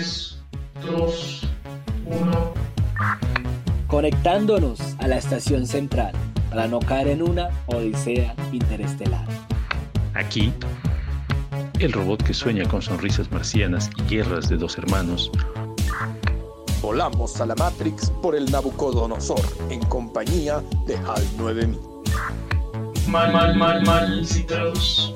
3, 0.00 0.38
2, 0.96 1.42
1. 2.06 2.54
Conectándonos 3.86 4.80
a 4.98 5.06
la 5.06 5.18
estación 5.18 5.66
central 5.66 6.12
para 6.48 6.66
no 6.66 6.78
caer 6.78 7.08
en 7.08 7.20
una 7.20 7.50
odisea 7.66 8.34
interestelar. 8.50 9.26
Aquí, 10.14 10.54
el 11.80 11.92
robot 11.92 12.22
que 12.22 12.32
sueña 12.32 12.66
con 12.66 12.80
sonrisas 12.80 13.30
marcianas 13.30 13.90
y 13.98 14.14
guerras 14.14 14.48
de 14.48 14.56
dos 14.56 14.78
hermanos. 14.78 15.30
Volamos 16.80 17.38
a 17.42 17.44
la 17.44 17.54
Matrix 17.56 18.10
por 18.22 18.34
el 18.34 18.50
Nabucodonosor 18.50 19.44
en 19.68 19.80
compañía 19.80 20.62
de 20.86 20.96
HAL 20.96 21.22
9000. 21.36 21.78
Mal, 23.06 23.32
mal, 23.34 23.54
mal, 23.54 23.82
mal 23.84 24.26
citados. 24.26 25.14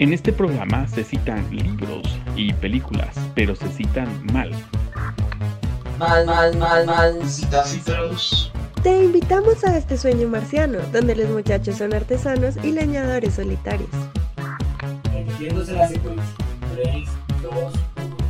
En 0.00 0.12
este 0.12 0.32
programa 0.32 0.88
se 0.88 1.04
citan 1.04 1.48
libros 1.54 2.19
y 2.40 2.52
películas, 2.54 3.14
pero 3.34 3.54
se 3.54 3.68
citan 3.68 4.08
mal. 4.32 4.50
Mal, 5.98 6.24
mal, 6.24 6.56
mal, 6.56 6.86
mal 6.86 7.28
Citados. 7.28 8.50
Te 8.82 9.04
invitamos 9.04 9.62
a 9.64 9.76
este 9.76 9.98
sueño 9.98 10.28
marciano, 10.28 10.78
donde 10.92 11.14
los 11.14 11.28
muchachos 11.28 11.76
son 11.76 11.92
artesanos 11.92 12.56
y 12.62 12.72
leñadores 12.72 13.34
solitarios. 13.34 13.90
Entiéndose 15.14 15.72
la 15.72 15.88
secuencia. 15.88 16.24
3, 16.82 17.08
2, 17.42 17.72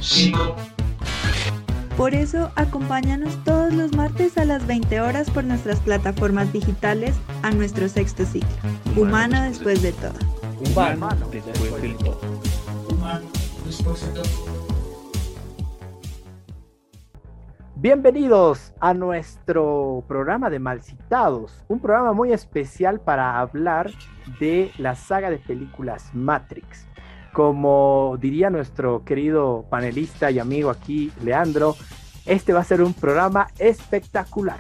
5. 0.01 0.57
Por 1.97 2.15
eso, 2.15 2.51
acompáñanos 2.57 3.37
todos 3.45 3.73
los 3.73 3.93
martes 3.93 4.39
a 4.39 4.45
las 4.45 4.67
20 4.67 5.01
horas 5.01 5.31
por 5.31 5.45
nuestras 5.45 5.79
plataformas 5.81 6.53
digitales 6.53 7.15
a 7.43 7.51
nuestro 7.51 7.89
sexto 7.89 8.25
ciclo, 8.25 8.49
Humano 8.97 9.43
después 9.43 9.83
de 9.83 9.93
todo. 9.93 10.15
Humano 10.73 11.29
después 11.31 11.83
del 11.83 11.97
todo. 11.97 12.21
Humano 12.89 13.21
después 13.23 13.23
de 13.23 13.35
todo. 13.35 13.40
Bienvenidos 17.77 18.75
a 18.79 18.93
nuestro 18.93 20.05
programa 20.07 20.51
de 20.51 20.59
Malcitados, 20.59 21.65
un 21.67 21.81
programa 21.81 22.13
muy 22.13 22.33
especial 22.33 23.01
para 23.01 23.41
hablar 23.41 23.91
de 24.39 24.71
la 24.77 24.97
saga 24.97 25.31
de 25.31 25.39
películas 25.39 26.11
Matrix. 26.13 26.87
Como 27.33 28.19
diría 28.21 28.51
nuestro 28.51 29.03
querido 29.05 29.65
panelista 29.71 30.31
y 30.31 30.39
amigo 30.39 30.69
aquí, 30.69 31.11
Leandro, 31.25 31.75
este 32.27 32.53
va 32.53 32.61
a 32.61 32.65
ser 32.65 32.83
un 32.83 32.93
programa 32.93 33.47
espectacular. 33.59 34.59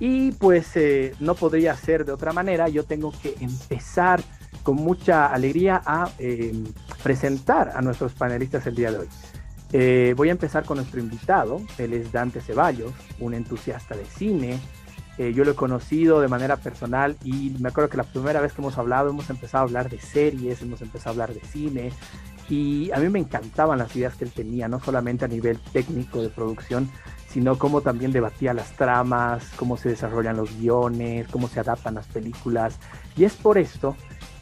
Y 0.00 0.32
pues 0.32 0.76
eh, 0.76 1.14
no 1.20 1.34
podría 1.34 1.76
ser 1.76 2.06
de 2.06 2.12
otra 2.12 2.32
manera, 2.32 2.68
yo 2.68 2.84
tengo 2.84 3.12
que 3.12 3.34
empezar 3.40 4.22
con 4.66 4.74
mucha 4.74 5.26
alegría 5.26 5.80
a 5.86 6.10
eh, 6.18 6.52
presentar 7.00 7.70
a 7.76 7.82
nuestros 7.82 8.14
panelistas 8.14 8.66
el 8.66 8.74
día 8.74 8.90
de 8.90 8.98
hoy. 8.98 9.08
Eh, 9.72 10.12
voy 10.16 10.28
a 10.28 10.32
empezar 10.32 10.64
con 10.64 10.78
nuestro 10.78 10.98
invitado, 10.98 11.62
él 11.78 11.92
es 11.92 12.10
Dante 12.10 12.40
Ceballos, 12.40 12.92
un 13.20 13.34
entusiasta 13.34 13.96
de 13.96 14.04
cine. 14.04 14.58
Eh, 15.18 15.32
yo 15.32 15.44
lo 15.44 15.52
he 15.52 15.54
conocido 15.54 16.20
de 16.20 16.26
manera 16.26 16.56
personal 16.56 17.16
y 17.22 17.54
me 17.60 17.68
acuerdo 17.68 17.90
que 17.90 17.96
la 17.96 18.02
primera 18.02 18.40
vez 18.40 18.54
que 18.54 18.60
hemos 18.60 18.76
hablado 18.76 19.10
hemos 19.10 19.30
empezado 19.30 19.62
a 19.62 19.66
hablar 19.68 19.88
de 19.88 20.00
series, 20.00 20.60
hemos 20.62 20.82
empezado 20.82 21.10
a 21.10 21.12
hablar 21.12 21.32
de 21.32 21.46
cine 21.46 21.92
y 22.48 22.90
a 22.90 22.96
mí 22.96 23.08
me 23.08 23.20
encantaban 23.20 23.78
las 23.78 23.94
ideas 23.94 24.16
que 24.16 24.24
él 24.24 24.32
tenía, 24.32 24.66
no 24.66 24.80
solamente 24.80 25.26
a 25.26 25.28
nivel 25.28 25.60
técnico 25.72 26.22
de 26.22 26.28
producción, 26.28 26.90
sino 27.28 27.56
cómo 27.56 27.82
también 27.82 28.10
debatía 28.10 28.52
las 28.52 28.72
tramas, 28.72 29.48
cómo 29.54 29.76
se 29.76 29.90
desarrollan 29.90 30.36
los 30.36 30.58
guiones, 30.58 31.28
cómo 31.28 31.46
se 31.46 31.60
adaptan 31.60 31.94
las 31.94 32.08
películas. 32.08 32.80
Y 33.16 33.22
es 33.22 33.34
por 33.34 33.58
esto 33.58 33.94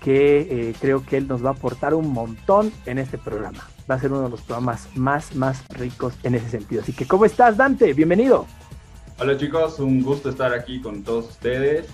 que 0.05 0.41
eh, 0.51 0.75
creo 0.79 1.05
que 1.05 1.17
él 1.17 1.27
nos 1.27 1.43
va 1.43 1.49
a 1.49 1.53
aportar 1.55 1.95
un 1.95 2.13
montón 2.13 2.71
en 2.85 2.99
este 2.99 3.17
programa. 3.17 3.67
Va 3.91 3.95
a 3.95 3.99
ser 3.99 4.13
uno 4.13 4.25
de 4.25 4.29
los 4.29 4.43
programas 4.43 4.87
más, 4.95 5.35
más 5.35 5.67
ricos 5.71 6.13
en 6.23 6.35
ese 6.35 6.51
sentido. 6.51 6.83
Así 6.83 6.93
que, 6.93 7.07
¿cómo 7.07 7.25
estás, 7.25 7.57
Dante? 7.57 7.95
Bienvenido. 7.95 8.47
Hola 9.19 9.39
chicos, 9.39 9.79
un 9.79 10.03
gusto 10.03 10.29
estar 10.29 10.53
aquí 10.53 10.83
con 10.83 11.05
todos 11.05 11.31
ustedes 11.31 11.87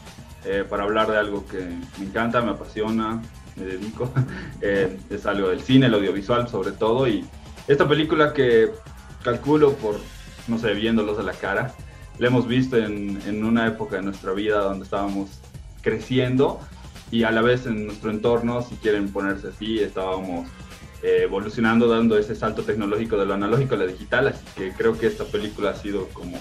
eh, 0.44 0.64
para 0.68 0.82
hablar 0.84 1.08
de 1.08 1.18
algo 1.18 1.46
que 1.46 1.58
me 1.98 2.06
encanta, 2.06 2.40
me 2.40 2.50
apasiona, 2.50 3.22
me 3.56 3.64
dedico. 3.64 4.10
Eh, 4.62 4.98
es 5.08 5.24
algo 5.24 5.48
del 5.48 5.62
cine, 5.62 5.86
el 5.86 5.94
audiovisual 5.94 6.48
sobre 6.48 6.72
todo. 6.72 7.08
Y 7.08 7.24
esta 7.66 7.88
película 7.88 8.34
que 8.34 8.70
calculo 9.22 9.72
por, 9.74 9.94
no 10.48 10.58
sé, 10.58 10.74
viéndolos 10.74 11.18
a 11.18 11.22
la 11.22 11.32
cara, 11.32 11.72
la 12.18 12.26
hemos 12.26 12.46
visto 12.46 12.76
en, 12.76 13.18
en 13.26 13.42
una 13.42 13.66
época 13.68 13.96
de 13.96 14.02
nuestra 14.02 14.32
vida 14.32 14.58
donde 14.58 14.84
estábamos 14.84 15.30
creciendo 15.80 16.60
y 17.10 17.24
a 17.24 17.30
la 17.30 17.42
vez 17.42 17.66
en 17.66 17.86
nuestro 17.86 18.10
entorno, 18.10 18.62
si 18.62 18.76
quieren 18.76 19.12
ponerse 19.12 19.48
así, 19.48 19.80
estábamos 19.80 20.48
eh, 21.02 21.20
evolucionando, 21.22 21.88
dando 21.88 22.18
ese 22.18 22.34
salto 22.34 22.62
tecnológico 22.62 23.16
de 23.16 23.26
lo 23.26 23.34
analógico 23.34 23.74
a 23.74 23.78
lo 23.78 23.86
digital, 23.86 24.28
así 24.28 24.44
que 24.56 24.72
creo 24.72 24.98
que 24.98 25.06
esta 25.06 25.24
película 25.24 25.70
ha 25.70 25.74
sido 25.74 26.08
como 26.08 26.38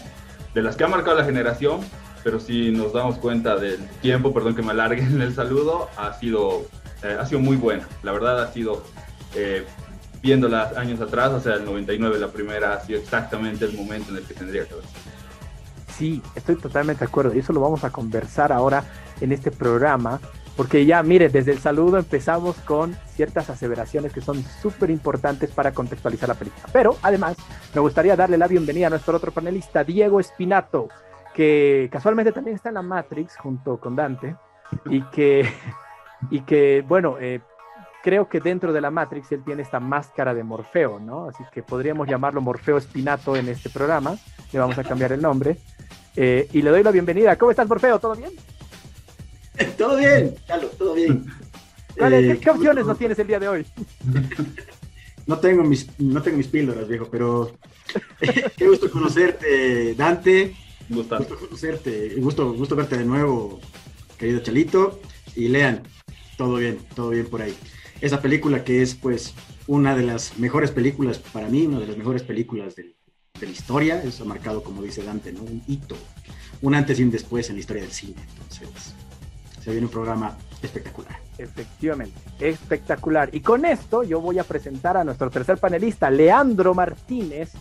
de 0.53 0.61
las 0.61 0.75
que 0.75 0.83
ha 0.83 0.87
marcado 0.87 1.17
la 1.17 1.25
generación, 1.25 1.79
pero 2.23 2.39
si 2.39 2.71
nos 2.71 2.93
damos 2.93 3.17
cuenta 3.17 3.55
del 3.55 3.79
tiempo, 4.01 4.33
perdón 4.33 4.55
que 4.55 4.61
me 4.61 4.71
alargue 4.71 5.01
en 5.01 5.21
el 5.21 5.33
saludo, 5.33 5.89
ha 5.97 6.13
sido, 6.13 6.65
eh, 7.03 7.17
ha 7.19 7.25
sido 7.25 7.39
muy 7.39 7.55
buena, 7.55 7.87
la 8.03 8.11
verdad 8.11 8.43
ha 8.43 8.51
sido, 8.51 8.83
eh, 9.35 9.65
viéndola 10.21 10.73
años 10.75 10.99
atrás, 10.99 11.31
o 11.31 11.39
sea, 11.39 11.55
el 11.55 11.65
99 11.65 12.19
la 12.19 12.27
primera, 12.27 12.73
ha 12.73 12.81
sido 12.81 12.99
exactamente 12.99 13.65
el 13.65 13.73
momento 13.73 14.11
en 14.11 14.17
el 14.17 14.23
que 14.23 14.33
tendría 14.33 14.65
que 14.65 14.73
haber. 14.73 14.85
Sí, 15.97 16.21
estoy 16.35 16.55
totalmente 16.55 16.99
de 16.99 17.05
acuerdo 17.05 17.33
y 17.33 17.39
eso 17.39 17.53
lo 17.53 17.61
vamos 17.61 17.83
a 17.83 17.89
conversar 17.89 18.51
ahora 18.51 18.83
en 19.21 19.31
este 19.31 19.51
programa, 19.51 20.19
porque 20.59 20.85
ya, 20.85 21.01
mire, 21.03 21.29
desde 21.29 21.53
el 21.53 21.59
saludo 21.59 21.99
empezamos 21.99 22.57
con 22.57 22.93
ciertas 23.15 23.49
aseveraciones 23.49 24.11
que 24.11 24.19
son 24.19 24.43
súper 24.43 24.89
importantes 24.89 25.51
para 25.51 25.71
contextualizar 25.71 26.27
la 26.27 26.35
película. 26.35 26.65
Pero 26.73 26.97
además, 27.01 27.37
me 27.73 27.79
gustaría 27.79 28.17
darle 28.17 28.37
la 28.37 28.45
bienvenida 28.45 28.87
a 28.87 28.89
nuestro 28.89 29.15
otro 29.15 29.31
panelista, 29.31 29.85
Diego 29.85 30.19
Espinato, 30.19 30.89
que 31.33 31.87
casualmente 31.89 32.33
también 32.33 32.57
está 32.57 32.67
en 32.67 32.75
la 32.75 32.81
Matrix 32.81 33.37
junto 33.37 33.79
con 33.79 33.95
Dante 33.95 34.35
y 34.89 35.01
que, 35.03 35.49
y 36.29 36.41
que 36.41 36.83
bueno, 36.85 37.15
eh, 37.21 37.39
creo 38.03 38.27
que 38.27 38.41
dentro 38.41 38.73
de 38.73 38.81
la 38.81 38.91
Matrix 38.91 39.31
él 39.31 39.45
tiene 39.45 39.61
esta 39.61 39.79
máscara 39.79 40.33
de 40.33 40.43
Morfeo, 40.43 40.99
¿no? 40.99 41.29
Así 41.29 41.45
que 41.53 41.63
podríamos 41.63 42.05
llamarlo 42.05 42.41
Morfeo 42.41 42.75
Espinato 42.75 43.37
en 43.37 43.47
este 43.47 43.69
programa. 43.69 44.17
Le 44.51 44.59
vamos 44.59 44.77
a 44.77 44.83
cambiar 44.83 45.13
el 45.13 45.21
nombre. 45.21 45.55
Eh, 46.17 46.49
y 46.51 46.61
le 46.61 46.69
doy 46.69 46.83
la 46.83 46.91
bienvenida. 46.91 47.37
¿Cómo 47.37 47.51
estás, 47.51 47.69
Morfeo? 47.69 47.97
¿Todo 47.97 48.15
bien? 48.15 48.31
Todo 49.77 49.97
bien, 49.97 50.35
Carlos, 50.47 50.71
todo 50.77 50.93
bien. 50.93 51.25
Vale, 51.99 52.31
Eh, 52.31 52.37
¿Qué, 52.39 52.49
opciones 52.49 52.85
nos 52.85 52.97
tienes 52.97 53.19
el 53.19 53.27
día 53.27 53.39
de 53.39 53.47
hoy? 53.47 53.65
No 55.25 55.37
tengo 55.39 55.63
mis, 55.63 55.87
no 55.99 56.21
tengo 56.21 56.37
mis 56.37 56.47
píldoras, 56.47 56.87
viejo, 56.87 57.07
pero 57.11 57.57
qué 58.57 58.67
gusto 58.67 58.89
conocerte, 58.89 59.93
Dante. 59.95 60.55
Gusto 60.89 61.19
conocerte, 61.39 62.15
gusto, 62.17 62.53
gusto 62.53 62.75
verte 62.75 62.97
de 62.97 63.05
nuevo, 63.05 63.59
querido 64.17 64.39
Chalito. 64.39 64.99
Y 65.35 65.49
lean, 65.49 65.83
todo 66.37 66.55
bien, 66.55 66.79
todo 66.95 67.09
bien 67.11 67.27
por 67.27 67.41
ahí. 67.41 67.55
Esa 68.01 68.21
película 68.21 68.63
que 68.63 68.81
es, 68.81 68.95
pues, 68.95 69.33
una 69.67 69.95
de 69.95 70.03
las 70.03 70.39
mejores 70.39 70.71
películas 70.71 71.19
para 71.19 71.47
mí, 71.49 71.65
una 71.67 71.79
de 71.79 71.87
las 71.87 71.97
mejores 71.97 72.23
películas 72.23 72.75
del- 72.75 72.95
de 73.39 73.45
la 73.45 73.51
historia. 73.51 74.01
Eso 74.03 74.23
ha 74.23 74.25
marcado, 74.27 74.63
como 74.63 74.81
dice 74.81 75.03
Dante, 75.03 75.31
¿no? 75.31 75.43
un 75.43 75.61
hito, 75.67 75.95
un 76.61 76.73
antes 76.75 76.99
y 76.99 77.03
un 77.03 77.11
después 77.11 77.49
en 77.49 77.55
la 77.55 77.59
historia 77.59 77.83
del 77.83 77.91
cine. 77.91 78.15
Entonces, 78.33 78.95
se 79.63 79.71
viene 79.71 79.85
un 79.87 79.91
programa 79.91 80.37
espectacular. 80.61 81.17
Efectivamente, 81.37 82.19
espectacular. 82.39 83.29
Y 83.33 83.39
con 83.41 83.65
esto 83.65 84.03
yo 84.03 84.19
voy 84.21 84.39
a 84.39 84.43
presentar 84.43 84.97
a 84.97 85.03
nuestro 85.03 85.29
tercer 85.29 85.57
panelista, 85.57 86.09
Leandro 86.09 86.73
Martínez, 86.73 87.51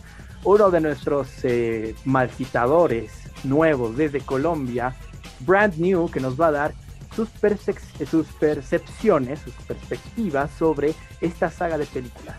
uno 0.43 0.69
de 0.71 0.81
nuestros 0.81 1.29
eh, 1.43 1.95
malcitadores 2.05 3.11
nuevos 3.43 3.95
desde 3.95 4.19
Colombia, 4.21 4.93
brand 5.41 5.75
new, 5.77 6.09
que 6.09 6.19
nos 6.19 6.39
va 6.39 6.47
a 6.47 6.51
dar 6.51 6.73
sus, 7.15 7.29
percep- 7.41 8.05
sus 8.05 8.27
percepciones, 8.27 9.39
sus 9.39 9.53
perspectivas 9.65 10.51
sobre 10.57 10.93
esta 11.21 11.49
saga 11.49 11.77
de 11.77 11.85
películas. 11.85 12.35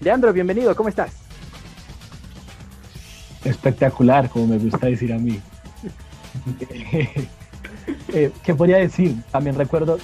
Leandro, 0.00 0.32
bienvenido, 0.32 0.74
¿cómo 0.76 0.88
estás? 0.88 1.12
espectacular, 3.44 4.28
como 4.28 4.48
me 4.48 4.58
gusta 4.58 4.86
decir 4.86 5.12
a 5.12 5.18
mí. 5.18 5.40
Eh, 8.12 8.32
¿Qué 8.42 8.54
podría 8.54 8.78
decir? 8.78 9.16
También 9.30 9.56
recuerdo 9.56 9.98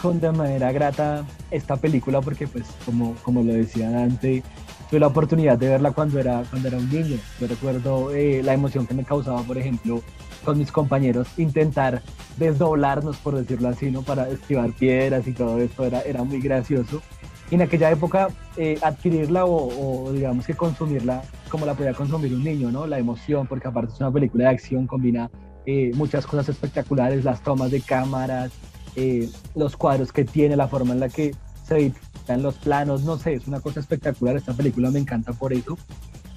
con 0.00 0.20
de 0.20 0.30
manera 0.30 0.72
grata 0.72 1.24
esta 1.50 1.76
película 1.76 2.20
porque, 2.20 2.46
pues, 2.46 2.64
como, 2.84 3.14
como 3.22 3.42
lo 3.42 3.52
decía 3.52 3.90
Dante, 3.90 4.42
tuve 4.90 5.00
la 5.00 5.06
oportunidad 5.08 5.58
de 5.58 5.68
verla 5.68 5.92
cuando 5.92 6.18
era, 6.18 6.42
cuando 6.50 6.68
era 6.68 6.76
un 6.76 6.90
niño. 6.90 7.18
Yo 7.40 7.46
recuerdo 7.46 8.14
eh, 8.14 8.42
la 8.42 8.54
emoción 8.54 8.86
que 8.86 8.94
me 8.94 9.04
causaba, 9.04 9.42
por 9.42 9.58
ejemplo, 9.58 10.02
con 10.44 10.58
mis 10.58 10.70
compañeros, 10.70 11.28
intentar 11.38 12.02
desdoblarnos, 12.36 13.16
por 13.16 13.34
decirlo 13.34 13.68
así, 13.68 13.90
¿no? 13.90 14.02
Para 14.02 14.28
esquivar 14.28 14.70
piedras 14.72 15.26
y 15.26 15.32
todo 15.32 15.58
esto, 15.58 15.84
era, 15.84 16.02
era 16.02 16.22
muy 16.22 16.40
gracioso. 16.40 17.02
Y 17.50 17.54
en 17.54 17.62
aquella 17.62 17.90
época, 17.90 18.28
eh, 18.56 18.78
adquirirla 18.82 19.44
o, 19.44 20.06
o, 20.06 20.12
digamos 20.12 20.46
que 20.46 20.54
consumirla 20.54 21.22
como 21.48 21.64
la 21.64 21.74
podía 21.74 21.94
consumir 21.94 22.34
un 22.34 22.44
niño, 22.44 22.70
¿no? 22.70 22.86
La 22.86 22.98
emoción, 22.98 23.46
porque 23.46 23.68
aparte 23.68 23.92
es 23.92 24.00
una 24.00 24.10
película 24.10 24.44
de 24.44 24.50
acción, 24.50 24.86
combina 24.86 25.30
eh, 25.66 25.90
muchas 25.94 26.26
cosas 26.26 26.48
espectaculares, 26.48 27.24
las 27.24 27.42
tomas 27.42 27.70
de 27.70 27.80
cámaras, 27.80 28.52
eh, 28.96 29.28
los 29.54 29.76
cuadros 29.76 30.12
que 30.12 30.24
tiene, 30.24 30.56
la 30.56 30.68
forma 30.68 30.94
en 30.94 31.00
la 31.00 31.08
que 31.08 31.34
se 31.66 31.92
vean 32.26 32.42
los 32.42 32.54
planos, 32.54 33.02
no 33.02 33.18
sé, 33.18 33.34
es 33.34 33.46
una 33.46 33.60
cosa 33.60 33.80
espectacular, 33.80 34.36
esta 34.36 34.54
película 34.54 34.90
me 34.90 34.98
encanta 34.98 35.32
por 35.32 35.52
eso. 35.52 35.76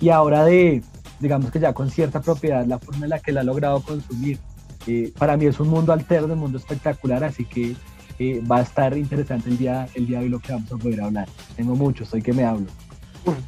Y 0.02 0.10
ahora 0.10 0.44
de, 0.46 0.84
digamos 1.20 1.52
que 1.52 1.60
ya 1.60 1.74
con 1.74 1.90
cierta 1.90 2.22
propiedad, 2.22 2.66
la 2.66 2.80
forma 2.80 3.06
en 3.06 3.12
la 3.12 3.20
que 3.20 3.32
la 3.32 3.42
ha 3.42 3.44
logrado 3.44 3.82
consumir, 3.82 4.40
eh, 4.88 5.14
para 5.18 5.38
mí 5.38 5.46
es 5.46 5.60
un 5.60 5.70
mundo 5.70 5.94
alterno, 5.94 6.34
un 6.34 6.40
mundo 6.40 6.58
espectacular, 6.58 7.24
así 7.24 7.46
que 7.46 7.76
eh, 8.18 8.42
va 8.50 8.58
a 8.58 8.62
estar 8.62 8.98
interesante 8.98 9.50
el 9.50 9.58
día, 9.58 9.88
el 9.94 10.08
día 10.08 10.20
de 10.20 10.26
hoy 10.26 10.30
lo 10.30 10.40
que 10.40 10.52
vamos 10.52 10.72
a 10.72 10.78
poder 10.78 11.02
hablar. 11.02 11.30
Tengo 11.56 11.76
mucho, 11.76 12.06
soy 12.06 12.22
que 12.22 12.34
me 12.34 12.44
hablo. 12.44 12.68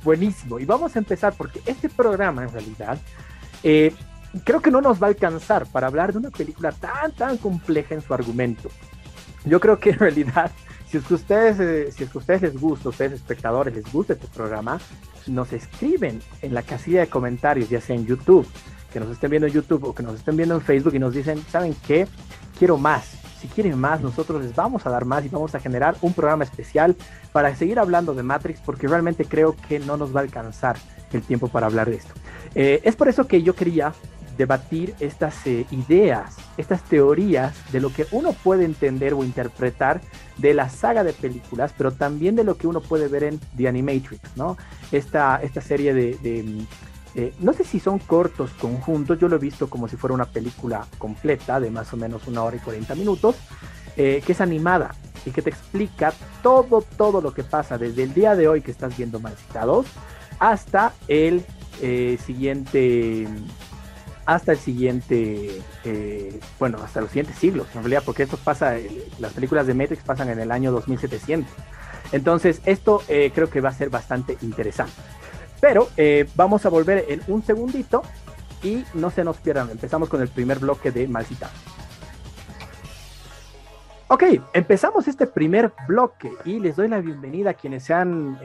buenísimo, 0.04 0.60
y 0.60 0.66
vamos 0.66 0.96
a 0.96 1.00
empezar 1.00 1.34
porque 1.36 1.62
este 1.66 1.90
programa 1.90 2.44
en 2.44 2.50
realidad 2.50 3.00
creo 4.44 4.62
que 4.62 4.72
no 4.72 4.82
nos 4.82 5.02
va 5.02 5.08
a 5.08 5.10
alcanzar 5.10 5.66
para 5.68 5.88
hablar 5.88 6.12
de 6.12 6.20
una 6.20 6.30
película 6.30 6.72
tan, 6.72 7.12
tan 7.12 7.38
compleja 7.38 7.96
en 7.96 8.02
su 8.02 8.14
argumento. 8.14 8.70
Yo 9.46 9.60
creo 9.60 9.80
que 9.80 9.92
en 9.92 10.00
realidad, 10.00 10.52
si 10.88 10.98
es 10.98 11.04
que 11.04 11.14
ustedes, 11.16 11.60
eh, 11.60 11.92
si 11.92 12.04
es 12.04 12.10
que 12.10 12.18
ustedes 12.18 12.42
les 12.42 12.60
gusta, 12.60 12.90
ustedes 12.90 13.14
espectadores 13.14 13.74
les 13.74 13.92
gusta 13.92 14.14
este 14.14 14.28
programa, 14.28 14.80
nos 15.28 15.54
escriben 15.54 16.22
en 16.42 16.54
la 16.54 16.64
casilla 16.64 17.02
de 17.02 17.08
comentarios, 17.08 17.70
ya 17.70 17.82
sea 17.82 17.96
en 17.96 18.06
YouTube, 18.06 18.48
que 18.92 19.00
nos 19.00 19.10
estén 19.10 19.30
viendo 19.30 19.48
en 19.48 19.54
YouTube 19.54 19.84
o 19.86 19.96
que 19.96 20.04
nos 20.04 20.16
estén 20.16 20.36
viendo 20.36 20.56
en 20.56 20.62
Facebook 20.62 20.96
y 20.96 21.00
nos 21.00 21.14
dicen, 21.14 21.42
¿saben 21.50 21.76
qué? 21.88 22.08
Quiero 22.58 22.78
más. 22.78 23.18
Si 23.40 23.48
quieren 23.48 23.80
más, 23.80 24.02
nosotros 24.02 24.44
les 24.44 24.56
vamos 24.56 24.86
a 24.86 24.92
dar 24.92 25.06
más 25.06 25.26
y 25.26 25.30
vamos 25.30 25.56
a 25.56 25.60
generar 25.60 25.96
un 26.02 26.14
programa 26.14 26.44
especial 26.44 26.96
para 27.32 27.56
seguir 27.56 27.80
hablando 27.80 28.14
de 28.14 28.22
Matrix 28.22 28.60
porque 28.62 28.88
realmente 28.88 29.26
creo 29.26 29.56
que 29.68 29.80
no 29.80 29.98
nos 29.98 30.16
va 30.16 30.20
a 30.20 30.24
alcanzar 30.24 30.78
el 31.12 31.24
tiempo 31.24 31.48
para 31.48 31.66
hablar 31.66 31.90
de 31.90 31.96
esto. 31.96 32.14
Eh, 32.54 32.82
es 32.84 32.96
por 32.96 33.08
eso 33.08 33.26
que 33.26 33.42
yo 33.42 33.56
quería 33.56 33.94
debatir 34.38 34.96
estas 35.00 35.46
eh, 35.46 35.66
ideas, 35.72 36.36
estas 36.58 36.82
teorías 36.84 37.56
de 37.72 37.80
lo 37.80 37.92
que 37.92 38.06
uno 38.12 38.34
puede 38.34 38.66
entender 38.66 39.14
o 39.14 39.24
interpretar 39.24 40.02
de 40.38 40.54
la 40.54 40.70
saga 40.70 41.04
de 41.04 41.14
películas, 41.14 41.74
pero 41.78 41.92
también 41.92 42.36
de 42.36 42.44
lo 42.44 42.58
que 42.58 42.68
uno 42.68 42.82
puede 42.82 43.08
ver 43.08 43.24
en 43.24 43.40
The 43.58 43.68
Animatrix, 43.68 44.36
¿no? 44.36 44.58
Esta, 44.92 45.42
esta 45.42 45.62
serie 45.62 45.94
de, 45.94 46.66
eh, 47.16 47.34
no 47.40 47.54
sé 47.54 47.64
si 47.64 47.80
son 47.80 48.00
cortos 48.00 48.52
conjuntos, 48.52 49.20
yo 49.20 49.28
lo 49.28 49.36
he 49.36 49.40
visto 49.40 49.70
como 49.70 49.88
si 49.88 49.98
fuera 49.98 50.14
una 50.14 50.26
película 50.26 50.86
completa 50.98 51.60
de 51.60 51.70
más 51.70 51.94
o 51.94 51.98
menos 51.98 52.28
una 52.28 52.44
hora 52.44 52.56
y 52.56 52.60
40 52.60 52.96
minutos, 52.96 53.36
eh, 53.98 54.24
que 54.26 54.32
es 54.32 54.42
animada 54.42 54.96
y 55.26 55.32
que 55.32 55.42
te 55.42 55.50
explica 55.50 56.14
todo, 56.42 56.84
todo 56.98 57.22
lo 57.22 57.34
que 57.34 57.44
pasa 57.44 57.78
desde 57.78 58.04
el 58.04 58.14
día 58.14 58.36
de 58.36 58.48
hoy 58.48 58.62
que 58.62 58.72
estás 58.72 58.98
viendo 58.98 59.20
Mal 59.20 59.36
hasta 60.40 60.94
el 61.08 61.46
siguiente 62.26 63.28
hasta 64.36 64.54
el 64.54 64.58
siguiente, 64.58 65.62
eh, 65.84 66.40
bueno, 66.60 66.78
hasta 66.82 67.02
los 67.02 67.10
siguientes 67.10 67.36
siglos, 67.38 67.68
en 67.76 67.82
realidad, 67.82 68.04
porque 68.06 68.24
esto 68.24 68.38
pasa, 68.38 68.78
eh, 68.78 69.08
las 69.20 69.34
películas 69.34 69.68
de 69.68 69.74
Matrix 69.74 70.04
pasan 70.04 70.30
en 70.30 70.40
el 70.40 70.52
año 70.52 70.72
2700. 70.72 71.52
Entonces, 72.12 72.62
esto 72.66 73.04
eh, 73.08 73.32
creo 73.34 73.50
que 73.50 73.62
va 73.62 73.70
a 73.70 73.74
ser 73.74 73.90
bastante 73.90 74.38
interesante. 74.42 74.94
Pero 75.60 75.90
vamos 76.36 76.66
a 76.66 76.70
volver 76.70 77.06
en 77.08 77.22
un 77.28 77.44
segundito 77.44 78.02
y 78.64 78.84
no 78.96 79.12
se 79.12 79.24
nos 79.24 79.38
pierdan. 79.38 79.70
Empezamos 79.70 80.10
con 80.10 80.20
el 80.20 80.28
primer 80.28 80.58
bloque 80.58 80.92
de 80.92 81.08
Malcita. 81.08 81.52
Ok, 84.08 84.24
empezamos 84.54 85.08
este 85.08 85.28
primer 85.28 85.72
bloque 85.88 86.32
y 86.46 86.60
les 86.60 86.76
doy 86.76 86.88
la 86.88 87.00
bienvenida 87.00 87.52
a 87.52 87.54
quienes 87.54 87.84
se 87.84 87.94
han 87.94 88.40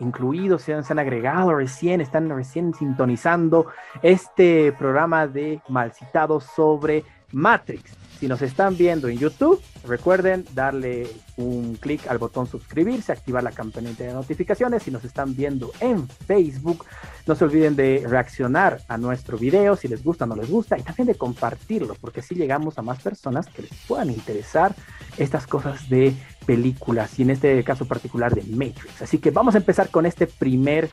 incluidos, 0.00 0.62
se 0.62 0.74
han, 0.74 0.84
se 0.84 0.92
han 0.92 0.98
agregado 0.98 1.54
recién, 1.54 2.00
están 2.00 2.28
recién 2.28 2.74
sintonizando 2.74 3.66
este 4.02 4.72
programa 4.72 5.26
de 5.26 5.60
Malcitados 5.68 6.44
sobre 6.54 7.04
Matrix. 7.32 7.96
Si 8.18 8.28
nos 8.28 8.40
están 8.40 8.76
viendo 8.78 9.08
en 9.08 9.18
YouTube, 9.18 9.60
recuerden 9.84 10.46
darle 10.54 11.06
un 11.36 11.76
clic 11.76 12.06
al 12.06 12.16
botón 12.16 12.46
suscribirse, 12.46 13.12
activar 13.12 13.42
la 13.42 13.50
campanita 13.50 14.04
de 14.04 14.14
notificaciones. 14.14 14.84
Si 14.84 14.90
nos 14.90 15.04
están 15.04 15.36
viendo 15.36 15.70
en 15.80 16.08
Facebook, 16.08 16.86
no 17.26 17.34
se 17.34 17.44
olviden 17.44 17.76
de 17.76 18.04
reaccionar 18.08 18.80
a 18.88 18.96
nuestro 18.96 19.36
video 19.36 19.76
si 19.76 19.86
les 19.86 20.02
gusta 20.02 20.24
o 20.24 20.28
no 20.28 20.36
les 20.36 20.50
gusta 20.50 20.78
y 20.78 20.82
también 20.82 21.08
de 21.08 21.16
compartirlo, 21.16 21.94
porque 22.00 22.20
así 22.20 22.34
llegamos 22.34 22.78
a 22.78 22.82
más 22.82 23.02
personas 23.02 23.48
que 23.48 23.62
les 23.62 23.74
puedan 23.86 24.08
interesar 24.08 24.74
estas 25.18 25.46
cosas 25.46 25.86
de 25.90 26.14
películas 26.46 27.18
y 27.18 27.22
en 27.22 27.30
este 27.30 27.62
caso 27.64 27.86
particular 27.86 28.34
de 28.34 28.42
Matrix. 28.42 29.02
Así 29.02 29.18
que 29.18 29.30
vamos 29.30 29.54
a 29.54 29.58
empezar 29.58 29.90
con 29.90 30.06
este 30.06 30.26
primer 30.26 30.90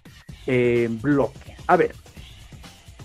eh, 0.47 0.89
bloque. 1.01 1.55
A 1.67 1.77
ver, 1.77 1.95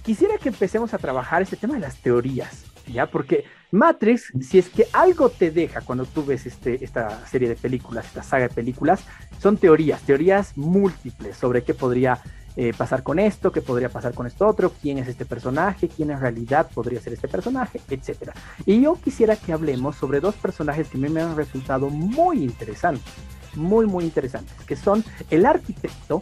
quisiera 0.03 0.39
que 0.39 0.49
empecemos 0.49 0.95
a 0.95 0.99
trabajar 0.99 1.43
este 1.43 1.57
tema 1.57 1.75
de 1.75 1.81
las 1.81 1.97
teorías, 1.99 2.65
¿ya? 2.87 3.07
Porque 3.07 3.45
Matrix, 3.71 4.33
si 4.41 4.59
es 4.59 4.69
que 4.71 4.87
algo 4.93 5.29
te 5.29 5.51
deja 5.51 5.83
cuando 5.83 6.07
tú 6.07 6.25
ves 6.25 6.47
este, 6.47 6.83
esta 6.83 7.27
serie 7.27 7.49
de 7.49 7.57
películas, 7.57 8.07
esta 8.07 8.23
saga 8.23 8.49
de 8.49 8.55
películas, 8.55 9.05
son 9.39 9.59
teorías, 9.59 10.01
teorías 10.03 10.57
múltiples 10.57 11.37
sobre 11.37 11.63
qué 11.63 11.75
podría 11.75 12.21
eh, 12.57 12.73
pasar 12.77 13.03
con 13.05 13.19
esto, 13.19 13.53
qué 13.53 13.63
podría 13.63 13.89
pasar 13.89 14.15
con 14.15 14.27
esto 14.27 14.47
otro, 14.47 14.73
quién 14.83 14.99
es 14.99 15.07
este 15.07 15.25
personaje, 15.25 15.89
quién 15.89 16.11
en 16.11 16.21
realidad 16.21 16.69
podría 16.75 17.01
ser 17.01 17.13
este 17.13 17.29
personaje, 17.29 17.81
etc. 17.89 18.33
Y 18.67 18.81
yo 18.81 18.99
quisiera 19.01 19.37
que 19.37 19.53
hablemos 19.53 19.97
sobre 19.97 20.19
dos 20.19 20.35
personajes 20.35 20.89
que 20.89 20.99
a 20.99 21.01
mí 21.01 21.09
me 21.09 21.21
han 21.21 21.37
resultado 21.37 21.89
muy 21.89 22.43
interesantes, 22.43 23.13
muy, 23.55 23.87
muy 23.87 24.05
interesantes, 24.05 24.53
que 24.67 24.75
son 24.75 25.05
el 25.31 25.47
arquitecto 25.47 26.21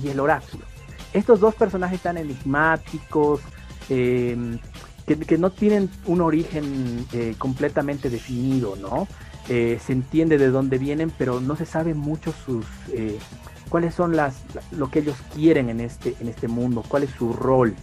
y 0.00 0.08
el 0.08 0.20
oráculo. 0.20 0.64
Estos 1.12 1.40
dos 1.40 1.54
personajes 1.56 2.00
tan 2.00 2.16
enigmáticos, 2.16 3.40
em, 3.88 4.58
que, 5.04 5.36
no 5.36 5.50
tienen 5.50 5.90
un 6.06 6.20
origen 6.20 7.06
eh, 7.12 7.34
completamente 7.38 8.08
definido, 8.08 8.76
¿no? 8.76 9.08
Eh, 9.48 9.80
se 9.84 9.92
entiende 9.92 10.38
de 10.38 10.48
dónde 10.48 10.78
vienen, 10.78 11.12
pero 11.18 11.40
no 11.40 11.56
se 11.56 11.66
sabe 11.66 11.92
mucho 11.92 12.32
sus 12.32 12.64
cuáles 13.72 13.94
son 13.94 14.14
las 14.14 14.42
lo 14.70 14.90
que 14.90 14.98
ellos 14.98 15.16
quieren 15.34 15.70
en 15.70 15.80
este 15.80 16.14
en 16.20 16.28
este 16.28 16.46
mundo, 16.46 16.84
cuál 16.86 17.04
es 17.04 17.10
su 17.10 17.32
rol. 17.32 17.74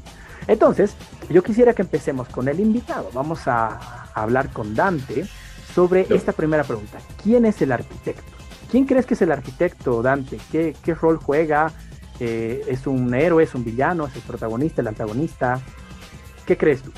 Entonces, 0.46 0.96
yo 1.32 1.42
quisiera 1.42 1.74
que 1.74 1.82
empecemos 1.82 2.30
con 2.30 2.48
el 2.48 2.60
invitado. 2.60 3.10
Vamos 3.12 3.48
a, 3.48 4.06
hablar 4.14 4.50
con 4.50 4.76
Dante 4.76 5.26
sobre 5.74 6.06
esta 6.10 6.32
primera 6.34 6.64
pregunta. 6.64 7.00
¿Quién 7.24 7.46
es 7.46 7.62
el 7.62 7.72
arquitecto? 7.72 8.32
¿Quién 8.70 8.86
crees 8.86 9.08
que 9.08 9.16
es 9.16 9.22
el 9.24 9.32
arquitecto, 9.32 10.04
Dante? 10.04 10.38
¿Qué, 10.52 10.76
qué 10.84 10.94
rol 10.94 11.18
juega? 11.18 11.72
Eh, 12.20 12.62
¿Es 12.68 12.86
un 12.86 13.14
héroe? 13.14 13.44
¿Es 13.44 13.56
un 13.56 13.64
villano? 13.64 14.06
¿Es 14.06 14.16
el 14.16 14.22
protagonista? 14.22 14.82
¿El 14.82 14.90
antagonista? 14.90 15.60
¿Qué 16.46 16.56
crees 16.56 16.84
tú? 16.84 16.92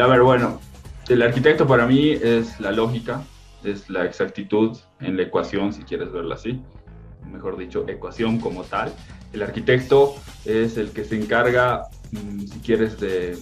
A 0.00 0.06
ver, 0.06 0.22
bueno, 0.22 0.60
el 1.08 1.22
arquitecto 1.22 1.66
para 1.66 1.86
mí 1.86 2.12
es 2.12 2.60
la 2.60 2.70
lógica, 2.70 3.22
es 3.64 3.90
la 3.90 4.04
exactitud 4.04 4.78
en 5.00 5.16
la 5.16 5.22
ecuación, 5.22 5.72
si 5.72 5.82
quieres 5.82 6.12
verla 6.12 6.36
así 6.36 6.62
mejor 7.32 7.56
dicho, 7.56 7.84
ecuación 7.88 8.38
como 8.38 8.64
tal. 8.64 8.92
El 9.32 9.42
arquitecto 9.42 10.14
es 10.44 10.76
el 10.76 10.90
que 10.90 11.04
se 11.04 11.20
encarga, 11.20 11.88
mm, 12.12 12.40
si 12.46 12.58
quieres, 12.60 12.98
de, 12.98 13.38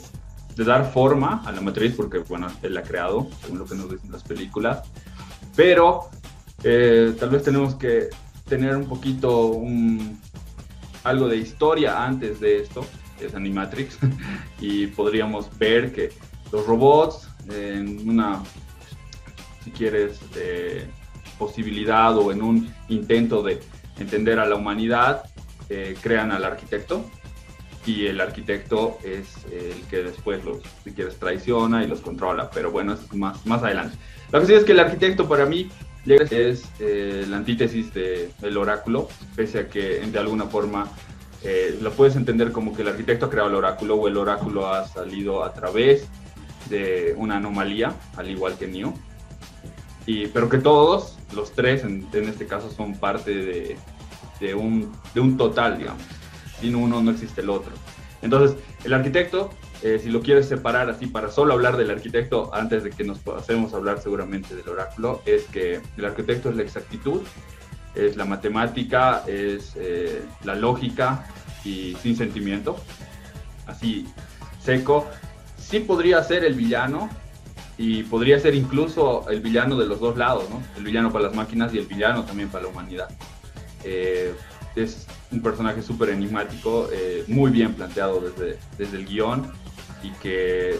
dar 0.57 0.90
forma 0.90 1.43
a 1.45 1.52
la 1.52 1.61
matriz, 1.61 1.95
porque, 1.95 2.19
bueno, 2.19 2.49
él 2.62 2.75
la 2.75 2.81
ha 2.81 2.83
creado, 2.83 3.28
según 3.43 3.59
lo 3.59 3.66
que 3.66 3.75
nos 3.75 3.90
dicen 3.90 4.11
las 4.11 4.23
películas. 4.23 4.83
Pero 5.55 6.09
eh, 6.64 7.14
tal 7.19 7.31
vez 7.31 7.43
tenemos 7.43 7.75
que 7.75 8.09
tener 8.49 8.75
un 8.75 8.87
poquito 8.87 9.49
un, 9.49 10.19
algo 11.05 11.28
de 11.28 11.37
historia 11.37 12.05
antes 12.05 12.40
de 12.40 12.61
esto, 12.61 12.87
es 13.21 13.35
Animatrix, 13.35 13.99
y 14.61 14.87
podríamos 14.88 15.57
ver 15.59 15.93
que 15.93 16.11
los 16.50 16.66
robots 16.66 17.28
en 17.49 18.09
una, 18.09 18.43
si 19.62 19.71
quieres, 19.71 20.19
eh, 20.37 20.88
posibilidad 21.38 22.16
o 22.16 22.33
en 22.33 22.43
un 22.43 22.75
intento 22.88 23.43
de 23.43 23.61
entender 23.99 24.38
a 24.38 24.47
la 24.47 24.57
humanidad, 24.57 25.23
eh, 25.69 25.97
crean 26.00 26.33
al 26.33 26.45
arquitecto 26.45 27.05
y 27.87 28.07
el 28.07 28.21
arquitecto 28.21 28.99
es 29.05 29.45
el 29.52 29.81
que 29.88 30.02
después 30.02 30.45
los, 30.45 30.59
si 30.83 30.93
quieres, 30.93 31.16
traiciona 31.19 31.85
y 31.85 31.87
los 31.87 32.00
controla, 32.00 32.50
pero 32.50 32.71
bueno, 32.71 32.95
es 32.95 33.14
más, 33.14 33.47
más 33.47 33.62
adelante. 33.62 33.97
La 34.33 34.40
cuestión 34.40 34.59
es 34.59 34.64
que 34.64 34.73
el 34.73 34.81
arquitecto 34.81 35.28
para 35.28 35.47
mí 35.47 35.71
es 36.07 36.64
eh, 36.78 37.26
la 37.28 37.38
antítesis 37.38 37.93
del 37.93 38.57
oráculo, 38.57 39.09
pese 39.35 39.61
a 39.61 39.69
que 39.69 40.00
de 40.00 40.19
alguna 40.19 40.45
forma 40.45 40.88
eh, 41.43 41.78
lo 41.81 41.93
puedes 41.93 42.16
entender 42.16 42.52
como 42.52 42.75
que 42.75 42.83
el 42.83 42.88
arquitecto 42.88 43.26
ha 43.26 43.31
creado 43.31 43.49
el 43.49 43.57
oráculo 43.57 43.97
o 43.97 44.09
el 44.09 44.16
oráculo 44.16 44.69
ha 44.69 44.87
salido 44.87 45.45
a 45.45 45.52
través 45.52 46.09
de 46.71 47.14
una 47.16 47.37
anomalía, 47.37 47.95
al 48.16 48.31
igual 48.31 48.57
que 48.57 48.66
Neo, 48.66 48.95
y, 50.07 50.29
pero 50.29 50.49
que 50.49 50.59
todos, 50.59 51.19
los 51.35 51.53
tres 51.53 51.83
en, 51.83 52.07
este 52.13 52.47
caso, 52.47 52.71
son 52.71 52.95
parte 52.95 53.77
de, 54.41 54.55
un, 54.55 55.37
total, 55.37 55.79
digamos. 55.79 56.03
Sin 56.61 56.75
uno 56.77 57.03
no 57.03 57.11
existe 57.11 57.41
el 57.41 57.51
otro. 57.51 57.73
Entonces, 58.23 58.57
el 58.85 58.95
arquitecto, 58.95 59.51
eh, 59.83 60.01
si 60.03 60.11
lo 60.11 60.23
quieres 60.23 60.49
separar 60.49 60.89
así 60.89 61.07
para 61.07 61.31
solo 61.31 61.53
hablar 61.53 61.77
del 61.77 61.91
arquitecto, 61.91 62.51
antes 62.55 62.85
de 62.85 62.91
que 62.91 63.05
nos 63.05 63.19
podamos 63.19 63.75
hablar 63.75 64.01
seguramente 64.01 64.55
del 64.55 64.69
oráculo, 64.69 65.23
es 65.27 65.45
que 65.45 65.81
el 65.97 66.05
arquitecto 66.05 66.51
es 66.51 66.57
la 66.57 66.63
exactitud, 66.63 67.23
es 67.95 68.17
la 68.17 68.25
matemática, 68.25 69.25
es 69.27 69.73
eh, 69.77 70.23
la 70.45 70.55
lógica 70.55 71.27
y 71.65 71.97
sin 72.01 72.17
sentimiento, 72.17 72.77
así 73.67 74.07
seco. 74.63 75.07
Sí 75.59 75.81
podría 75.81 76.23
ser 76.23 76.45
el 76.45 76.55
villano, 76.55 77.11
y 77.78 78.02
podría 78.04 78.38
ser 78.38 78.54
incluso 78.54 79.28
el 79.28 79.40
villano 79.40 79.76
de 79.76 79.87
los 79.87 80.00
dos 80.00 80.16
lados, 80.16 80.49
¿no? 80.50 80.62
El 80.76 80.85
villano 80.85 81.12
para 81.12 81.26
las 81.26 81.35
máquinas 81.35 81.75
y 81.75 81.78
el 81.78 81.87
villano 81.87 82.25
también 82.25 82.49
para 82.49 82.64
la 82.64 82.71
humanidad. 82.71 83.09
Eh, 83.85 84.35
es 84.75 85.06
un 85.30 85.42
personaje 85.42 85.83
súper 85.83 86.11
enigmático, 86.11 86.88
eh, 86.92 87.25
muy 87.28 87.50
bien 87.50 87.75
planteado 87.75 88.21
desde, 88.21 88.59
desde 88.78 88.97
el 88.99 89.06
guion 89.06 89.50
y 90.02 90.11
que 90.23 90.78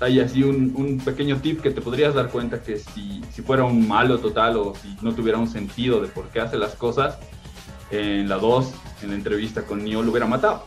hay 0.00 0.20
así 0.20 0.42
un, 0.42 0.74
un, 0.76 0.98
pequeño 0.98 1.38
tip 1.40 1.62
que 1.62 1.70
te 1.70 1.80
podrías 1.80 2.14
dar 2.14 2.28
cuenta 2.28 2.62
que 2.62 2.78
si, 2.78 3.22
si, 3.32 3.42
fuera 3.42 3.64
un 3.64 3.88
malo 3.88 4.18
total 4.18 4.56
o 4.58 4.74
si 4.74 4.94
no 5.00 5.14
tuviera 5.14 5.38
un 5.38 5.48
sentido 5.48 6.00
de 6.00 6.08
por 6.08 6.28
qué 6.28 6.40
hace 6.40 6.58
las 6.58 6.74
cosas, 6.74 7.18
en 7.90 8.28
la 8.28 8.36
2, 8.36 8.72
en 9.02 9.10
la 9.10 9.14
entrevista 9.14 9.62
con 9.62 9.84
Neo, 9.84 10.02
lo 10.02 10.10
hubiera 10.10 10.26
matado. 10.26 10.66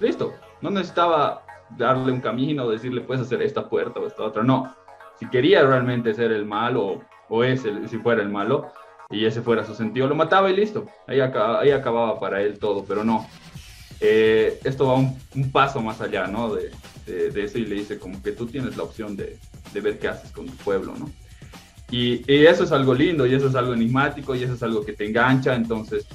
Listo, 0.00 0.34
no 0.60 0.70
necesitaba 0.70 1.44
darle 1.76 2.12
un 2.12 2.20
camino, 2.20 2.68
decirle 2.68 3.00
puedes 3.02 3.22
hacer 3.22 3.42
esta 3.42 3.68
puerta 3.68 4.00
o 4.00 4.06
esta 4.06 4.22
otra, 4.22 4.42
no. 4.42 4.74
Si 5.18 5.26
quería 5.28 5.62
realmente 5.64 6.14
ser 6.14 6.32
el 6.32 6.46
malo 6.46 7.02
o 7.28 7.44
es 7.44 7.64
el, 7.64 7.88
si 7.88 7.98
fuera 7.98 8.22
el 8.22 8.30
malo 8.30 8.72
y 9.10 9.24
ese 9.24 9.42
fuera 9.42 9.64
su 9.64 9.74
sentido, 9.74 10.06
lo 10.06 10.14
mataba 10.14 10.50
y 10.50 10.56
listo. 10.56 10.86
Ahí, 11.06 11.20
ahí 11.20 11.70
acababa 11.70 12.18
para 12.18 12.40
él 12.42 12.58
todo, 12.58 12.84
pero 12.84 13.04
no. 13.04 13.26
Eh, 14.00 14.58
esto 14.64 14.86
va 14.86 14.94
un, 14.94 15.52
paso 15.52 15.82
más 15.82 16.00
allá, 16.00 16.26
¿no? 16.26 16.54
De, 16.54 16.70
de, 17.06 17.44
eso 17.44 17.58
y 17.58 17.66
le 17.66 17.74
dice 17.74 17.98
como 17.98 18.22
que 18.22 18.32
tú 18.32 18.46
tienes 18.46 18.76
la 18.76 18.84
opción 18.84 19.16
de, 19.16 19.38
de 19.72 19.80
ver 19.80 19.98
qué 19.98 20.08
haces 20.08 20.30
con 20.32 20.46
tu 20.46 20.56
pueblo, 20.56 20.94
¿no? 20.98 21.10
Y, 21.90 22.22
eso 22.46 22.64
es 22.64 22.72
algo 22.72 22.94
lindo 22.94 23.26
y 23.26 23.34
eso 23.34 23.48
es 23.48 23.54
algo 23.54 23.74
enigmático 23.74 24.34
y 24.34 24.42
eso 24.42 24.54
es 24.54 24.62
algo 24.62 24.84
que 24.84 24.92
te 24.92 25.06
engancha, 25.06 25.54
entonces 25.54 26.06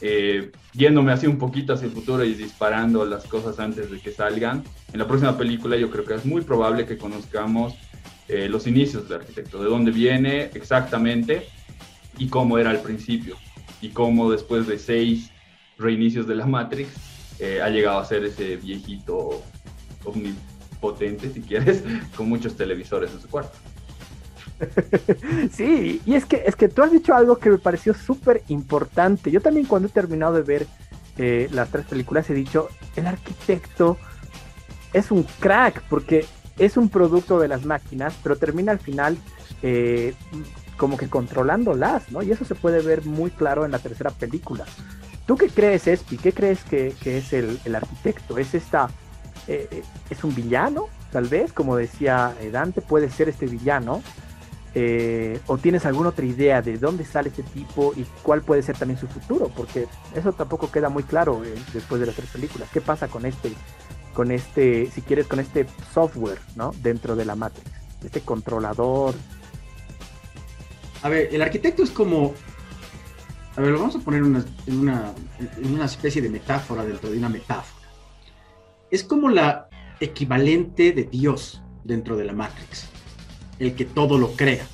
eh, 0.00 0.52
yéndome 0.72 1.12
así 1.12 1.26
un 1.26 1.38
poquito 1.38 1.72
hacia 1.72 1.86
el 1.86 1.92
futuro 1.92 2.24
y 2.24 2.34
disparando 2.34 3.04
las 3.04 3.24
cosas 3.24 3.58
antes 3.58 3.90
de 3.90 4.00
que 4.00 4.12
salgan, 4.12 4.64
en 4.92 4.98
la 4.98 5.06
próxima 5.06 5.36
película 5.36 5.76
yo 5.76 5.90
creo 5.90 6.04
que 6.04 6.14
es 6.14 6.24
muy 6.24 6.42
probable 6.42 6.86
que 6.86 6.96
conozcamos 6.96 7.74
eh, 8.28 8.48
los 8.48 8.66
inicios 8.66 9.08
del 9.08 9.20
arquitecto, 9.20 9.62
de 9.62 9.68
dónde 9.68 9.90
viene 9.90 10.50
exactamente 10.54 11.46
y 12.18 12.28
cómo 12.28 12.58
era 12.58 12.70
al 12.70 12.80
principio 12.80 13.36
y 13.80 13.88
cómo 13.88 14.30
después 14.30 14.66
de 14.66 14.78
seis 14.78 15.30
reinicios 15.78 16.26
de 16.26 16.34
la 16.34 16.46
Matrix 16.46 16.90
eh, 17.38 17.60
ha 17.62 17.68
llegado 17.68 17.98
a 17.98 18.04
ser 18.04 18.24
ese 18.24 18.56
viejito 18.56 19.42
omnipotente, 20.04 21.32
si 21.32 21.40
quieres, 21.40 21.84
con 22.16 22.28
muchos 22.28 22.56
televisores 22.56 23.12
en 23.12 23.20
su 23.20 23.28
cuarto. 23.28 23.56
Sí, 25.52 26.00
y 26.04 26.14
es 26.14 26.24
que, 26.24 26.42
es 26.46 26.56
que 26.56 26.68
tú 26.68 26.82
has 26.82 26.92
dicho 26.92 27.14
algo 27.14 27.38
que 27.38 27.50
me 27.50 27.58
pareció 27.58 27.94
súper 27.94 28.42
importante. 28.48 29.30
Yo 29.30 29.40
también 29.40 29.66
cuando 29.66 29.88
he 29.88 29.90
terminado 29.90 30.34
de 30.34 30.42
ver 30.42 30.66
eh, 31.16 31.48
las 31.52 31.70
tres 31.70 31.84
películas 31.86 32.30
he 32.30 32.34
dicho, 32.34 32.68
el 32.96 33.06
arquitecto 33.06 33.98
es 34.92 35.10
un 35.10 35.24
crack 35.40 35.82
porque 35.88 36.26
es 36.58 36.76
un 36.76 36.88
producto 36.88 37.38
de 37.38 37.48
las 37.48 37.64
máquinas, 37.64 38.14
pero 38.22 38.36
termina 38.36 38.72
al 38.72 38.78
final 38.78 39.16
eh, 39.62 40.14
como 40.76 40.96
que 40.96 41.08
controlándolas, 41.08 42.10
¿no? 42.10 42.22
Y 42.22 42.30
eso 42.30 42.44
se 42.44 42.54
puede 42.54 42.82
ver 42.82 43.04
muy 43.04 43.30
claro 43.30 43.64
en 43.64 43.72
la 43.72 43.78
tercera 43.78 44.10
película. 44.10 44.64
¿Tú 45.26 45.36
qué 45.36 45.48
crees, 45.48 45.86
Espi? 45.86 46.16
¿Qué 46.16 46.32
crees 46.32 46.62
que, 46.64 46.94
que 47.00 47.18
es 47.18 47.32
el, 47.32 47.58
arquitecto? 47.74 48.38
¿Es 48.38 48.54
esta... 48.54 48.88
Eh, 49.46 49.82
¿Es 50.08 50.24
un 50.24 50.34
villano? 50.34 50.86
Tal 51.12 51.26
vez, 51.26 51.52
como 51.52 51.76
decía 51.76 52.34
Dante, 52.52 52.80
puede 52.80 53.10
ser 53.10 53.28
este 53.28 53.46
villano. 53.46 54.02
Eh, 54.74 55.40
¿O 55.46 55.56
tienes 55.56 55.86
alguna 55.86 56.10
otra 56.10 56.26
idea 56.26 56.60
de 56.60 56.76
dónde 56.76 57.04
sale 57.04 57.30
este 57.30 57.42
tipo 57.42 57.92
y 57.96 58.04
cuál 58.22 58.42
puede 58.42 58.62
ser 58.62 58.76
también 58.76 59.00
su 59.00 59.06
futuro? 59.08 59.50
Porque 59.54 59.86
eso 60.14 60.32
tampoco 60.32 60.70
queda 60.70 60.88
muy 60.88 61.02
claro 61.02 61.42
eh, 61.44 61.54
después 61.72 62.00
de 62.00 62.06
las 62.06 62.16
tres 62.16 62.28
películas. 62.30 62.68
¿Qué 62.72 62.80
pasa 62.80 63.08
con 63.08 63.24
este, 63.24 63.52
con 64.14 64.30
este, 64.30 64.90
si 64.90 65.02
quieres, 65.02 65.26
con 65.26 65.40
este 65.40 65.66
software, 65.92 66.38
¿no? 66.54 66.72
Dentro 66.82 67.16
de 67.16 67.24
la 67.24 67.34
Matrix, 67.34 67.70
este 68.04 68.20
controlador. 68.20 69.14
A 71.02 71.08
ver, 71.08 71.34
el 71.34 71.40
arquitecto 71.40 71.82
es 71.82 71.90
como, 71.90 72.34
a 73.56 73.60
ver, 73.60 73.70
lo 73.70 73.78
vamos 73.78 73.96
a 73.96 74.00
poner 74.00 74.22
en 74.22 74.78
una 74.78 75.84
especie 75.84 76.20
de 76.20 76.28
metáfora 76.28 76.84
dentro 76.84 77.10
de 77.10 77.18
una 77.18 77.28
metáfora. 77.28 77.88
Es 78.90 79.02
como 79.02 79.28
la 79.28 79.68
equivalente 80.00 80.92
de 80.92 81.04
Dios 81.04 81.62
dentro 81.84 82.16
de 82.16 82.24
la 82.24 82.32
Matrix 82.32 82.88
el 83.58 83.74
que 83.74 83.84
todo 83.84 84.18
lo 84.18 84.32
crea. 84.32 84.66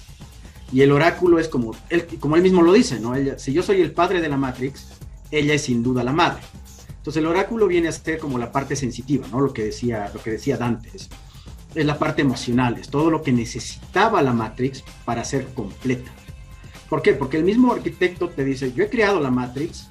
Y 0.73 0.83
el 0.83 0.93
oráculo 0.93 1.39
es 1.39 1.49
como 1.49 1.75
él, 1.89 2.07
como 2.19 2.37
él 2.37 2.43
mismo 2.43 2.63
lo 2.63 2.73
dice, 2.73 2.99
¿no? 2.99 3.15
Ella, 3.15 3.39
si 3.39 3.53
yo 3.53 3.63
soy 3.63 3.81
el 3.81 3.93
padre 3.93 4.21
de 4.21 4.29
la 4.29 4.37
Matrix, 4.37 4.89
ella 5.31 5.55
es 5.55 5.63
sin 5.63 5.83
duda 5.83 6.03
la 6.03 6.13
madre. 6.13 6.43
Entonces 6.89 7.21
el 7.21 7.27
oráculo 7.27 7.67
viene 7.67 7.89
a 7.89 7.93
ser 7.93 8.19
como 8.19 8.39
la 8.39 8.51
parte 8.51 8.77
sensitiva, 8.77 9.27
¿no? 9.31 9.41
Lo 9.41 9.53
que 9.53 9.65
decía, 9.65 10.11
lo 10.13 10.23
que 10.23 10.33
decía 10.33 10.57
Dante. 10.57 10.91
Es, 10.95 11.09
la 11.75 11.99
parte 11.99 12.23
emocional, 12.23 12.79
es 12.79 12.89
todo 12.89 13.11
lo 13.11 13.23
que 13.23 13.33
necesitaba 13.33 14.23
la 14.23 14.33
Matrix 14.33 14.85
para 15.05 15.25
ser 15.25 15.47
completa. 15.55 16.11
¿Por 16.89 17.03
qué? 17.03 17.15
Porque 17.15 17.37
el 17.37 17.45
mismo 17.45 17.73
arquitecto 17.73 18.29
te 18.29 18.45
dice, 18.45 18.73
yo 18.73 18.85
he 18.85 18.89
creado 18.89 19.21
la 19.21 19.31
Matrix 19.31 19.89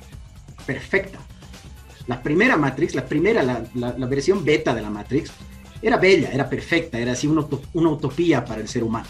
perfecta. 0.66 1.20
La 2.08 2.24
primera 2.24 2.56
Matrix, 2.56 2.96
la 2.96 3.06
primera, 3.06 3.44
la, 3.44 3.64
la 3.76 4.08
versión 4.08 4.44
beta 4.46 4.74
de 4.74 4.82
la 4.82 4.90
Matrix, 4.90 5.32
era 5.84 5.98
bella, 5.98 6.30
era 6.32 6.50
perfecta, 6.50 6.98
era 6.98 7.12
así 7.12 7.28
una, 7.28 7.46
una, 7.74 7.90
utopía 7.90 8.46
para 8.46 8.62
el 8.62 8.70
ser 8.70 8.84
humano. 8.84 9.08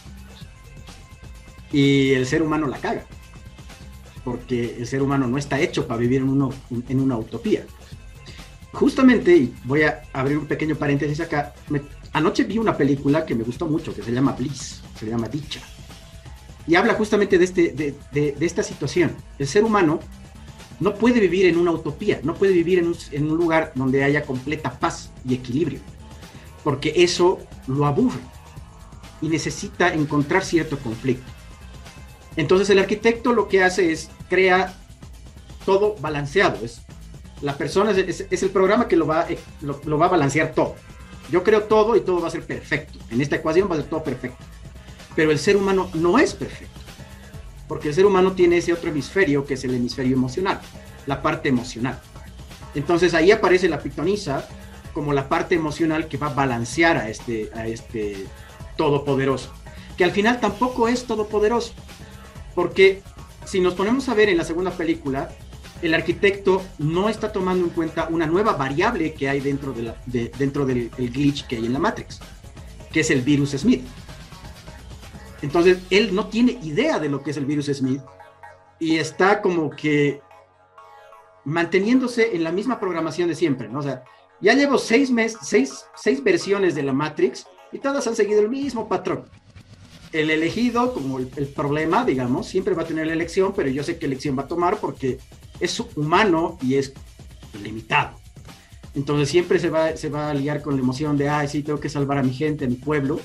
Y 1.72 2.12
el 2.14 2.26
ser 2.26 2.42
humano 2.42 2.68
la 2.68 2.80
caga, 2.80 3.06
porque 4.24 4.78
el 4.80 4.88
ser 4.88 5.04
humano 5.04 5.28
no 5.28 5.38
está 5.38 5.60
hecho 5.60 5.88
para 5.88 6.00
vivir 6.00 6.22
en, 6.22 6.30
uno, 6.30 6.52
en 6.90 7.00
una 7.00 7.16
utopía. 7.16 7.64
Justamente, 8.72 9.36
y 9.38 9.54
voy 9.66 9.84
a 9.84 10.02
abrir 10.14 10.40
un 10.40 10.48
pequeño 10.48 10.76
paréntesis 10.76 11.20
acá, 11.20 11.54
me, 11.70 11.82
anoche 12.12 12.44
vi 12.44 12.58
una 12.58 12.76
película 12.76 13.24
que 13.24 13.36
me 13.36 13.44
gustó 13.44 13.68
mucho, 13.68 13.94
que 13.94 14.02
se 14.02 14.12
llama 14.12 14.32
Bliss, 14.32 14.82
se 15.00 15.06
llama 15.06 15.28
Dicha, 15.28 15.62
y 16.66 16.74
habla 16.74 16.96
justamente 16.96 17.38
de, 17.38 17.46
este, 17.46 17.72
de, 17.72 17.96
de, 18.12 18.46
esta 18.46 18.64
situación. 18.64 19.12
El 19.38 19.48
ser 19.48 19.64
humano 19.64 20.00
no 20.80 20.96
puede 20.96 21.20
vivir 21.20 21.46
en 21.46 21.58
una 21.58 21.72
utopía, 21.72 22.20
no 22.24 22.34
puede 22.34 22.54
vivir 22.54 22.80
en 22.80 22.88
un, 22.88 22.96
en 23.12 23.30
un 23.30 23.38
lugar 23.38 23.74
donde 23.76 24.04
haya 24.04 24.24
completa 24.24 24.80
paz 24.80 25.12
y 25.28 25.36
equilibrio 25.36 25.80
porque 26.64 26.94
eso 26.98 27.40
lo 27.68 27.86
aburre 27.86 28.20
y 29.22 29.30
necesita 29.30 29.94
encontrar 29.94 30.44
cierto 30.44 30.78
conflicto. 30.80 31.32
Entonces 32.36 32.70
el 32.70 32.80
arquitecto 32.80 33.34
lo 33.34 33.48
que 33.48 33.64
hace 33.64 33.92
es 33.92 34.10
crea 34.30 34.76
todo 35.66 35.96
balanceado. 36.00 36.64
Es, 36.64 36.82
la 37.42 37.58
persona 37.58 37.92
es, 37.92 38.44
el 38.44 38.50
programa 38.50 38.88
que 38.88 38.96
lo 38.96 39.06
va, 39.06 39.28
lo, 39.62 39.80
lo, 39.86 39.98
va 39.98 40.08
a 40.08 40.10
balancear 40.10 40.54
todo. 40.54 40.76
Yo 41.32 41.44
creo 41.44 41.64
todo 41.64 41.96
y 41.96 42.02
todo 42.02 42.22
va 42.22 42.28
a 42.28 42.32
ser 42.32 42.46
perfecto. 42.46 43.00
En 43.10 43.22
esta 43.22 43.36
ecuación 43.38 43.70
va 43.70 43.76
a 43.76 43.80
ser 43.80 43.90
todo 43.90 44.04
perfecto. 44.04 44.44
Pero 45.16 45.32
el 45.32 45.40
ser 45.40 45.56
humano 45.56 45.90
no 45.94 46.18
es 46.20 46.34
perfecto. 46.34 46.80
Porque 47.68 47.90
el 47.90 47.94
ser 47.94 48.06
humano 48.06 48.34
tiene 48.34 48.58
ese 48.58 48.74
otro 48.74 48.90
hemisferio 48.90 49.46
que 49.46 49.54
es 49.54 49.64
el 49.64 49.74
hemisferio 49.74 50.16
emocional, 50.16 50.60
la 51.06 51.22
parte 51.22 51.50
emocional. 51.50 52.00
Entonces 52.76 53.14
ahí 53.14 53.32
aparece 53.32 53.70
la 53.70 53.80
pitonisa 53.80 54.48
como 54.94 55.14
la 55.14 55.30
parte 55.30 55.56
emocional 55.56 56.08
que 56.08 56.18
va 56.18 56.28
a 56.28 56.34
balancear 56.34 56.98
a 56.98 57.10
este, 57.10 57.50
a 57.56 57.68
este 57.68 58.26
todopoderoso, 58.78 59.52
que 59.98 60.04
al 60.04 60.12
final 60.12 60.40
tampoco 60.40 60.88
es 60.88 61.06
todopoderoso, 61.06 61.74
porque 62.56 63.02
si 63.46 63.60
nos 63.60 63.74
ponemos 63.74 64.08
a 64.10 64.14
ver 64.14 64.30
en 64.30 64.38
la 64.38 64.44
segunda 64.44 64.72
película, 64.72 65.30
el 65.82 65.94
arquitecto 65.94 66.62
no 66.78 67.10
está 67.10 67.34
tomando 67.34 67.66
en 67.66 67.72
cuenta 67.72 68.08
una 68.10 68.26
nueva 68.26 68.54
variable 68.54 69.14
que 69.14 69.28
hay 69.28 69.42
dentro, 69.42 69.74
de 69.74 69.84
la, 69.84 69.96
de, 70.06 70.32
dentro 70.38 70.66
del 70.66 70.90
glitch 70.90 71.46
que 71.46 71.58
hay 71.58 71.66
en 71.66 71.74
la 71.74 71.80
Matrix, 71.80 72.20
que 72.92 73.02
es 73.02 73.12
el 73.12 73.22
virus 73.22 73.52
Smith. 73.52 73.84
Entonces, 75.42 75.80
él 75.90 76.16
no 76.16 76.28
tiene 76.28 76.54
idea 76.64 77.00
de 77.00 77.10
lo 77.10 77.22
que 77.22 77.32
es 77.32 77.38
el 77.38 77.46
virus 77.46 77.66
Smith 77.66 78.02
y 78.80 78.98
está 78.98 79.42
como 79.42 79.70
que 79.72 80.22
manteniéndose 81.44 82.34
en 82.34 82.46
la 82.46 82.54
misma 82.54 82.80
programación 82.80 83.28
de 83.28 83.36
siempre, 83.36 83.68
¿no? 83.68 83.80
O 83.80 83.84
sea, 83.84 84.04
ya 84.44 84.54
llevo 84.54 84.78
seis, 84.78 85.10
meses, 85.10 85.40
seis, 85.42 85.86
seis 85.96 86.22
versiones 86.22 86.76
de 86.76 86.84
la 86.84 86.92
Matrix 86.92 87.48
y 87.72 87.80
todas 87.80 88.06
han 88.08 88.16
seguido 88.16 88.42
el 88.42 88.50
mismo 88.50 88.90
patrón. 88.90 89.24
El 90.12 90.30
elegido, 90.30 90.94
como 90.94 91.18
el, 91.18 91.32
el, 91.38 91.48
problema, 91.48 92.04
digamos, 92.04 92.46
siempre 92.48 92.76
va 92.76 92.84
a 92.84 92.86
tener 92.86 93.08
la 93.08 93.14
elección, 93.14 93.54
pero 93.56 93.70
yo 93.70 93.84
sé 93.84 93.98
qué 93.98 94.06
elección 94.06 94.38
va 94.38 94.44
a 94.44 94.48
tomar 94.48 94.78
porque 94.78 95.18
es 95.62 95.80
humano 95.96 96.58
y 96.62 96.76
es 96.76 96.94
limitado. 97.64 98.18
Entonces 98.94 99.30
siempre 99.30 99.60
se 99.60 99.70
va, 99.70 99.96
se 99.96 100.10
va 100.10 100.30
a 100.30 100.34
liar 100.34 100.62
con 100.62 100.76
la 100.76 100.82
emoción 100.82 101.18
de, 101.18 101.30
ay, 101.30 101.48
sí, 101.48 101.64
tengo 101.64 101.80
que 101.80 101.90
salvar 101.90 102.18
a 102.18 102.24
mi 102.24 102.34
gente, 102.34 102.66
a 102.66 102.68
mi 102.68 102.76
pueblo, 102.76 103.22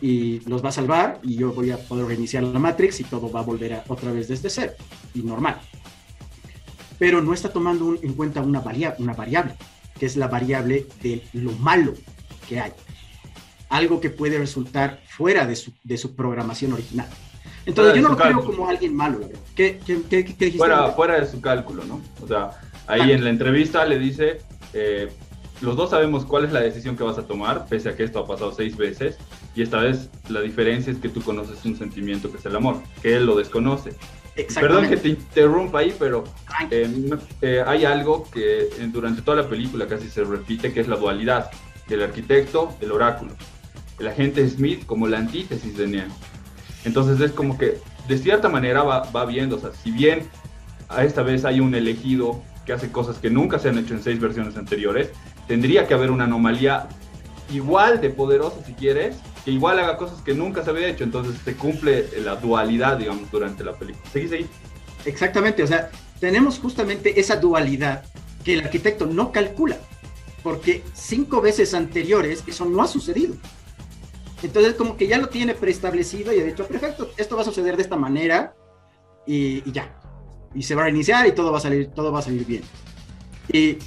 y 0.00 0.38
los 0.48 0.64
va 0.64 0.68
a 0.68 0.72
salvar 0.72 1.18
y 1.24 1.34
yo 1.34 1.52
voy 1.52 1.72
a 1.72 1.78
poder 1.78 2.06
reiniciar 2.06 2.44
la 2.44 2.60
Matrix 2.60 3.00
y 3.00 3.04
todo 3.04 3.30
va 3.30 3.40
a 3.40 3.42
volver 3.42 3.74
a, 3.74 3.84
otra 3.88 4.12
vez 4.12 4.28
desde 4.28 4.48
cero, 4.50 4.72
y 5.14 5.22
normal. 5.22 5.60
Pero 6.96 7.20
no 7.20 7.34
está 7.34 7.52
tomando 7.52 7.86
un, 7.86 7.98
en 8.02 8.14
cuenta 8.14 8.40
una, 8.40 8.60
varia, 8.60 8.94
una 9.00 9.14
variable 9.14 9.56
que 9.98 10.06
es 10.06 10.16
la 10.16 10.28
variable 10.28 10.86
de 11.02 11.22
lo 11.32 11.52
malo 11.52 11.94
que 12.48 12.60
hay. 12.60 12.72
Algo 13.68 14.00
que 14.00 14.10
puede 14.10 14.38
resultar 14.38 15.00
fuera 15.08 15.46
de 15.46 15.56
su, 15.56 15.72
de 15.82 15.96
su 15.96 16.14
programación 16.14 16.72
original. 16.72 17.08
Entonces, 17.66 17.94
yo 17.94 18.02
no 18.02 18.10
lo 18.10 18.16
cálculo. 18.16 18.42
creo 18.42 18.56
como 18.56 18.68
alguien 18.68 18.94
malo. 18.94 19.20
¿Qué, 19.54 19.80
qué, 19.84 20.02
qué, 20.02 20.24
qué 20.24 20.44
dijiste? 20.46 20.58
Fuera, 20.58 20.92
fuera, 20.92 21.20
de 21.20 21.26
su 21.26 21.40
cálculo, 21.40 21.84
¿no? 21.84 22.00
O 22.22 22.26
sea, 22.26 22.50
ahí 22.86 23.00
ah. 23.00 23.14
en 23.14 23.24
la 23.24 23.30
entrevista 23.30 23.84
le 23.86 23.98
dice, 23.98 24.38
eh, 24.74 25.08
los 25.60 25.76
dos 25.76 25.90
sabemos 25.90 26.24
cuál 26.24 26.44
es 26.44 26.52
la 26.52 26.60
decisión 26.60 26.96
que 26.96 27.04
vas 27.04 27.16
a 27.16 27.26
tomar, 27.26 27.66
pese 27.66 27.88
a 27.88 27.96
que 27.96 28.04
esto 28.04 28.20
ha 28.20 28.26
pasado 28.26 28.52
seis 28.52 28.76
veces, 28.76 29.16
y 29.54 29.62
esta 29.62 29.78
vez 29.78 30.10
la 30.28 30.40
diferencia 30.40 30.92
es 30.92 30.98
que 30.98 31.08
tú 31.08 31.22
conoces 31.22 31.64
un 31.64 31.76
sentimiento 31.76 32.30
que 32.30 32.38
es 32.38 32.46
el 32.46 32.56
amor, 32.56 32.82
que 33.00 33.16
él 33.16 33.26
lo 33.26 33.36
desconoce. 33.36 33.92
Perdón 34.34 34.88
que 34.88 34.96
te 34.96 35.08
interrumpa 35.10 35.78
ahí, 35.78 35.94
pero 35.96 36.24
eh, 36.70 37.10
eh, 37.40 37.62
hay 37.64 37.84
algo 37.84 38.28
que 38.30 38.62
eh, 38.62 38.88
durante 38.92 39.22
toda 39.22 39.42
la 39.42 39.48
película 39.48 39.86
casi 39.86 40.08
se 40.08 40.24
repite, 40.24 40.72
que 40.72 40.80
es 40.80 40.88
la 40.88 40.96
dualidad 40.96 41.50
del 41.88 42.02
arquitecto, 42.02 42.74
del 42.80 42.92
oráculo. 42.92 43.32
El 43.98 44.08
agente 44.08 44.48
Smith 44.48 44.86
como 44.86 45.06
la 45.06 45.18
antítesis 45.18 45.76
de 45.76 45.86
Neo. 45.86 46.08
Entonces 46.84 47.20
es 47.20 47.30
como 47.30 47.56
que 47.56 47.78
de 48.08 48.18
cierta 48.18 48.48
manera 48.48 48.82
va, 48.82 49.08
va 49.10 49.24
viendo, 49.24 49.56
o 49.56 49.60
sea, 49.60 49.70
si 49.72 49.92
bien 49.92 50.28
a 50.88 51.04
esta 51.04 51.22
vez 51.22 51.44
hay 51.44 51.60
un 51.60 51.74
elegido 51.74 52.42
que 52.66 52.72
hace 52.72 52.90
cosas 52.90 53.18
que 53.18 53.30
nunca 53.30 53.58
se 53.58 53.68
han 53.68 53.78
hecho 53.78 53.94
en 53.94 54.02
seis 54.02 54.20
versiones 54.20 54.56
anteriores, 54.56 55.10
tendría 55.46 55.86
que 55.86 55.94
haber 55.94 56.10
una 56.10 56.24
anomalía 56.24 56.88
igual 57.52 58.00
de 58.00 58.10
poderosa 58.10 58.64
si 58.64 58.72
quieres, 58.72 59.16
que 59.44 59.50
igual 59.50 59.78
haga 59.78 59.96
cosas 59.96 60.22
que 60.22 60.34
nunca 60.34 60.64
se 60.64 60.70
había 60.70 60.88
hecho, 60.88 61.04
entonces 61.04 61.36
se 61.44 61.54
cumple 61.54 62.08
la 62.20 62.36
dualidad, 62.36 62.96
digamos, 62.96 63.30
durante 63.30 63.62
la 63.62 63.74
película. 63.74 64.08
¿Seguís 64.10 64.32
ahí? 64.32 64.46
Exactamente, 65.04 65.62
o 65.62 65.66
sea, 65.66 65.90
tenemos 66.18 66.58
justamente 66.58 67.20
esa 67.20 67.36
dualidad 67.36 68.04
que 68.42 68.54
el 68.54 68.60
arquitecto 68.60 69.06
no 69.06 69.32
calcula, 69.32 69.76
porque 70.42 70.82
cinco 70.94 71.40
veces 71.40 71.74
anteriores 71.74 72.42
eso 72.46 72.64
no 72.64 72.82
ha 72.82 72.86
sucedido. 72.86 73.34
Entonces 74.42 74.74
como 74.74 74.96
que 74.96 75.06
ya 75.06 75.18
lo 75.18 75.28
tiene 75.28 75.54
preestablecido 75.54 76.32
y 76.32 76.40
ha 76.40 76.44
dicho, 76.44 76.66
perfecto, 76.66 77.10
esto 77.16 77.36
va 77.36 77.42
a 77.42 77.44
suceder 77.46 77.76
de 77.76 77.82
esta 77.82 77.96
manera 77.96 78.54
y, 79.26 79.68
y 79.68 79.72
ya. 79.72 79.98
Y 80.54 80.62
se 80.62 80.74
va 80.74 80.82
a 80.82 80.84
reiniciar 80.84 81.26
y 81.26 81.32
todo 81.32 81.50
va 81.50 81.58
a 81.58 81.62
salir, 81.62 81.88
todo 81.88 82.12
va 82.12 82.20
a 82.20 82.22
salir 82.22 82.44
bien. 82.46 82.62
Y 83.50 83.78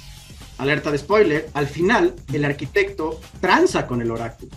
alerta 0.58 0.90
de 0.90 0.98
spoiler, 0.98 1.48
al 1.54 1.66
final 1.66 2.14
el 2.32 2.44
arquitecto 2.44 3.20
tranza 3.40 3.86
con 3.86 4.02
el 4.02 4.10
oráculo. 4.10 4.50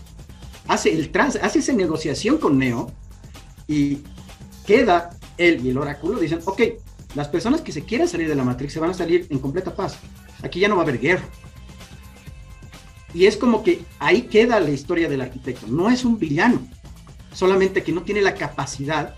Hace 0.67 0.93
el 0.93 1.11
trans, 1.11 1.37
hace 1.37 1.59
esa 1.59 1.73
negociación 1.73 2.37
con 2.37 2.57
Neo 2.57 2.91
y 3.67 3.99
queda 4.65 5.11
él 5.37 5.65
y 5.65 5.69
el 5.69 5.77
oráculo 5.77 6.19
dicen, 6.19 6.39
ok, 6.45 6.61
las 7.15 7.27
personas 7.27 7.61
que 7.61 7.71
se 7.71 7.83
quieran 7.83 8.07
salir 8.07 8.29
de 8.29 8.35
la 8.35 8.43
Matrix 8.43 8.73
se 8.73 8.79
van 8.79 8.91
a 8.91 8.93
salir 8.93 9.27
en 9.29 9.39
completa 9.39 9.75
paz. 9.75 9.97
Aquí 10.43 10.59
ya 10.59 10.67
no 10.67 10.75
va 10.75 10.81
a 10.81 10.85
haber 10.85 10.99
guerra. 10.99 11.23
Y 13.13 13.25
es 13.25 13.35
como 13.35 13.63
que 13.63 13.83
ahí 13.99 14.23
queda 14.23 14.59
la 14.59 14.69
historia 14.69 15.09
del 15.09 15.21
arquitecto. 15.21 15.67
No 15.67 15.89
es 15.89 16.05
un 16.05 16.17
villano, 16.17 16.61
solamente 17.33 17.83
que 17.83 17.91
no 17.91 18.03
tiene 18.03 18.21
la 18.21 18.35
capacidad, 18.35 19.15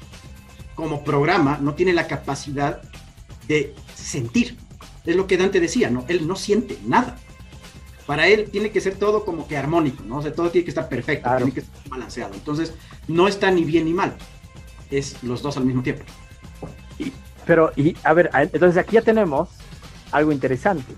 como 0.76 1.04
programa, 1.04 1.60
no 1.62 1.76
tiene 1.76 1.94
la 1.94 2.08
capacidad 2.08 2.82
de 3.48 3.76
sentir. 3.96 4.58
Es 5.06 5.16
lo 5.16 5.28
que 5.28 5.38
Dante 5.38 5.60
decía, 5.60 5.90
¿no? 5.90 6.06
Él 6.08 6.28
no 6.28 6.36
siente 6.36 6.80
nada. 6.86 7.20
Para 8.06 8.28
él 8.28 8.50
tiene 8.52 8.70
que 8.72 8.82
ser 8.82 8.96
todo 8.96 9.24
como 9.24 9.48
que 9.48 9.58
armónico, 9.58 10.04
¿no? 10.04 10.18
O 10.18 10.22
sea, 10.22 10.34
todo 10.34 10.50
tiene 10.50 10.66
que 10.66 10.72
estar 10.72 10.90
perfecto, 10.90 11.24
Claro. 11.24 11.38
tiene 11.38 11.54
que 11.54 11.60
estar 11.62 11.90
balanceado. 11.90 12.34
Entonces, 12.34 12.74
no 13.08 13.28
está 13.28 13.50
ni 13.52 13.64
bien 13.64 13.86
ni 13.86 13.94
mal. 13.94 14.14
Es 14.92 15.24
los 15.24 15.42
dos 15.42 15.58
al 15.58 15.66
mismo 15.66 15.82
tiempo. 15.84 16.04
Pero, 17.46 17.72
y 17.76 17.96
a 18.04 18.14
ver, 18.14 18.30
entonces 18.34 18.78
aquí 18.78 18.94
ya 18.96 19.02
tenemos 19.02 19.50
algo 20.12 20.32
interesante. 20.32 20.94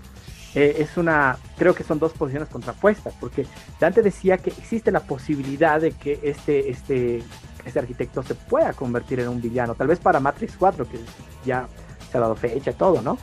Eh, 0.54 0.76
es 0.78 0.96
una, 0.96 1.38
creo 1.58 1.74
que 1.74 1.82
son 1.84 1.98
dos 1.98 2.12
posiciones 2.12 2.48
contrapuestas, 2.48 3.12
porque 3.20 3.46
Dante 3.80 4.00
decía 4.00 4.38
que 4.38 4.50
existe 4.50 4.90
la 4.90 5.00
posibilidad 5.00 5.80
de 5.80 5.92
que 5.92 6.20
este, 6.22 6.70
este, 6.70 7.22
este 7.64 7.78
arquitecto 7.78 8.22
se 8.22 8.34
pueda 8.34 8.72
convertir 8.72 9.20
en 9.20 9.28
un 9.28 9.40
villano, 9.42 9.74
tal 9.74 9.88
vez 9.88 9.98
para 9.98 10.20
Matrix 10.20 10.54
4, 10.56 10.88
que 10.88 10.98
ya 11.44 11.68
se 12.10 12.16
ha 12.16 12.20
dado 12.20 12.36
fecha 12.36 12.70
y 12.70 12.74
todo, 12.74 13.02
¿no? 13.02 13.18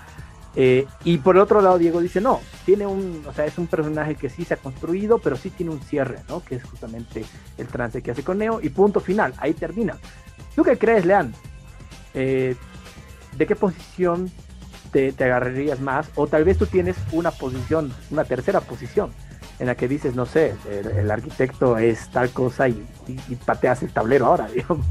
Eh, 0.56 0.86
y 1.04 1.18
por 1.18 1.36
el 1.36 1.42
otro 1.42 1.62
lado, 1.62 1.78
Diego 1.80 2.00
dice, 2.00 2.22
no, 2.22 2.40
tiene 2.66 2.86
un, 2.86 3.24
o 3.28 3.34
sea, 3.34 3.46
es 3.46 3.58
un 3.58 3.68
personaje 3.68 4.16
que 4.16 4.30
sí 4.30 4.46
se 4.46 4.54
ha 4.54 4.58
construido, 4.58 5.18
pero 5.18 5.36
sí 5.36 5.50
tiene 5.50 5.72
un 5.72 5.82
cierre, 5.82 6.20
¿no? 6.30 6.44
Que 6.44 6.56
es 6.56 6.64
justamente 6.64 7.26
el 7.58 7.68
trance 7.68 8.02
que 8.04 8.12
hace 8.12 8.24
con 8.24 8.38
Neo, 8.38 8.60
y 8.62 8.70
punto 8.70 9.00
final, 9.00 9.34
ahí 9.38 9.54
termina. 9.54 9.98
¿Tú 10.56 10.64
qué 10.64 10.78
crees, 10.78 11.06
Lean? 11.06 11.34
Eh, 12.14 12.56
¿de 13.36 13.48
qué 13.48 13.56
posición 13.56 14.32
te, 14.92 15.12
te 15.12 15.24
agarrarías 15.24 15.80
más? 15.80 16.08
O 16.16 16.28
tal 16.28 16.44
vez 16.44 16.58
tú 16.60 16.68
tienes 16.68 16.96
una 17.12 17.32
posición, 17.32 17.92
una 18.12 18.24
tercera 18.24 18.62
posición, 18.62 19.12
en 19.58 19.66
la 19.68 19.76
que 19.76 19.88
dices, 19.88 20.14
no 20.14 20.26
sé, 20.28 20.54
el, 20.70 20.86
el 20.88 21.12
arquitecto 21.12 21.78
es 21.80 22.10
tal 22.10 22.30
cosa 22.30 22.68
y, 22.70 22.86
y- 23.08 23.36
pateas 23.38 23.82
el 23.82 23.92
tablero 23.92 24.28
ahora, 24.28 24.48
digamos. 24.54 24.86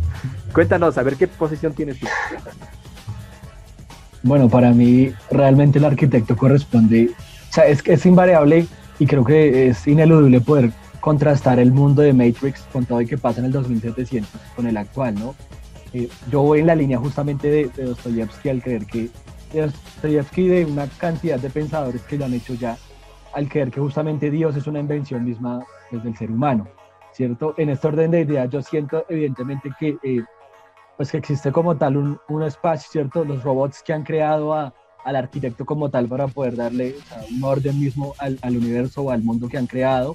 Cuéntanos, 0.53 0.99
a 0.99 1.03
ver 1.05 1.17
qué 1.17 1.29
posición 1.29 1.73
tienes 1.73 2.01
tú. 2.01 2.07
Bueno, 4.23 4.49
para 4.49 4.73
mí 4.73 5.13
realmente 5.31 5.79
el 5.79 5.85
arquitecto 5.85 6.37
corresponde, 6.37 7.11
o 7.51 7.53
sea, 7.53 7.67
es 7.67 7.83
que 7.83 7.95
es 7.95 8.07
invariable 8.07 8.67
y 8.99 9.07
creo 9.07 9.25
que 9.25 9.69
es 9.69 9.87
ineludible 9.87 10.41
poder 10.41 10.71
contrastar 11.01 11.59
el 11.59 11.73
mundo 11.73 12.03
de 12.03 12.13
Matrix 12.13 12.63
con 12.73 12.87
todo 12.87 13.01
lo 13.01 13.07
que 13.07 13.19
pasa 13.19 13.41
en 13.41 13.47
el 13.47 13.53
2700 13.53 14.41
con 14.55 14.67
el 14.69 14.77
actual, 14.77 15.17
¿no? 15.17 15.35
Eh, 15.93 16.09
yo 16.31 16.43
voy 16.43 16.61
en 16.61 16.69
la 16.69 16.77
línea 16.77 16.99
justamente 16.99 17.49
de, 17.49 17.69
de 17.77 17.85
Dostoyevsky 17.85 18.49
al 18.49 18.63
creer 18.63 18.87
que 18.87 19.11
Dostoyevsky 19.53 20.49
de 20.49 20.65
una 20.65 20.87
cantidad 20.87 21.39
de 21.39 21.51
pensadores 21.51 22.01
que 22.03 22.17
lo 22.17 22.25
han 22.25 22.35
hecho 22.35 22.55
ya, 22.55 22.79
al 23.35 23.49
creer 23.49 23.71
que 23.71 23.81
justamente 23.81 24.31
Dios 24.31 24.57
es 24.57 24.67
una 24.67 24.79
invención 24.79 25.25
misma 25.25 25.65
pues, 25.91 26.05
del 26.05 26.17
ser 26.17 26.31
humano, 26.31 26.69
¿cierto? 27.13 27.55
En 27.59 27.71
este 27.71 27.89
orden 27.89 28.13
de 28.13 28.21
ideas 28.21 28.49
yo 28.51 28.63
siento 28.63 29.05
evidentemente 29.09 29.71
que 29.79 29.97
eh, 30.03 30.23
pues 31.03 31.11
que 31.11 31.19
existe 31.19 31.51
como 31.51 31.77
tal 31.77 31.97
un, 31.97 32.21
un 32.29 32.45
espacio, 32.45 32.89
¿cierto? 32.93 33.25
Los 33.25 33.43
robots 33.43 33.83
que 33.85 33.93
han 33.93 34.05
creado 34.05 34.55
a- 34.55 34.73
al 35.05 35.17
arquitecto 35.17 35.67
como 35.67 35.91
tal 35.91 36.07
para 36.07 36.29
poder 36.29 36.55
darle 36.55 36.95
o 36.97 37.03
sea, 37.09 37.25
un 37.29 37.43
orden 37.43 37.81
mismo 37.81 38.15
al, 38.19 38.39
al 38.41 38.57
universo 38.57 39.03
o 39.03 39.11
al 39.11 39.21
mundo 39.21 39.49
que 39.49 39.59
han 39.59 39.67
creado. 39.67 40.15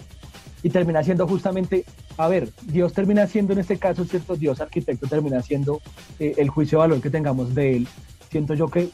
Y 0.63 0.69
termina 0.69 1.03
siendo 1.03 1.27
justamente, 1.27 1.83
a 2.17 2.29
ver, 2.29 2.51
Dios 2.61 2.93
termina 2.93 3.27
siendo 3.27 3.51
en 3.51 3.59
este 3.59 3.77
caso, 3.77 4.05
¿cierto? 4.05 4.37
Dios 4.37 4.61
arquitecto 4.61 5.07
termina 5.07 5.41
siendo 5.41 5.81
eh, 6.19 6.35
el 6.37 6.47
juicio 6.47 6.77
de 6.77 6.87
valor 6.87 7.01
que 7.01 7.09
tengamos 7.09 7.53
de 7.53 7.75
él. 7.75 7.87
Siento 8.31 8.53
yo 8.53 8.69
que 8.69 8.89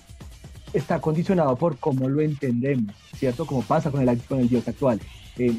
está 0.73 0.99
condicionado 0.99 1.55
por 1.57 1.77
cómo 1.77 2.09
lo 2.09 2.21
entendemos, 2.21 2.95
¿cierto? 3.15 3.45
Como 3.45 3.61
pasa 3.61 3.91
con 3.91 4.01
el, 4.09 4.17
con 4.23 4.39
el 4.39 4.49
Dios 4.49 4.67
actual. 4.67 4.99
Eh, 5.37 5.55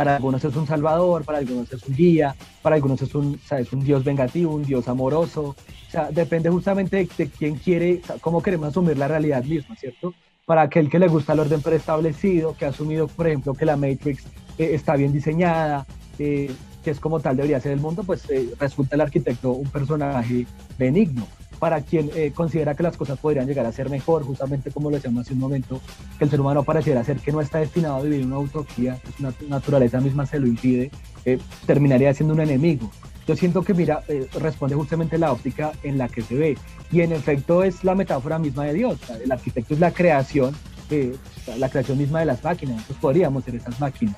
para 0.00 0.16
algunos 0.16 0.42
es 0.42 0.56
un 0.56 0.66
salvador, 0.66 1.26
para 1.26 1.36
algunos 1.36 1.70
es 1.70 1.82
un 1.82 1.94
guía, 1.94 2.34
para 2.62 2.76
algunos 2.76 3.02
es 3.02 3.14
un, 3.14 3.34
o 3.34 3.46
sea, 3.46 3.58
es 3.58 3.70
un 3.70 3.84
Dios 3.84 4.02
vengativo, 4.02 4.54
un 4.54 4.62
Dios 4.62 4.88
amoroso. 4.88 5.48
O 5.48 5.90
sea, 5.90 6.10
depende 6.10 6.48
justamente 6.48 7.06
de, 7.18 7.28
quién 7.28 7.56
quiere, 7.56 8.00
cómo 8.22 8.42
queremos 8.42 8.68
asumir 8.68 8.96
la 8.96 9.08
realidad 9.08 9.44
misma, 9.44 9.76
¿cierto? 9.76 10.14
Para 10.46 10.62
aquel 10.62 10.88
que 10.88 10.98
le 10.98 11.06
gusta 11.06 11.34
el 11.34 11.40
orden 11.40 11.60
preestablecido, 11.60 12.56
que 12.56 12.64
ha 12.64 12.70
asumido, 12.70 13.08
por 13.08 13.26
ejemplo, 13.26 13.52
que 13.52 13.66
la 13.66 13.76
Matrix 13.76 14.24
eh, 14.56 14.70
está 14.72 14.96
bien 14.96 15.12
diseñada, 15.12 15.86
eh, 16.18 16.50
que 16.82 16.92
es 16.92 16.98
como 16.98 17.20
tal 17.20 17.36
debería 17.36 17.60
ser 17.60 17.72
el 17.72 17.80
mundo, 17.80 18.02
pues 18.02 18.24
eh, 18.30 18.54
resulta 18.58 18.94
el 18.94 19.02
arquitecto 19.02 19.50
un 19.50 19.68
personaje 19.68 20.46
benigno. 20.78 21.26
Para 21.60 21.82
quien 21.82 22.10
eh, 22.16 22.32
considera 22.34 22.74
que 22.74 22.82
las 22.82 22.96
cosas 22.96 23.18
podrían 23.18 23.46
llegar 23.46 23.64
a 23.66 23.70
ser 23.70 23.88
mejor, 23.88 24.24
justamente 24.24 24.72
como 24.72 24.90
lo 24.90 24.96
decíamos 24.96 25.26
hace 25.26 25.34
un 25.34 25.38
momento, 25.38 25.80
que 26.18 26.24
el 26.24 26.30
ser 26.30 26.40
humano 26.40 26.64
pareciera 26.64 27.04
ser 27.04 27.18
que 27.18 27.30
no 27.30 27.40
está 27.40 27.58
destinado 27.58 27.96
a 27.96 28.02
vivir 28.02 28.26
una 28.26 28.38
utopía, 28.38 28.98
pues 29.04 29.20
una 29.20 29.32
naturaleza 29.48 30.00
misma 30.00 30.26
se 30.26 30.40
lo 30.40 30.48
impide, 30.48 30.90
eh, 31.24 31.38
terminaría 31.66 32.12
siendo 32.12 32.34
un 32.34 32.40
enemigo. 32.40 32.90
Yo 33.30 33.36
siento 33.36 33.62
que, 33.62 33.74
mira, 33.74 34.02
eh, 34.08 34.26
responde 34.40 34.74
justamente 34.74 35.16
la 35.16 35.30
óptica 35.30 35.70
en 35.84 35.98
la 35.98 36.08
que 36.08 36.22
se 36.22 36.34
ve. 36.34 36.58
Y 36.90 37.02
en 37.02 37.12
efecto 37.12 37.62
es 37.62 37.84
la 37.84 37.94
metáfora 37.94 38.40
misma 38.40 38.64
de 38.64 38.74
Dios. 38.74 38.98
El 39.22 39.30
arquitecto 39.30 39.74
es 39.74 39.78
la 39.78 39.92
creación, 39.92 40.52
eh, 40.90 41.14
la 41.56 41.68
creación 41.68 41.98
misma 41.98 42.20
de 42.20 42.26
las 42.26 42.42
máquinas. 42.42 42.76
Nosotros 42.76 42.98
podríamos 43.00 43.44
ser 43.44 43.54
esas 43.54 43.78
máquinas. 43.78 44.16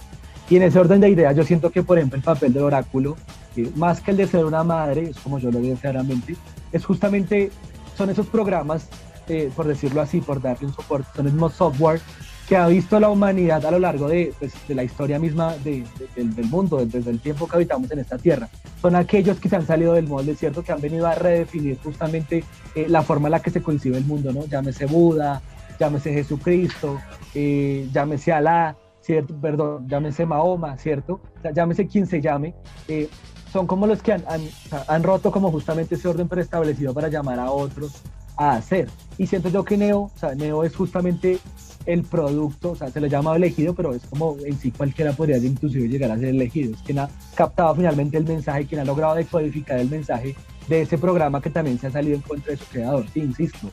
Y 0.49 0.57
en 0.57 0.63
ese 0.63 0.79
orden 0.79 1.01
de 1.01 1.11
ideas, 1.11 1.37
yo 1.37 1.45
siento 1.45 1.71
que, 1.71 1.83
por 1.83 1.99
ejemplo, 1.99 2.17
el 2.17 2.23
papel 2.23 2.53
del 2.53 2.63
oráculo, 2.63 3.17
eh, 3.57 3.71
más 3.77 4.01
que 4.01 4.13
el 4.13 4.17
de 4.17 4.27
ser 4.27 4.45
una 4.45 4.65
madre, 4.65 5.11
es 5.11 5.19
como 5.19 5.39
yo 5.39 5.51
lo 5.51 5.61
veo 5.61 5.77
claramente, 5.77 6.35
es 6.73 6.85
justamente, 6.85 7.51
son 7.97 8.11
esos 8.11 8.27
programas, 8.27 8.89
eh, 9.29 9.51
por 9.55 9.67
decirlo 9.67 10.01
así, 10.01 10.21
por 10.21 10.41
darle 10.41 10.67
un 10.69 10.75
soporte, 10.75 11.09
son 11.15 11.27
el 11.27 11.33
mismo 11.33 11.49
software 11.51 12.01
que 12.49 12.57
ha 12.57 12.67
visto 12.67 12.99
la 12.99 13.09
humanidad 13.09 13.65
a 13.65 13.71
lo 13.71 13.79
largo 13.79 14.09
de, 14.09 14.35
pues, 14.39 14.53
de 14.67 14.75
la 14.75 14.83
historia 14.83 15.19
misma 15.19 15.55
de- 15.65 15.85
de- 16.17 16.25
del, 16.25 16.47
mundo, 16.47 16.85
desde 16.85 17.11
el 17.11 17.21
tiempo 17.21 17.47
que 17.47 17.57
habitamos 17.57 17.91
en 17.93 18.01
esta 18.01 18.19
tierra. 18.19 18.49
Son 18.81 18.97
aquellos 18.97 19.39
que 19.39 19.49
se 19.49 19.57
han 19.57 19.67
salido 19.67 19.93
del 19.95 20.09
molde, 20.09 20.35
¿cierto? 20.35 20.63
Que 20.65 20.73
han 20.73 20.81
venido 20.81 21.07
a 21.07 21.15
redefinir 21.15 21.79
justamente 21.83 22.45
eh, 22.75 22.87
la 22.89 23.03
forma 23.03 23.29
en 23.29 23.33
la 23.33 23.41
que 23.41 23.51
se 23.51 23.63
concibe 23.63 23.97
el 23.97 24.05
mundo, 24.05 24.33
¿no? 24.33 24.45
Llámese 24.47 24.87
Buda, 24.87 25.41
llámese 25.79 26.13
Jesucristo, 26.13 26.99
eh, 27.35 27.89
llámese 27.93 28.33
Alá, 28.33 28.77
¿cierto? 29.01 29.35
Perdón, 29.41 29.87
llámese 29.89 30.27
Mahoma, 30.27 30.77
¿cierto? 30.79 31.21
O 31.39 31.43
sea, 31.43 31.53
llámese 31.53 31.87
quien 31.87 32.07
se 32.07 32.21
llame. 32.21 32.55
eh, 32.89 33.09
son 33.53 33.67
como 33.67 33.87
los 33.87 34.03
que 34.03 34.13
han, 34.13 34.25
han- 34.29 34.49
han 34.89 35.03
roto 35.03 35.31
como 35.31 35.51
justamente 35.51 35.95
ese 35.97 36.09
orden 36.09 36.29
preestablecido 36.29 36.95
para 36.95 37.09
llamar 37.09 37.39
a 37.39 37.51
otros 37.51 37.93
a 38.37 38.53
hacer. 38.55 38.89
Y 39.19 39.27
siento 39.27 39.49
yo 39.51 39.63
que 39.65 39.77
Neo, 39.77 40.01
o 40.15 40.19
sea, 40.19 40.35
Neo 40.35 40.65
es 40.65 40.75
justamente 40.75 41.39
el 41.85 42.03
producto, 42.05 42.71
o 42.71 42.77
sea, 42.77 42.89
se 42.91 43.01
le 43.01 43.09
llama 43.09 43.37
elegido, 43.37 43.75
pero 43.75 43.93
es 43.93 44.03
como 44.07 44.37
en 44.45 44.57
sí 44.59 44.71
cualquiera 44.71 45.13
podría 45.13 45.37
inclusive 45.39 45.89
llegar 45.89 46.11
a 46.13 46.17
ser 46.17 46.29
elegido. 46.29 46.75
Es 46.75 46.81
quien 46.83 47.01
ha 47.01 47.11
captado 47.35 47.75
finalmente 47.75 48.17
el 48.17 48.25
mensaje, 48.25 48.67
quien 48.67 48.81
ha 48.81 48.85
logrado 48.85 49.15
decodificar 49.17 49.79
el 49.79 49.91
mensaje 49.91 50.35
de 50.69 50.83
ese 50.83 50.97
programa 50.97 51.43
que 51.43 51.51
también 51.51 51.79
se 51.79 51.89
ha 51.89 51.91
salido 51.91 52.15
en 52.17 52.23
contra 52.23 52.53
de 52.53 52.57
su 52.57 52.65
creador. 52.67 53.05
Sí, 53.13 53.21
insisto, 53.21 53.69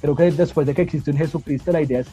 creo 0.00 0.14
que 0.14 0.30
después 0.30 0.66
de 0.66 0.74
que 0.74 0.82
existe 0.82 1.10
un 1.10 1.16
Jesucristo, 1.16 1.72
la 1.72 1.80
idea 1.82 2.00
es 2.00 2.06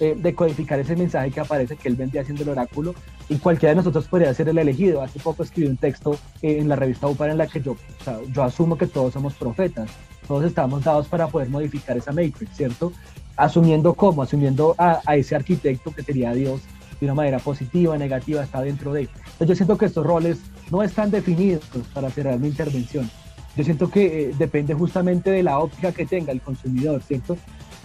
eh, 0.00 0.14
decodificar 0.16 0.78
ese 0.80 0.96
mensaje 0.96 1.30
que 1.30 1.40
aparece, 1.40 1.76
que 1.76 1.88
él 1.88 1.96
vendría 1.96 2.24
siendo 2.24 2.42
el 2.42 2.50
oráculo, 2.50 2.94
y 3.28 3.36
cualquiera 3.36 3.70
de 3.70 3.76
nosotros 3.76 4.06
podría 4.08 4.32
ser 4.34 4.48
el 4.48 4.58
elegido. 4.58 5.02
Hace 5.02 5.20
poco 5.20 5.42
escribí 5.42 5.68
un 5.68 5.76
texto 5.76 6.18
eh, 6.42 6.58
en 6.58 6.68
la 6.68 6.76
revista 6.76 7.06
UPAR 7.06 7.30
en 7.30 7.38
la 7.38 7.46
que 7.46 7.60
yo, 7.60 7.72
o 7.72 8.04
sea, 8.04 8.18
yo 8.32 8.42
asumo 8.42 8.76
que 8.76 8.86
todos 8.86 9.12
somos 9.12 9.34
profetas. 9.34 9.90
todos 10.26 10.44
estamos 10.44 10.84
dados 10.84 11.08
para 11.08 11.26
poder 11.26 11.48
modificar 11.48 11.96
esa 11.96 12.12
Matrix, 12.12 12.56
¿cierto? 12.56 12.92
Asumiendo 13.36 13.94
cómo, 13.94 14.22
asumiendo 14.22 14.74
a, 14.78 15.00
a 15.04 15.16
ese 15.16 15.34
arquitecto 15.34 15.92
que 15.92 16.02
sería 16.02 16.32
Dios 16.32 16.62
de 17.00 17.06
una 17.06 17.14
manera 17.14 17.38
positiva, 17.38 17.98
negativa, 17.98 18.42
está 18.42 18.60
dentro 18.62 18.92
de. 18.92 19.02
Entonces 19.02 19.48
yo 19.48 19.54
siento 19.56 19.76
que 19.76 19.86
estos 19.86 20.06
roles 20.06 20.38
no 20.70 20.82
están 20.82 21.10
definidos 21.10 21.64
para 21.92 22.10
cerrar 22.10 22.38
mi 22.38 22.48
intervención. 22.48 23.10
Yo 23.56 23.64
siento 23.64 23.90
que 23.90 24.30
eh, 24.30 24.34
depende 24.38 24.72
justamente 24.72 25.30
de 25.30 25.42
la 25.42 25.58
óptica 25.58 25.92
que 25.92 26.06
tenga 26.06 26.32
el 26.32 26.40
consumidor, 26.40 27.02
¿cierto? 27.02 27.36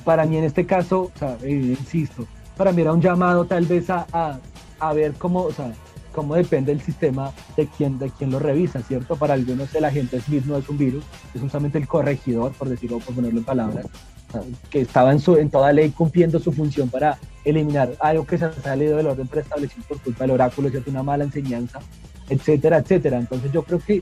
Para 0.07 0.25
mí 0.25 0.37
en 0.37 0.45
este 0.45 0.65
caso, 0.65 1.11
o 1.13 1.19
sea, 1.19 1.37
eh, 1.43 1.75
insisto, 1.77 2.25
para 2.55 2.71
mí 2.71 2.81
era 2.81 2.93
un 2.93 3.01
llamado 3.01 3.43
tal 3.43 3.65
vez 3.65 3.89
a, 3.89 4.07
a, 4.13 4.39
a 4.79 4.93
ver 4.93 5.11
cómo, 5.15 5.41
o 5.41 5.51
sea, 5.51 5.73
cómo 6.13 6.33
depende 6.35 6.71
el 6.71 6.79
sistema 6.79 7.33
de 7.57 7.67
quien, 7.67 7.99
de 7.99 8.09
quien 8.11 8.31
lo 8.31 8.39
revisa, 8.39 8.81
¿cierto? 8.81 9.17
Para 9.17 9.33
algunos 9.33 9.75
el 9.75 9.83
agente 9.83 10.21
Smith 10.21 10.45
no 10.45 10.55
es 10.55 10.69
un 10.69 10.77
virus, 10.77 11.03
es 11.33 11.41
justamente 11.41 11.77
el 11.77 11.89
corregidor, 11.89 12.53
por 12.53 12.69
decirlo, 12.69 12.99
por 12.99 13.15
ponerlo 13.15 13.39
en 13.39 13.43
palabras, 13.43 13.85
que 14.69 14.79
estaba 14.79 15.11
en, 15.11 15.19
su, 15.19 15.35
en 15.35 15.49
toda 15.49 15.73
ley 15.73 15.89
cumpliendo 15.89 16.39
su 16.39 16.53
función 16.53 16.87
para 16.87 17.17
eliminar 17.43 17.91
algo 17.99 18.25
que 18.25 18.37
se 18.37 18.45
ha 18.45 18.53
salido 18.53 18.95
del 18.95 19.07
orden 19.07 19.27
preestablecido 19.27 19.85
por 19.89 19.99
culpa 19.99 20.23
del 20.23 20.31
oráculo, 20.31 20.69
¿cierto? 20.69 20.89
Una 20.89 21.03
mala 21.03 21.25
enseñanza, 21.25 21.79
etcétera, 22.29 22.77
etcétera. 22.77 23.19
Entonces 23.19 23.51
yo 23.51 23.61
creo 23.63 23.79
que 23.79 24.01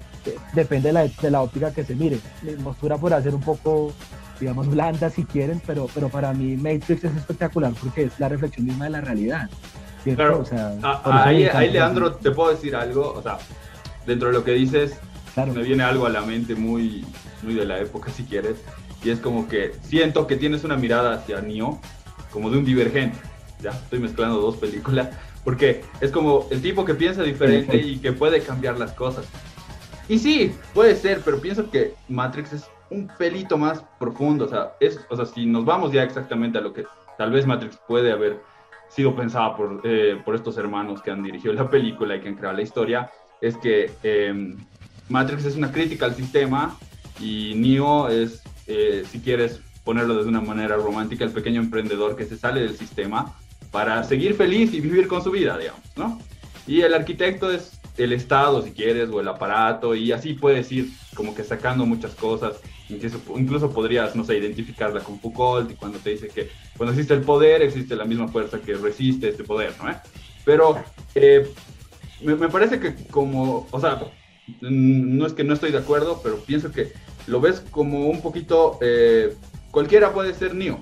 depende 0.54 0.90
de 0.90 0.94
la, 0.94 1.08
de 1.08 1.32
la 1.32 1.42
óptica 1.42 1.74
que 1.74 1.84
se 1.84 1.96
mire. 1.96 2.20
Mi 2.44 2.52
postura 2.52 2.96
por 2.96 3.12
hacer 3.12 3.34
un 3.34 3.42
poco 3.42 3.92
digamos, 4.40 4.70
blanda 4.70 5.10
si 5.10 5.24
quieren, 5.26 5.62
pero, 5.66 5.88
pero 5.94 6.10
para 6.10 6.34
mí 6.34 6.56
Matrix 6.56 7.04
es 7.04 7.16
espectacular 7.16 7.74
porque 7.82 8.04
es 8.04 8.20
la 8.20 8.30
reflexión 8.30 8.66
misma 8.66 8.86
de 8.86 8.92
la 8.92 9.02
realidad. 9.02 9.50
Claro, 10.04 10.42
o 10.42 10.46
sea, 10.46 10.76
ahí, 11.04 11.46
ahí, 11.46 11.72
Leandro, 11.72 12.14
te 12.14 12.30
puedo 12.30 12.52
decir 12.52 12.76
algo, 12.76 13.14
o 13.14 13.24
sea, 13.24 13.40
dentro 14.06 14.28
de 14.28 14.36
lo 14.36 14.44
que 14.44 14.52
dices, 14.52 15.00
claro. 15.34 15.54
me 15.54 15.64
viene 15.64 15.84
algo 15.84 16.06
a 16.06 16.10
la 16.10 16.22
mente 16.22 16.54
muy, 16.54 17.04
muy 17.42 17.56
de 17.56 17.66
la 17.66 17.80
época, 17.80 18.12
si 18.12 18.24
quieres, 18.24 18.58
y 19.04 19.10
es 19.10 19.20
como 19.20 19.48
que 19.48 19.72
siento 19.82 20.28
que 20.28 20.36
tienes 20.36 20.64
una 20.64 20.78
mirada 20.78 21.16
hacia 21.16 21.42
Neo 21.42 21.80
como 22.32 22.52
de 22.52 22.60
un 22.60 22.66
divergente, 22.66 23.18
ya, 23.62 23.72
estoy 23.72 24.00
mezclando 24.00 24.40
dos 24.40 24.58
películas, 24.58 25.10
porque 25.44 25.84
es 26.02 26.12
como 26.12 26.48
el 26.52 26.62
tipo 26.62 26.86
que 26.86 26.94
piensa 26.94 27.24
diferente 27.24 27.78
y 27.78 27.98
que 27.98 28.12
puede 28.12 28.42
cambiar 28.42 28.78
las 28.78 28.92
cosas. 28.92 29.26
Y 30.08 30.20
sí, 30.20 30.54
puede 30.74 30.96
ser, 30.96 31.22
pero 31.26 31.40
pienso 31.40 31.72
que 31.72 31.96
Matrix 32.10 32.54
es 32.54 32.66
un 32.90 33.08
pelito 33.18 33.58
más 33.58 33.84
profundo, 34.00 34.46
o 34.46 34.48
sea, 34.48 34.74
es, 34.80 35.00
o 35.10 35.16
sea, 35.16 35.26
si 35.26 35.46
nos 35.46 35.66
vamos 35.66 35.92
ya 35.92 36.04
exactamente 36.04 36.58
a 36.58 36.62
lo 36.62 36.74
que 36.74 36.86
tal 37.18 37.32
vez 37.32 37.46
Matrix 37.46 37.78
puede 37.88 38.12
haber 38.12 38.40
sido 38.90 39.16
pensada 39.16 39.56
por, 39.56 39.82
eh, 39.84 40.22
por 40.24 40.36
estos 40.36 40.58
hermanos 40.58 41.02
que 41.02 41.12
han 41.12 41.24
dirigido 41.24 41.54
la 41.54 41.70
película 41.70 42.16
y 42.16 42.22
que 42.22 42.30
han 42.30 42.36
creado 42.36 42.56
la 42.56 42.62
historia, 42.62 43.12
es 43.42 43.58
que 43.58 43.92
eh, 44.04 44.56
Matrix 45.10 45.46
es 45.46 45.56
una 45.56 45.72
crítica 45.72 46.06
al 46.06 46.16
sistema 46.16 46.78
y 47.20 47.54
Neo 47.56 48.10
es, 48.10 48.44
eh, 48.68 49.04
si 49.10 49.20
quieres 49.20 49.62
ponerlo 49.84 50.22
de 50.22 50.28
una 50.28 50.42
manera 50.42 50.78
romántica, 50.78 51.24
el 51.24 51.32
pequeño 51.32 51.62
emprendedor 51.62 52.16
que 52.16 52.26
se 52.26 52.38
sale 52.38 52.62
del 52.62 52.76
sistema 52.76 53.36
para 53.72 54.04
seguir 54.04 54.36
feliz 54.36 54.74
y 54.74 54.82
vivir 54.82 55.08
con 55.08 55.24
su 55.24 55.32
vida, 55.32 55.58
digamos, 55.58 55.82
¿no? 55.96 56.20
Y 56.66 56.82
el 56.82 56.94
arquitecto 56.94 57.52
es 57.52 57.80
el 57.98 58.14
Estado, 58.14 58.62
si 58.62 58.72
quieres, 58.72 59.10
o 59.10 59.20
el 59.20 59.28
aparato, 59.28 59.96
y 59.96 60.12
así 60.12 60.34
puedes 60.34 60.72
ir 60.72 60.90
como 61.14 61.36
que 61.36 61.44
sacando 61.44 61.86
muchas 61.86 62.16
cosas. 62.16 62.60
Incluso, 62.90 63.20
incluso 63.36 63.72
podrías, 63.72 64.16
no 64.16 64.24
sé, 64.24 64.38
identificarla 64.38 65.00
con 65.02 65.20
Foucault 65.20 65.72
y 65.72 65.76
cuando 65.76 65.98
te 66.00 66.12
dice 66.12 66.28
que 66.28 66.50
cuando 66.78 66.94
existe 66.94 67.14
el 67.14 67.22
poder, 67.22 67.62
existe 67.64 67.96
la 67.96 68.06
misma 68.06 68.28
fuerza 68.28 68.60
que 68.60 68.76
resiste 68.76 69.30
este 69.30 69.44
poder, 69.44 69.74
¿no? 69.82 69.92
Pero 70.44 70.78
eh, 71.16 71.52
me, 72.22 72.36
me, 72.36 72.48
parece 72.50 72.80
que 72.80 72.94
como, 73.08 73.68
o 73.72 73.80
sea, 73.80 74.00
no 74.62 75.26
es 75.26 75.34
que 75.34 75.44
no 75.44 75.54
estoy 75.54 75.72
de 75.72 75.80
acuerdo, 75.80 76.22
pero 76.24 76.38
pienso 76.38 76.72
que 76.72 76.94
lo 77.28 77.42
ves 77.42 77.64
como 77.72 78.08
un 78.08 78.22
poquito, 78.22 78.78
eh, 78.82 79.36
cualquiera 79.72 80.14
puede 80.14 80.34
ser 80.34 80.54
Neo. 80.54 80.80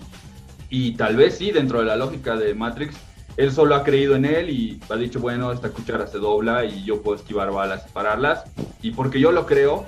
Y 0.70 0.96
tal 0.96 1.16
vez 1.16 1.38
sí, 1.38 1.52
dentro 1.52 1.80
de 1.80 1.86
la 1.86 1.96
lógica 1.96 2.36
de 2.36 2.54
Matrix, 2.54 2.96
él 3.38 3.52
solo 3.52 3.76
ha 3.76 3.84
creído 3.84 4.16
en 4.16 4.26
él 4.26 4.50
y 4.50 4.80
ha 4.89 4.96
dicho, 4.96 5.20
bueno, 5.20 5.52
esta 5.52 5.70
cuchara 5.70 6.08
se 6.08 6.18
dobla 6.18 6.66
y 6.66 6.84
yo 6.84 7.02
puedo 7.02 7.18
esquivar 7.18 7.52
balas 7.52 7.86
y 7.88 7.92
pararlas. 7.92 8.44
Y 8.82 8.92
porque 8.92 9.20
yo 9.20 9.32
lo 9.32 9.46
creo, 9.46 9.86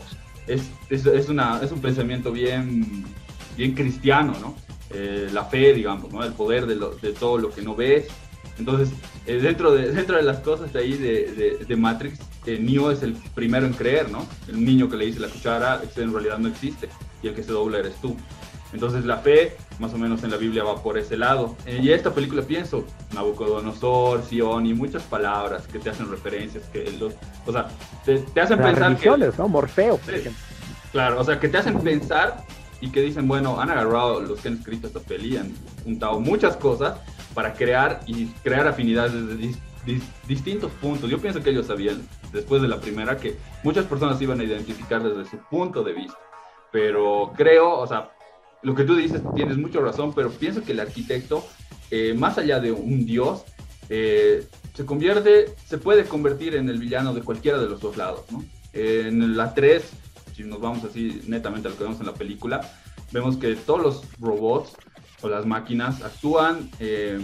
es, 0.47 0.69
es, 0.89 1.29
una, 1.29 1.59
es 1.61 1.71
un 1.71 1.81
pensamiento 1.81 2.31
bien, 2.31 3.05
bien 3.57 3.73
cristiano, 3.73 4.35
¿no? 4.39 4.55
Eh, 4.91 5.29
la 5.33 5.45
fe, 5.45 5.73
digamos, 5.73 6.11
¿no? 6.11 6.23
El 6.23 6.33
poder 6.33 6.67
de, 6.67 6.75
lo, 6.75 6.91
de, 6.95 7.11
todo 7.13 7.37
lo 7.37 7.51
que 7.51 7.61
no 7.61 7.75
ves. 7.75 8.07
Entonces, 8.57 8.89
eh, 9.25 9.39
dentro, 9.41 9.73
de, 9.73 9.91
dentro 9.91 10.15
de 10.15 10.23
las 10.23 10.39
cosas 10.39 10.71
de 10.71 10.79
ahí 10.79 10.93
de, 10.93 11.31
de, 11.31 11.65
de 11.65 11.75
Matrix, 11.75 12.19
eh, 12.45 12.59
Neo 12.59 12.91
es 12.91 13.01
el 13.01 13.13
primero 13.33 13.65
en 13.65 13.73
creer, 13.73 14.09
¿no? 14.09 14.25
El 14.47 14.63
niño 14.63 14.89
que 14.89 14.97
le 14.97 15.05
dice 15.07 15.19
la 15.19 15.27
cuchara, 15.27 15.81
en 15.95 16.13
realidad 16.13 16.37
no 16.37 16.47
existe 16.47 16.89
y 17.23 17.27
el 17.27 17.33
que 17.33 17.43
se 17.43 17.51
dobla 17.51 17.79
eres 17.79 17.95
tú. 17.95 18.15
Entonces 18.75 19.05
la 19.05 19.17
fe, 19.17 19.55
más 19.79 19.93
o 19.93 19.97
menos 19.97 20.23
en 20.23 20.31
la 20.31 20.37
Biblia, 20.37 20.63
va 20.63 20.83
por 20.83 20.97
ese 20.97 21.15
lado. 21.17 21.55
Eh, 21.65 21.79
y 21.81 21.91
esta 21.91 22.13
película 22.13 22.41
pienso, 22.43 22.85
Nabucodonosor, 23.13 24.21
Sion 24.23 24.65
y 24.65 24.73
muchas 24.73 25.01
palabras 25.03 25.65
que 25.65 25.79
te 25.79 25.89
hacen 25.89 26.11
referencias, 26.11 26.65
que 26.65 26.91
los, 26.99 27.13
o 27.45 27.51
sea, 27.51 27.69
te, 28.03 28.19
te 28.19 28.41
hacen 28.41 28.59
Las 28.59 28.73
pensar 28.73 28.97
que... 28.97 29.37
¿no? 29.37 29.47
Morfeo, 29.47 29.97
por 29.97 30.13
ejemplo. 30.13 30.41
Claro, 30.91 31.19
o 31.19 31.23
sea, 31.23 31.39
que 31.39 31.47
te 31.47 31.57
hacen 31.57 31.79
pensar 31.79 32.43
y 32.81 32.89
que 32.91 33.01
dicen, 33.01 33.27
bueno, 33.27 33.59
han 33.59 33.69
agarrado 33.71 34.19
los 34.19 34.39
que 34.41 34.49
han 34.49 34.55
escrito 34.55 34.87
esta 34.87 34.99
peli, 34.99 35.37
han 35.37 35.53
juntado 35.83 36.19
muchas 36.19 36.57
cosas 36.57 36.99
para 37.33 37.53
crear 37.53 38.01
y 38.05 38.25
crear 38.43 38.67
afinidades 38.67 39.13
desde 39.13 39.41
dis- 39.41 39.59
dis- 39.85 40.03
distintos 40.27 40.71
puntos. 40.81 41.09
Yo 41.09 41.19
pienso 41.19 41.41
que 41.41 41.49
ellos 41.51 41.67
sabían, 41.67 42.05
después 42.33 42.61
de 42.61 42.67
la 42.67 42.79
primera, 42.81 43.17
que 43.17 43.37
muchas 43.63 43.85
personas 43.85 44.21
iban 44.21 44.39
a 44.41 44.43
identificar 44.43 45.01
desde 45.01 45.29
su 45.29 45.37
punto 45.49 45.81
de 45.81 45.93
vista. 45.93 46.17
Pero 46.71 47.31
creo, 47.37 47.71
o 47.79 47.87
sea, 47.87 48.09
lo 48.65 48.73
que 48.73 48.83
tú 48.83 48.95
dices, 48.95 49.21
tienes 49.35 49.57
mucha 49.57 49.79
razón, 49.79 50.13
pero 50.15 50.31
pienso 50.31 50.63
que 50.63 50.71
el 50.71 50.79
arquitecto, 50.79 51.45
eh, 51.91 52.15
más 52.17 52.39
allá 52.39 52.59
de 52.59 52.71
un 52.71 53.05
dios, 53.05 53.43
eh, 53.89 54.47
se 54.73 54.85
convierte, 54.85 55.53
se 55.65 55.77
puede 55.77 56.05
convertir 56.05 56.55
en 56.55 56.67
el 56.67 56.79
villano 56.79 57.13
de 57.13 57.21
cualquiera 57.21 57.59
de 57.59 57.69
los 57.69 57.79
dos 57.79 57.95
lados, 57.95 58.25
¿no? 58.31 58.43
En 58.73 59.37
la 59.37 59.53
3, 59.53 59.83
si 60.35 60.43
nos 60.43 60.59
vamos 60.59 60.83
así 60.83 61.21
netamente 61.27 61.67
a 61.67 61.71
lo 61.71 61.77
que 61.77 61.83
vemos 61.83 61.99
en 61.99 62.07
la 62.07 62.15
película, 62.15 62.59
vemos 63.11 63.37
que 63.37 63.55
todos 63.55 63.81
los 63.81 64.19
robots 64.19 64.75
o 65.21 65.29
las 65.29 65.45
máquinas 65.45 66.01
actúan 66.01 66.71
eh, 66.79 67.19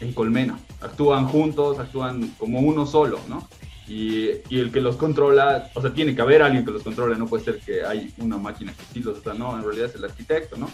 en 0.00 0.12
colmena, 0.12 0.58
actúan 0.80 1.28
juntos, 1.28 1.78
actúan 1.78 2.34
como 2.36 2.58
uno 2.58 2.84
solo, 2.84 3.20
¿no? 3.28 3.48
Y, 3.86 4.30
y, 4.48 4.60
el 4.60 4.72
que 4.72 4.80
los 4.80 4.96
controla, 4.96 5.70
o 5.74 5.82
sea, 5.82 5.92
tiene 5.92 6.14
que 6.14 6.22
haber 6.22 6.42
alguien 6.42 6.64
que 6.64 6.70
los 6.70 6.82
controle, 6.82 7.16
no 7.16 7.26
puede 7.26 7.44
ser 7.44 7.58
que 7.58 7.84
hay 7.84 8.14
una 8.18 8.38
máquina 8.38 8.72
que 8.72 8.82
sí 8.92 9.00
los 9.00 9.18
está, 9.18 9.34
no, 9.34 9.56
en 9.56 9.62
realidad 9.62 9.90
es 9.90 9.94
el 9.96 10.04
arquitecto, 10.04 10.56
¿no? 10.56 10.70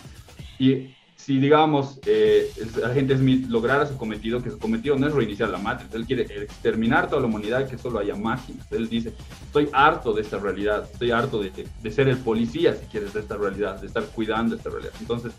Y 0.61 0.90
si, 1.20 1.38
digamos, 1.38 1.99
eh, 2.07 2.51
el 2.57 2.85
agente 2.85 3.16
Smith 3.16 3.46
lograra 3.49 3.87
su 3.87 3.99
cometido, 3.99 4.42
que 4.42 4.51
su 4.51 4.59
cometido 4.59 4.96
no 4.96 5.07
es 5.07 5.12
reiniciar 5.12 5.51
la 5.51 5.59
Matrix, 5.59 5.94
él 5.94 6.07
quiere 6.07 6.23
exterminar 6.23 7.11
toda 7.11 7.20
la 7.20 7.29
humanidad, 7.29 7.68
que 7.68 7.77
solo 7.77 7.99
haya 7.99 8.14
máquinas. 8.14 8.66
Él 8.73 8.88
dice, 8.88 9.12
estoy 9.44 9.68
harto 9.73 10.14
de 10.14 10.23
esta 10.23 10.38
realidad, 10.38 10.88
estoy 10.90 11.11
harto 11.11 11.42
de, 11.42 11.53
de 11.83 11.90
ser 11.90 12.09
el 12.09 12.16
policía, 12.16 12.75
si 12.75 12.87
quieres, 12.87 13.12
de 13.12 13.20
esta 13.20 13.37
realidad, 13.37 13.79
de 13.81 13.88
estar 13.88 14.05
cuidando 14.07 14.57
esta 14.57 14.70
realidad. 14.70 14.94
Entonces, 14.99 15.33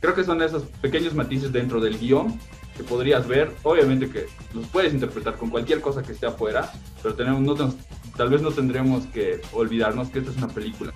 creo 0.00 0.14
que 0.14 0.24
son 0.24 0.40
esos 0.40 0.62
pequeños 0.80 1.14
matices 1.14 1.52
dentro 1.52 1.80
del 1.80 1.98
guion 1.98 2.38
que 2.76 2.84
podrías 2.84 3.26
ver, 3.26 3.52
obviamente 3.62 4.08
que 4.10 4.26
los 4.54 4.66
puedes 4.68 4.92
interpretar 4.92 5.36
con 5.36 5.50
cualquier 5.50 5.80
cosa 5.80 6.02
que 6.02 6.12
esté 6.12 6.26
afuera, 6.26 6.70
pero 7.02 7.14
tenemos, 7.14 7.40
no 7.40 7.54
tenemos, 7.54 7.76
tal 8.16 8.28
vez 8.28 8.42
no 8.42 8.50
tendremos 8.50 9.06
que 9.06 9.40
olvidarnos 9.52 10.08
que 10.08 10.18
esta 10.18 10.30
es 10.30 10.36
una 10.36 10.48
película 10.48 10.92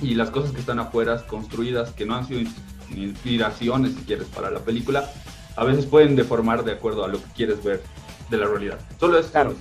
y 0.00 0.14
las 0.14 0.30
cosas 0.30 0.52
que 0.52 0.60
están 0.60 0.78
afuera 0.78 1.26
construidas, 1.26 1.90
que 1.92 2.06
no 2.06 2.14
han 2.14 2.26
sido 2.26 2.48
inspiraciones, 2.94 3.94
si 3.94 4.02
quieres, 4.02 4.26
para 4.28 4.50
la 4.50 4.60
película, 4.60 5.10
a 5.56 5.64
veces 5.64 5.86
pueden 5.86 6.16
deformar 6.16 6.64
de 6.64 6.72
acuerdo 6.72 7.04
a 7.04 7.08
lo 7.08 7.18
que 7.18 7.30
quieres 7.34 7.62
ver 7.62 7.82
de 8.30 8.36
la 8.36 8.46
realidad. 8.46 8.78
Solo 8.98 9.18
es... 9.18 9.26
Claro. 9.26 9.54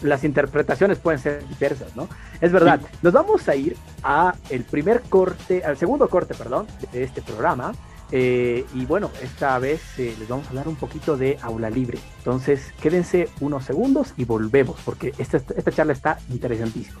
Las 0.00 0.22
interpretaciones 0.22 0.98
pueden 0.98 1.18
ser 1.18 1.46
diversas, 1.48 1.96
¿no? 1.96 2.08
Es 2.40 2.52
verdad. 2.52 2.80
Sí. 2.80 2.98
Nos 3.02 3.12
vamos 3.12 3.48
a 3.48 3.56
ir 3.56 3.76
a 4.04 4.34
el 4.48 4.62
primer 4.62 5.02
corte, 5.02 5.64
al 5.64 5.76
segundo 5.76 6.08
corte, 6.08 6.34
perdón, 6.34 6.68
de 6.92 7.02
este 7.02 7.20
programa. 7.20 7.72
Eh, 8.10 8.64
y 8.74 8.84
bueno, 8.86 9.10
esta 9.22 9.58
vez 9.58 9.80
eh, 9.98 10.14
les 10.18 10.28
vamos 10.28 10.46
a 10.46 10.50
hablar 10.50 10.68
un 10.68 10.76
poquito 10.76 11.16
de 11.16 11.38
aula 11.42 11.68
libre. 11.70 11.98
Entonces, 12.18 12.72
quédense 12.80 13.28
unos 13.40 13.64
segundos 13.64 14.14
y 14.16 14.24
volvemos, 14.24 14.78
porque 14.84 15.12
esta, 15.18 15.36
esta 15.36 15.72
charla 15.72 15.92
está 15.92 16.18
interesantísima. 16.30 17.00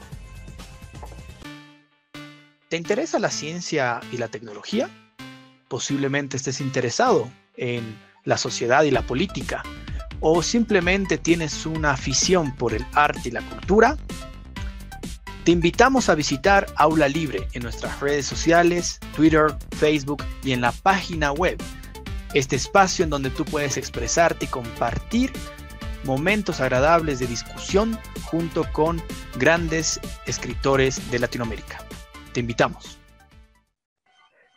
¿Te 2.68 2.76
interesa 2.76 3.18
la 3.18 3.30
ciencia 3.30 4.00
y 4.12 4.18
la 4.18 4.28
tecnología? 4.28 4.90
Posiblemente 5.68 6.36
estés 6.36 6.60
interesado 6.60 7.28
en 7.56 7.96
la 8.24 8.36
sociedad 8.36 8.82
y 8.82 8.90
la 8.90 9.02
política, 9.02 9.62
o 10.20 10.42
simplemente 10.42 11.16
tienes 11.16 11.64
una 11.64 11.92
afición 11.92 12.54
por 12.56 12.74
el 12.74 12.84
arte 12.92 13.28
y 13.28 13.30
la 13.30 13.40
cultura. 13.40 13.96
Te 15.48 15.52
invitamos 15.52 16.10
a 16.10 16.14
visitar 16.14 16.66
Aula 16.76 17.08
Libre 17.08 17.48
en 17.54 17.62
nuestras 17.62 18.00
redes 18.00 18.26
sociales, 18.26 19.00
Twitter, 19.16 19.46
Facebook 19.78 20.22
y 20.44 20.52
en 20.52 20.60
la 20.60 20.72
página 20.72 21.32
web. 21.32 21.56
Este 22.34 22.54
espacio 22.54 23.02
en 23.02 23.08
donde 23.08 23.30
tú 23.30 23.46
puedes 23.46 23.78
expresarte 23.78 24.44
y 24.44 24.48
compartir 24.48 25.32
momentos 26.04 26.60
agradables 26.60 27.18
de 27.18 27.28
discusión 27.28 27.98
junto 28.24 28.70
con 28.74 29.02
grandes 29.38 29.98
escritores 30.26 31.10
de 31.10 31.18
Latinoamérica. 31.18 31.78
Te 32.34 32.40
invitamos. 32.40 32.98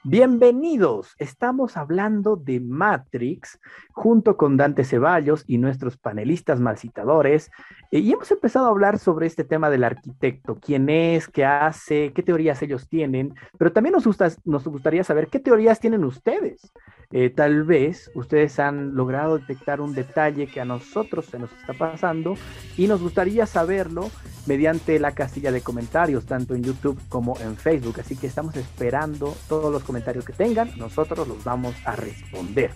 Bienvenidos. 0.04 1.14
Estamos 1.20 1.78
hablando 1.78 2.36
de 2.36 2.60
Matrix 2.60 3.60
junto 3.92 4.36
con 4.36 4.58
Dante 4.58 4.84
Ceballos 4.84 5.44
y 5.46 5.60
nuestros 5.60 5.96
panelistas 5.96 6.60
malcitadores. 6.60 7.52
Eh, 7.92 8.00
y 8.00 8.12
hemos 8.12 8.32
empezado 8.32 8.66
a 8.66 8.70
hablar 8.70 8.98
sobre 8.98 9.28
este 9.28 9.44
tema 9.44 9.70
del 9.70 9.84
arquitecto, 9.84 10.58
quién 10.60 10.90
es, 10.90 11.28
qué 11.28 11.46
hace, 11.46 12.14
qué 12.14 12.24
teorías 12.24 12.64
ellos 12.64 12.90
tienen, 12.90 13.36
pero 13.60 13.72
también 13.72 13.94
nos, 13.94 14.08
nos 14.44 14.68
gustaría 14.68 15.04
saber 15.04 15.28
qué 15.28 15.40
teorías 15.40 15.80
tienen 15.80 16.04
ustedes. 16.04 16.74
Eh, 17.14 17.30
tal 17.30 17.64
vez 17.64 18.10
ustedes 18.16 18.60
han 18.60 18.96
logrado 18.96 19.38
detectar 19.38 19.82
un 19.82 19.94
detalle 19.94 20.48
que 20.48 20.62
a 20.62 20.66
nosotros 20.66 21.26
se 21.26 21.40
nos 21.40 21.52
está 21.52 21.74
pasando 21.74 22.36
y 22.78 22.88
nos 22.88 23.02
gustaría 23.02 23.46
saberlo 23.46 24.10
mediante 24.46 25.00
la 25.00 25.12
casilla 25.12 25.52
de 25.52 25.62
comentarios, 25.62 26.26
tanto 26.26 26.56
en 26.56 26.64
YouTube 26.64 27.00
como 27.10 27.38
en 27.40 27.58
Facebook. 27.58 28.00
Así 28.00 28.16
que 28.16 28.28
estamos 28.28 28.56
esperando 28.56 29.36
todos 29.48 29.72
los 29.72 29.84
comentarios 29.84 30.26
que 30.26 30.34
tengan, 30.34 30.72
nosotros 30.78 31.28
los 31.28 31.44
vamos 31.44 31.76
a 31.86 31.96
responder. 31.96 32.72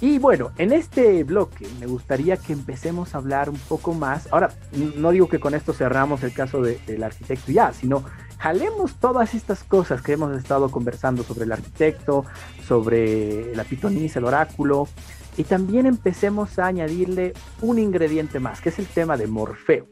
Y 0.00 0.18
bueno, 0.18 0.52
en 0.58 0.72
este 0.72 1.24
bloque 1.24 1.66
me 1.80 1.86
gustaría 1.86 2.36
que 2.36 2.52
empecemos 2.52 3.14
a 3.14 3.18
hablar 3.18 3.48
un 3.50 3.58
poco 3.58 3.94
más. 3.94 4.28
Ahora, 4.32 4.50
no 4.96 5.10
digo 5.10 5.28
que 5.28 5.40
con 5.40 5.54
esto 5.54 5.72
cerramos 5.72 6.22
el 6.22 6.32
caso 6.32 6.62
del 6.62 7.02
arquitecto 7.02 7.50
ya, 7.50 7.72
sino 7.72 8.04
jalemos 8.38 8.94
todas 8.96 9.34
estas 9.34 9.64
cosas 9.64 10.00
que 10.00 10.12
hemos 10.12 10.36
estado 10.36 10.70
conversando 10.70 11.22
sobre 11.22 11.44
el 11.44 11.52
arquitecto, 11.52 12.24
sobre 12.66 13.54
la 13.54 13.64
pitonisa, 13.64 14.18
el 14.18 14.24
oráculo, 14.24 14.88
y 15.36 15.44
también 15.44 15.86
empecemos 15.86 16.58
a 16.58 16.66
añadirle 16.66 17.32
un 17.60 17.78
ingrediente 17.78 18.40
más, 18.40 18.60
que 18.60 18.70
es 18.70 18.78
el 18.78 18.86
tema 18.86 19.16
de 19.16 19.26
Morfeo. 19.26 19.86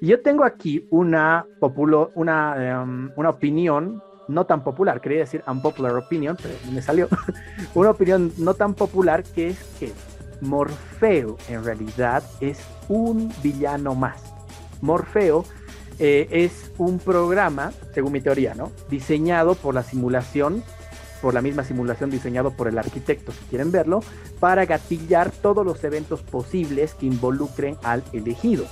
Yo 0.00 0.20
tengo 0.20 0.44
aquí 0.44 0.86
una, 0.90 1.46
populo, 1.60 2.10
una, 2.14 2.82
em, 2.82 3.10
una 3.16 3.30
opinión 3.30 4.02
no 4.28 4.44
tan 4.44 4.64
popular, 4.64 5.00
quería 5.00 5.20
decir 5.20 5.42
unpopular 5.46 5.96
opinion, 5.96 6.36
pero 6.40 6.54
me 6.72 6.82
salió, 6.82 7.08
una 7.74 7.90
opinión 7.90 8.32
no 8.38 8.54
tan 8.54 8.74
popular 8.74 9.22
que 9.22 9.48
es 9.48 9.62
que 9.78 9.92
Morfeo 10.40 11.36
en 11.48 11.64
realidad 11.64 12.22
es 12.40 12.60
un 12.88 13.32
villano 13.42 13.94
más. 13.94 14.34
Morfeo 14.82 15.44
eh, 15.98 16.28
es 16.30 16.70
un 16.78 16.98
programa, 16.98 17.72
según 17.94 18.12
mi 18.12 18.20
teoría, 18.20 18.54
¿no? 18.54 18.70
Diseñado 18.90 19.54
por 19.54 19.74
la 19.74 19.82
simulación, 19.82 20.62
por 21.22 21.32
la 21.32 21.40
misma 21.40 21.64
simulación 21.64 22.10
diseñado 22.10 22.50
por 22.50 22.68
el 22.68 22.78
arquitecto, 22.78 23.32
si 23.32 23.44
quieren 23.48 23.72
verlo, 23.72 24.00
para 24.38 24.66
gatillar 24.66 25.30
todos 25.30 25.64
los 25.64 25.82
eventos 25.84 26.22
posibles 26.22 26.94
que 26.94 27.06
involucren 27.06 27.76
al 27.82 28.04
elegido. 28.12 28.66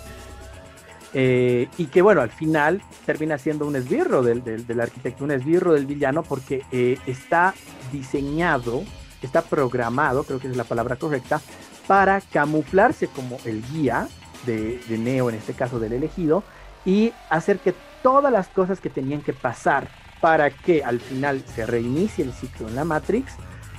Eh, 1.17 1.69
y 1.79 1.87
que 1.87 2.03
bueno, 2.03 2.21
al 2.21 2.31
final 2.31 2.83
termina 3.07 3.39
siendo 3.39 3.67
un 3.67 3.77
esbirro 3.77 4.23
del, 4.23 4.43
del, 4.43 4.81
arquitecto, 4.81 5.25
un 5.25 5.31
esbirro 5.31 5.73
del 5.73 5.87
villano, 5.87 6.25
porque 6.25 6.63
eh, 6.73 6.99
está 7.07 7.55
diseñado, 7.93 8.83
está 9.23 9.43
programado, 9.43 10.25
creo 10.25 10.41
que 10.41 10.49
es 10.49 10.57
la 10.57 10.65
palabra 10.65 10.97
correcta, 10.97 11.41
para 11.87 12.21
camuflarse 12.21 13.07
como 13.07 13.39
el 13.45 13.63
guía 13.73 14.09
de, 14.45 14.81
de 14.89 14.99
Neo, 14.99 15.31
en 15.31 15.37
este 15.37 15.55
caso 15.55 15.79
del 15.79 15.93
elegido, 15.93 16.43
y 16.85 17.13
hacer 17.31 17.59
que 17.59 17.75
todas 18.03 18.33
las 18.33 18.49
cosas 18.49 18.81
que 18.81 18.91
tenían 18.91 19.23
que 19.23 19.33
pasar 19.33 19.89
para 20.21 20.51
que 20.51 20.83
al 20.83 21.01
final 21.01 21.43
se 21.55 21.67
reinicie 21.67 22.25
el 22.25 22.33
ciclo 22.33 22.69
en 22.69 22.77
la 22.77 22.85
Matrix 22.85 23.33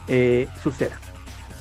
eh, 0.08 0.48
suceda. 0.62 1.00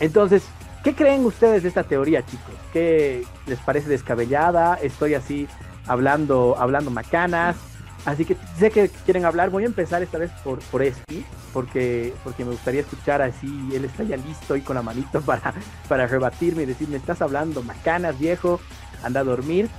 Entonces, 0.00 0.44
¿qué 0.82 0.94
creen 0.94 1.24
ustedes 1.24 1.62
de 1.62 1.68
esta 1.68 1.84
teoría, 1.84 2.24
chicos? 2.24 2.54
¿Qué 2.72 3.24
les 3.46 3.58
parece 3.60 3.88
descabellada? 3.88 4.74
Estoy 4.74 5.14
así 5.14 5.48
hablando, 5.86 6.56
hablando 6.58 6.90
macanas. 6.90 7.56
Así 8.04 8.26
que 8.26 8.36
sé 8.58 8.70
que 8.70 8.90
quieren 9.06 9.24
hablar. 9.24 9.48
Voy 9.50 9.62
a 9.62 9.66
empezar 9.66 10.02
esta 10.02 10.18
vez 10.18 10.30
por, 10.42 10.58
por 10.58 10.82
Espi, 10.82 11.24
porque, 11.52 12.12
porque 12.22 12.44
me 12.44 12.50
gustaría 12.50 12.82
escuchar 12.82 13.22
así. 13.22 13.70
Él 13.72 13.86
está 13.86 14.02
ya 14.02 14.16
listo 14.16 14.56
y 14.56 14.60
con 14.60 14.76
la 14.76 14.82
manito 14.82 15.20
para, 15.22 15.54
para 15.88 16.06
rebatirme 16.06 16.64
y 16.64 16.66
decirme: 16.66 16.96
Estás 16.96 17.22
hablando 17.22 17.62
macanas, 17.62 18.18
viejo, 18.18 18.60
anda 19.02 19.20
a 19.20 19.24
dormir. 19.24 19.70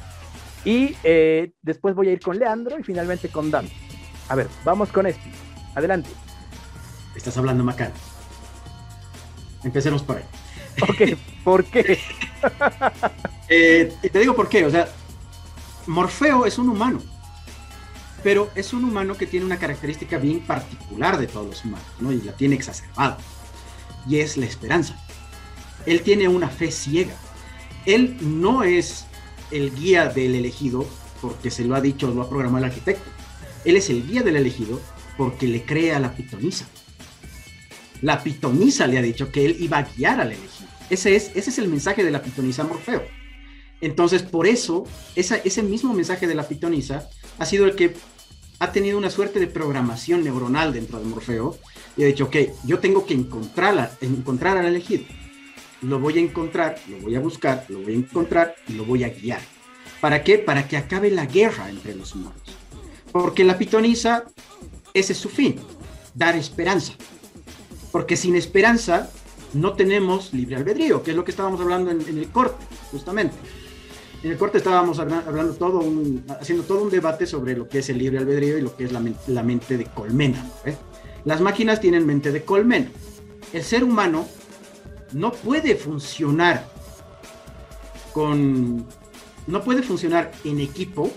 Y 0.65 0.95
eh, 1.03 1.51
después 1.61 1.93
voy 1.95 2.09
a 2.09 2.11
ir 2.11 2.19
con 2.19 2.37
Leandro 2.37 2.79
y 2.79 2.83
finalmente 2.83 3.29
con 3.29 3.51
Dan. 3.51 3.69
A 4.27 4.35
ver, 4.35 4.47
vamos 4.65 4.91
con 4.91 5.05
Espi. 5.05 5.29
Adelante. 5.75 6.09
Estás 7.15 7.37
hablando 7.37 7.63
macana. 7.63 7.93
Empecemos 9.63 10.03
por 10.03 10.17
ahí. 10.17 10.23
Ok, 10.81 11.17
¿por 11.43 11.63
qué? 11.65 11.99
eh, 13.49 13.93
te 14.11 14.19
digo 14.19 14.35
por 14.35 14.49
qué. 14.49 14.65
O 14.65 14.71
sea, 14.71 14.87
Morfeo 15.87 16.45
es 16.45 16.57
un 16.57 16.69
humano, 16.69 17.01
pero 18.23 18.49
es 18.55 18.73
un 18.73 18.83
humano 18.83 19.15
que 19.15 19.27
tiene 19.27 19.45
una 19.45 19.57
característica 19.57 20.17
bien 20.17 20.41
particular 20.41 21.17
de 21.17 21.27
todos 21.27 21.47
los 21.47 21.63
humanos, 21.63 21.87
¿no? 21.99 22.11
Y 22.11 22.21
la 22.21 22.33
tiene 22.33 22.55
exacerbada. 22.55 23.17
Y 24.07 24.19
es 24.19 24.37
la 24.37 24.45
esperanza. 24.45 24.97
Él 25.85 26.01
tiene 26.01 26.27
una 26.27 26.49
fe 26.49 26.71
ciega. 26.71 27.15
Él 27.85 28.17
no 28.21 28.63
es 28.63 29.05
el 29.51 29.73
guía 29.75 30.07
del 30.07 30.35
elegido 30.35 30.85
porque 31.21 31.49
se 31.49 31.63
lo 31.63 31.75
ha 31.75 31.81
dicho, 31.81 32.11
lo 32.11 32.21
ha 32.21 32.29
programado 32.29 32.65
el 32.65 32.71
arquitecto. 32.71 33.09
Él 33.63 33.77
es 33.77 33.89
el 33.89 34.05
guía 34.07 34.21
del 34.21 34.35
elegido 34.35 34.79
porque 35.17 35.47
le 35.47 35.63
cree 35.63 35.93
a 35.93 35.99
la 35.99 36.15
pitonisa. 36.15 36.67
La 38.01 38.21
pitonisa 38.21 38.85
le 38.87 38.97
ha 38.97 39.01
dicho 39.01 39.31
que 39.31 39.45
él 39.45 39.57
iba 39.59 39.79
a 39.79 39.83
guiar 39.83 40.21
al 40.21 40.33
elegido. 40.33 40.69
Ese 40.89 41.15
es, 41.15 41.31
ese 41.35 41.49
es 41.49 41.57
el 41.57 41.67
mensaje 41.67 42.03
de 42.03 42.11
la 42.11 42.21
pitonisa 42.21 42.63
Morfeo. 42.63 43.03
Entonces, 43.81 44.21
por 44.23 44.47
eso, 44.47 44.85
ese 45.15 45.63
mismo 45.63 45.93
mensaje 45.93 46.27
de 46.27 46.35
la 46.35 46.47
pitonisa 46.47 47.09
ha 47.37 47.45
sido 47.45 47.65
el 47.65 47.75
que 47.75 47.95
ha 48.59 48.71
tenido 48.71 48.97
una 48.97 49.09
suerte 49.09 49.39
de 49.39 49.47
programación 49.47 50.23
neuronal 50.23 50.73
dentro 50.73 50.99
de 50.99 51.05
Morfeo 51.05 51.57
y 51.97 52.03
ha 52.03 52.07
dicho, 52.07 52.25
ok, 52.25 52.35
yo 52.65 52.79
tengo 52.79 53.05
que 53.05 53.13
encontrarla, 53.13 53.91
encontrar 54.01 54.57
al 54.57 54.65
elegido. 54.65 55.03
Lo 55.81 55.99
voy 55.99 56.17
a 56.17 56.21
encontrar, 56.21 56.77
lo 56.89 56.97
voy 56.97 57.15
a 57.15 57.19
buscar, 57.19 57.65
lo 57.69 57.79
voy 57.79 57.93
a 57.93 57.97
encontrar 57.97 58.55
y 58.67 58.73
lo 58.73 58.85
voy 58.85 59.03
a 59.03 59.09
guiar. 59.09 59.41
¿Para 60.01 60.23
qué? 60.23 60.37
Para 60.37 60.67
que 60.67 60.77
acabe 60.77 61.11
la 61.11 61.25
guerra 61.25 61.69
entre 61.69 61.95
los 61.95 62.15
humanos. 62.15 62.41
Porque 63.11 63.43
la 63.43 63.57
pitonisa, 63.57 64.25
ese 64.93 65.13
es 65.13 65.19
su 65.19 65.29
fin, 65.29 65.55
dar 66.13 66.35
esperanza. 66.35 66.93
Porque 67.91 68.17
sin 68.17 68.35
esperanza 68.35 69.09
no 69.53 69.73
tenemos 69.73 70.33
libre 70.33 70.57
albedrío, 70.57 71.03
que 71.03 71.11
es 71.11 71.17
lo 71.17 71.23
que 71.23 71.31
estábamos 71.31 71.61
hablando 71.61 71.91
en, 71.91 72.01
el 72.01 72.27
corte, 72.29 72.63
justamente 72.91 73.35
en 74.25 74.31
el 74.31 74.37
corte 74.39 74.57
estábamos 74.57 74.97
hablando 74.97 75.53
todo 75.53 75.83
haciendo 76.39 76.63
todo 76.63 76.81
un 76.81 76.89
debate 76.89 77.27
sobre 77.27 77.55
lo 77.55 77.69
que 77.69 77.79
es 77.79 77.89
el 77.89 77.99
libre 77.99 78.17
albedrío 78.17 78.57
y 78.57 78.61
lo 78.61 78.75
que 78.75 78.85
es 78.85 78.91
la, 78.91 79.43
mente 79.43 79.77
de 79.77 79.85
colmena. 79.85 80.43
Las 81.25 81.41
máquinas 81.41 81.79
tienen 81.79 82.07
mente 82.07 82.31
de 82.31 82.43
colmena. 82.43 82.89
El 83.53 83.63
ser 83.63 83.83
humano 83.83 84.27
no 85.15 85.31
puede 85.31 85.75
funcionar 85.77 86.67
con, 88.13 88.85
no 89.47 89.63
puede 89.63 89.81
funcionar 89.81 90.33
en 90.43 90.59
equipo 90.59 91.09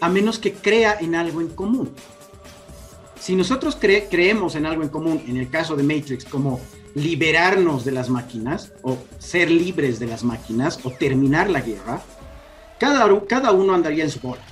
a 0.00 0.08
menos 0.08 0.40
que 0.40 0.52
crea 0.52 0.96
en 1.00 1.14
algo 1.14 1.40
en 1.40 1.48
común. 1.50 1.92
Si 3.20 3.36
nosotros 3.36 3.78
creemos 3.80 4.56
en 4.56 4.66
algo 4.66 4.82
en 4.82 4.88
común, 4.88 5.22
en 5.28 5.36
el 5.36 5.48
caso 5.48 5.76
de 5.76 5.84
Matrix, 5.84 6.24
como 6.24 6.60
liberarnos 6.96 7.84
de 7.84 7.92
las 7.92 8.10
máquinas, 8.10 8.72
o 8.82 8.98
ser 9.18 9.48
libres 9.48 10.00
de 10.00 10.06
las 10.06 10.24
máquinas, 10.24 10.80
o 10.82 10.90
terminar 10.90 11.48
la 11.48 11.60
guerra, 11.60 12.02
cada, 12.80 13.08
cada 13.26 13.52
uno 13.52 13.74
andaría 13.74 14.02
en 14.02 14.10
su 14.10 14.18
bola. 14.18 14.42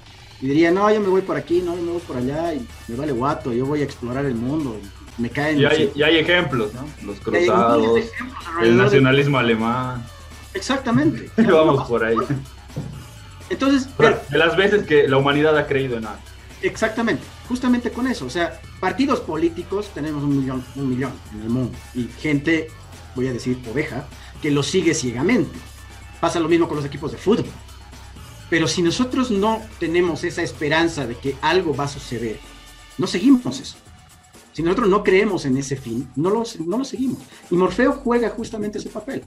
Y 0.40 0.46
diría, 0.46 0.70
no, 0.70 0.88
yo 0.92 1.00
me 1.00 1.08
voy 1.08 1.22
por 1.22 1.36
aquí, 1.36 1.60
no, 1.60 1.74
yo 1.74 1.82
me 1.82 1.92
voy 1.92 2.00
por 2.00 2.16
allá, 2.16 2.54
y 2.54 2.64
me 2.86 2.94
vale 2.94 3.10
guato, 3.10 3.52
yo 3.52 3.66
voy 3.66 3.80
a 3.80 3.84
explorar 3.84 4.24
el 4.24 4.36
mundo. 4.36 4.76
Me 5.18 5.30
caen. 5.30 5.58
Y 5.58 5.64
hay, 5.64 5.92
y 5.94 6.02
hay 6.02 6.18
ejemplos, 6.18 6.72
¿no? 6.74 6.86
Los 7.06 7.20
cruzados, 7.20 8.00
el 8.62 8.76
nacionalismo 8.76 9.38
alemán. 9.38 10.04
Exactamente. 10.54 11.30
Vamos 11.42 11.88
por 11.88 12.04
ahí. 12.04 12.16
Entonces, 13.50 13.88
de 14.30 14.38
las 14.38 14.56
veces 14.56 14.86
que 14.86 15.06
la 15.06 15.18
humanidad 15.18 15.56
ha 15.56 15.66
creído 15.66 15.98
en 15.98 16.06
algo. 16.06 16.22
Exactamente, 16.62 17.22
justamente 17.46 17.90
con 17.90 18.06
eso. 18.06 18.24
O 18.24 18.30
sea, 18.30 18.58
partidos 18.80 19.20
políticos 19.20 19.90
tenemos 19.92 20.22
un 20.22 20.38
millón, 20.38 20.64
un 20.76 20.88
millón 20.88 21.12
en 21.34 21.42
el 21.42 21.50
mundo. 21.50 21.76
Y 21.94 22.08
gente, 22.20 22.68
voy 23.14 23.28
a 23.28 23.32
decir 23.32 23.58
oveja, 23.70 24.06
que 24.40 24.50
lo 24.50 24.62
sigue 24.62 24.94
ciegamente. 24.94 25.58
Pasa 26.20 26.40
lo 26.40 26.48
mismo 26.48 26.66
con 26.66 26.78
los 26.78 26.86
equipos 26.86 27.12
de 27.12 27.18
fútbol. 27.18 27.46
Pero 28.48 28.66
si 28.66 28.82
nosotros 28.82 29.30
no 29.30 29.60
tenemos 29.78 30.24
esa 30.24 30.42
esperanza 30.42 31.06
de 31.06 31.16
que 31.16 31.36
algo 31.42 31.76
va 31.76 31.84
a 31.84 31.88
suceder, 31.88 32.38
no 32.96 33.06
seguimos 33.06 33.60
eso. 33.60 33.76
Si 34.54 34.62
nosotros 34.62 34.88
no 34.88 35.02
creemos 35.02 35.44
en 35.46 35.56
ese 35.56 35.74
fin, 35.74 36.08
no 36.14 36.30
lo, 36.30 36.44
no 36.64 36.78
lo 36.78 36.84
seguimos. 36.84 37.18
Y 37.50 37.56
Morfeo 37.56 37.92
juega 37.92 38.30
justamente 38.30 38.78
ese 38.78 38.88
papel. 38.88 39.24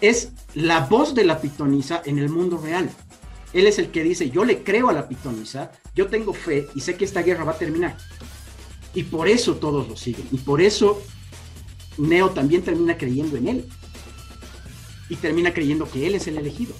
Es 0.00 0.30
la 0.54 0.86
voz 0.86 1.12
de 1.12 1.24
la 1.24 1.40
pitonisa 1.40 2.02
en 2.04 2.20
el 2.20 2.28
mundo 2.28 2.56
real. 2.56 2.88
Él 3.52 3.66
es 3.66 3.80
el 3.80 3.90
que 3.90 4.04
dice, 4.04 4.30
yo 4.30 4.44
le 4.44 4.62
creo 4.62 4.90
a 4.90 4.92
la 4.92 5.08
pitonisa, 5.08 5.72
yo 5.96 6.06
tengo 6.06 6.32
fe 6.32 6.68
y 6.76 6.80
sé 6.80 6.94
que 6.94 7.04
esta 7.04 7.22
guerra 7.22 7.42
va 7.42 7.52
a 7.52 7.58
terminar. 7.58 7.96
Y 8.94 9.02
por 9.02 9.26
eso 9.26 9.56
todos 9.56 9.88
lo 9.88 9.96
siguen. 9.96 10.28
Y 10.30 10.38
por 10.38 10.60
eso 10.60 11.02
Neo 11.96 12.30
también 12.30 12.62
termina 12.62 12.96
creyendo 12.96 13.36
en 13.36 13.48
él. 13.48 13.68
Y 15.08 15.16
termina 15.16 15.52
creyendo 15.52 15.90
que 15.90 16.06
él 16.06 16.14
es 16.14 16.28
el 16.28 16.38
elegido. 16.38 16.74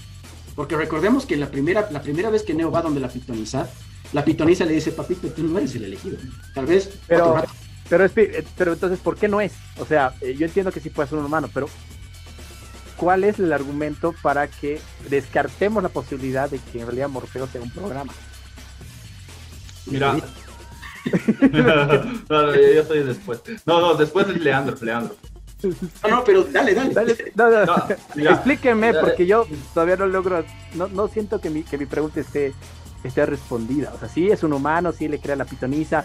Porque 0.54 0.76
recordemos 0.76 1.26
que 1.26 1.36
la 1.36 1.50
primera, 1.50 1.88
la 1.90 2.02
primera 2.02 2.30
vez 2.30 2.44
que 2.44 2.54
Neo 2.54 2.70
va 2.70 2.82
donde 2.82 3.00
la 3.00 3.08
pitonisa, 3.08 3.68
la 4.12 4.24
pitonisa 4.24 4.64
le 4.64 4.72
dice, 4.72 4.92
papito, 4.92 5.28
tú 5.28 5.42
no 5.42 5.58
eres 5.58 5.74
el 5.74 5.84
elegido. 5.84 6.16
Tal 6.54 6.66
vez... 6.66 6.90
Pero, 7.06 7.42
Pero, 7.88 8.04
eh, 8.04 8.44
pero 8.56 8.72
entonces, 8.74 8.98
¿por 8.98 9.16
qué 9.16 9.28
no 9.28 9.40
es? 9.40 9.52
O 9.78 9.86
sea, 9.86 10.14
eh, 10.20 10.34
yo 10.34 10.46
entiendo 10.46 10.72
que 10.72 10.80
sí 10.80 10.90
puede 10.90 11.08
ser 11.08 11.18
un 11.18 11.24
humano, 11.24 11.48
pero 11.52 11.68
¿cuál 12.96 13.24
es 13.24 13.38
el 13.38 13.52
argumento 13.52 14.14
para 14.22 14.48
que 14.48 14.80
descartemos 15.08 15.82
la 15.82 15.88
posibilidad 15.88 16.50
de 16.50 16.58
que 16.58 16.80
en 16.80 16.86
realidad 16.86 17.08
Morfeo 17.08 17.46
sea 17.46 17.62
un 17.62 17.70
programa? 17.70 18.12
Mira. 19.86 20.12
no, 21.52 21.72
no, 22.28 22.54
yo 22.54 22.80
estoy 22.82 23.04
después. 23.04 23.40
No, 23.64 23.80
no, 23.80 23.94
después 23.94 24.28
es 24.28 24.40
Leandro, 24.40 24.76
Leandro. 24.82 25.16
No, 25.62 26.08
no, 26.08 26.24
pero 26.24 26.44
dale, 26.44 26.72
dale. 26.72 26.94
dale 26.94 27.32
no, 27.34 27.66
no, 27.66 27.86
Explíquenme, 28.30 28.94
porque 28.94 29.26
yo 29.26 29.46
todavía 29.74 29.96
no 29.96 30.06
logro, 30.06 30.44
no, 30.74 30.86
no 30.88 31.08
siento 31.08 31.40
que 31.40 31.50
mi, 31.50 31.64
que 31.64 31.78
mi 31.78 31.86
pregunta 31.86 32.20
esté, 32.20 32.54
esté 33.04 33.26
respondida. 33.26 33.92
O 33.94 33.98
sea, 33.98 34.08
sí 34.08 34.28
es 34.28 34.42
un 34.42 34.52
humano, 34.52 34.92
sí 34.92 35.08
le 35.08 35.20
crea 35.20 35.36
la 35.36 35.44
pitoniza. 35.44 36.04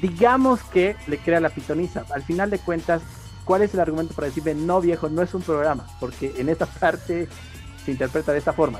Digamos 0.00 0.62
que 0.64 0.96
le 1.06 1.18
crea 1.18 1.40
la 1.40 1.50
pitoniza. 1.50 2.04
Al 2.14 2.22
final 2.22 2.50
de 2.50 2.58
cuentas, 2.58 3.02
¿cuál 3.44 3.62
es 3.62 3.74
el 3.74 3.80
argumento 3.80 4.14
para 4.14 4.28
decirme, 4.28 4.54
no 4.54 4.80
viejo, 4.80 5.08
no 5.08 5.22
es 5.22 5.34
un 5.34 5.42
programa? 5.42 5.86
Porque 6.00 6.34
en 6.36 6.48
esta 6.48 6.66
parte 6.66 7.28
se 7.84 7.90
interpreta 7.90 8.32
de 8.32 8.38
esta 8.38 8.52
forma. 8.52 8.78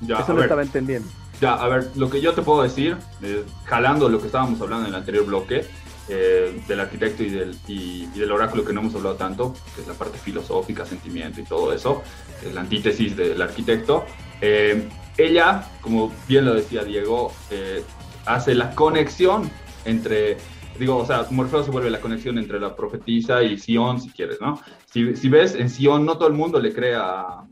Ya, 0.00 0.18
Eso 0.18 0.34
lo 0.34 0.42
estaba 0.42 0.62
entendiendo. 0.62 1.08
Ya, 1.40 1.54
a 1.54 1.68
ver, 1.68 1.90
lo 1.96 2.08
que 2.08 2.20
yo 2.20 2.32
te 2.34 2.42
puedo 2.42 2.62
decir, 2.62 2.96
eh, 3.22 3.44
jalando 3.64 4.08
lo 4.08 4.20
que 4.20 4.26
estábamos 4.26 4.60
hablando 4.60 4.86
en 4.86 4.94
el 4.94 4.98
anterior 4.98 5.26
bloque, 5.26 5.66
eh, 6.08 6.62
del 6.68 6.78
arquitecto 6.78 7.24
y 7.24 7.30
del, 7.30 7.58
y, 7.66 8.06
del 8.06 8.30
oráculo 8.30 8.64
que 8.64 8.72
no 8.72 8.80
hemos 8.80 8.94
hablado 8.94 9.16
tanto, 9.16 9.52
que 9.74 9.82
es 9.82 9.88
la 9.88 9.94
parte 9.94 10.18
filosófica, 10.18 10.86
sentimiento 10.86 11.40
y 11.40 11.44
todo 11.44 11.72
eso, 11.72 12.02
que 12.40 12.48
es 12.48 12.54
la 12.54 12.60
antítesis 12.60 13.16
del 13.16 13.42
arquitecto. 13.42 14.06
Eh, 14.40 14.88
ella, 15.18 15.64
como 15.80 16.12
bien 16.28 16.44
lo 16.44 16.54
decía 16.54 16.84
Diego, 16.84 17.32
eh, 17.50 17.82
hace 18.26 18.54
la 18.54 18.74
conexión 18.74 19.50
entre, 19.84 20.36
digo, 20.78 20.98
o 20.98 21.06
sea, 21.06 21.26
Morfeo 21.30 21.62
se 21.62 21.70
vuelve 21.70 21.90
la 21.90 22.00
conexión 22.00 22.38
entre 22.38 22.60
la 22.60 22.74
profetisa 22.74 23.42
y 23.42 23.58
Sion, 23.58 24.00
si 24.00 24.10
quieres, 24.10 24.40
¿no? 24.40 24.60
Si, 24.86 25.16
si 25.16 25.28
ves, 25.28 25.54
en 25.54 25.70
Sion 25.70 26.04
no 26.04 26.18
todo 26.18 26.28
el 26.28 26.34
mundo 26.34 26.60
le 26.60 26.72
cree 26.72 26.94
a, 26.96 27.44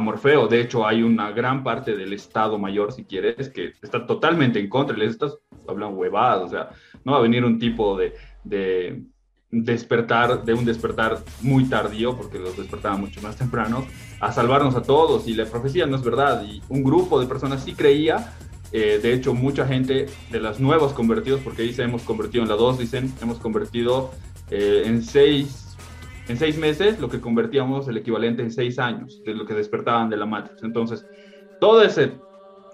Morfeo. 0.00 0.48
De 0.48 0.60
hecho, 0.60 0.84
hay 0.84 1.04
una 1.04 1.30
gran 1.30 1.62
parte 1.62 1.96
del 1.96 2.12
Estado 2.12 2.58
Mayor, 2.58 2.90
si 2.92 3.04
quieres, 3.04 3.48
que 3.48 3.72
está 3.80 4.04
totalmente 4.04 4.58
en 4.58 4.68
contra. 4.68 4.96
Les 4.96 5.12
estás 5.12 5.38
hablando 5.68 5.96
huevadas, 5.96 6.42
o 6.42 6.48
sea, 6.48 6.70
no 7.04 7.12
va 7.12 7.18
a 7.18 7.22
venir 7.22 7.44
un 7.44 7.60
tipo 7.60 7.96
de, 7.96 9.04
despertar, 9.52 10.44
de 10.44 10.54
un 10.54 10.64
despertar 10.64 11.18
muy 11.42 11.66
tardío, 11.66 12.16
porque 12.16 12.38
los 12.38 12.56
despertaban 12.56 13.00
mucho 13.00 13.20
más 13.20 13.36
temprano, 13.36 13.86
a 14.18 14.32
salvarnos 14.32 14.74
a 14.74 14.82
todos. 14.82 15.28
Y 15.28 15.34
la 15.34 15.44
profecía 15.44 15.86
no 15.86 15.96
es 15.96 16.02
verdad. 16.02 16.44
Y 16.44 16.62
un 16.68 16.82
grupo 16.82 17.20
de 17.20 17.26
personas 17.26 17.62
sí 17.62 17.74
creía. 17.74 18.32
Eh, 18.72 18.98
de 19.00 19.12
hecho, 19.12 19.34
mucha 19.34 19.66
gente 19.66 20.06
de 20.30 20.40
los 20.40 20.58
nuevos 20.58 20.94
convertidos, 20.94 21.42
porque 21.42 21.62
dice 21.62 21.82
hemos 21.82 22.02
convertido 22.02 22.42
en 22.42 22.48
la 22.48 22.56
2, 22.56 22.78
dicen 22.78 23.12
hemos 23.20 23.38
convertido 23.38 24.10
eh, 24.50 24.84
en 24.86 25.02
seis, 25.02 25.76
en 26.28 26.38
seis 26.38 26.56
meses, 26.56 26.98
lo 26.98 27.10
que 27.10 27.20
convertíamos 27.20 27.86
el 27.88 27.98
equivalente 27.98 28.42
en 28.42 28.50
seis 28.50 28.78
años, 28.78 29.22
de 29.24 29.34
lo 29.34 29.44
que 29.44 29.52
despertaban 29.52 30.08
de 30.08 30.16
la 30.16 30.24
Matrix. 30.24 30.62
Entonces, 30.62 31.04
todo 31.60 31.82
ese 31.82 32.12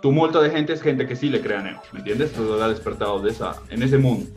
tumulto 0.00 0.40
de 0.40 0.50
gente 0.50 0.72
es 0.72 0.80
gente 0.80 1.08
que 1.08 1.16
sí 1.16 1.28
le 1.28 1.40
crea 1.40 1.60
Neo, 1.62 1.82
¿me 1.92 1.98
entiendes? 1.98 2.32
Todo 2.32 2.62
ha 2.62 2.68
despertado 2.68 3.20
de 3.20 3.30
esa, 3.30 3.56
en 3.68 3.82
ese 3.82 3.98
mundo. 3.98 4.30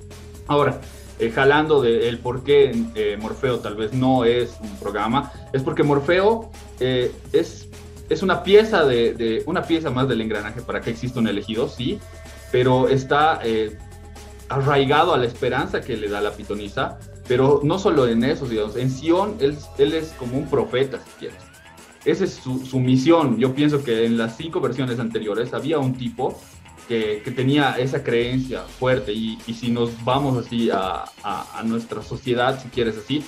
Ahora, 0.47 0.81
eh, 1.21 1.31
jalando 1.31 1.81
del 1.81 2.01
el 2.01 2.17
por 2.17 2.43
qué 2.43 2.71
eh, 2.95 3.17
Morfeo 3.17 3.59
tal 3.59 3.75
vez 3.75 3.93
no 3.93 4.25
es 4.25 4.57
un 4.61 4.75
programa, 4.77 5.31
es 5.53 5.63
porque 5.63 5.83
Morfeo 5.83 6.51
eh, 6.79 7.11
es, 7.31 7.69
es 8.09 8.23
una 8.23 8.43
pieza 8.43 8.83
de, 8.83 9.13
de, 9.13 9.43
una 9.45 9.63
pieza 9.63 9.89
más 9.89 10.09
del 10.09 10.19
engranaje 10.19 10.61
para 10.61 10.81
que 10.81 10.89
exista 10.89 11.19
un 11.19 11.27
elegido, 11.27 11.69
sí, 11.69 11.99
pero 12.51 12.89
está 12.89 13.39
arraigado 14.49 15.13
a 15.13 15.17
la 15.17 15.25
esperanza 15.25 15.79
que 15.79 15.95
le 15.95 16.09
da 16.09 16.19
la 16.19 16.31
pitonisa, 16.31 16.99
pero 17.27 17.61
no 17.63 17.79
solo 17.79 18.07
en 18.07 18.23
eso, 18.25 18.45
digamos, 18.45 18.75
en 18.75 18.91
Sion 18.91 19.37
él, 19.39 19.57
él 19.77 19.93
es 19.93 20.09
como 20.19 20.37
un 20.37 20.49
profeta, 20.49 20.99
si 20.99 21.11
quieres 21.19 21.51
esa 22.05 22.23
es 22.23 22.33
su, 22.33 22.79
misión. 22.79 23.37
Yo 23.37 23.53
pienso 23.53 23.83
que 23.83 24.05
en 24.05 24.17
las 24.17 24.37
cinco 24.37 24.59
versiones 24.59 24.99
anteriores 24.99 25.53
había 25.53 25.79
un 25.79 25.93
tipo 25.93 26.39
que, 26.87 27.21
tenía 27.35 27.77
esa 27.77 28.03
creencia 28.03 28.61
fuerte 28.61 29.13
y, 29.13 29.37
si 29.53 29.71
nos 29.71 30.03
vamos 30.03 30.45
así 30.45 30.69
a, 30.71 31.05
nuestra 31.63 32.01
sociedad, 32.01 32.61
si 32.61 32.69
quieres 32.69 32.97
así, 32.97 33.23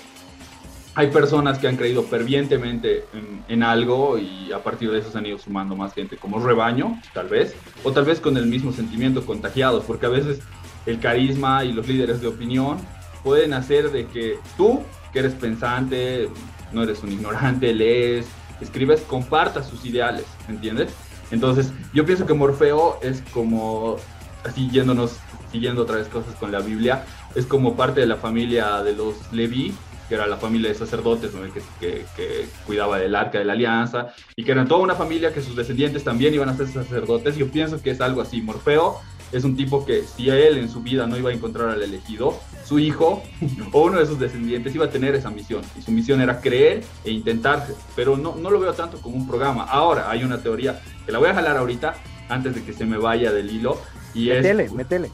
hay 0.96 1.08
personas 1.08 1.58
que 1.58 1.68
han 1.68 1.76
creído 1.76 2.04
fervientemente 2.04 3.06
en, 3.48 3.64
algo 3.64 4.18
y 4.18 4.52
a 4.52 4.64
partir 4.64 4.92
de 4.92 5.00
eso 5.00 5.12
se 5.12 5.18
han 5.18 5.26
ido 5.26 5.40
sumando 5.40 5.76
más 5.76 5.94
gente, 5.94 6.18
como 6.18 6.40
rebaño, 6.40 7.02
tal 7.14 7.28
vez, 7.28 7.56
o 7.84 7.92
tal 7.92 8.06
vez 8.06 8.20
con 8.20 8.38
el 8.38 8.46
mismo 8.46 8.72
sentimiento 8.72 9.26
contagiados, 9.26 9.86
porque 9.86 10.06
a 10.06 10.10
veces 10.10 10.40
el 10.86 11.00
carisma 11.00 11.64
y 11.64 11.74
los 11.74 11.88
líderes 11.88 12.22
de 12.22 12.28
opinión 12.28 12.78
pueden 13.24 13.54
hacer 13.54 13.92
de 13.92 14.06
que 14.08 14.38
tú, 14.58 14.82
que 15.12 15.20
eres 15.20 15.34
pensante, 15.34 16.30
no 16.72 16.84
eres 16.84 17.02
un 17.04 17.12
ignorante, 17.12 17.74
lees, 17.74 18.28
escribes 18.60 19.02
comparta 19.02 19.64
sus 19.64 19.86
ideales, 19.86 20.26
¿me 20.48 20.56
entiendes? 20.56 20.94
Entonces, 21.34 21.72
yo 21.96 22.06
pienso 22.06 22.28
que 22.28 22.36
Morfeo 22.36 23.00
es 23.02 23.24
como, 23.34 23.98
así 24.44 24.70
yéndonos, 24.70 25.18
siguiendo 25.52 25.82
otra 25.82 25.96
vez 25.96 26.08
cosas 26.08 26.36
con 26.36 26.52
la 26.52 26.60
Biblia, 26.60 27.06
es 27.34 27.48
como 27.48 27.76
parte 27.76 28.02
de 28.02 28.06
la 28.06 28.18
familia 28.18 28.84
de 28.84 28.94
los 28.94 29.16
Leví, 29.34 29.74
que 30.08 30.14
era 30.14 30.28
la 30.28 30.38
familia 30.38 30.70
de 30.70 30.76
sacerdotes 30.76 31.32
que, 31.80 32.06
que, 32.16 32.46
cuidaba 32.68 33.00
del 33.00 33.16
arca 33.16 33.40
de 33.40 33.46
la 33.46 33.54
alianza, 33.54 34.14
y 34.36 34.44
que 34.44 34.52
eran 34.52 34.68
toda 34.68 34.82
una 34.82 34.94
familia 34.94 35.34
que 35.34 35.42
sus 35.42 35.56
descendientes 35.56 36.04
también 36.04 36.36
iban 36.36 36.50
a 36.50 36.56
ser 36.56 36.68
sacerdotes. 36.68 37.36
Yo 37.36 37.50
pienso 37.50 37.82
que 37.82 37.90
es 37.90 38.00
algo 38.00 38.22
así. 38.22 38.40
Morfeo 38.44 39.00
es 39.32 39.44
un 39.44 39.56
tipo 39.56 39.88
que 39.88 40.04
si 40.04 40.30
él 40.30 40.60
en 40.60 40.70
su 40.70 40.84
vida 40.84 41.08
no 41.08 41.18
iba 41.18 41.32
a 41.32 41.34
encontrar 41.34 41.70
al 41.70 41.82
elegido, 41.82 42.40
su 42.66 42.80
hijo 42.80 43.24
o 43.72 43.82
uno 43.84 44.00
de 44.00 44.06
sus 44.06 44.20
descendientes 44.20 44.74
iba 44.74 44.86
a 44.86 44.90
tener 44.90 45.16
esa 45.16 45.30
misión. 45.30 45.62
Y 45.78 45.82
su 45.82 45.92
misión 45.92 46.22
era 46.22 46.40
creer 46.40 46.84
e 47.04 47.12
intentar, 47.12 47.68
pero 47.96 48.18
no, 48.18 48.36
no 48.36 48.50
lo 48.50 48.60
veo 48.60 48.74
tanto 48.74 49.02
como 49.02 49.16
un 49.16 49.28
programa. 49.28 49.64
Ahora 49.64 50.10
hay 50.10 50.24
una 50.24 50.42
teoría 50.42 50.82
que 51.06 51.12
la 51.12 51.20
voy 51.20 51.30
a 51.30 51.34
jalar 51.34 51.58
ahorita 51.58 51.96
antes 52.30 52.56
de 52.56 52.64
que 52.64 52.74
se 52.74 52.86
me 52.86 52.98
vaya 52.98 53.32
del 53.32 53.50
hilo. 53.50 53.80
Y 54.14 54.30
metele, 54.30 54.64
es, 54.66 54.74
metele. 54.74 55.12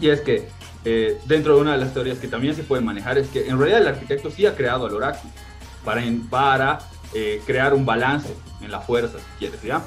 Y 0.00 0.08
es 0.08 0.20
que 0.20 0.48
eh, 0.84 1.18
dentro 1.26 1.56
de 1.56 1.60
una 1.60 1.72
de 1.72 1.78
las 1.78 1.92
teorías 1.92 2.18
que 2.18 2.28
también 2.28 2.54
se 2.54 2.62
pueden 2.62 2.84
manejar 2.84 3.18
es 3.18 3.28
que 3.28 3.48
en 3.48 3.58
realidad 3.58 3.82
el 3.82 3.88
arquitecto 3.88 4.30
sí 4.30 4.46
ha 4.46 4.56
creado 4.56 4.86
el 4.86 4.94
oráculo 4.94 5.32
para, 5.84 6.02
para 6.30 6.78
eh, 7.14 7.40
crear 7.46 7.74
un 7.74 7.84
balance 7.84 8.34
en 8.60 8.70
la 8.70 8.80
fuerza, 8.80 9.18
si 9.18 9.38
quieres, 9.38 9.62
¿ya? 9.62 9.82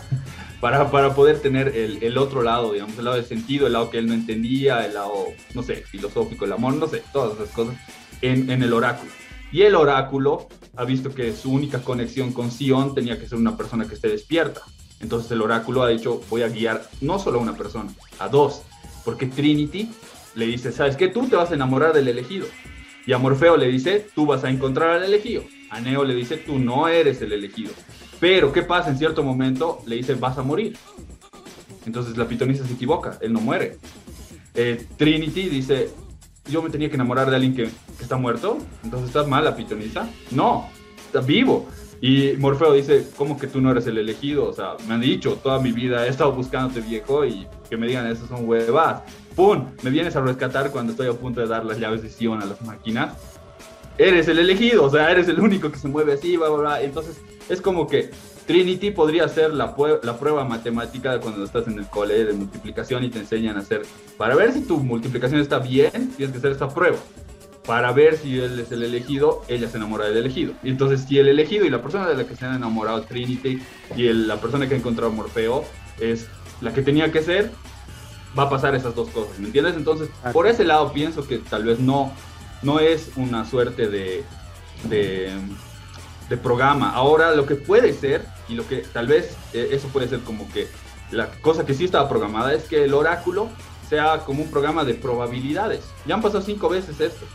Para, 0.64 0.90
para 0.90 1.14
poder 1.14 1.42
tener 1.42 1.76
el, 1.76 2.02
el, 2.02 2.18
otro 2.18 2.42
lado, 2.42 2.72
digamos, 2.72 2.98
el 2.98 3.04
lado 3.04 3.18
del 3.18 3.26
sentido, 3.26 3.68
el 3.68 3.74
lado 3.74 3.90
que 3.90 3.98
él 3.98 4.08
no 4.08 4.14
entendía, 4.14 4.86
el 4.86 4.94
lado, 4.94 5.26
no 5.54 5.62
sé, 5.62 5.76
filosófico, 5.76 6.46
el 6.46 6.54
amor, 6.54 6.76
no 6.76 6.88
sé, 6.88 7.04
todas 7.12 7.34
esas 7.34 7.50
cosas 7.50 7.76
en, 8.22 8.50
en 8.50 8.64
el 8.64 8.72
oráculo. 8.72 9.12
Y 9.52 9.64
el 9.64 9.76
oráculo 9.76 10.48
ha 10.78 10.86
visto 10.86 11.14
que 11.14 11.34
su 11.34 11.52
única 11.52 11.82
conexión 11.82 12.32
con 12.32 12.50
Sion 12.50 12.96
tenía 12.96 13.20
que 13.20 13.28
ser 13.28 13.40
una 13.40 13.58
persona 13.58 13.90
que 13.90 13.96
esté 13.96 14.08
despierta. 14.08 14.62
Entonces 15.02 15.30
el 15.32 15.42
oráculo 15.42 15.84
ha 15.84 15.90
dicho, 15.90 16.22
voy 16.30 16.44
a 16.44 16.48
guiar 16.48 16.88
no 17.02 17.20
solo 17.20 17.40
a 17.40 17.42
una 17.42 17.58
persona, 17.58 17.92
a 18.20 18.30
dos, 18.30 18.62
porque 19.04 19.26
Trinity 19.26 19.92
le 20.36 20.46
dice, 20.46 20.72
¿sabes 20.72 20.96
qué? 20.96 21.10
Tú 21.10 21.28
te 21.28 21.36
vas 21.36 21.52
a 21.52 21.56
enamorar 21.56 21.92
del 21.92 22.08
elegido. 22.08 22.48
Y 23.06 23.12
a 23.12 23.18
Morfeo 23.18 23.58
le 23.58 23.68
dice, 23.68 24.08
tú 24.16 24.26
vas 24.26 24.46
a 24.46 24.50
encontrar 24.50 24.92
al 24.92 25.04
elegido. 25.04 25.44
A 25.72 25.82
Neo 25.82 26.06
le 26.06 26.16
dice, 26.16 26.38
tú 26.38 26.58
no 26.58 26.88
eres 26.88 27.22
el 27.22 27.34
elegido. 27.34 27.74
Pero, 28.24 28.54
¿qué 28.54 28.62
pasa? 28.62 28.90
En 28.90 28.98
cierto 28.98 29.22
momento 29.22 29.82
le 29.86 29.98
dice, 29.98 30.14
vas 30.14 30.38
a 30.38 30.44
morir. 30.44 30.78
Entonces 31.86 32.16
la 32.16 32.26
pitonisa 32.26 32.66
se 32.66 32.72
equivoca, 32.72 33.18
él 33.20 33.34
no 33.34 33.42
muere. 33.42 33.80
Eh, 34.56 34.88
Trinity 34.96 35.50
dice, 35.50 35.90
yo 36.46 36.62
me 36.62 36.70
tenía 36.70 36.88
que 36.88 36.96
enamorar 36.96 37.30
de 37.30 37.36
alguien 37.36 37.54
que, 37.54 37.68
está 38.00 38.16
muerto, 38.16 38.60
entonces 38.82 39.10
estás 39.10 39.28
mal 39.28 39.44
la 39.44 39.58
pitonisa. 39.58 40.08
No, 40.32 40.70
está 41.06 41.20
vivo. 41.20 41.68
Y 42.00 42.36
Morfeo 42.38 42.72
dice, 42.72 43.06
¿cómo 43.18 43.38
que 43.38 43.48
tú 43.48 43.60
no 43.60 43.72
eres 43.72 43.88
el 43.88 43.98
elegido? 43.98 44.48
O 44.48 44.54
sea, 44.54 44.78
me 44.88 44.94
han 44.94 45.02
dicho, 45.02 45.38
toda 45.44 45.60
mi 45.60 45.74
vida 45.74 46.06
he 46.06 46.10
estado 46.10 46.32
buscándote 46.32 46.80
viejo 46.80 47.26
y 47.26 47.46
que 47.70 47.76
me 47.76 47.88
digan, 47.88 48.08
eso 48.08 48.26
son 48.26 48.48
huevas. 48.48 49.02
¡Pum! 49.36 49.66
Me 49.82 49.90
vienes 49.90 50.16
a 50.16 50.22
rescatar 50.22 50.72
cuando 50.72 50.94
estoy 50.94 51.10
a 51.10 51.14
punto 51.14 51.42
de 51.42 51.48
dar 51.48 51.66
las 51.66 51.78
llaves 51.78 52.02
de 52.02 52.10
Sion 52.10 52.42
a 52.42 52.46
las 52.46 52.62
máquinas. 52.62 53.18
Eres 53.98 54.30
el 54.30 54.40
elegido, 54.40 54.86
o 54.86 54.90
sea, 54.90 55.12
eres 55.12 55.28
el 55.28 55.42
único 55.42 55.70
que 55.70 55.78
se 55.78 55.90
mueve 55.90 56.14
así, 56.14 56.38
bla, 56.38 56.48
bla, 56.48 56.58
bla. 56.58 56.82
Entonces, 56.82 57.22
es 57.50 57.62
como 57.62 57.88
que 57.88 58.12
Trinity 58.46 58.92
podría 58.92 59.28
ser 59.28 59.54
la, 59.54 59.76
la 60.04 60.18
prueba 60.18 60.44
matemática 60.44 61.14
de 61.14 61.20
cuando 61.20 61.44
estás 61.44 61.68
en 61.68 61.80
el 61.80 61.88
cole 61.88 62.26
de 62.26 62.34
multiplicación 62.34 63.04
y 63.04 63.10
te 63.10 63.20
enseñan 63.20 63.58
a 63.58 63.62
hacer, 63.62 63.84
para 64.18 64.36
ver 64.36 64.52
si 64.52 64.62
tu 64.62 64.78
multiplicación 64.78 65.40
está 65.40 65.60
bien, 65.60 66.12
tienes 66.18 66.32
que 66.32 66.38
hacer 66.40 66.52
esta 66.52 66.70
prueba. 66.70 66.98
Para 67.66 67.94
ver 67.94 68.18
si 68.18 68.38
él 68.40 68.60
es 68.60 68.74
el 68.74 68.84
elegido, 68.84 69.42
ella 69.48 69.70
se 69.70 69.78
enamora 69.78 70.06
del 70.06 70.18
elegido. 70.18 70.54
Y 70.64 70.70
entonces, 70.70 71.06
si 71.08 71.18
el 71.18 71.30
elegido 71.30 71.66
y 71.66 71.70
la 71.70 71.82
persona 71.82 72.10
de 72.10 72.16
la 72.16 72.26
que 72.26 72.36
se 72.36 72.46
han 72.46 72.56
enamorado 72.56 73.04
Trinity 73.04 73.62
y 73.96 74.12
la 74.12 74.36
persona 74.42 74.68
que 74.68 74.74
ha 74.74 74.78
encontrado 74.78 75.14
Morfeo 75.14 75.64
es 75.98 76.28
la 76.60 76.74
que 76.74 76.82
tenía 76.82 77.10
que 77.10 77.22
ser, 77.22 77.52
va 78.38 78.44
a 78.44 78.50
pasar 78.50 78.76
esas 78.76 78.96
dos 78.96 79.10
cosas, 79.10 79.40
¿me 79.40 79.46
entiendes? 79.46 79.76
Entonces, 79.78 80.10
por 80.34 80.48
ese 80.48 80.66
lado 80.66 80.92
pienso 80.92 81.26
que 81.26 81.38
tal 81.38 81.64
vez 81.64 81.80
no, 81.80 82.12
no 82.64 82.80
es 82.82 83.12
una 83.16 83.46
suerte 83.46 83.88
de, 83.88 84.26
de 84.90 85.32
de 86.34 86.38
programa. 86.38 86.90
Ahora 86.90 87.36
lo 87.36 87.46
que 87.46 87.54
puede 87.54 87.94
ser, 87.94 88.26
y 88.50 88.56
lo 88.56 88.68
que 88.68 88.78
tal 88.78 89.06
vez 89.06 89.38
eh, 89.54 89.70
eso 89.72 89.88
puede 89.90 90.08
ser 90.08 90.22
como 90.22 90.52
que 90.52 90.68
la 91.12 91.30
cosa 91.42 91.64
que 91.64 91.76
sí 91.76 91.86
estaba 91.86 92.10
programada, 92.10 92.54
es 92.54 92.64
que 92.64 92.86
el 92.86 92.94
oráculo 92.96 93.50
sea 93.88 94.20
como 94.26 94.42
un 94.42 94.50
programa 94.50 94.84
de 94.84 94.96
probabilidades. 94.96 95.82
Ya 96.08 96.16
han 96.16 96.24
pasado 96.24 96.42
cinco 96.42 96.70
veces 96.70 97.00
esto. 97.00 97.26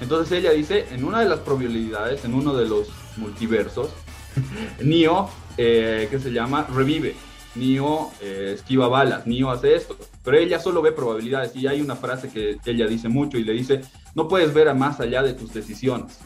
Entonces 0.00 0.38
ella 0.38 0.52
dice, 0.52 0.86
en 0.92 1.04
una 1.04 1.20
de 1.20 1.28
las 1.28 1.40
probabilidades, 1.40 2.24
en 2.24 2.32
uno 2.32 2.54
de 2.54 2.66
los 2.66 2.88
multiversos, 3.18 3.90
Neo, 4.80 5.28
eh, 5.58 6.08
que 6.10 6.18
se 6.18 6.30
llama, 6.30 6.66
revive. 6.72 7.16
Neo 7.54 8.12
eh, 8.22 8.52
esquiva 8.54 8.88
balas, 8.88 9.26
Neo 9.26 9.50
hace 9.50 9.74
esto. 9.74 9.94
Pero 10.24 10.38
ella 10.38 10.58
solo 10.58 10.80
ve 10.80 10.92
probabilidades 10.92 11.54
y 11.54 11.66
hay 11.66 11.82
una 11.82 11.96
frase 11.96 12.30
que 12.30 12.56
ella 12.64 12.86
dice 12.86 13.10
mucho 13.10 13.36
y 13.36 13.44
le 13.44 13.52
dice, 13.52 13.82
no 14.14 14.26
puedes 14.26 14.54
ver 14.54 14.70
a 14.70 14.74
más 14.74 15.00
allá 15.00 15.22
de 15.22 15.34
tus 15.34 15.52
decisiones. 15.52 16.18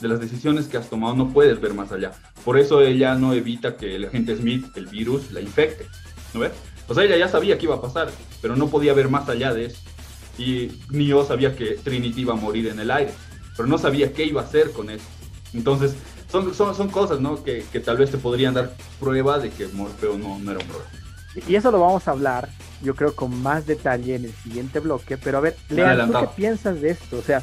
De 0.00 0.08
las 0.08 0.20
decisiones 0.20 0.66
que 0.66 0.76
has 0.76 0.90
tomado 0.90 1.14
no 1.14 1.30
puedes 1.30 1.60
ver 1.60 1.74
más 1.74 1.92
allá. 1.92 2.12
Por 2.44 2.58
eso 2.58 2.80
ella 2.80 3.14
no 3.14 3.32
evita 3.32 3.76
que 3.76 3.96
el 3.96 4.06
agente 4.06 4.36
Smith, 4.36 4.66
el 4.76 4.86
virus, 4.86 5.30
la 5.32 5.40
infecte. 5.40 5.86
¿No 6.32 6.40
ves? 6.40 6.52
O 6.88 6.94
sea, 6.94 7.04
ella 7.04 7.16
ya 7.16 7.28
sabía 7.28 7.56
que 7.56 7.64
iba 7.64 7.76
a 7.76 7.80
pasar, 7.80 8.10
pero 8.42 8.56
no 8.56 8.68
podía 8.68 8.92
ver 8.92 9.08
más 9.08 9.28
allá 9.28 9.54
de 9.54 9.66
eso. 9.66 9.80
Y 10.36 10.72
Neo 10.90 11.24
sabía 11.24 11.56
que 11.56 11.78
Trinity 11.82 12.22
iba 12.22 12.34
a 12.34 12.36
morir 12.36 12.66
en 12.68 12.80
el 12.80 12.90
aire, 12.90 13.12
pero 13.56 13.68
no 13.68 13.78
sabía 13.78 14.12
qué 14.12 14.24
iba 14.24 14.42
a 14.42 14.44
hacer 14.44 14.72
con 14.72 14.90
eso. 14.90 15.04
Entonces, 15.54 15.94
son, 16.30 16.52
son, 16.52 16.74
son 16.74 16.88
cosas, 16.88 17.20
¿no? 17.20 17.42
Que, 17.44 17.64
que, 17.70 17.78
tal 17.80 17.96
vez 17.96 18.10
te 18.10 18.18
podrían 18.18 18.54
dar 18.54 18.74
prueba 18.98 19.38
de 19.38 19.50
que 19.50 19.68
Morfeo 19.68 20.18
no, 20.18 20.38
no 20.40 20.50
era 20.50 20.60
un 20.60 20.66
problema. 20.66 20.90
Y 21.46 21.54
eso 21.54 21.70
lo 21.70 21.80
vamos 21.80 22.06
a 22.06 22.12
hablar, 22.12 22.48
yo 22.82 22.94
creo, 22.94 23.14
con 23.14 23.40
más 23.42 23.66
detalle 23.66 24.16
en 24.16 24.24
el 24.24 24.32
siguiente 24.32 24.80
bloque. 24.80 25.16
Pero 25.16 25.38
a 25.38 25.40
ver, 25.40 25.56
Lean, 25.68 26.10
¿tú 26.10 26.18
qué 26.18 26.28
piensas 26.36 26.80
de 26.80 26.90
esto? 26.90 27.18
O 27.18 27.22
sea, 27.22 27.42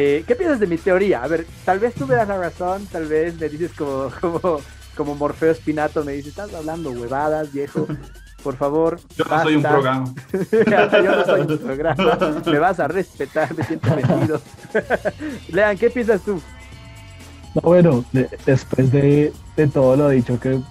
eh, 0.00 0.24
¿qué 0.24 0.36
piensas 0.36 0.60
de 0.60 0.68
mi 0.68 0.76
teoría? 0.76 1.24
A 1.24 1.26
ver, 1.26 1.44
tal 1.64 1.80
vez 1.80 1.92
tú 1.92 2.06
me 2.06 2.14
das 2.14 2.28
la 2.28 2.38
razón, 2.38 2.86
tal 2.86 3.06
vez 3.06 3.34
me 3.36 3.48
dices 3.48 3.72
como, 3.76 4.12
como, 4.20 4.60
como 4.96 5.14
Morfeo 5.16 5.50
Espinato, 5.50 6.04
me 6.04 6.12
dices, 6.12 6.28
estás 6.28 6.54
hablando 6.54 6.92
huevadas, 6.92 7.52
viejo. 7.52 7.84
Por 8.44 8.56
favor. 8.56 9.00
Yo 9.16 9.24
no 9.24 9.42
soy 9.42 9.56
un 9.56 9.62
programa. 9.62 10.14
yo 10.52 11.16
no 11.16 11.24
soy 11.24 11.40
un 11.40 11.58
programa. 11.58 12.42
Me 12.46 12.58
vas 12.60 12.78
a 12.78 12.86
respetar, 12.86 13.52
me 13.52 13.64
siento 13.64 13.96
metido. 13.96 14.40
Lean, 15.48 15.76
¿qué 15.76 15.90
piensas 15.90 16.20
tú? 16.22 16.40
No, 17.56 17.62
bueno, 17.62 18.04
de, 18.12 18.28
después 18.46 18.92
de, 18.92 19.32
de, 19.56 19.66
todo 19.66 19.96
lo 19.96 20.08
dicho, 20.10 20.38
que, 20.38 20.54
o 20.54 20.62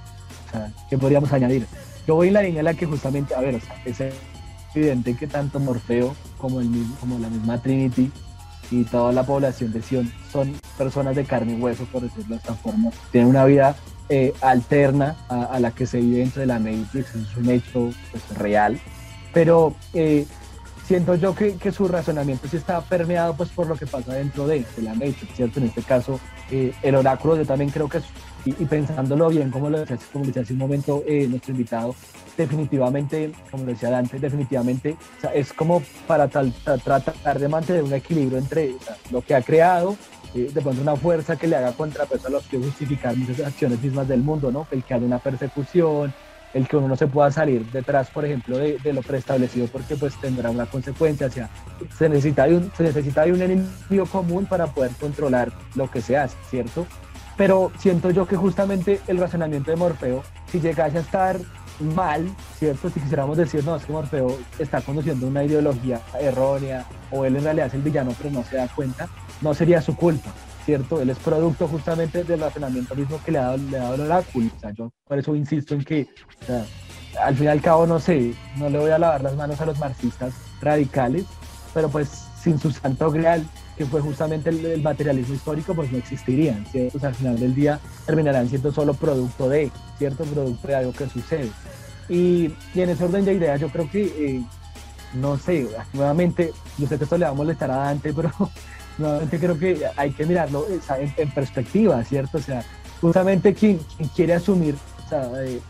sea, 0.49 0.71
¿qué 0.89 0.97
podríamos 0.97 1.33
añadir? 1.33 1.67
Yo 2.07 2.15
voy 2.15 2.29
en 2.29 2.35
la 2.35 2.41
línea 2.43 2.59
en 2.59 2.65
la 2.65 2.73
que 2.73 2.85
justamente, 2.85 3.35
a 3.35 3.41
ver, 3.41 3.55
o 3.55 3.59
sea, 3.59 3.75
es 3.83 4.13
evidente 4.73 5.17
que 5.17 5.27
tanto 5.27 5.59
Morfeo 5.59 6.15
como, 6.37 6.61
el, 6.61 6.69
como 7.01 7.19
la 7.19 7.27
misma 7.27 7.61
Trinity 7.61 8.09
y 8.71 8.83
toda 8.83 9.11
la 9.11 9.23
población 9.23 9.71
de 9.71 9.81
Sion 9.81 10.11
son 10.31 10.53
personas 10.77 11.15
de 11.15 11.25
carne 11.25 11.53
y 11.53 11.61
hueso, 11.61 11.85
por 11.85 12.01
decirlo 12.01 12.29
de 12.29 12.35
esta 12.35 12.53
forma. 12.53 12.91
Tienen 13.11 13.29
una 13.29 13.45
vida 13.45 13.75
eh, 14.09 14.33
alterna 14.41 15.17
a, 15.29 15.59
la 15.59 15.71
que 15.71 15.85
se 15.85 15.99
vive 15.99 16.19
dentro 16.19 16.41
de 16.41 16.47
la 16.47 16.59
Matrix, 16.59 17.15
es 17.15 17.35
un 17.35 17.49
hecho 17.49 17.89
pues, 18.11 18.37
real, 18.37 18.79
pero 19.33 19.75
eh, 19.93 20.25
siento 20.85 21.15
yo 21.15 21.35
que, 21.35 21.55
que, 21.55 21.71
su 21.71 21.87
razonamiento 21.87 22.47
sí 22.47 22.55
está 22.57 22.79
permeado 22.81 23.35
pues 23.35 23.49
por 23.49 23.67
lo 23.67 23.75
que 23.75 23.85
pasa 23.85 24.13
dentro 24.13 24.47
de, 24.47 24.65
de 24.75 24.81
la 24.81 24.93
Matrix, 24.93 25.35
¿cierto? 25.35 25.59
En 25.59 25.65
este 25.67 25.83
caso, 25.83 26.19
eh, 26.49 26.73
el 26.81 26.95
oráculo 26.95 27.35
yo 27.35 27.45
también 27.45 27.69
creo 27.69 27.89
que, 27.89 27.97
es, 27.97 28.05
y, 28.45 28.51
pensándolo 28.65 29.29
bien, 29.29 29.51
como 29.51 29.69
lo 29.69 29.79
decía, 29.79 29.97
como 30.13 30.25
decía 30.25 30.41
hace 30.41 30.53
un 30.53 30.59
momento 30.59 31.03
eh, 31.05 31.27
nuestro 31.27 31.51
invitado, 31.51 31.95
definitivamente, 32.37 33.31
como 33.51 33.65
lo 33.65 33.71
decía 33.71 33.97
antes, 33.97 34.21
definitivamente, 34.21 34.95
es 35.33 35.51
como 35.53 35.81
para 36.05 36.27
tal, 36.27 36.53
tra, 36.63 36.77
tratar 36.77 37.39
de 37.39 37.47
mantener 37.47 37.83
un 37.83 37.93
equilibrio 37.93 38.37
entre 38.37 38.75
lo 39.11 39.21
que 39.21 39.35
ha 39.35 39.41
creado, 39.41 39.97
eh, 40.35 40.49
de 40.53 40.61
pronto 40.61 40.81
una 40.81 40.95
fuerza 40.95 41.35
que 41.35 41.47
le 41.47 41.55
haga 41.55 41.73
contrapeso 41.73 42.27
a 42.27 42.31
los 42.31 42.45
que 42.47 42.57
justificar 42.57 43.15
muchas 43.15 43.47
acciones 43.47 43.81
mismas 43.81 44.07
del 44.07 44.21
mundo, 44.21 44.51
¿no? 44.51 44.67
El 44.71 44.83
que 44.83 44.93
haga 44.93 45.05
una 45.05 45.19
persecución, 45.19 46.13
el 46.53 46.67
que 46.67 46.77
uno 46.77 46.87
no 46.87 46.95
se 46.95 47.07
pueda 47.07 47.31
salir 47.31 47.65
detrás, 47.71 48.09
por 48.09 48.25
ejemplo, 48.25 48.57
de, 48.57 48.77
de, 48.77 48.93
lo 48.93 49.01
preestablecido 49.01 49.67
porque 49.67 49.95
pues 49.95 50.19
tendrá 50.19 50.49
una 50.49 50.65
consecuencia, 50.65 51.27
o 51.27 51.31
sea, 51.31 51.49
se 51.97 52.09
necesita, 52.09 52.47
de 52.47 52.55
un, 52.55 52.71
se 52.75 52.83
necesita 52.83 53.25
de 53.25 53.33
un 53.33 53.41
enemigo 53.41 54.05
común 54.05 54.45
para 54.45 54.67
poder 54.67 54.91
controlar 54.99 55.51
lo 55.75 55.89
que 55.89 56.01
se 56.01 56.17
hace, 56.17 56.37
¿cierto? 56.49 56.87
Pero 57.37 57.71
siento 57.77 58.09
yo 58.09 58.25
que 58.25 58.35
justamente 58.35 58.99
el 59.07 59.19
razonamiento 59.19 59.71
de 59.71 59.77
Morfeo, 59.77 60.23
si 60.51 60.59
llegase 60.59 60.97
a 60.97 61.01
estar 61.01 61.39
mal, 61.79 62.27
¿cierto? 62.57 62.89
Si 62.89 62.99
quisiéramos 62.99 63.37
decir, 63.37 63.63
no, 63.63 63.75
es 63.75 63.85
que 63.85 63.93
Morfeo 63.93 64.37
está 64.57 64.81
conduciendo 64.81 65.27
una 65.27 65.43
ideología 65.43 66.01
errónea 66.19 66.85
o 67.11 67.25
él 67.25 67.35
en 67.35 67.43
realidad 67.43 67.67
es 67.67 67.75
el 67.75 67.83
villano 67.83 68.13
pero 68.17 68.31
no 68.31 68.43
se 68.43 68.57
da 68.57 68.67
cuenta, 68.67 69.07
no 69.41 69.53
sería 69.53 69.81
su 69.81 69.95
culpa, 69.95 70.31
¿cierto? 70.65 70.99
Él 70.99 71.11
es 71.11 71.19
producto 71.19 71.67
justamente 71.67 72.23
del 72.23 72.39
razonamiento 72.39 72.95
mismo 72.95 73.19
que 73.23 73.31
le 73.31 73.37
ha 73.37 73.43
dado, 73.43 73.57
le 73.57 73.77
ha 73.77 73.83
dado 73.83 73.95
el 73.95 74.01
oráculo. 74.01 74.49
O 74.55 74.59
sea, 74.59 74.71
yo 74.71 74.91
por 75.07 75.19
eso 75.19 75.35
insisto 75.35 75.75
en 75.75 75.83
que, 75.83 76.07
o 76.41 76.45
sea, 76.45 76.65
al 77.21 77.35
fin 77.35 77.45
y 77.45 77.49
al 77.49 77.61
cabo, 77.61 77.85
no 77.85 77.99
sé, 77.99 78.33
no 78.57 78.69
le 78.69 78.79
voy 78.79 78.91
a 78.91 78.97
lavar 78.97 79.21
las 79.21 79.35
manos 79.35 79.61
a 79.61 79.65
los 79.65 79.77
marxistas 79.77 80.33
radicales, 80.59 81.25
pero 81.73 81.89
pues 81.89 82.09
sin 82.41 82.57
su 82.57 82.71
santo 82.71 83.11
grial, 83.11 83.45
que 83.77 83.85
fue 83.85 84.01
justamente 84.01 84.49
el, 84.49 84.81
materialismo 84.81 85.35
histórico, 85.35 85.75
pues 85.75 85.91
no 85.91 85.97
existirían. 85.97 86.65
O 86.93 86.99
sea, 86.99 87.09
al 87.09 87.15
final 87.15 87.39
del 87.39 87.53
día 87.53 87.79
terminarán 88.05 88.49
siendo 88.49 88.71
solo 88.71 88.93
producto 88.93 89.47
de, 89.49 89.71
¿cierto? 89.97 90.23
Producto 90.23 90.67
de 90.67 90.75
algo 90.75 90.93
que 90.93 91.07
sucede. 91.07 91.51
Y, 92.09 92.45
en 92.75 92.89
ese 92.89 93.03
orden 93.03 93.25
de 93.25 93.33
ideas, 93.33 93.61
yo 93.61 93.69
creo 93.69 93.89
que, 93.89 94.03
eh, 94.03 94.43
no 95.13 95.37
sé, 95.37 95.67
nuevamente, 95.93 96.53
yo 96.77 96.87
sé 96.87 96.97
que 96.97 97.03
esto 97.03 97.17
le 97.17 97.25
va 97.25 97.31
a 97.31 97.35
molestar 97.35 97.69
a 97.69 97.77
Dante, 97.77 98.13
pero 98.15 98.31
nuevamente 98.97 99.39
creo 99.39 99.59
que 99.59 99.83
hay 99.95 100.11
que 100.11 100.25
mirarlo 100.25 100.65
en, 100.69 101.13
en 101.15 101.31
perspectiva, 101.31 102.03
¿cierto? 102.03 102.39
O 102.39 102.41
sea, 102.41 102.63
justamente 102.99 103.53
quien, 103.53 103.79
quiere 104.15 104.33
asumir, 104.33 104.75
o 105.05 105.09
sea, 105.09 105.29
eh, 105.43 105.61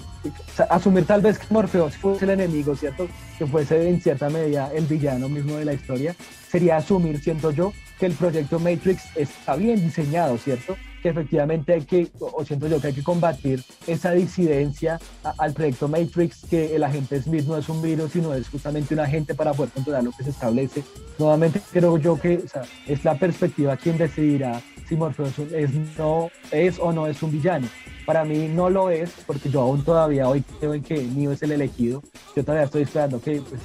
asumir 0.70 1.06
tal 1.06 1.22
vez 1.22 1.40
que 1.40 1.46
Morfeo 1.50 1.90
fuese 1.90 2.26
el 2.26 2.32
enemigo, 2.32 2.76
¿cierto? 2.76 3.08
Que 3.38 3.46
fuese 3.46 3.90
en 3.90 4.02
cierta 4.02 4.30
medida 4.30 4.72
el 4.74 4.86
villano 4.86 5.30
mismo 5.30 5.56
de 5.56 5.66
la 5.66 5.74
historia, 5.74 6.16
sería 6.50 6.78
asumir, 6.78 7.20
siento 7.20 7.52
yo, 7.52 7.74
que 8.00 8.06
el 8.06 8.14
proyecto 8.14 8.60
Matrix 8.60 9.04
está 9.16 9.56
bien 9.56 9.82
diseñado, 9.82 10.38
¿cierto? 10.38 10.78
Que 11.02 11.10
efectivamente 11.10 11.74
hay 11.74 11.82
que, 11.82 12.10
o 12.20 12.44
siento 12.46 12.68
yo 12.68 12.82
que 12.82 12.88
hay 12.88 12.94
que 12.94 13.04
combatir 13.04 13.64
esa 13.86 14.12
disidencia 14.12 15.00
al 15.38 15.54
proyecto 15.54 15.88
Matrix, 15.88 16.46
que 16.50 16.76
el 16.76 16.84
agente 16.84 17.22
Smith 17.22 17.46
no 17.46 17.58
es 17.58 17.70
un 17.70 17.82
virus, 17.82 18.12
sino 18.12 18.34
es 18.34 18.50
justamente 18.50 18.94
un 18.94 19.00
agente 19.00 19.36
para 19.36 19.54
poder 19.54 19.72
controlar 19.72 20.04
lo 20.04 20.12
que 20.12 20.24
se 20.24 20.32
establece. 20.32 20.84
Nuevamente 21.18 21.62
creo 21.72 21.98
yo 21.98 22.20
que 22.20 22.44
es 22.88 23.04
la 23.04 23.18
perspectiva 23.18 23.78
quien 23.78 23.98
decidirá 23.98 24.62
si 24.88 24.96
Morpheus 24.96 25.38
es, 25.52 25.72
no, 25.98 26.30
es 26.52 26.80
o 26.80 26.92
no 26.92 27.08
es 27.08 27.22
un 27.22 27.32
villano. 27.32 27.68
Para 28.06 28.24
mí 28.24 28.48
no 28.48 28.70
lo 28.70 28.90
es, 28.90 29.12
porque 29.26 29.50
yo 29.50 29.62
aún 29.62 29.84
todavía 29.84 30.30
hoy 30.30 30.44
creo 30.60 30.74
en 30.74 30.82
que 30.82 31.04
Neo 31.04 31.34
es 31.34 31.44
el 31.44 31.52
elegido. 31.52 32.02
Yo 32.36 32.44
todavía 32.44 32.66
estoy 32.66 32.84
esperando 32.84 33.20
que, 33.20 33.42
pues, 33.42 33.62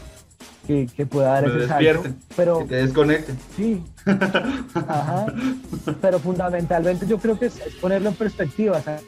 que, 0.66 0.88
que, 0.96 1.06
pueda 1.06 1.28
dar 1.28 1.44
ese 1.44 1.68
salto. 1.68 2.10
Pero, 2.36 2.58
que 2.58 2.64
te 2.64 2.74
desconecten. 2.76 3.38
Sí. 3.56 3.82
Ajá. 4.74 5.26
Pero 6.00 6.18
fundamentalmente 6.18 7.06
yo 7.06 7.18
creo 7.18 7.38
que 7.38 7.46
es, 7.46 7.60
es 7.60 7.74
ponerlo 7.76 8.08
en 8.08 8.16
perspectiva. 8.16 8.78
O 8.78 8.82
sea, 8.82 9.00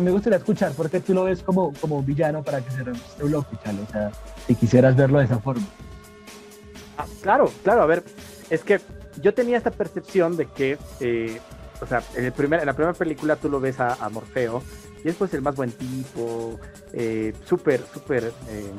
me 0.00 0.10
gustaría 0.10 0.38
escuchar 0.38 0.72
porque 0.72 0.98
tú 0.98 1.14
lo 1.14 1.24
ves 1.24 1.42
como, 1.42 1.72
como 1.74 1.98
un 1.98 2.06
villano 2.06 2.42
para 2.42 2.60
que 2.60 2.70
cerremos 2.72 3.02
este 3.08 3.22
bloque, 3.22 3.56
Chalo. 3.62 3.82
O 3.82 3.92
sea, 3.92 4.10
si 4.48 4.54
quisieras 4.56 4.96
verlo 4.96 5.18
de 5.18 5.26
esa 5.26 5.38
forma. 5.38 5.64
Ah, 6.98 7.06
claro, 7.22 7.50
claro, 7.62 7.82
a 7.82 7.86
ver, 7.86 8.04
es 8.50 8.62
que 8.62 8.80
yo 9.20 9.34
tenía 9.34 9.56
esta 9.56 9.70
percepción 9.70 10.36
de 10.36 10.46
que, 10.46 10.78
eh, 11.00 11.40
o 11.80 11.86
sea, 11.86 12.02
en, 12.14 12.24
el 12.24 12.32
primer, 12.32 12.60
en 12.60 12.66
la 12.66 12.72
primera 12.72 12.94
película 12.94 13.36
tú 13.36 13.48
lo 13.48 13.60
ves 13.60 13.80
a, 13.80 14.08
Morfeo 14.08 14.62
y 15.04 15.08
es 15.08 15.16
pues 15.16 15.34
el 15.34 15.42
más 15.42 15.54
buen 15.56 15.72
tipo, 15.72 16.58
eh, 16.92 17.32
súper, 17.44 17.82
súper 17.92 18.32
eh, 18.48 18.70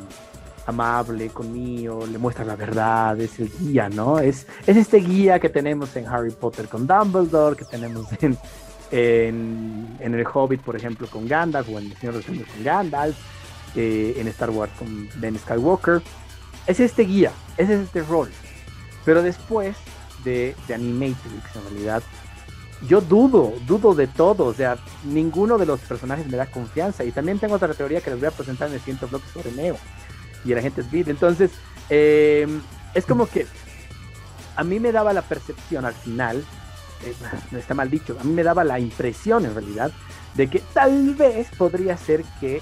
amable 0.66 1.30
conmigo, 1.30 2.06
le 2.08 2.18
muestra 2.18 2.44
la 2.44 2.56
verdad, 2.56 3.20
es 3.20 3.40
el 3.40 3.52
guía, 3.60 3.90
¿no? 3.90 4.20
Es, 4.20 4.48
es 4.66 4.78
este 4.78 4.98
guía 4.98 5.40
que 5.40 5.50
tenemos 5.50 5.96
en 5.96 6.08
Harry 6.08 6.32
Potter 6.32 6.68
con 6.68 6.88
Dumbledore, 6.88 7.56
que 7.56 7.66
tenemos 7.66 8.08
en, 8.22 8.38
en, 8.92 9.98
El 10.00 10.26
Hobbit, 10.26 10.62
por 10.62 10.76
ejemplo, 10.76 11.08
con 11.08 11.28
Gandalf, 11.28 11.70
o 11.70 11.80
en 11.80 11.86
El 11.86 11.98
Señor 11.98 12.14
de 12.14 12.20
los 12.20 12.30
Anillos 12.30 12.48
con 12.48 12.64
Gandalf, 12.64 13.18
eh, 13.76 14.16
en 14.18 14.28
Star 14.30 14.50
Wars 14.50 14.72
con 14.78 15.10
Ben 15.16 15.38
Skywalker. 15.38 16.02
Es 16.66 16.80
este 16.80 17.04
guía, 17.04 17.32
es 17.58 17.70
este 17.70 18.02
rol. 18.02 18.30
Pero 19.04 19.22
después 19.22 19.76
de, 20.26 20.56
de 20.68 20.74
Animatrix, 20.74 21.56
en 21.56 21.64
realidad, 21.70 22.04
yo 22.88 23.02
dudo, 23.02 23.54
dudo 23.66 23.96
de 23.96 24.08
todo. 24.08 24.46
O 24.46 24.54
sea, 24.54 24.78
ninguno 25.06 25.58
de 25.58 25.66
los 25.66 25.80
personajes 25.82 26.28
me 26.28 26.38
da 26.38 26.46
confianza. 26.48 27.04
Y 27.04 27.12
también 27.12 27.40
tengo 27.40 27.56
otra 27.56 27.74
teoría 27.74 28.02
que 28.02 28.10
les 28.10 28.20
voy 28.20 28.28
a 28.28 28.32
presentar 28.32 28.68
en 28.68 28.76
el 28.76 28.80
siguiente 28.80 29.06
bloque 29.06 29.28
sobre 29.34 29.52
Neo 29.52 29.78
y 30.44 30.52
el 30.52 30.58
agente 30.58 30.84
Smith. 30.84 31.08
Entonces, 31.08 31.52
eh, 31.90 32.48
es 32.94 33.06
como 33.06 33.28
que 33.28 33.48
a 34.56 34.64
mí 34.64 34.80
me 34.80 34.92
daba 34.92 35.14
la 35.14 35.22
percepción 35.22 35.86
al 35.86 35.94
final, 35.94 36.44
eh, 37.04 37.14
está 37.58 37.74
mal 37.74 37.90
dicho, 37.90 38.18
a 38.20 38.24
mí 38.24 38.34
me 38.34 38.44
daba 38.44 38.64
la 38.64 38.80
impresión 38.80 39.46
en 39.46 39.54
realidad 39.54 39.92
de 40.36 40.50
que 40.50 40.60
tal 40.74 41.16
vez 41.16 41.48
podría 41.58 41.98
ser 41.98 42.24
que 42.40 42.62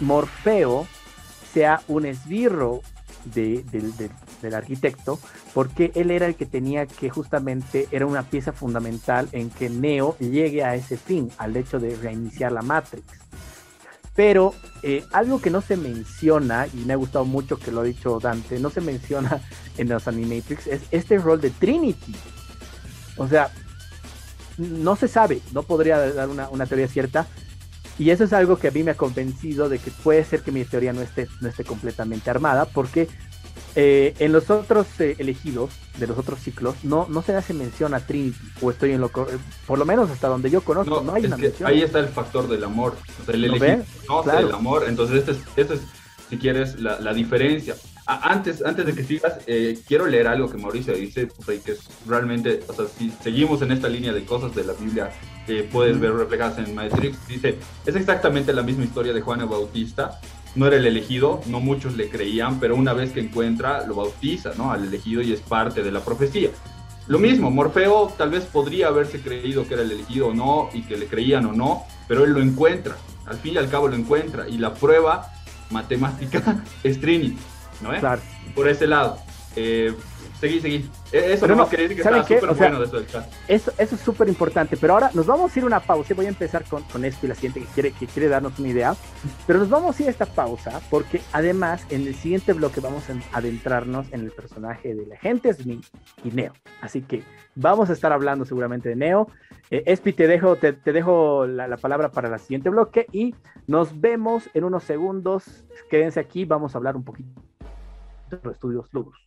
Morfeo 0.00 0.86
sea 1.52 1.82
un 1.88 2.06
esbirro 2.06 2.80
de, 3.24 3.64
de, 3.70 3.80
de, 3.80 4.10
del 4.40 4.54
arquitecto, 4.54 5.18
porque 5.54 5.92
él 5.94 6.10
era 6.10 6.26
el 6.26 6.34
que 6.34 6.46
tenía 6.46 6.86
que 6.86 7.10
justamente, 7.10 7.88
era 7.90 8.06
una 8.06 8.22
pieza 8.22 8.52
fundamental 8.52 9.28
en 9.32 9.50
que 9.50 9.70
Neo 9.70 10.16
llegue 10.18 10.64
a 10.64 10.74
ese 10.74 10.96
fin, 10.96 11.30
al 11.38 11.56
hecho 11.56 11.78
de 11.78 11.96
reiniciar 11.96 12.52
la 12.52 12.62
Matrix. 12.62 13.04
Pero 14.14 14.54
eh, 14.82 15.04
algo 15.12 15.40
que 15.40 15.50
no 15.50 15.62
se 15.62 15.76
menciona, 15.76 16.66
y 16.66 16.84
me 16.84 16.92
ha 16.92 16.96
gustado 16.96 17.24
mucho 17.24 17.58
que 17.58 17.72
lo 17.72 17.80
ha 17.80 17.84
dicho 17.84 18.18
Dante, 18.20 18.58
no 18.58 18.70
se 18.70 18.80
menciona 18.80 19.40
en 19.78 19.88
los 19.88 20.06
Animatrix, 20.06 20.66
es 20.66 20.82
este 20.90 21.18
rol 21.18 21.40
de 21.40 21.50
Trinity. 21.50 22.14
O 23.16 23.26
sea, 23.28 23.50
no 24.58 24.96
se 24.96 25.08
sabe, 25.08 25.40
no 25.52 25.62
podría 25.62 25.98
dar 26.12 26.28
una, 26.28 26.48
una 26.50 26.66
teoría 26.66 26.88
cierta, 26.88 27.26
y 27.98 28.10
eso 28.10 28.24
es 28.24 28.32
algo 28.32 28.56
que 28.58 28.68
a 28.68 28.70
mí 28.70 28.82
me 28.82 28.92
ha 28.92 28.96
convencido 28.96 29.68
de 29.68 29.78
que 29.78 29.90
puede 29.90 30.24
ser 30.24 30.42
que 30.42 30.52
mi 30.52 30.64
teoría 30.64 30.92
no 30.92 31.02
esté, 31.02 31.28
no 31.40 31.48
esté 31.48 31.64
completamente 31.64 32.30
armada, 32.30 32.64
porque 32.66 33.08
eh, 33.74 34.14
en 34.18 34.32
los 34.32 34.50
otros 34.50 34.86
eh, 34.98 35.16
elegidos 35.18 35.70
de 35.98 36.06
los 36.06 36.18
otros 36.18 36.40
ciclos 36.40 36.74
no, 36.82 37.06
no 37.08 37.22
se 37.22 37.34
hace 37.34 37.54
mención 37.54 37.94
a 37.94 38.00
Trinity, 38.00 38.36
o 38.60 38.70
estoy 38.70 38.92
en 38.92 39.00
lo 39.00 39.10
por 39.10 39.78
lo 39.78 39.84
menos 39.84 40.10
hasta 40.10 40.28
donde 40.28 40.50
yo 40.50 40.60
conozco, 40.62 41.00
no, 41.02 41.14
hay 41.14 41.22
es 41.22 41.26
una 41.28 41.36
que 41.36 41.42
mención. 41.48 41.68
ahí 41.70 41.82
está 41.82 41.98
el 42.00 42.08
factor 42.08 42.48
del 42.48 42.64
amor. 42.64 42.96
O 43.22 43.24
sea, 43.24 43.34
el 43.34 43.42
¿Lo 43.42 43.46
elegido 43.48 43.66
ven? 43.78 43.84
conoce 44.06 44.30
Claro. 44.30 44.48
el 44.48 44.54
amor. 44.54 44.84
Entonces, 44.88 45.16
este 45.18 45.32
es, 45.32 45.38
este 45.56 45.74
es, 45.74 45.80
si 46.28 46.36
quieres, 46.38 46.78
la, 46.80 47.00
la 47.00 47.14
diferencia. 47.14 47.74
A- 48.06 48.32
antes, 48.32 48.64
antes 48.64 48.84
de 48.84 48.94
que 48.94 49.04
sigas, 49.04 49.38
eh, 49.46 49.78
quiero 49.86 50.06
leer 50.06 50.26
algo 50.26 50.50
que 50.50 50.58
Mauricio 50.58 50.94
dice, 50.94 51.28
Rey, 51.46 51.60
que 51.64 51.72
es 51.72 51.80
realmente, 52.06 52.60
o 52.68 52.72
sea, 52.72 52.86
si 52.86 53.10
seguimos 53.22 53.62
en 53.62 53.72
esta 53.72 53.88
línea 53.88 54.12
de 54.12 54.24
cosas 54.24 54.54
de 54.54 54.64
la 54.64 54.72
Biblia 54.72 55.10
que 55.46 55.62
puedes 55.64 55.98
ver 56.00 56.12
reflejadas 56.14 56.58
en 56.58 56.74
Matrix, 56.74 57.16
dice, 57.28 57.58
es 57.86 57.94
exactamente 57.96 58.52
la 58.52 58.62
misma 58.62 58.84
historia 58.84 59.12
de 59.12 59.20
Juan 59.20 59.40
el 59.40 59.46
Bautista. 59.46 60.20
No 60.54 60.66
era 60.66 60.76
el 60.76 60.84
elegido, 60.86 61.40
no 61.46 61.60
muchos 61.60 61.96
le 61.96 62.10
creían, 62.10 62.60
pero 62.60 62.76
una 62.76 62.92
vez 62.92 63.12
que 63.12 63.20
encuentra, 63.20 63.86
lo 63.86 63.94
bautiza, 63.94 64.52
¿no? 64.58 64.70
Al 64.70 64.84
elegido 64.84 65.22
y 65.22 65.32
es 65.32 65.40
parte 65.40 65.82
de 65.82 65.90
la 65.90 66.00
profecía. 66.00 66.50
Lo 67.06 67.18
mismo, 67.18 67.50
Morfeo 67.50 68.12
tal 68.18 68.30
vez 68.30 68.44
podría 68.44 68.88
haberse 68.88 69.20
creído 69.20 69.66
que 69.66 69.74
era 69.74 69.82
el 69.82 69.90
elegido 69.92 70.28
o 70.28 70.34
no, 70.34 70.68
y 70.74 70.82
que 70.82 70.96
le 70.96 71.06
creían 71.06 71.46
o 71.46 71.52
no, 71.52 71.84
pero 72.06 72.24
él 72.24 72.32
lo 72.32 72.40
encuentra, 72.42 72.96
al 73.26 73.38
fin 73.38 73.54
y 73.54 73.58
al 73.58 73.70
cabo 73.70 73.88
lo 73.88 73.96
encuentra, 73.96 74.46
y 74.48 74.58
la 74.58 74.74
prueba 74.74 75.32
matemática 75.70 76.62
es 76.84 77.00
Trinity, 77.00 77.36
¿no? 77.82 77.90
Claro. 77.98 78.20
Por 78.54 78.68
ese 78.68 78.86
lado. 78.86 79.18
Eh, 79.54 79.94
seguí, 80.40 80.60
seguí. 80.60 80.90
Eh, 81.12 81.34
Eso 81.34 81.46
no 81.46 81.68
quería 81.68 81.88
decir 81.88 82.02
que 82.02 82.24
súper 82.24 82.48
O 82.50 82.54
sea, 82.54 82.68
bueno 82.68 82.80
de 82.80 82.86
eso 82.86 82.96
del 82.96 83.06
chat. 83.06 83.26
Eso, 83.48 83.72
eso 83.76 83.94
es 83.94 84.00
súper 84.00 84.28
importante, 84.28 84.76
pero 84.78 84.94
ahora 84.94 85.10
nos 85.12 85.26
vamos 85.26 85.54
a 85.54 85.58
ir 85.58 85.64
a 85.64 85.66
una 85.66 85.80
pausa 85.80 86.14
voy 86.14 86.26
a 86.26 86.30
empezar 86.30 86.64
con, 86.64 86.82
con 86.84 87.04
esto 87.04 87.26
y 87.26 87.28
la 87.28 87.34
siguiente 87.34 87.60
que 87.60 87.66
quiere, 87.66 87.92
que 87.92 88.06
quiere 88.06 88.28
darnos 88.28 88.58
una 88.58 88.68
idea, 88.68 88.94
pero 89.46 89.58
nos 89.58 89.68
vamos 89.68 89.98
a 89.98 90.02
ir 90.02 90.08
a 90.08 90.10
esta 90.10 90.26
pausa 90.26 90.80
porque 90.90 91.20
además 91.32 91.84
en 91.90 92.06
el 92.06 92.14
siguiente 92.14 92.54
bloque 92.54 92.80
vamos 92.80 93.04
a 93.10 93.36
adentrarnos 93.36 94.06
en 94.12 94.20
el 94.20 94.30
personaje 94.30 94.94
del 94.94 95.12
agente 95.12 95.52
Smith 95.52 95.84
y 96.24 96.30
Neo, 96.30 96.52
así 96.80 97.02
que 97.02 97.22
vamos 97.54 97.90
a 97.90 97.92
estar 97.92 98.12
hablando 98.12 98.44
seguramente 98.44 98.88
de 98.88 98.96
Neo. 98.96 99.28
Eh, 99.70 99.84
Espi, 99.86 100.12
te 100.12 100.26
dejo, 100.26 100.56
te, 100.56 100.72
te 100.72 100.92
dejo 100.92 101.46
la, 101.46 101.68
la 101.68 101.76
palabra 101.76 102.10
para 102.10 102.28
el 102.28 102.40
siguiente 102.40 102.68
bloque 102.68 103.06
y 103.12 103.34
nos 103.66 104.00
vemos 104.00 104.50
en 104.54 104.64
unos 104.64 104.84
segundos. 104.84 105.64
Quédense 105.90 106.20
aquí, 106.20 106.44
vamos 106.44 106.74
a 106.74 106.78
hablar 106.78 106.96
un 106.96 107.04
poquito 107.04 107.40
de 108.40 108.52
estudios 108.52 108.86
Ludus. 108.92 109.18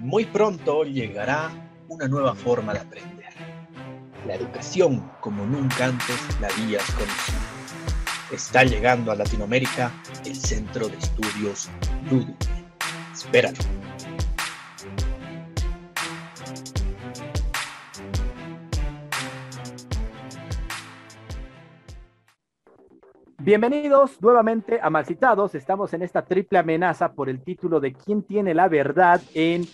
Muy 0.00 0.26
pronto 0.26 0.84
llegará 0.84 1.50
una 1.88 2.06
nueva 2.06 2.34
forma 2.34 2.74
de 2.74 2.80
aprender. 2.80 3.32
La 4.26 4.34
educación 4.34 5.10
como 5.20 5.46
nunca 5.46 5.86
antes 5.86 6.40
la 6.40 6.48
habías 6.48 6.84
conocido. 6.92 7.38
Está 8.30 8.64
llegando 8.64 9.12
a 9.12 9.16
Latinoamérica 9.16 9.90
el 10.26 10.36
Centro 10.36 10.88
de 10.88 10.96
Estudios 10.98 11.70
Ludus. 12.10 12.36
Espéralo. 13.12 13.83
Bienvenidos 23.44 24.22
nuevamente 24.22 24.80
a 24.82 24.88
Malcitados. 24.88 25.54
Estamos 25.54 25.92
en 25.92 26.00
esta 26.00 26.24
triple 26.24 26.60
amenaza 26.60 27.12
por 27.12 27.28
el 27.28 27.42
título 27.42 27.78
de 27.78 27.92
¿Quién 27.92 28.22
tiene 28.22 28.54
la 28.54 28.68
verdad 28.68 29.20
en 29.34 29.68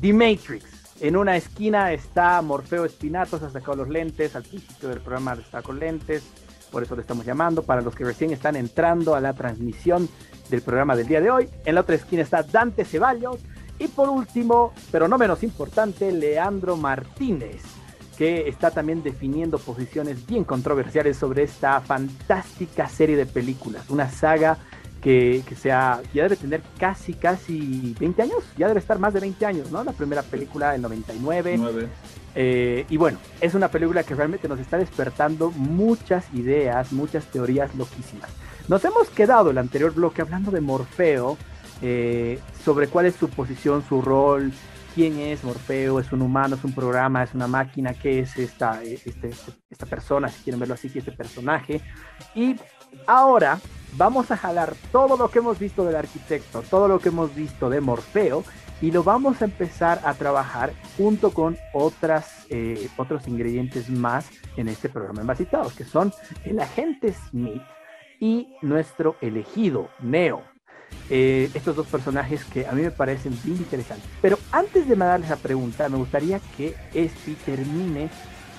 The 0.00 0.12
Matrix? 0.12 0.96
En 1.00 1.16
una 1.16 1.36
esquina 1.36 1.92
está 1.92 2.42
Morfeo 2.42 2.84
Espinato, 2.84 3.38
se 3.38 3.44
ha 3.44 3.50
sacado 3.50 3.76
los 3.76 3.88
lentes, 3.88 4.34
al 4.34 4.42
principio 4.42 4.88
del 4.88 4.98
programa 4.98 5.34
está 5.34 5.62
con 5.62 5.78
lentes, 5.78 6.24
por 6.72 6.82
eso 6.82 6.96
le 6.96 7.02
estamos 7.02 7.24
llamando, 7.24 7.62
para 7.62 7.80
los 7.80 7.94
que 7.94 8.02
recién 8.02 8.32
están 8.32 8.56
entrando 8.56 9.14
a 9.14 9.20
la 9.20 9.34
transmisión 9.34 10.08
del 10.50 10.62
programa 10.62 10.96
del 10.96 11.06
día 11.06 11.20
de 11.20 11.30
hoy. 11.30 11.48
En 11.64 11.76
la 11.76 11.82
otra 11.82 11.94
esquina 11.94 12.22
está 12.22 12.42
Dante 12.42 12.84
Ceballos 12.84 13.38
y 13.78 13.86
por 13.86 14.08
último, 14.08 14.72
pero 14.90 15.06
no 15.06 15.16
menos 15.16 15.44
importante, 15.44 16.10
Leandro 16.10 16.76
Martínez 16.76 17.81
que 18.22 18.48
está 18.48 18.70
también 18.70 19.02
definiendo 19.02 19.58
posiciones 19.58 20.24
bien 20.24 20.44
controversiales 20.44 21.16
sobre 21.16 21.42
esta 21.42 21.80
fantástica 21.80 22.88
serie 22.88 23.16
de 23.16 23.26
películas, 23.26 23.90
una 23.90 24.08
saga 24.12 24.58
que, 25.00 25.42
que 25.44 25.56
sea, 25.56 26.00
ya 26.14 26.22
debe 26.22 26.36
tener 26.36 26.62
casi, 26.78 27.14
casi 27.14 27.96
20 27.98 28.22
años, 28.22 28.44
ya 28.56 28.68
debe 28.68 28.78
estar 28.78 29.00
más 29.00 29.12
de 29.12 29.18
20 29.18 29.44
años, 29.44 29.72
¿no? 29.72 29.82
La 29.82 29.90
primera 29.90 30.22
película 30.22 30.70
del 30.70 30.82
99. 30.82 31.56
Nueve. 31.58 31.88
Eh, 32.36 32.86
y 32.88 32.96
bueno, 32.96 33.18
es 33.40 33.54
una 33.54 33.66
película 33.66 34.04
que 34.04 34.14
realmente 34.14 34.46
nos 34.46 34.60
está 34.60 34.78
despertando 34.78 35.50
muchas 35.50 36.24
ideas, 36.32 36.92
muchas 36.92 37.24
teorías 37.24 37.74
loquísimas. 37.74 38.30
Nos 38.68 38.84
hemos 38.84 39.10
quedado 39.10 39.50
el 39.50 39.58
anterior 39.58 39.92
bloque 39.92 40.22
hablando 40.22 40.52
de 40.52 40.60
Morfeo, 40.60 41.36
eh, 41.82 42.38
sobre 42.64 42.86
cuál 42.86 43.06
es 43.06 43.16
su 43.16 43.28
posición, 43.28 43.82
su 43.88 44.00
rol, 44.00 44.52
quién 44.94 45.18
es 45.18 45.44
Morfeo, 45.44 46.00
es 46.00 46.12
un 46.12 46.22
humano, 46.22 46.56
es 46.56 46.64
un 46.64 46.72
programa, 46.74 47.22
es 47.22 47.34
una 47.34 47.46
máquina, 47.46 47.94
qué 47.94 48.20
es 48.20 48.36
esta, 48.38 48.82
este- 48.82 49.30
esta 49.70 49.86
persona, 49.86 50.28
si 50.28 50.42
quieren 50.42 50.60
verlo 50.60 50.74
así, 50.74 50.90
que 50.90 50.98
este 51.00 51.12
personaje. 51.12 51.80
Y 52.34 52.56
ahora 53.06 53.58
vamos 53.96 54.30
a 54.30 54.36
jalar 54.36 54.74
todo 54.90 55.16
lo 55.16 55.30
que 55.30 55.38
hemos 55.40 55.58
visto 55.58 55.84
del 55.84 55.96
arquitecto, 55.96 56.62
todo 56.62 56.88
lo 56.88 56.98
que 56.98 57.08
hemos 57.08 57.34
visto 57.34 57.68
de 57.70 57.80
Morfeo, 57.80 58.44
y 58.80 58.90
lo 58.90 59.02
vamos 59.04 59.40
a 59.42 59.44
empezar 59.44 60.00
a 60.04 60.14
trabajar 60.14 60.72
junto 60.96 61.30
con 61.30 61.56
otras, 61.72 62.46
eh, 62.50 62.88
otros 62.96 63.28
ingredientes 63.28 63.88
más 63.88 64.28
en 64.56 64.68
este 64.68 64.88
programa 64.88 65.20
envasitados, 65.20 65.72
que 65.74 65.84
son 65.84 66.12
el 66.44 66.58
agente 66.60 67.12
Smith 67.12 67.62
y 68.18 68.48
nuestro 68.60 69.16
elegido, 69.20 69.88
Neo. 70.00 70.42
Eh, 71.10 71.50
estos 71.52 71.76
dos 71.76 71.86
personajes 71.88 72.44
que 72.44 72.66
a 72.66 72.72
mí 72.72 72.82
me 72.82 72.90
parecen 72.90 73.38
bien 73.44 73.58
interesantes. 73.58 74.08
Pero 74.22 74.38
antes 74.50 74.88
de 74.88 74.96
darles 74.96 75.26
esa 75.30 75.36
pregunta, 75.36 75.88
me 75.88 75.98
gustaría 75.98 76.40
que 76.56 76.74
Espi 76.94 77.34
termine 77.44 78.08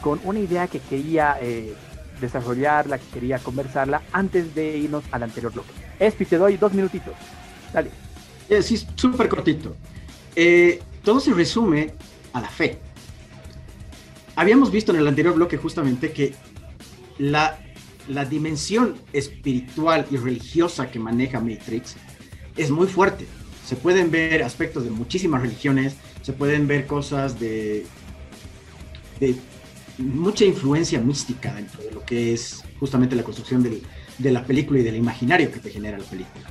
con 0.01 0.19
una 0.23 0.39
idea 0.39 0.67
que 0.67 0.79
quería 0.79 1.37
eh, 1.41 1.73
desarrollarla, 2.21 2.99
que 2.99 3.07
quería 3.13 3.39
conversarla 3.39 4.03
antes 4.11 4.53
de 4.53 4.77
irnos 4.77 5.03
al 5.11 5.23
anterior 5.23 5.51
bloque. 5.51 5.71
Espi, 5.99 6.25
te 6.25 6.37
doy 6.37 6.57
dos 6.57 6.73
minutitos. 6.73 7.13
Dale. 7.73 7.89
Eh, 8.49 8.61
sí, 8.61 8.85
súper 8.95 9.29
cortito. 9.29 9.75
Eh, 10.35 10.81
todo 11.03 11.19
se 11.19 11.33
resume 11.33 11.93
a 12.33 12.41
la 12.41 12.49
fe. 12.49 12.79
Habíamos 14.35 14.71
visto 14.71 14.91
en 14.91 14.99
el 14.99 15.07
anterior 15.07 15.35
bloque 15.35 15.57
justamente 15.57 16.11
que 16.11 16.33
la, 17.17 17.59
la 18.07 18.25
dimensión 18.25 18.95
espiritual 19.11 20.05
y 20.11 20.17
religiosa 20.17 20.89
que 20.89 20.99
maneja 20.99 21.39
Matrix 21.39 21.95
es 22.57 22.71
muy 22.71 22.87
fuerte. 22.87 23.27
Se 23.65 23.75
pueden 23.75 24.11
ver 24.11 24.43
aspectos 24.43 24.83
de 24.83 24.89
muchísimas 24.91 25.41
religiones, 25.41 25.95
se 26.21 26.33
pueden 26.33 26.67
ver 26.67 26.85
cosas 26.85 27.39
de, 27.39 27.85
de 29.19 29.35
mucha 29.97 30.45
influencia 30.45 30.99
mística 30.99 31.53
dentro 31.53 31.81
de 31.83 31.91
lo 31.91 32.03
que 32.03 32.33
es 32.33 32.63
justamente 32.79 33.15
la 33.15 33.23
construcción 33.23 33.63
del- 33.63 33.83
de 34.17 34.31
la 34.31 34.45
película 34.45 34.79
y 34.79 34.83
del 34.83 34.95
imaginario 34.95 35.51
que 35.51 35.59
te 35.59 35.69
genera 35.71 35.97
la 35.97 36.03
película. 36.03 36.49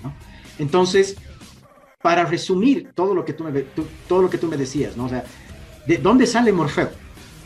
Entonces, 0.58 1.16
para 2.02 2.24
resumir 2.24 2.90
todo 2.94 3.14
lo 3.14 3.24
que 3.24 3.32
tú 3.32 3.44
me, 3.44 3.52
todo 4.08 4.22
lo 4.22 4.30
que 4.30 4.38
tú 4.38 4.48
me 4.48 4.56
decías, 4.56 4.96
¿no? 4.96 5.04
O 5.04 5.08
sea, 5.08 5.24
¿de 5.86 5.98
dónde 5.98 6.26
sale 6.26 6.52
Morfeo? 6.52 6.90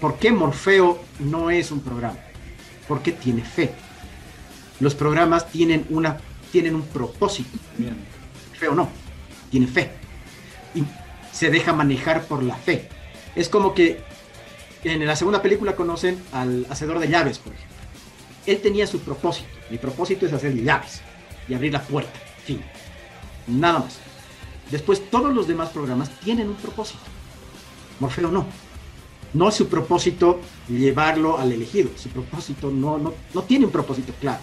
¿Por 0.00 0.18
qué 0.18 0.32
Morfeo 0.32 1.00
no 1.18 1.50
es 1.50 1.70
un 1.70 1.80
programa? 1.80 2.18
Porque 2.88 3.12
tiene 3.12 3.42
fe. 3.44 3.72
Los 4.80 4.94
programas 4.94 5.50
tienen, 5.50 5.86
una, 5.90 6.18
tienen 6.52 6.74
un 6.74 6.82
propósito. 6.82 7.58
Morfeo 8.68 8.74
no, 8.74 8.88
tiene 9.50 9.66
fe. 9.66 9.90
Y 10.74 10.84
se 11.32 11.50
deja 11.50 11.72
manejar 11.72 12.24
por 12.24 12.42
la 12.42 12.56
fe. 12.56 12.88
Es 13.34 13.48
como 13.48 13.74
que 13.74 14.00
en 14.84 15.04
la 15.06 15.16
segunda 15.16 15.42
película 15.42 15.76
conocen 15.76 16.22
al 16.32 16.66
hacedor 16.70 16.98
de 16.98 17.08
llaves, 17.08 17.38
por 17.38 17.52
ejemplo. 17.52 17.76
Él 18.46 18.60
tenía 18.60 18.86
su 18.86 19.00
propósito. 19.00 19.48
Mi 19.70 19.78
propósito 19.78 20.26
es 20.26 20.32
hacer 20.32 20.54
llaves 20.54 21.02
y 21.48 21.54
abrir 21.54 21.72
la 21.72 21.82
puerta. 21.82 22.18
Fin. 22.44 22.60
Nada 23.46 23.80
más. 23.80 23.98
Después 24.70 25.10
todos 25.10 25.34
los 25.34 25.46
demás 25.46 25.70
programas 25.70 26.10
tienen 26.20 26.48
un 26.48 26.56
propósito. 26.56 27.02
Morfeo 28.00 28.30
no. 28.30 28.46
No 29.32 29.48
es 29.48 29.54
su 29.54 29.68
propósito 29.68 30.40
llevarlo 30.68 31.38
al 31.38 31.52
elegido. 31.52 31.90
Su 31.96 32.08
propósito 32.08 32.70
no, 32.70 32.98
no, 32.98 33.14
no 33.34 33.42
tiene 33.42 33.66
un 33.66 33.72
propósito 33.72 34.12
claro. 34.20 34.40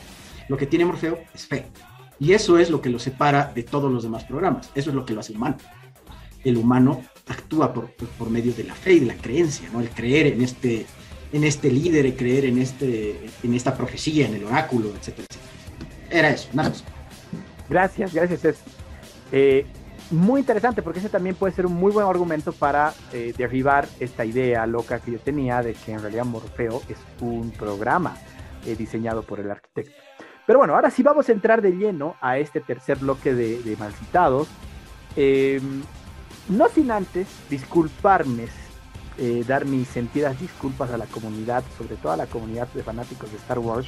Lo 0.49 0.57
que 0.57 0.67
tiene 0.67 0.85
Morfeo 0.85 1.19
es 1.33 1.47
fe. 1.47 1.65
Y 2.23 2.31
eso 2.31 2.57
es 2.57 2.69
lo 2.69 2.79
que 2.79 2.89
lo 2.89 2.99
separa 2.99 3.51
de 3.53 3.63
todos 3.63 3.91
los 3.91 4.03
demás 4.03 4.23
programas. 4.23 4.71
Eso 4.75 4.91
es 4.91 4.95
lo 4.95 5.05
que 5.05 5.13
lo 5.13 5.19
hace 5.19 5.33
humano. 5.33 5.57
El 6.45 6.55
humano 6.55 7.01
actúa 7.27 7.73
por, 7.73 7.89
por 7.89 8.29
medio 8.29 8.53
de 8.53 8.63
la 8.63 8.73
fe 8.73 8.93
y 8.93 8.99
de 9.01 9.07
la 9.07 9.15
creencia, 9.15 9.67
¿no? 9.73 9.81
El 9.81 9.89
creer 9.89 10.27
en 10.27 10.41
este, 10.41 10.85
en 11.33 11.43
este 11.43 11.69
líder, 11.69 12.05
el 12.05 12.15
creer 12.15 12.45
en, 12.45 12.59
este, 12.59 13.29
en 13.43 13.53
esta 13.53 13.75
profecía, 13.75 14.25
en 14.25 14.35
el 14.35 14.45
oráculo, 14.45 14.87
etcétera, 14.95 15.27
etcétera. 15.29 16.09
Era 16.09 16.29
eso, 16.29 16.47
nada 16.53 16.69
más. 16.69 16.85
Gracias, 17.69 18.13
gracias. 18.13 18.45
Es 18.45 18.59
eh, 19.33 19.65
muy 20.09 20.39
interesante 20.39 20.81
porque 20.81 20.99
ese 20.99 21.09
también 21.09 21.35
puede 21.35 21.53
ser 21.53 21.65
un 21.65 21.73
muy 21.73 21.91
buen 21.91 22.07
argumento 22.07 22.53
para 22.53 22.93
eh, 23.11 23.33
derribar 23.37 23.85
esta 23.99 24.23
idea 24.23 24.65
loca 24.65 24.99
que 24.99 25.11
yo 25.11 25.19
tenía 25.19 25.61
de 25.61 25.73
que 25.73 25.91
en 25.91 26.01
realidad 26.01 26.23
Morfeo 26.23 26.83
es 26.87 26.99
un 27.19 27.51
programa 27.51 28.15
eh, 28.65 28.77
diseñado 28.77 29.23
por 29.23 29.41
el 29.41 29.51
arquitecto. 29.51 29.91
Pero 30.45 30.59
bueno, 30.59 30.75
ahora 30.75 30.89
sí 30.89 31.03
vamos 31.03 31.29
a 31.29 31.31
entrar 31.31 31.61
de 31.61 31.71
lleno 31.71 32.15
a 32.21 32.37
este 32.37 32.59
tercer 32.59 32.97
bloque 32.97 33.33
de, 33.33 33.61
de 33.61 33.77
Malcitados. 33.77 34.47
Em, 35.15 35.81
no 36.49 36.67
sin 36.67 36.91
antes 36.91 37.27
disculparme, 37.49 38.47
eh, 39.17 39.43
dar 39.47 39.65
mis 39.65 39.87
sentidas 39.87 40.39
disculpas 40.39 40.91
a 40.91 40.97
la 40.97 41.05
comunidad, 41.05 41.63
sobre 41.77 41.95
todo 41.95 42.11
a 42.13 42.17
la 42.17 42.25
comunidad 42.25 42.67
de 42.73 42.83
fanáticos 42.83 43.31
de 43.31 43.37
Star 43.37 43.59
Wars, 43.59 43.87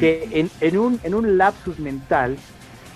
que 0.00 0.28
en, 0.32 0.50
en, 0.60 0.78
un, 0.78 1.00
en 1.04 1.14
un 1.14 1.38
lapsus 1.38 1.78
mental 1.78 2.36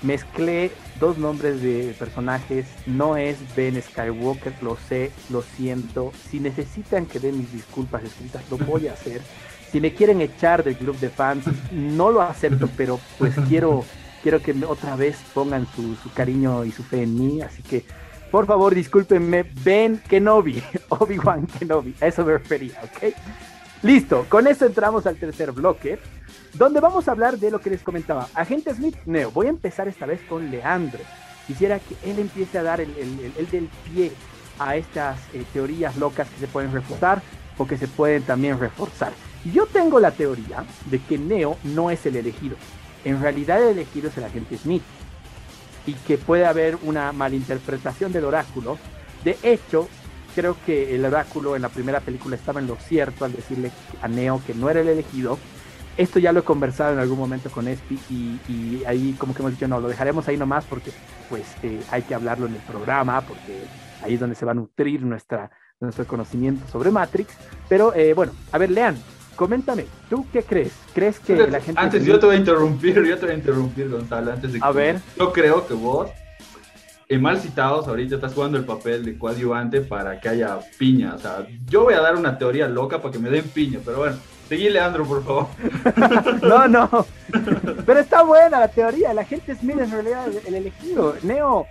mezclé 0.03 0.71
dos 1.01 1.19
nombres 1.19 1.63
de 1.63 1.95
personajes. 1.99 2.67
No 2.87 3.17
es 3.17 3.37
Ben 3.55 3.81
Skywalker, 3.81 4.55
lo 4.63 4.77
sé, 4.89 5.13
lo 5.31 5.43
siento. 5.43 6.13
Si 6.29 6.41
necesitan 6.41 7.07
que 7.07 7.21
dé 7.21 7.33
mis 7.33 7.53
disculpas 7.53 8.03
escritas, 8.03 8.43
lo 8.51 8.59
voy 8.59 8.89
a 8.89 8.93
hacer. 8.93 9.21
Si 9.71 9.81
me 9.81 9.93
quieren 9.93 10.21
echar 10.21 10.65
del 10.65 10.77
club 10.77 10.99
de 10.99 11.11
fans, 11.11 11.45
no 11.73 12.11
lo 12.11 12.23
acepto, 12.23 12.69
pero 12.77 12.99
pues 13.19 13.35
quiero, 13.49 13.85
quiero 14.23 14.41
que 14.41 14.55
otra 14.65 14.97
vez 14.97 15.19
pongan 15.35 15.67
su, 15.75 15.97
cariño 16.15 16.65
y 16.65 16.73
su 16.73 16.83
fe 16.83 17.03
en 17.03 17.19
mí. 17.19 17.43
Así 17.43 17.63
que, 17.63 17.85
por 18.31 18.47
favor, 18.47 18.75
discúlpenme, 18.75 19.45
Ben 19.63 20.01
Kenobi, 20.09 20.63
Obi-Wan 20.89 21.47
Kenobi, 21.47 21.95
a 22.01 22.07
eso 22.07 22.25
me 22.25 22.33
refería, 22.33 22.81
¿ok? 22.83 23.15
Listo, 23.83 24.27
con 24.29 24.47
esto 24.47 24.65
entramos 24.65 25.07
al 25.07 25.17
tercer 25.17 25.53
bloque, 25.53 25.99
donde 26.55 26.81
vamos 26.81 27.07
a 27.07 27.13
hablar 27.13 27.39
de 27.39 27.51
lo 27.51 27.61
que 27.61 27.71
les 27.71 27.83
comentaba. 27.83 28.27
Agente 28.35 28.75
Smith, 28.75 28.97
Neo, 29.05 29.31
voy 29.31 29.47
a 29.47 29.51
empezar 29.51 29.87
esta 29.87 30.07
vez 30.07 30.21
con 30.29 30.51
Leandro. 30.51 31.01
Quisiera 31.47 31.79
que 31.79 31.95
él 32.11 32.19
empiece 32.19 32.59
a 32.59 32.63
dar 32.63 32.81
el, 32.81 32.91
el, 32.97 33.21
el, 33.21 33.33
el 33.39 33.51
del 33.51 33.69
pie 33.85 34.13
a 34.59 34.77
estas 34.77 35.19
eh, 35.33 35.45
teorías 35.53 35.97
locas 35.97 36.29
que 36.29 36.41
se 36.41 36.47
pueden 36.47 36.73
refutar 36.73 37.23
o 37.57 37.67
que 37.67 37.77
se 37.77 37.89
pueden 37.89 38.23
también 38.23 38.59
reforzar. 38.59 39.13
Yo 39.53 39.67
tengo 39.67 40.01
la 40.01 40.11
teoría 40.11 40.65
de 40.91 40.99
que 40.99 41.17
Neo 41.17 41.57
no 41.65 41.91
es 41.91 42.05
el 42.07 42.17
elegido. 42.17 42.57
En 43.05 43.21
realidad 43.23 43.63
el 43.63 43.79
elegido 43.79 44.09
es 44.09 44.19
el 44.19 44.25
agente 44.25 44.59
Smith. 44.59 44.83
Y 45.87 45.95
que 45.95 46.19
puede 46.19 46.45
haber 46.45 46.77
una 46.83 47.13
malinterpretación 47.13 48.13
del 48.13 48.25
oráculo. 48.25 48.79
De 49.25 49.39
hecho, 49.43 49.89
creo 50.35 50.57
que 50.67 50.95
el 50.95 51.05
oráculo 51.05 51.57
en 51.57 51.63
la 51.63 51.69
primera 51.69 52.01
película 52.01 52.37
estaba 52.37 52.61
en 52.61 52.67
lo 52.67 52.77
cierto 52.77 53.25
al 53.25 53.33
decirle 53.33 53.71
a 54.03 54.09
Neo 54.09 54.43
que 54.47 54.55
no 54.55 54.69
era 54.69 54.81
el 54.81 54.89
elegido. 54.89 55.39
Esto 55.97 56.19
ya 56.19 56.33
lo 56.33 56.41
he 56.41 56.45
conversado 56.45 56.93
en 56.93 56.99
algún 56.99 57.19
momento 57.19 57.51
con 57.51 57.67
Espi 57.67 57.99
y, 58.09 58.85
ahí 58.85 59.17
como 59.19 59.35
que 59.35 59.43
hemos 59.43 59.53
dicho, 59.53 59.67
no, 59.67 59.81
lo 59.81 59.89
dejaremos 59.89 60.29
ahí 60.29 60.37
nomás 60.37 60.65
porque 60.65 60.93
pues 61.29 61.45
eh, 61.63 61.81
hay 61.91 62.03
que 62.03 62.15
hablarlo 62.15 62.47
en 62.47 62.55
el 62.55 62.61
programa, 62.61 63.21
porque 63.23 63.65
ahí 64.03 64.15
es 64.15 64.21
donde 64.21 64.37
se 64.37 64.45
va 64.45 64.53
a 64.53 64.55
nutrir 64.55 65.03
nuestra, 65.03 65.51
nuestro 65.81 66.07
conocimiento 66.07 66.69
sobre 66.71 66.91
Matrix. 66.91 67.35
Pero 67.69 67.95
eh, 67.95 68.15
bueno, 68.15 68.33
a 68.53 68.59
ver, 68.59 68.71
Lean, 68.71 68.97
coméntame, 69.39 69.87
¿tú 70.11 70.27
qué 70.33 70.43
crees? 70.43 70.73
¿Crees 70.93 71.21
que 71.21 71.37
la 71.47 71.61
gente... 71.61 71.81
Antes 71.81 72.05
yo 72.05 72.19
te 72.19 72.27
voy 72.27 72.35
a 72.35 72.39
interrumpir, 72.41 73.01
yo 73.05 73.17
te 73.17 73.27
voy 73.27 73.35
a 73.37 73.39
interrumpir, 73.39 73.89
Gonzalo, 73.89 74.33
antes 74.33 74.53
de 74.53 74.59
que... 74.59 74.67
A 74.67 74.73
ver. 74.73 75.01
Yo 75.17 75.33
creo 75.33 75.65
que 75.65 75.75
vos, 75.75 76.11
en 77.09 77.23
mal 77.23 77.39
citados, 77.39 77.87
ahorita 77.87 78.17
estás 78.17 78.35
jugando 78.35 78.59
el 78.59 78.65
papel 78.65 79.05
de 79.05 79.17
coadyuvante 79.17 79.81
para 79.81 80.21
que 80.21 80.29
haya 80.29 80.59
piña. 80.77 81.15
O 81.15 81.19
sea, 81.19 81.47
yo 81.69 81.85
voy 81.85 81.95
a 81.95 82.01
dar 82.01 82.17
una 82.17 82.37
teoría 82.37 82.67
loca 82.67 83.01
para 83.01 83.13
que 83.13 83.21
me 83.21 83.31
den 83.31 83.45
piña, 83.45 83.79
pero 83.85 83.99
bueno, 83.99 84.17
seguí 84.49 84.69
Leandro, 84.71 85.05
por 85.07 85.25
favor. 85.25 85.47
no, 86.43 86.67
no. 86.67 87.07
Pero 87.87 88.01
está 88.01 88.25
buena 88.25 88.59
la 88.59 88.69
teoría. 88.69 89.15
La 89.15 89.25
gente 89.25 89.55
Smith 89.55 89.79
es 89.79 89.85
en 89.85 89.93
realidad 89.93 90.27
el, 90.27 90.41
el 90.49 90.55
elegido. 90.57 91.15
Neo, 91.23 91.65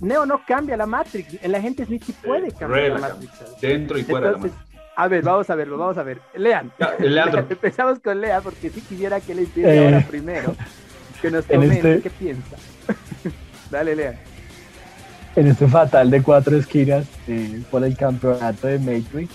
Neo 0.00 0.26
no 0.26 0.42
cambia 0.46 0.76
la 0.76 0.86
Matrix. 0.86 1.38
El 1.42 1.54
agente 1.54 1.86
Smith 1.86 2.02
sí 2.04 2.12
puede 2.12 2.52
cambiar 2.52 3.00
la 3.00 3.08
Matrix. 3.08 3.60
Dentro 3.62 3.98
y 3.98 4.04
fuera 4.04 4.28
Entonces, 4.28 4.52
de 4.52 4.56
la 4.58 4.62
Matrix. 4.62 4.65
A 4.96 5.08
ver, 5.08 5.22
vamos 5.22 5.48
a 5.50 5.54
verlo, 5.54 5.76
vamos 5.76 5.98
a 5.98 6.02
ver. 6.02 6.20
Lean. 6.34 6.72
Leandro. 6.98 7.44
Empezamos 7.50 7.98
con 8.00 8.20
Lean 8.20 8.42
porque 8.42 8.70
sí 8.70 8.80
quisiera 8.80 9.20
que 9.20 9.34
le 9.34 9.42
empiece 9.42 9.74
Eh, 9.76 9.84
ahora 9.84 10.00
primero. 10.08 10.54
Que 11.20 11.30
nos 11.30 11.48
en 11.50 11.60
comente 11.60 11.94
este- 11.96 12.02
qué 12.02 12.10
piensa. 12.10 12.56
Dale, 13.70 13.94
Lean. 13.96 14.14
en 15.36 15.46
este 15.48 15.66
fatal 15.68 16.10
de 16.10 16.22
cuatro 16.22 16.56
esquinas 16.56 17.04
eh, 17.28 17.62
por 17.70 17.84
el 17.84 17.94
campeonato 17.96 18.66
de 18.66 18.78
Matrix. 18.78 19.30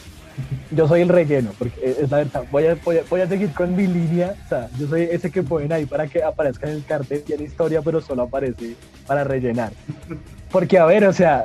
Yo 0.72 0.88
soy 0.88 1.02
el 1.02 1.10
relleno, 1.10 1.52
porque 1.60 1.96
es 2.00 2.10
la 2.10 2.18
verdad. 2.18 2.44
Voy 2.50 2.66
a, 2.66 2.76
voy, 2.84 2.98
a, 2.98 3.02
voy 3.08 3.22
a 3.22 3.28
seguir 3.28 3.52
con 3.54 3.76
mi 3.76 3.86
línea. 3.86 4.34
O 4.46 4.50
sea, 4.50 4.70
yo 4.80 4.88
soy 4.88 5.04
ese 5.12 5.30
que 5.30 5.44
ponen 5.44 5.72
ahí 5.74 5.86
para 5.86 6.08
que 6.08 6.24
aparezca 6.24 6.68
en 6.68 6.76
el 6.78 6.86
cartel. 6.86 7.22
Tiene 7.22 7.44
historia, 7.44 7.82
pero 7.84 8.02
solo 8.02 8.24
aparece 8.24 8.76
para 9.06 9.24
rellenar. 9.24 9.72
Porque, 10.50 10.80
a 10.80 10.86
ver, 10.86 11.06
o 11.06 11.14
sea, 11.14 11.44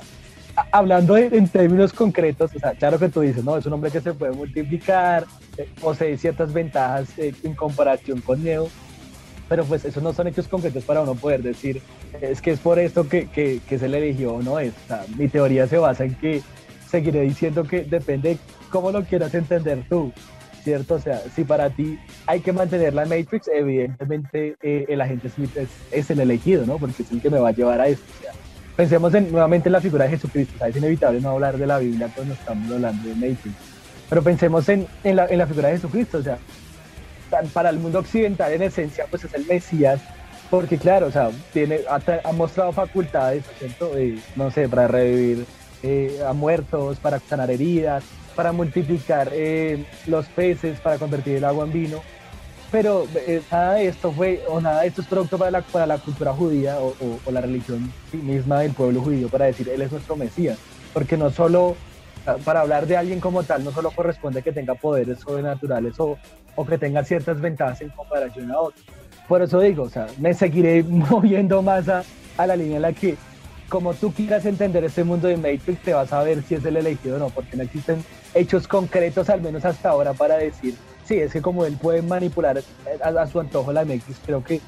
hablando 0.73 1.17
en 1.17 1.49
términos 1.49 1.93
concretos, 1.93 2.51
o 2.55 2.59
sea, 2.59 2.73
claro 2.73 2.99
que 2.99 3.09
tú 3.09 3.21
dices, 3.21 3.45
no, 3.45 3.57
es 3.57 3.67
un 3.67 3.75
hombre 3.75 3.91
que 3.91 4.01
se 4.01 4.15
puede 4.15 4.33
multiplicar, 4.33 5.27
eh, 5.57 5.69
posee 5.81 6.17
ciertas 6.17 6.53
ventajas 6.53 7.19
eh, 7.19 7.35
en 7.43 7.55
comparación 7.55 8.21
con 8.21 8.43
Neo, 8.43 8.69
pero 9.49 9.65
pues 9.65 9.85
esos 9.85 10.03
no 10.03 10.13
son 10.13 10.29
hechos 10.29 10.49
concretos 10.49 10.85
para 10.85 11.03
uno 11.03 11.15
poder 11.15 11.43
decir, 11.43 11.81
es 12.21 12.41
que 12.41 12.53
es 12.53 12.61
por 12.61 12.79
esto 12.79 13.09
que, 13.09 13.29
que, 13.29 13.79
se 13.79 13.89
le 13.89 13.99
eligió 13.99 14.35
o 14.35 14.43
no 14.43 14.59
es. 14.59 14.73
Mi 15.17 15.29
teoría 15.29 15.67
se 15.67 15.79
basa 15.79 16.05
en 16.05 16.15
que 16.17 16.43
seguiré 16.89 17.21
diciendo 17.23 17.63
que 17.65 17.85
depende 17.85 18.31
de 18.31 18.39
cómo 18.71 18.91
lo 18.91 19.05
quieras 19.05 19.35
entender 19.35 19.85
tú, 19.89 20.13
¿cierto? 20.65 20.95
O 20.95 20.99
sea, 20.99 21.21
si 21.35 21.45
para 21.45 21.71
ti 21.71 21.99
hay 22.27 22.41
que 22.41 22.53
mantener 22.53 22.95
la 22.95 23.05
Matrix, 23.05 23.49
evidentemente 23.49 24.57
eh, 24.63 24.87
el 24.89 25.01
agente 25.01 25.29
Smith 25.29 25.57
es, 25.57 25.69
es 25.93 26.11
el 26.11 26.21
elegido, 26.21 26.67
¿no? 26.67 26.79
Porque 26.79 27.03
es 27.03 27.13
el 27.13 27.21
que 27.21 27.31
me 27.31 27.39
va 27.39 27.51
a 27.51 27.53
llevar 27.53 27.81
a 27.81 27.89
esto. 27.89 28.05
Pensemos 28.77 29.15
en, 29.15 29.33
nuevamente 29.33 29.69
en 29.69 29.73
la 29.73 29.81
figura 29.81 30.05
de 30.05 30.11
Jesucristo. 30.11 30.65
Es 30.65 30.77
inevitable 30.77 31.21
no 31.21 31.31
hablar 31.31 31.57
de 31.57 31.67
la 31.67 31.79
Biblia 31.79 32.11
cuando 32.15 32.35
estamos 32.35 32.71
hablando 32.71 33.09
de 33.09 33.15
Matrix. 33.15 33.57
Pero 34.09 34.23
pensemos 34.23 34.69
en, 34.69 34.87
la, 35.03 35.47
figura 35.47 35.69
de 35.69 35.75
Jesucristo. 35.77 36.19
O 36.19 36.23
sea, 36.23 36.39
para 37.53 37.71
el 37.71 37.79
mundo 37.79 37.99
occidental 37.99 38.53
en 38.53 38.63
esencia 38.63 39.07
pues 39.11 39.25
es 39.25 39.35
el 39.35 39.47
Mesías 39.47 40.01
porque 40.49 40.79
claro 40.79 41.07
o 41.07 41.11
sea 41.11 41.31
tiene 41.53 41.81
ha 41.89 42.33
mostrado 42.33 42.71
facultades 42.73 43.45
¿cierto? 43.59 43.99
Eh, 43.99 44.17
no 44.37 44.51
sé 44.53 44.69
para 44.69 44.87
revivir 44.87 45.45
eh, 45.83 46.21
a 46.27 46.33
muertos 46.33 46.99
para 46.99 47.19
sanar 47.19 47.51
heridas 47.51 48.05
para 48.37 48.53
multiplicar 48.53 49.31
eh, 49.33 49.85
los 50.07 50.27
peces 50.27 50.79
para 50.79 50.99
convertir 50.99 51.37
el 51.37 51.45
agua 51.45 51.65
en 51.65 51.73
vino 51.73 52.03
pero 52.71 53.07
eh, 53.15 53.43
nada 53.51 53.75
de 53.75 53.89
esto 53.89 54.13
fue 54.13 54.43
o 54.49 54.61
nada 54.61 54.83
de 54.83 54.89
esto 54.89 55.01
es 55.03 55.07
producto 55.07 55.39
para 55.39 55.51
la, 55.51 55.61
para 55.63 55.87
la 55.87 55.99
cultura 55.99 56.33
judía 56.33 56.79
o, 56.81 56.95
o- 57.25 57.31
la 57.31 57.41
religión 57.41 57.93
misma 58.13 58.61
del 58.61 58.73
pueblo 58.73 59.01
judío 59.03 59.29
para 59.29 59.47
decir 59.47 59.69
él 59.69 59.83
es 59.83 59.93
nuestro 59.93 60.17
Mesías 60.17 60.59
porque 60.93 61.17
no 61.17 61.31
solo 61.31 61.77
ah, 62.27 62.37
para 62.45 62.61
hablar 62.61 62.87
de 62.87 62.97
alguien 62.97 63.21
como 63.21 63.43
tal 63.45 63.63
no 63.65 63.71
solo 63.73 63.91
corresponde 63.91 64.43
que 64.43 64.53
tenga 64.53 64.75
poderes 64.75 65.21
sobrenaturales 65.21 65.99
o, 66.01 66.19
o 66.57 66.67
que 66.67 66.79
tenga 66.79 67.05
ciertas 67.05 67.41
ventajas 67.41 67.81
en 67.83 67.91
comparación 67.91 68.51
a 68.51 68.59
otros. 68.61 68.85
Por 69.29 69.43
eso 69.43 69.61
digo, 69.61 69.83
o 69.85 69.91
sea, 69.91 70.07
me 70.19 70.33
seguiré 70.35 70.83
moviendo 70.89 71.61
más 71.63 71.89
a, 71.89 72.03
a 72.39 72.47
la 72.47 72.57
línea 72.57 72.77
en 72.77 72.83
la 72.83 72.93
que, 72.93 73.17
como 73.69 73.93
tú 73.93 74.13
quieras 74.13 74.47
entender 74.47 74.85
este 74.85 75.03
mundo 75.05 75.27
de 75.29 75.37
Matrix, 75.37 75.83
te 75.83 75.93
vas 75.93 76.13
a 76.13 76.23
ver 76.23 76.43
si 76.45 76.55
es 76.55 76.65
el 76.65 76.77
elegido 76.77 77.17
o 77.17 77.19
no, 77.19 77.29
porque 77.31 77.57
no 77.57 77.65
existen 77.65 78.03
hechos 78.35 78.69
concretos, 78.69 79.29
al 79.29 79.41
menos 79.43 79.65
hasta 79.65 79.89
ahora, 79.91 80.13
para 80.15 80.37
decir, 80.39 80.77
sí, 81.07 81.19
es 81.19 81.33
que 81.33 81.43
como 81.43 81.65
él 81.65 81.77
puede 81.81 82.03
manipular 82.03 82.63
a, 83.03 83.09
a 83.09 83.27
su 83.27 83.41
antojo 83.41 83.73
la 83.73 83.85
Matrix, 83.85 84.21
creo 84.25 84.45
que 84.45 84.61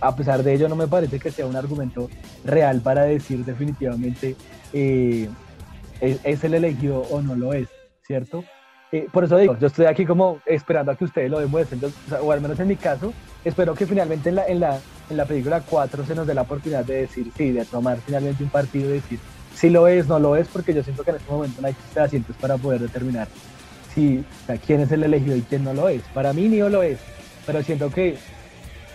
a 0.00 0.14
pesar 0.14 0.42
de 0.42 0.54
ello 0.54 0.68
no 0.68 0.76
me 0.76 0.86
parece 0.86 1.18
que 1.18 1.30
sea 1.30 1.46
un 1.46 1.56
argumento 1.56 2.08
real 2.44 2.80
para 2.80 3.02
decir 3.02 3.44
definitivamente 3.44 4.36
eh, 4.72 5.28
es, 6.00 6.44
el 6.44 6.54
elegido 6.54 7.00
o 7.10 7.22
no 7.22 7.34
lo 7.34 7.52
es, 7.52 7.68
¿cierto? 8.06 8.44
Eh, 8.92 9.08
por 9.12 9.24
eso 9.24 9.36
digo, 9.36 9.58
yo 9.58 9.66
estoy 9.66 9.86
aquí 9.86 10.06
como 10.06 10.38
esperando 10.46 10.92
a 10.92 10.96
que 10.96 11.04
ustedes 11.04 11.30
lo 11.30 11.40
demuestren, 11.40 11.80
o, 12.20 12.32
al 12.32 12.40
menos 12.40 12.58
en 12.60 12.68
mi 12.68 12.76
caso, 12.76 13.12
espero 13.44 13.74
que 13.74 13.86
finalmente 13.86 14.28
en 14.28 14.36
la, 14.36 14.46
en 14.46 14.60
la, 14.60 14.78
en 15.10 15.16
la 15.16 15.24
película 15.24 15.62
4 15.68 16.04
se 16.04 16.14
nos 16.14 16.26
dé 16.26 16.34
la 16.34 16.42
oportunidad 16.42 16.84
de 16.84 17.02
decir 17.02 17.30
sí, 17.36 17.50
de 17.50 17.64
tomar 17.64 17.98
finalmente 18.04 18.44
un 18.44 18.50
partido 18.50 18.90
y 18.90 18.94
decir 18.94 19.18
si 19.54 19.70
lo 19.70 19.86
es, 19.86 20.08
no 20.08 20.18
lo 20.18 20.36
es, 20.36 20.48
porque 20.48 20.74
yo 20.74 20.82
siento 20.82 21.04
que 21.04 21.10
en 21.10 21.16
este 21.16 21.30
momento 21.30 21.60
no 21.60 21.68
hay 21.68 21.76
asientos 21.96 22.36
para 22.40 22.56
poder 22.56 22.80
determinar 22.80 23.28
si, 23.94 24.18
o 24.18 24.46
sea, 24.46 24.56
quién 24.56 24.80
es 24.80 24.92
el 24.92 25.04
elegido 25.04 25.36
y 25.36 25.42
quién 25.42 25.64
no 25.64 25.72
lo 25.72 25.88
es. 25.88 26.02
Para 26.12 26.32
mí 26.32 26.48
ni 26.48 26.58
lo 26.58 26.82
es, 26.82 26.98
pero 27.46 27.62
siento 27.62 27.90
que 27.90 28.16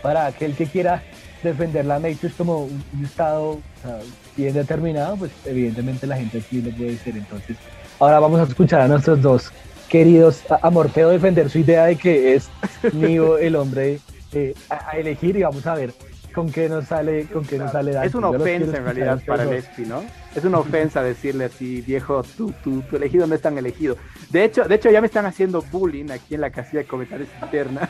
para 0.02 0.28
aquel 0.28 0.56
que 0.56 0.66
quiera 0.66 1.04
defender 1.44 1.86
la 1.86 2.00
Matrix 2.00 2.34
como 2.36 2.64
un, 2.64 2.84
un 2.98 3.06
estado 3.06 3.52
o 3.52 3.62
sea, 3.82 4.00
bien 4.36 4.54
determinado, 4.54 5.16
pues 5.18 5.32
evidentemente 5.46 6.08
la 6.08 6.18
gente 6.18 6.40
aquí 6.40 6.62
lo 6.62 6.72
puede 6.72 6.98
ser. 6.98 7.16
Entonces, 7.18 7.58
ahora 8.00 8.20
vamos 8.20 8.40
a 8.40 8.44
escuchar 8.44 8.82
a 8.82 8.88
nuestros 8.88 9.22
dos 9.22 9.52
queridos 9.88 10.44
a, 10.52 10.68
a 10.68 10.70
Morfeo 10.70 11.10
defender 11.10 11.50
su 11.50 11.60
idea 11.60 11.86
de 11.86 11.96
que 11.96 12.36
es 12.36 12.50
Neo 12.94 13.38
el 13.38 13.56
hombre 13.56 14.00
eh, 14.34 14.54
a, 14.70 14.92
a 14.92 14.98
elegir 14.98 15.36
y 15.36 15.44
vamos 15.44 15.66
a 15.66 15.76
ver 15.76 15.94
con 16.40 16.52
qué 16.54 16.70
nos 16.70 16.86
sale, 16.86 17.26
con 17.26 17.44
qué 17.44 17.58
nos 17.58 17.70
sale 17.74 17.92
Es 18.06 18.16
una 18.16 18.28
Dante. 18.32 18.38
Los 18.38 18.48
quiero 18.48 18.64
ofensa 18.64 18.78
en 18.78 18.84
realidad 18.86 19.22
para 19.28 19.44
el 19.44 19.50
dos. 19.50 19.58
ESPI, 19.58 19.82
¿no? 19.88 20.04
Es 20.34 20.46
una 20.46 20.60
ofensa 20.60 21.04
decirle 21.04 21.46
así, 21.46 21.82
viejo, 21.82 22.24
tu, 22.24 22.54
tu, 22.64 22.82
tu 22.84 22.96
elegido 22.96 23.28
no 23.28 23.36
es 23.36 23.42
tan 23.42 23.58
elegido. 23.58 23.98
De 24.30 24.46
hecho, 24.46 24.64
de 24.64 24.76
hecho, 24.76 24.90
ya 24.90 25.02
me 25.02 25.08
están 25.08 25.26
haciendo 25.26 25.62
bullying 25.64 26.12
aquí 26.12 26.36
en 26.36 26.42
la 26.42 26.50
casilla 26.50 26.80
de 26.80 26.86
comentarios 26.86 27.28
interna. 27.42 27.90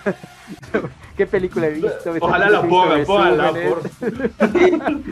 ¿Qué 1.18 1.28
película 1.28 1.68
he 1.68 1.74
visto? 1.74 2.12
Ojalá 2.22 2.50
la 2.50 2.62
pongan, 2.64 3.06
pónganla, 3.06 3.52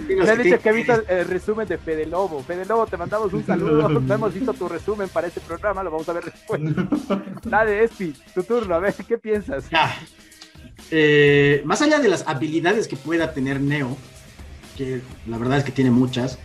Me 0.07 0.29
han 0.31 0.41
dicho 0.41 0.59
que 0.59 0.69
he 0.69 0.73
visto 0.73 0.93
el 1.07 1.27
resumen 1.27 1.67
de 1.67 1.77
Fede 1.77 2.07
Lobo. 2.07 2.41
Fede 2.41 2.65
Lobo, 2.65 2.87
te 2.87 2.97
mandamos 2.97 3.31
un 3.33 3.45
saludo. 3.45 3.87
No 3.87 4.13
hemos 4.15 4.33
visto 4.33 4.51
tu 4.53 4.67
resumen 4.67 5.09
para 5.09 5.27
este 5.27 5.41
programa, 5.41 5.83
lo 5.83 5.91
vamos 5.91 6.09
a 6.09 6.13
ver 6.13 6.23
después. 6.23 6.59
Dale, 7.43 7.83
Espi, 7.83 8.15
tu 8.33 8.41
turno, 8.41 8.73
a 8.73 8.79
ver, 8.79 8.95
¿qué 9.07 9.19
piensas? 9.19 9.69
Eh, 10.91 11.61
más 11.65 11.81
allá 11.81 11.99
de 11.99 12.07
las 12.07 12.27
habilidades 12.27 12.87
que 12.87 12.95
pueda 12.95 13.33
tener 13.33 13.59
Neo, 13.59 13.97
que 14.77 15.01
la 15.27 15.37
verdad 15.37 15.57
es 15.59 15.63
que 15.63 15.71
tiene 15.71 15.91
muchas, 15.91 16.37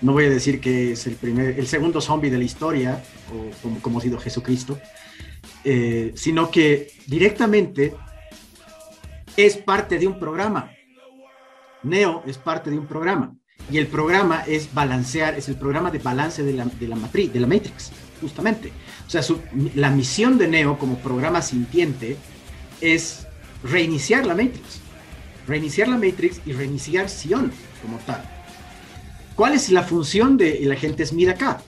no 0.00 0.12
voy 0.12 0.24
a 0.24 0.30
decir 0.30 0.60
que 0.60 0.92
es 0.92 1.06
el 1.06 1.16
primer, 1.16 1.58
el 1.58 1.66
segundo 1.66 2.00
zombie 2.00 2.30
de 2.30 2.38
la 2.38 2.44
historia, 2.44 3.02
o 3.30 3.50
como, 3.62 3.80
como 3.82 3.98
ha 3.98 4.02
sido 4.02 4.18
Jesucristo, 4.18 4.78
eh, 5.64 6.12
sino 6.14 6.50
que 6.50 6.92
directamente 7.06 7.94
es 9.36 9.56
parte 9.56 9.98
de 9.98 10.06
un 10.06 10.18
programa. 10.18 10.70
Neo 11.82 12.22
es 12.26 12.38
parte 12.38 12.70
de 12.70 12.78
un 12.78 12.86
programa. 12.86 13.34
Y 13.70 13.78
el 13.78 13.86
programa 13.86 14.42
es 14.46 14.72
balancear, 14.72 15.34
es 15.38 15.48
el 15.48 15.56
programa 15.56 15.90
de 15.90 15.98
balance 15.98 16.42
de 16.42 16.54
la, 16.54 16.64
de 16.64 16.88
la 16.88 16.96
matriz, 16.96 17.32
de 17.32 17.40
la 17.40 17.46
Matrix, 17.46 17.92
justamente. 18.20 18.72
O 19.06 19.10
sea, 19.10 19.22
su- 19.22 19.40
la 19.74 19.90
misión 19.90 20.38
de 20.38 20.48
Neo 20.48 20.78
como 20.78 20.98
programa 20.98 21.40
sintiente 21.42 22.16
es 22.80 23.26
reiniciar 23.62 24.26
la 24.26 24.34
Matrix. 24.34 24.80
Reiniciar 25.46 25.88
la 25.88 25.96
Matrix 25.96 26.40
y 26.46 26.52
reiniciar 26.52 27.08
Sion 27.08 27.52
como 27.82 27.98
tal. 27.98 28.22
¿Cuál 29.34 29.54
es 29.54 29.70
la 29.70 29.82
función 29.82 30.36
del 30.36 30.70
agente 30.70 31.06
Smith 31.06 31.28
acá? 31.28 31.62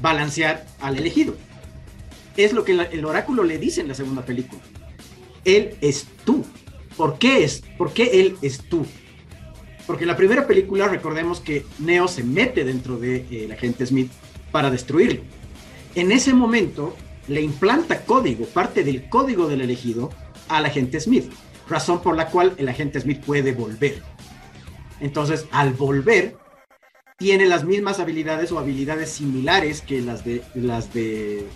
Balancear 0.00 0.66
al 0.80 0.96
elegido. 0.98 1.36
Es 2.36 2.52
lo 2.52 2.64
que 2.64 2.72
el 2.72 3.04
oráculo 3.04 3.44
le 3.44 3.58
dice 3.58 3.82
en 3.82 3.88
la 3.88 3.94
segunda 3.94 4.24
película. 4.24 4.62
Él 5.44 5.76
es 5.80 6.06
tú. 6.24 6.44
¿Por 6.96 7.18
qué 7.18 7.44
es? 7.44 7.62
¿Por 7.76 7.92
qué 7.92 8.20
él 8.20 8.36
es 8.42 8.58
tú? 8.58 8.86
Porque 9.86 10.04
en 10.04 10.08
la 10.08 10.16
primera 10.16 10.46
película 10.46 10.88
recordemos 10.88 11.40
que 11.40 11.66
Neo 11.78 12.08
se 12.08 12.22
mete 12.22 12.64
dentro 12.64 12.98
del 12.98 13.28
de, 13.28 13.44
el 13.44 13.52
agente 13.52 13.84
Smith 13.84 14.10
para 14.50 14.70
destruirlo. 14.70 15.20
En 15.94 16.12
ese 16.12 16.32
momento 16.32 16.96
le 17.28 17.42
implanta 17.42 18.04
código, 18.04 18.46
parte 18.46 18.84
del 18.84 19.08
código 19.08 19.48
del 19.48 19.60
elegido, 19.60 20.10
al 20.56 20.66
agente 20.66 21.00
Smith, 21.00 21.30
razón 21.68 22.02
por 22.02 22.16
la 22.16 22.26
cual 22.28 22.54
el 22.56 22.68
agente 22.68 23.00
Smith 23.00 23.20
puede 23.24 23.52
volver. 23.52 24.02
Entonces, 25.00 25.46
al 25.50 25.72
volver, 25.72 26.36
tiene 27.18 27.46
las 27.46 27.64
mismas 27.64 28.00
habilidades 28.00 28.52
o 28.52 28.58
habilidades 28.58 29.10
similares 29.10 29.80
que 29.80 30.00
las 30.00 30.24
de 30.24 30.42
las 30.54 30.92
de 30.92 31.46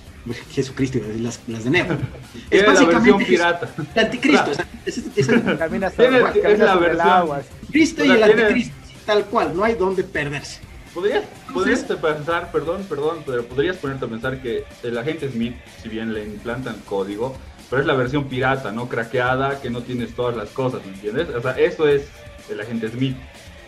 Jesucristo, 0.53 0.99
las, 1.20 1.40
las 1.47 1.64
de 1.64 1.70
Neo. 1.70 1.86
La 2.51 2.72
versión 2.84 3.18
pirata. 3.18 3.68
el 3.94 4.05
anticristo. 4.05 4.51
es- 4.53 4.99
es- 4.99 5.05
es 5.16 5.28
el- 5.28 5.42
Camina 5.59 5.90
Tiene- 5.90 6.18
sobre- 6.18 6.38
es 6.38 6.42
camina 6.42 6.64
la 6.64 6.72
el 6.72 6.78
versión. 6.80 7.09
agua. 7.09 7.42
Cristo 7.70 8.05
y 8.05 8.11
O 8.11 8.14
sea, 8.16 8.26
el 8.26 8.32
tiene- 8.32 8.42
anticristo, 8.49 8.74
tal 9.07 9.24
cual, 9.26 9.57
no 9.57 9.64
hay 9.64 9.74
donde 9.74 10.03
perderse. 10.05 10.61
¿Podrías, 10.94 11.24
podrías 11.53 11.80
pensar, 11.80 12.51
perdón, 12.51 12.84
perdón, 12.88 13.18
pero 13.26 13.44
podrías 13.44 13.76
ponerte 13.76 14.07
a 14.07 14.09
pensar 14.09 14.40
que 14.40 14.64
el 14.82 14.97
agente 14.97 15.30
Smith, 15.30 15.55
si 15.82 15.88
bien 15.90 16.12
le 16.14 16.24
implantan 16.24 16.76
código, 16.86 17.36
pero 17.68 17.82
es 17.82 17.86
la 17.86 17.94
versión 17.94 18.24
pirata, 18.24 18.72
no 18.72 18.88
craqueada, 18.88 19.60
que 19.60 19.70
no 19.70 19.82
tienes 19.82 20.14
todas 20.14 20.36
las 20.36 20.50
cosas, 20.50 20.84
¿me 20.84 20.92
entiendes? 20.92 21.28
O 21.34 21.40
sea, 21.40 21.52
eso 21.52 21.88
es 21.88 22.08
el 22.50 22.60
agente 22.60 22.88
Smith. 22.88 23.16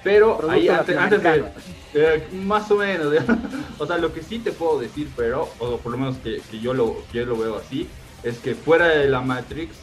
Pero 0.04 0.48
ahí 0.48 0.68
antes, 0.68 0.96
antes 0.96 1.22
de, 1.22 1.44
eh, 1.94 2.26
más 2.32 2.70
o 2.70 2.76
menos, 2.76 3.12
o 3.78 3.86
sea, 3.86 3.98
lo 3.98 4.12
que 4.12 4.22
sí 4.22 4.38
te 4.38 4.52
puedo 4.52 4.78
decir, 4.78 5.08
pero, 5.16 5.48
o 5.58 5.78
por 5.78 5.92
lo 5.92 5.98
menos 5.98 6.16
que, 6.18 6.40
que 6.50 6.60
yo, 6.60 6.72
lo, 6.74 7.02
que 7.10 7.18
yo 7.18 7.26
lo 7.26 7.36
veo 7.36 7.56
así, 7.56 7.88
es 8.22 8.38
que 8.38 8.54
fuera 8.54 8.88
de 8.88 9.08
la 9.08 9.20
Matrix, 9.20 9.76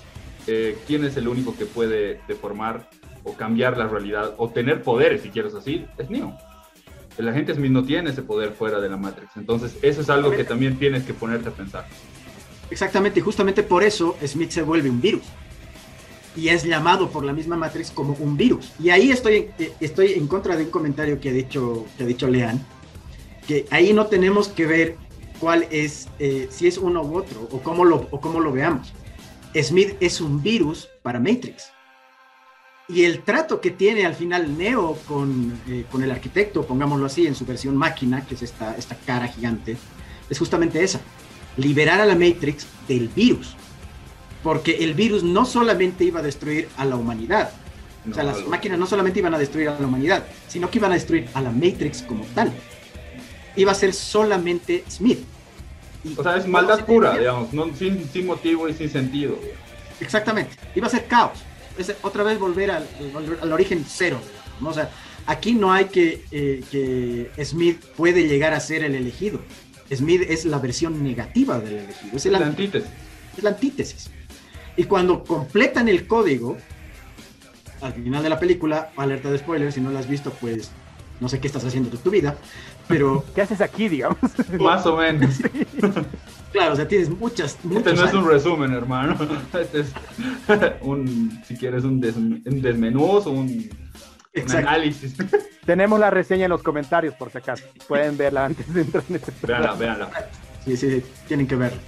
eh, 0.48 0.78
¿quién 0.88 1.04
es 1.04 1.18
el 1.18 1.28
único 1.28 1.56
que 1.58 1.66
puede 1.66 2.22
deformar 2.28 2.90
o 3.24 3.34
cambiar 3.34 3.78
la 3.78 3.88
realidad 3.88 4.36
o 4.38 4.50
tener 4.50 4.84
poderes, 4.84 5.22
si 5.22 5.30
quieres 5.30 5.54
así? 5.56 5.86
Es 5.98 6.10
Neo. 6.10 6.38
El 7.18 7.28
agente 7.30 7.54
Smith 7.56 7.72
no 7.72 7.84
tiene 7.84 8.10
ese 8.10 8.22
poder 8.22 8.52
fuera 8.52 8.80
de 8.80 8.90
la 8.90 8.98
Matrix. 8.98 9.38
Entonces, 9.38 9.78
eso 9.82 10.02
es 10.02 10.10
algo 10.10 10.32
que 10.32 10.44
también 10.44 10.78
tienes 10.78 11.04
que 11.04 11.14
ponerte 11.14 11.50
a 11.50 11.52
pensar. 11.52 11.86
Exactamente, 12.70 13.20
y 13.20 13.24
justamente 13.24 13.64
por 13.64 13.84
eso 13.84 14.18
Smith 14.26 14.52
se 14.52 14.62
vuelve 14.62 14.90
un 14.90 15.02
virus. 15.02 15.24
Y 16.36 16.50
es 16.50 16.64
llamado 16.64 17.10
por 17.10 17.24
la 17.24 17.32
misma 17.32 17.56
Matrix 17.56 17.92
como 17.92 18.14
un 18.20 18.36
virus. 18.36 18.72
Y 18.80 18.90
ahí 18.90 19.12
estoy, 19.12 19.52
eh, 19.58 19.74
estoy 19.80 20.14
en 20.14 20.28
contra 20.28 20.58
de 20.58 20.64
un 20.64 20.70
comentario 20.70 21.20
que 21.20 21.30
ha 21.30 21.34
dicho, 21.34 21.86
que 21.98 22.04
ha 22.04 22.08
dicho 22.08 22.28
Lean, 22.28 22.66
que 23.48 23.66
ahí 23.70 23.94
no 23.94 24.08
tenemos 24.08 24.50
que 24.50 24.66
ver 24.66 24.98
cuál 25.40 25.68
es, 25.70 26.10
eh, 26.20 26.48
si 26.50 26.68
es 26.68 26.78
uno 26.78 27.04
u 27.04 27.18
otro, 27.18 27.48
o 27.52 27.62
cómo, 27.62 27.86
lo, 27.86 28.08
o 28.12 28.20
cómo 28.20 28.40
lo 28.40 28.52
veamos. 28.52 28.92
Smith 29.56 29.96
es 30.02 30.20
un 30.20 30.42
virus 30.42 30.90
para 31.02 31.20
Matrix. 31.20 31.72
Y 32.88 33.04
el 33.04 33.24
trato 33.24 33.62
que 33.62 33.72
tiene 33.72 34.06
al 34.06 34.14
final 34.14 34.58
Neo 34.58 34.98
con, 35.08 35.60
eh, 35.68 35.86
con 35.90 36.04
el 36.04 36.12
arquitecto, 36.12 36.66
pongámoslo 36.66 37.06
así, 37.06 37.26
en 37.26 37.34
su 37.34 37.46
versión 37.46 37.76
máquina, 37.76 38.26
que 38.26 38.36
es 38.36 38.44
esta, 38.44 38.76
esta 38.76 38.96
cara 38.96 39.28
gigante, 39.28 39.78
es 40.30 40.38
justamente 40.38 40.84
esa 40.84 41.00
liberar 41.58 42.02
a 42.02 42.06
la 42.06 42.16
Matrix 42.16 42.66
del 42.88 43.08
virus. 43.10 43.56
Porque 44.44 44.84
el 44.84 44.94
virus 44.94 45.24
no 45.24 45.46
solamente 45.46 46.04
iba 46.04 46.20
a 46.20 46.24
destruir 46.24 46.70
a 46.78 46.86
la 46.86 46.96
humanidad. 46.96 47.52
o 48.10 48.14
sea, 48.14 48.24
No, 48.24 48.32
las 48.32 48.46
máquinas 48.48 48.78
no 48.78 48.86
solamente 48.86 49.20
iban 49.20 49.34
a 49.34 49.40
destruir 49.40 49.70
a 49.70 49.80
la 49.80 49.88
humanidad, 49.88 50.26
sino 50.48 50.70
que 50.70 50.78
iban 50.78 50.92
a 50.92 50.96
destruir 50.96 51.28
a 51.34 51.42
la 51.42 51.52
Matrix 51.52 52.02
como 52.04 52.24
tal. 52.36 52.52
Iba 53.56 53.72
a 53.72 53.76
ser 53.76 53.94
solamente 53.94 54.84
Smith. 54.90 55.20
Y 56.04 56.14
O 56.18 56.22
sea, 56.22 56.38
es 56.38 56.48
maldad 56.48 56.86
pura, 56.86 57.12
tenía- 57.14 57.22
digamos, 57.32 57.54
no, 57.54 57.74
sin, 57.76 58.08
sin 58.12 58.28
motivo 58.28 58.70
y 58.70 58.74
sin 58.76 58.90
sentido. 58.90 59.40
Exactamente. 60.00 60.56
Iba 60.76 60.88
a 60.88 60.90
ser 60.92 61.06
caos. 61.08 61.40
Es 61.78 61.94
otra 62.04 62.24
vez 62.24 62.38
volver 62.38 62.70
al, 62.72 62.88
al- 63.16 63.40
al 63.42 63.54
origen 63.54 63.84
cero. 63.88 64.20
¿no? 64.62 64.70
O 64.70 64.74
sea, 64.74 64.92
aquí 65.26 65.54
no 65.54 65.74
hay 65.74 65.86
que, 65.86 66.24
eh, 66.32 66.64
que 66.70 67.32
Smith 67.44 67.82
puede 67.98 68.28
llegar 68.28 68.54
a 68.54 68.60
ser 68.60 68.84
el 68.84 68.94
elegido. 68.94 69.40
Smith 69.94 70.24
es 70.28 70.46
la 70.46 70.60
versión 70.60 71.04
negativa 71.04 71.60
del 71.60 71.74
elegido. 71.74 72.18
Es, 72.18 72.26
el 72.26 72.34
la 72.34 72.40
antítesis. 72.40 72.90
es 73.38 73.44
la 73.44 73.50
antítesis. 73.52 74.10
Y 74.78 74.86
cuando 74.86 75.24
completan 75.24 75.88
el 75.88 76.08
código, 76.08 76.58
al 77.82 77.94
final 77.94 78.24
de 78.24 78.30
la 78.30 78.40
película, 78.40 78.92
alerta 78.98 79.32
de 79.32 79.38
spoiler, 79.38 79.72
si 79.72 79.82
no 79.82 79.92
lo 79.92 80.00
has 80.00 80.08
visto, 80.08 80.32
pues 80.32 80.72
no 81.20 81.30
sé 81.30 81.40
qué 81.40 81.48
estás 81.48 81.64
haciendo 81.64 81.90
de 81.90 81.98
tu 81.98 82.10
vida, 82.10 82.36
pero 82.88 83.24
¿Qué 83.36 83.42
haces 83.42 83.62
aquí, 83.62 83.88
digamos? 83.88 84.18
Más 84.60 84.86
o 84.86 84.98
menos. 84.98 85.36
claro, 86.52 86.74
o 86.74 86.76
sea, 86.76 86.88
tienes 86.88 87.10
muchas, 87.10 87.58
Este 87.64 87.94
no 87.94 88.06
es 88.06 88.14
un 88.14 88.28
resumen, 88.28 88.74
hermano. 88.74 89.18
Este 89.54 89.82
es 89.82 89.94
un, 90.82 91.42
si 91.48 91.56
quieres, 91.56 91.84
un, 91.84 92.00
des, 92.00 92.16
un 92.16 92.62
desmenuz, 92.62 93.26
un. 93.28 93.70
Análisis. 94.54 95.16
Tenemos 95.66 96.00
la 96.00 96.10
reseña 96.10 96.46
en 96.46 96.52
los 96.52 96.62
comentarios, 96.62 97.14
por 97.16 97.32
si 97.32 97.38
acaso. 97.40 97.64
Pueden 97.88 98.18
verla 98.18 98.46
antes 98.46 98.72
de 98.74 98.82
entrar 98.82 99.04
en 99.10 99.16
este 99.16 99.32
Véanla, 99.46 99.74
programa. 99.76 100.06
véanla. 100.06 100.30
Sí, 100.66 100.78
sí, 100.78 101.04
tienen 101.28 101.48
que 101.48 101.56
verlo. 101.56 101.80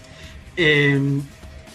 Eh, 0.55 0.99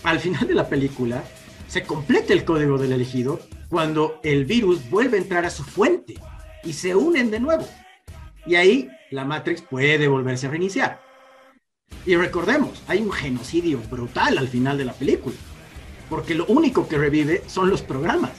al 0.03 0.18
final 0.18 0.47
de 0.47 0.55
la 0.55 0.68
película, 0.68 1.23
se 1.68 1.83
completa 1.85 2.33
el 2.33 2.45
código 2.45 2.79
del 2.79 2.93
elegido 2.93 3.41
cuando 3.68 4.20
el 4.25 4.45
virus 4.45 4.89
vuelve 4.91 5.16
a 5.16 5.20
entrar 5.20 5.45
a 5.47 5.51
su 5.51 5.64
fuente 5.64 6.14
y 6.64 6.73
se 6.73 6.95
unen 6.95 7.31
de 7.31 7.41
nuevo. 7.41 7.66
Y 8.45 8.57
ahí 8.57 8.89
la 9.11 9.25
Matrix 9.25 9.62
puede 9.62 10.09
volverse 10.09 10.47
a 10.47 10.51
reiniciar. 10.51 11.01
Y 12.05 12.16
recordemos, 12.16 12.83
hay 12.89 13.01
un 13.01 13.12
genocidio 13.12 13.79
brutal 13.91 14.37
al 14.39 14.49
final 14.49 14.77
de 14.77 14.85
la 14.85 14.93
película, 14.93 15.37
porque 16.11 16.35
lo 16.35 16.47
único 16.47 16.89
que 16.89 16.99
revive 16.99 17.43
son 17.47 17.70
los 17.70 17.83
programas. 17.83 18.33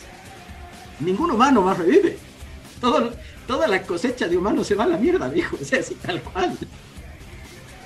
Ningún 0.99 1.31
humano 1.31 1.61
más 1.61 1.77
revive. 1.77 2.17
Todo, 2.81 3.11
toda 3.47 3.67
la 3.67 3.81
cosecha 3.81 4.27
de 4.27 4.37
humanos 4.37 4.67
se 4.67 4.75
va 4.75 4.83
a 4.83 4.87
la 4.87 4.97
mierda, 4.97 5.27
viejo. 5.29 5.57
O 5.61 5.65
sea, 5.65 5.79
así 5.79 5.95
tal 5.95 6.21
cual. 6.21 6.57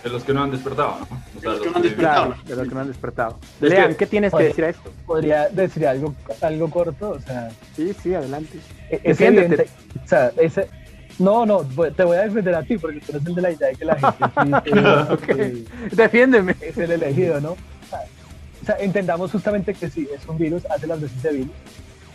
De 0.04 0.10
los 0.12 0.24
que 0.24 0.34
no 0.34 0.44
han 0.44 0.52
despertado, 0.52 1.00
¿no? 1.00 1.08
O 1.38 1.42
sea, 1.42 1.52
los 1.52 1.60
que 1.60 1.66
los 1.66 1.72
no 1.74 1.78
han 1.78 1.82
que- 1.84 1.90
despertado. 1.90 2.36
De 2.46 2.56
los 2.56 2.68
que 2.68 2.74
no 2.76 2.82
han 2.82 2.88
despertado. 2.88 3.40
Es 3.62 3.70
Lean, 3.70 3.90
que- 3.90 3.96
¿qué 3.98 4.06
tienes 4.06 4.32
que 4.32 4.38
Oye. 4.38 4.48
decir 4.48 4.64
a 4.64 4.70
esto? 4.70 4.94
Podría 5.06 5.50
decir 5.50 5.88
algo, 5.88 6.16
algo 6.42 6.70
corto, 6.70 7.10
o 7.12 7.20
sea, 7.20 7.50
Sí, 7.76 7.94
sí, 8.02 8.14
adelante. 8.14 8.60
e- 8.90 9.02
es 9.04 9.20
evidente, 9.20 9.68
o 10.04 10.08
sea, 10.08 10.32
ese, 10.38 10.70
no, 11.20 11.46
no, 11.46 11.62
te 11.96 12.04
voy 12.04 12.16
a 12.18 12.22
defender 12.22 12.56
a 12.56 12.64
ti 12.64 12.78
porque 12.78 13.00
tú 13.02 13.12
eres 13.14 13.26
el 13.26 13.36
de 13.36 13.42
la 13.42 13.52
idea 13.52 13.68
de 13.70 13.76
que 13.76 13.86
la 13.86 13.96
gente 13.96 14.72
sí, 14.72 14.80
eh, 14.80 15.06
Ok. 15.14 15.30
eh, 15.30 15.66
Defiéndeme. 15.92 16.56
es 16.62 16.78
el 16.78 16.92
elegido, 16.92 17.42
¿no? 17.42 17.52
O 17.52 17.58
sea, 17.90 18.00
o 18.62 18.66
sea, 18.66 18.76
entendamos 18.80 19.32
justamente 19.32 19.74
que 19.74 19.90
sí, 19.90 20.08
es 20.16 20.26
un 20.28 20.38
virus, 20.38 20.64
hace 20.68 20.88
las 20.88 21.02
veces 21.02 21.22
de 21.24 21.32
virus, 21.32 21.52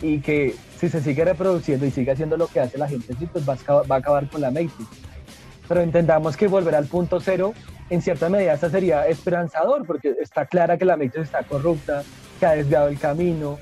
y 0.03 0.19
que 0.19 0.53
si 0.77 0.89
se 0.89 1.01
sigue 1.01 1.23
reproduciendo 1.23 1.85
y 1.85 1.91
sigue 1.91 2.11
haciendo 2.11 2.35
lo 2.35 2.47
que 2.47 2.59
hace 2.59 2.77
la 2.77 2.89
gente, 2.89 3.15
sí, 3.17 3.25
pues 3.25 3.47
va 3.47 3.53
a, 3.53 3.95
acabar, 3.95 4.29
con 4.29 4.41
la 4.41 4.51
Matrix. 4.51 4.89
Pero 5.67 5.79
entendamos 5.79 6.35
que 6.35 6.47
volver 6.47 6.75
al 6.75 6.85
punto 6.87 7.21
cero, 7.21 7.53
en 7.89 8.01
cierta 8.01 8.27
medida, 8.27 8.53
esta 8.53 8.69
sería 8.69 9.07
esperanzador, 9.07 9.87
porque 9.87 10.13
está 10.21 10.45
clara 10.45 10.77
que 10.77 10.83
la 10.83 10.97
Matrix 10.97 11.23
está 11.23 11.43
corrupta, 11.43 12.03
que 12.37 12.45
ha 12.45 12.51
desviado 12.51 12.89
el 12.89 12.99
camino, 12.99 13.59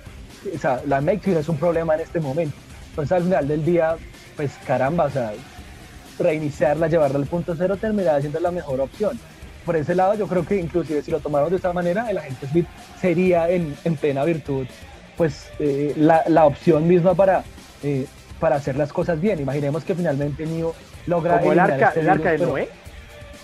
o 0.53 0.57
sea, 0.57 0.81
la 0.87 0.99
Matrix 0.99 1.37
es 1.37 1.49
un 1.49 1.57
problema 1.57 1.93
en 1.93 2.01
este 2.01 2.19
momento. 2.19 2.57
Entonces 2.89 3.11
al 3.11 3.23
final 3.23 3.47
del 3.47 3.63
día, 3.63 3.95
pues 4.35 4.51
caramba, 4.65 5.05
o 5.05 5.09
sea, 5.11 5.33
reiniciarla, 6.17 6.87
llevarla 6.87 7.19
al 7.19 7.27
punto 7.27 7.55
cero 7.55 7.77
terminará 7.77 8.19
siendo 8.19 8.39
la 8.39 8.49
mejor 8.49 8.81
opción. 8.81 9.19
Por 9.63 9.75
ese 9.75 9.93
lado, 9.93 10.15
yo 10.15 10.25
creo 10.25 10.43
que 10.43 10.57
inclusive 10.57 11.03
si 11.03 11.11
lo 11.11 11.19
tomamos 11.19 11.51
de 11.51 11.57
esta 11.57 11.71
manera, 11.71 12.09
el 12.09 12.17
agente 12.17 12.47
Smith 12.47 12.65
sería 12.99 13.47
en 13.47 13.75
plena 13.99 14.23
virtud, 14.23 14.65
pues 15.22 15.51
eh, 15.59 15.93
la, 15.97 16.24
la, 16.30 16.47
opción 16.47 16.88
misma 16.88 17.13
para, 17.13 17.43
eh, 17.84 18.07
para 18.39 18.55
hacer 18.55 18.76
las 18.76 18.91
cosas 18.91 19.22
bien. 19.22 19.39
Imaginemos 19.39 19.84
que 19.84 19.93
finalmente 19.93 20.47
Neo 20.47 20.74
logra... 21.05 21.38
Como 21.38 21.51
el 21.53 21.59
arca, 21.59 21.89
este 21.89 21.99
el 21.99 22.09
arca 22.09 22.32
de 22.32 22.38
Noé. 22.39 22.69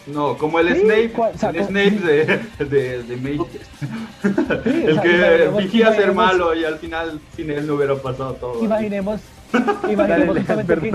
No, 0.07 0.36
como 0.39 0.57
el 0.59 0.73
Sí, 0.73 0.82
Snape, 0.82 1.13
o 1.15 1.38
sea, 1.38 1.49
el 1.51 1.57
como- 1.57 1.67
Snape 1.67 1.91
de, 1.99 2.65
de, 2.65 3.03
de 3.03 3.17
Matrix. 3.17 3.65
Sí, 3.78 3.86
o 4.86 4.88
el 4.88 4.93
sea, 4.95 5.03
que 5.03 5.51
fingía 5.59 5.91
ser 5.93 6.13
pero- 6.15 6.55
y 6.55 6.65
al 6.65 6.80
final 6.80 7.19
sin 7.36 7.51
él 7.51 7.67
no 7.67 7.75
hubiera 7.75 7.93
pasado 7.93 8.34
todo. 8.34 8.63
Imaginemos, 8.65 9.21
Dale, 9.51 9.65
imaginemos 9.93 10.07
dale, 10.07 10.25
justamente 10.39 10.73
que 10.82 10.91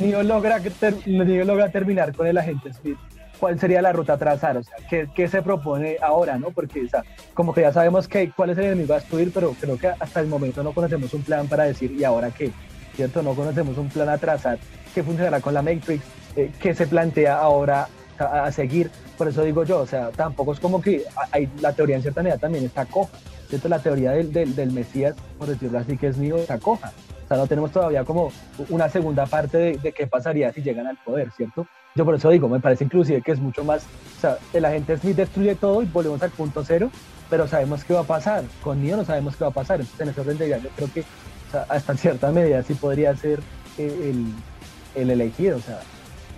Neo, 0.00 0.22
logra, 0.24 0.58
que 0.60 0.70
ter- 0.70 0.96
Neo 1.06 1.44
logra 1.44 1.68
terminar 1.70 2.12
con 2.12 2.26
el 2.26 2.36
agente 2.38 2.72
Smith. 2.72 2.98
¿Cuál 3.38 3.58
sería 3.58 3.82
la 3.82 3.92
ruta 3.92 4.14
a 4.14 4.18
trazar? 4.18 4.56
O 4.56 4.62
sea, 4.62 4.76
¿qué, 4.88 5.08
qué 5.14 5.28
se 5.28 5.42
propone 5.42 5.96
ahora? 6.00 6.38
¿no? 6.38 6.50
Porque, 6.50 6.82
o 6.82 6.88
sea, 6.88 7.04
como 7.34 7.52
que 7.52 7.60
ya 7.62 7.72
sabemos 7.72 8.08
que, 8.08 8.30
cuál 8.30 8.50
es 8.50 8.58
el 8.58 8.64
enemigo 8.64 8.94
a 8.94 8.98
destruir, 8.98 9.30
pero 9.32 9.54
creo 9.60 9.78
que 9.78 9.88
hasta 9.88 10.20
el 10.20 10.26
momento 10.26 10.62
no 10.62 10.72
conocemos 10.72 11.12
un 11.14 11.22
plan 11.22 11.46
para 11.46 11.64
decir, 11.64 11.92
¿y 11.92 12.04
ahora 12.04 12.30
qué? 12.30 12.52
¿Cierto? 12.94 13.22
No 13.22 13.34
conocemos 13.34 13.76
un 13.76 13.88
plan 13.88 14.08
a 14.08 14.18
trazar 14.18 14.58
que 14.94 15.02
funcionará 15.02 15.40
con 15.40 15.52
la 15.52 15.60
Matrix, 15.60 16.02
eh, 16.36 16.50
que 16.58 16.74
se 16.74 16.86
plantea 16.86 17.36
ahora 17.36 17.88
a, 18.18 18.50
seguir. 18.50 18.90
Por 19.18 19.28
eso 19.28 19.42
digo 19.42 19.64
yo, 19.64 19.80
o 19.80 19.86
sea, 19.86 20.10
tampoco 20.10 20.54
es 20.54 20.60
como 20.60 20.80
que 20.80 21.04
hay, 21.32 21.50
la 21.60 21.74
teoría 21.74 21.96
en 21.96 22.02
cierta 22.02 22.22
medida 22.22 22.38
también 22.38 22.64
está 22.64 22.86
coja. 22.86 23.18
¿cierto? 23.48 23.68
La 23.68 23.78
teoría 23.78 24.12
del, 24.12 24.32
del, 24.32 24.72
Mesías, 24.72 25.14
por 25.38 25.48
decirlo 25.48 25.78
así, 25.78 25.96
que 25.98 26.08
es 26.08 26.16
mío, 26.16 26.36
está 26.36 26.58
coja. 26.58 26.92
O 27.24 27.28
sea, 27.28 27.36
no 27.36 27.46
tenemos 27.46 27.72
todavía 27.72 28.04
como 28.04 28.32
una 28.70 28.88
segunda 28.88 29.26
parte 29.26 29.76
de 29.76 29.92
qué 29.92 30.06
pasaría 30.06 30.52
si 30.52 30.62
llegan 30.62 30.86
al 30.86 30.96
poder, 30.96 31.30
¿cierto? 31.32 31.66
Yo 31.96 32.04
por 32.04 32.14
eso 32.14 32.28
digo, 32.30 32.48
me 32.48 32.60
parece 32.60 32.84
inclusive 32.84 33.22
que 33.22 33.32
es 33.32 33.40
mucho 33.40 33.64
más, 33.64 33.84
o 34.18 34.20
sea, 34.20 34.38
el 34.52 34.64
agente 34.66 34.96
Smith 34.98 35.16
destruye 35.16 35.54
todo 35.54 35.82
y 35.82 35.86
volvemos 35.86 36.22
al 36.22 36.30
punto 36.30 36.62
cero, 36.64 36.90
pero 37.30 37.48
sabemos 37.48 37.84
qué 37.84 37.94
va 37.94 38.00
a 38.00 38.04
pasar. 38.04 38.44
Con 38.62 38.82
Neo 38.84 38.98
no 38.98 39.04
sabemos 39.04 39.34
qué 39.34 39.44
va 39.44 39.50
a 39.50 39.54
pasar. 39.54 39.80
Entonces, 39.80 40.00
en 40.02 40.08
ese 40.10 40.20
orden 40.20 40.38
de 40.38 40.46
ideas, 40.46 40.62
yo 40.62 40.68
creo 40.76 40.88
que 40.92 41.00
o 41.00 41.50
sea, 41.50 41.64
hasta 41.70 41.96
cierta 41.96 42.30
medida 42.32 42.62
sí 42.62 42.74
podría 42.74 43.16
ser 43.16 43.40
eh, 43.78 44.12
el, 44.12 45.02
el 45.02 45.10
elegido. 45.10 45.56
O 45.56 45.60
sea, 45.60 45.80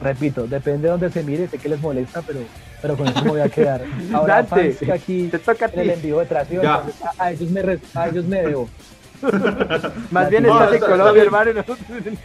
repito, 0.00 0.46
depende 0.46 0.82
de 0.82 0.90
donde 0.90 1.10
se 1.10 1.24
mire, 1.24 1.48
sé 1.48 1.58
que 1.58 1.68
les 1.68 1.80
molesta, 1.80 2.22
pero, 2.22 2.38
pero 2.80 2.96
con 2.96 3.08
eso 3.08 3.22
me 3.24 3.30
voy 3.30 3.40
a 3.40 3.48
quedar. 3.48 3.82
Ahora, 4.14 4.36
Dante, 4.42 4.72
fans 4.72 4.76
que 4.78 4.92
aquí 4.92 5.28
te 5.28 5.40
toca 5.40 5.66
a 5.66 5.70
en 5.70 5.80
el 5.80 5.90
envío 5.90 6.18
de 6.20 6.22
entonces, 6.24 6.94
a, 7.18 7.24
a 7.24 7.32
ellos 7.32 7.50
me, 7.50 7.78
a 7.94 8.08
ellos 8.08 8.24
me 8.26 8.42
debo. 8.42 8.68
Más 10.12 10.30
bien 10.30 10.44
No, 10.44 10.52
estás 10.52 10.68
en 10.68 10.74
está- 10.76 10.86
Colombia, 10.86 11.22
hermano, 11.24 11.50
en 11.50 11.56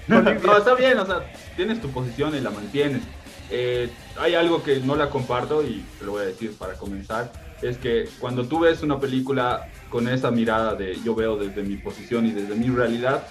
No, 0.45 0.57
está 0.57 0.75
bien, 0.75 0.99
o 0.99 1.05
sea, 1.07 1.23
tienes 1.55 1.81
tu 1.81 1.89
posición 1.89 2.35
y 2.35 2.39
la 2.39 2.51
mantienes. 2.51 3.01
Eh, 3.49 3.89
hay 4.17 4.35
algo 4.35 4.63
que 4.63 4.79
no 4.79 4.95
la 4.95 5.09
comparto 5.09 5.63
y 5.63 5.83
te 5.99 6.05
lo 6.05 6.13
voy 6.13 6.23
a 6.23 6.25
decir 6.25 6.53
para 6.57 6.73
comenzar, 6.73 7.31
es 7.61 7.77
que 7.77 8.09
cuando 8.19 8.45
tú 8.45 8.59
ves 8.59 8.83
una 8.83 8.99
película 8.99 9.69
con 9.89 10.07
esa 10.07 10.31
mirada 10.31 10.75
de 10.75 10.97
yo 11.03 11.15
veo 11.15 11.37
desde 11.37 11.63
mi 11.63 11.77
posición 11.77 12.25
y 12.25 12.31
desde 12.31 12.55
mi 12.55 12.69
realidad, 12.69 13.27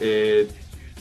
eh, 0.00 0.48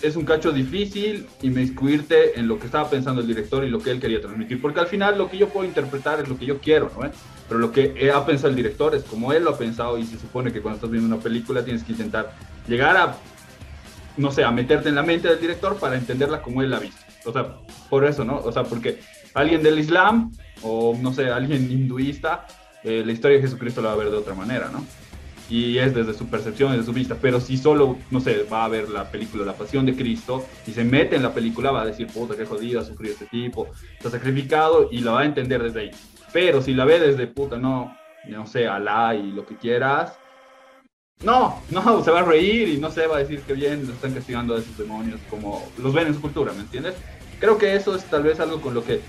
es 0.01 0.16
un 0.16 0.26
cacho 0.26 0.51
difícil 0.51 1.28
inmiscuirte 1.41 2.39
en 2.39 2.47
lo 2.47 2.57
que 2.57 2.66
estaba 2.66 2.89
pensando 2.89 3.22
el 3.22 3.28
director 3.28 3.64
y 3.64 3.70
lo 3.70 3.80
que 3.80 3.91
él 3.91 3.99
quería 3.99 4.20
transmitir, 4.20 4.59
porque 4.59 4.80
al 4.80 4.88
final 4.88 5.18
lo 5.18 5.30
que 5.30 5.38
yo 5.38 5.49
puedo 5.49 5.68
interpretar 5.68 6.20
es 6.20 6.28
lo 6.28 6.38
que 6.38 6.45
yo 6.45 6.59
quiero, 6.59 6.91
¿no? 6.99 7.09
Pero 7.47 7.59
lo 7.59 7.72
que 7.72 7.93
eh, 7.97 8.12
ha 8.12 8.26
pensado 8.26 8.49
el 8.49 8.55
director 8.55 8.95
es 8.95 9.03
como 9.03 9.32
él 9.34 9.43
lo 9.43 9.51
ha 9.51 9.57
pensado 9.57 9.97
y 9.97 10.05
se 10.05 10.18
supone 10.18 10.51
que 10.51 10.62
cuando 10.62 10.78
estás 10.78 10.89
viendo 10.89 11.14
una 11.14 11.22
película 11.22 11.64
tienes 11.64 11.84
que 11.84 11.91
intentar 11.91 12.34
llegar 12.68 12.97
a 12.97 13.18
no 14.18 14.32
sé, 14.32 14.43
a 14.43 14.51
meterte 14.51 14.89
en 14.89 14.95
la 14.95 15.03
mente 15.03 15.28
del 15.28 15.39
director 15.39 15.78
para 15.78 15.95
entenderla 15.95 16.41
como 16.41 16.62
él 16.62 16.70
la 16.70 16.78
ha 16.78 16.80
visto. 16.82 17.01
O 17.26 17.32
sea, 17.32 17.57
por 17.89 18.05
eso, 18.05 18.24
¿no? 18.26 18.38
O 18.38 18.51
sea, 18.51 18.63
porque 18.63 18.99
alguien 19.34 19.63
del 19.63 19.80
Islam 19.80 20.32
o, 20.63 20.97
no 20.99 21.13
sé, 21.13 21.30
alguien 21.30 21.72
hinduista, 21.72 22.45
eh, 22.84 23.03
la 23.05 23.11
historia 23.11 23.38
de 23.38 23.43
Jesucristo 23.43 23.82
la 23.82 23.89
va 23.89 23.93
a 23.93 23.97
ver 23.97 24.11
de 24.11 24.17
otra 24.17 24.34
manera, 24.34 24.69
¿no? 24.72 24.86
Y 25.49 25.78
es 25.78 25.93
desde 25.93 26.13
su 26.13 26.28
percepción, 26.28 26.72
desde 26.72 26.86
su 26.86 26.93
vista. 26.93 27.17
Pero 27.22 27.41
si 27.41 27.57
solo, 27.57 27.97
no 28.09 28.22
sé, 28.22 28.43
va 28.51 28.65
a 28.65 28.69
ver 28.69 28.89
la 28.89 29.11
película 29.11 29.45
La 29.45 29.53
Pasión 29.53 29.86
de 29.86 29.95
Cristo 29.95 30.45
y 30.65 30.72
se 30.72 30.84
mete 30.84 31.17
en 31.17 31.24
la 31.24 31.34
película, 31.34 31.72
va 31.72 31.82
a 31.82 31.86
decir, 31.86 32.07
puta, 32.07 32.38
qué 32.38 32.45
jodido 32.45 32.80
ha 32.80 32.86
sufrido 32.86 33.13
este 33.13 33.26
tipo, 33.26 33.67
está 33.97 34.09
sacrificado 34.09 34.88
y 34.91 35.01
la 35.01 35.11
va 35.11 35.22
a 35.22 35.26
entender 35.26 35.61
desde 35.61 35.82
ahí. 35.82 35.91
Pero 36.32 36.61
si 36.61 36.74
la 36.74 36.86
ve 36.86 36.99
desde, 36.99 37.28
puta, 37.28 37.57
no, 37.57 37.95
no 38.28 38.47
sé, 38.47 38.67
Alá 38.67 39.13
y 39.13 39.32
lo 39.32 39.45
que 39.45 39.57
quieras, 39.57 40.17
no, 41.24 41.61
no, 41.69 42.03
se 42.03 42.11
va 42.11 42.19
a 42.22 42.24
reír 42.24 42.69
y 42.69 42.78
no 42.78 42.91
se 42.91 43.05
va 43.07 43.17
a 43.17 43.19
decir 43.19 43.41
que 43.41 43.53
bien 43.53 43.86
lo 43.88 43.93
están 43.93 44.13
castigando 44.13 44.55
a 44.55 44.59
esos 44.59 44.78
demonios 44.78 45.19
como 45.30 45.67
los 45.78 45.93
ven 45.93 46.07
en 46.07 46.13
su 46.15 46.22
cultura, 46.22 46.51
¿me 46.53 46.61
entiendes? 46.61 46.95
Creo 47.39 47.57
que 47.57 47.76
eso 47.76 47.95
es 47.95 48.03
tal 48.05 48.24
vez 48.24 48.39
algo 48.39 48.61
con 48.61 48.74
lo 48.74 48.84
que 48.84 49.01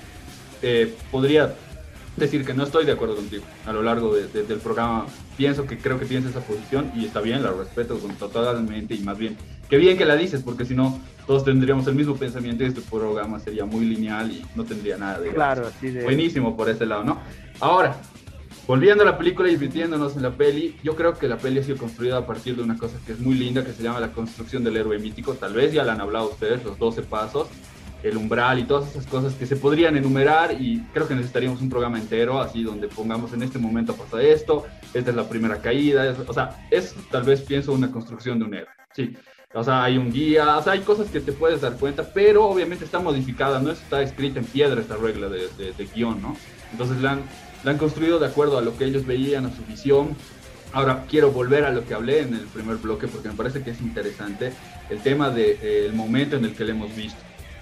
eh, 0.62 0.94
podría 1.10 1.54
decir 2.16 2.44
que 2.44 2.52
no 2.54 2.64
estoy 2.64 2.84
de 2.84 2.92
acuerdo 2.92 3.16
contigo 3.16 3.42
a 3.66 3.72
lo 3.72 3.82
largo 3.82 4.14
de- 4.14 4.28
de- 4.28 4.42
del 4.44 4.58
programa. 4.58 5.06
Pienso 5.36 5.66
que 5.66 5.78
creo 5.78 5.98
que 5.98 6.04
tienes 6.04 6.28
esa 6.30 6.40
posición 6.40 6.92
y 6.94 7.06
está 7.06 7.20
bien, 7.20 7.42
la 7.42 7.50
respeto 7.52 7.98
con- 7.98 8.14
totalmente 8.16 8.94
y 8.94 8.98
más 9.00 9.16
bien, 9.16 9.36
qué 9.70 9.78
bien 9.78 9.96
que 9.96 10.04
la 10.04 10.14
dices, 10.16 10.42
porque 10.42 10.66
si 10.66 10.74
no, 10.74 11.00
todos 11.26 11.44
tendríamos 11.44 11.86
el 11.86 11.94
mismo 11.94 12.14
pensamiento 12.16 12.64
y 12.64 12.66
este 12.66 12.82
programa 12.82 13.40
sería 13.40 13.64
muy 13.64 13.86
lineal 13.86 14.30
y 14.30 14.44
no 14.54 14.64
tendría 14.64 14.98
nada 14.98 15.18
de 15.20 15.30
Claro, 15.30 15.66
así 15.66 15.88
de. 15.90 16.04
Buenísimo 16.04 16.54
por 16.56 16.68
ese 16.68 16.84
lado, 16.84 17.02
¿no? 17.04 17.18
Ahora, 17.60 17.96
volviendo 18.66 19.02
a 19.02 19.06
la 19.06 19.18
película 19.18 19.50
y 19.50 19.56
metiéndonos 19.56 20.16
en 20.16 20.22
la 20.22 20.30
peli, 20.30 20.76
yo 20.82 20.94
creo 20.96 21.14
que 21.14 21.28
la 21.28 21.36
peli 21.38 21.58
ha 21.58 21.62
sido 21.62 21.76
construida 21.78 22.18
a 22.18 22.26
partir 22.26 22.56
de 22.56 22.62
una 22.62 22.76
cosa 22.78 22.96
que 23.04 23.12
es 23.12 23.18
muy 23.20 23.34
linda, 23.34 23.64
que 23.64 23.72
se 23.72 23.82
llama 23.82 24.00
la 24.00 24.12
construcción 24.12 24.62
del 24.64 24.76
héroe 24.76 24.98
mítico. 24.98 25.34
Tal 25.34 25.52
vez 25.54 25.72
ya 25.72 25.84
la 25.84 25.92
han 25.92 26.00
hablado 26.00 26.30
ustedes, 26.30 26.64
los 26.64 26.78
12 26.78 27.02
pasos, 27.02 27.48
el 28.02 28.16
umbral 28.16 28.58
y 28.58 28.64
todas 28.64 28.90
esas 28.90 29.06
cosas 29.06 29.34
que 29.34 29.46
se 29.46 29.54
podrían 29.56 29.96
enumerar 29.96 30.60
y 30.60 30.80
creo 30.92 31.06
que 31.06 31.14
necesitaríamos 31.14 31.60
un 31.60 31.70
programa 31.70 31.98
entero, 31.98 32.40
así 32.40 32.62
donde 32.64 32.88
pongamos 32.88 33.32
en 33.32 33.42
este 33.44 33.58
momento 33.60 33.94
pasa 33.94 34.20
esto, 34.22 34.64
esta 34.92 35.10
es 35.10 35.16
la 35.16 35.28
primera 35.28 35.58
caída, 35.60 36.08
es- 36.10 36.18
o 36.26 36.32
sea, 36.32 36.66
es 36.70 36.94
tal 37.10 37.22
vez 37.22 37.42
pienso 37.42 37.72
una 37.72 37.90
construcción 37.92 38.38
de 38.40 38.44
un 38.44 38.54
héroe, 38.54 38.72
sí. 38.94 39.16
O 39.54 39.62
sea, 39.62 39.84
hay 39.84 39.98
un 39.98 40.10
guía, 40.10 40.56
o 40.56 40.62
sea, 40.62 40.72
hay 40.72 40.80
cosas 40.80 41.10
que 41.10 41.20
te 41.20 41.30
puedes 41.30 41.60
dar 41.60 41.74
cuenta, 41.76 42.02
pero 42.12 42.46
obviamente 42.46 42.84
está 42.86 42.98
modificada, 42.98 43.60
no 43.60 43.70
está 43.70 44.00
escrita 44.02 44.38
en 44.40 44.46
piedra 44.46 44.80
esta 44.80 44.96
regla 44.96 45.28
de, 45.28 45.46
de- 45.58 45.72
de 45.72 45.86
guion, 45.94 46.20
¿no? 46.22 46.34
Entonces 46.72 47.00
la 47.02 47.12
han, 47.12 47.20
la 47.64 47.70
han 47.70 47.78
construido 47.78 48.18
de 48.18 48.26
acuerdo 48.26 48.58
a 48.58 48.62
lo 48.62 48.76
que 48.76 48.84
ellos 48.84 49.06
veían, 49.06 49.46
a 49.46 49.54
su 49.54 49.62
visión. 49.64 50.16
Ahora 50.72 51.04
quiero 51.08 51.30
volver 51.30 51.64
a 51.64 51.70
lo 51.70 51.84
que 51.84 51.94
hablé 51.94 52.20
en 52.20 52.34
el 52.34 52.46
primer 52.46 52.76
bloque 52.76 53.06
porque 53.06 53.28
me 53.28 53.34
parece 53.34 53.62
que 53.62 53.70
es 53.70 53.80
interesante 53.80 54.52
el 54.90 55.00
tema 55.00 55.30
del 55.30 55.92
momento 55.92 56.36
en 56.36 56.44
el 56.44 56.54
que 56.54 56.64
lo 56.64 56.70
hemos 56.70 56.94
visto. 56.96 57.18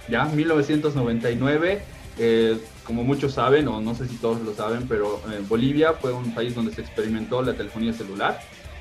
Ya, 0.09 0.25
1999, 0.25 1.83
eh, 2.19 2.59
como 2.85 3.05
muchos 3.05 3.35
saben, 3.35 3.69
o 3.69 3.81
no 3.81 3.95
sé 3.95 4.07
si 4.09 4.17
todos 4.17 4.41
lo 4.43 4.55
saben, 4.55 4.87
pero 4.89 5.23
eh, 5.31 5.43
Bolivia 5.49 5.93
fue 5.93 6.13
un 6.13 6.35
país 6.35 6.55
donde 6.55 6.73
se 6.75 6.81
experimentó 6.81 7.43
la 7.43 7.55
telefonía 7.55 7.93
celular. 7.93 8.41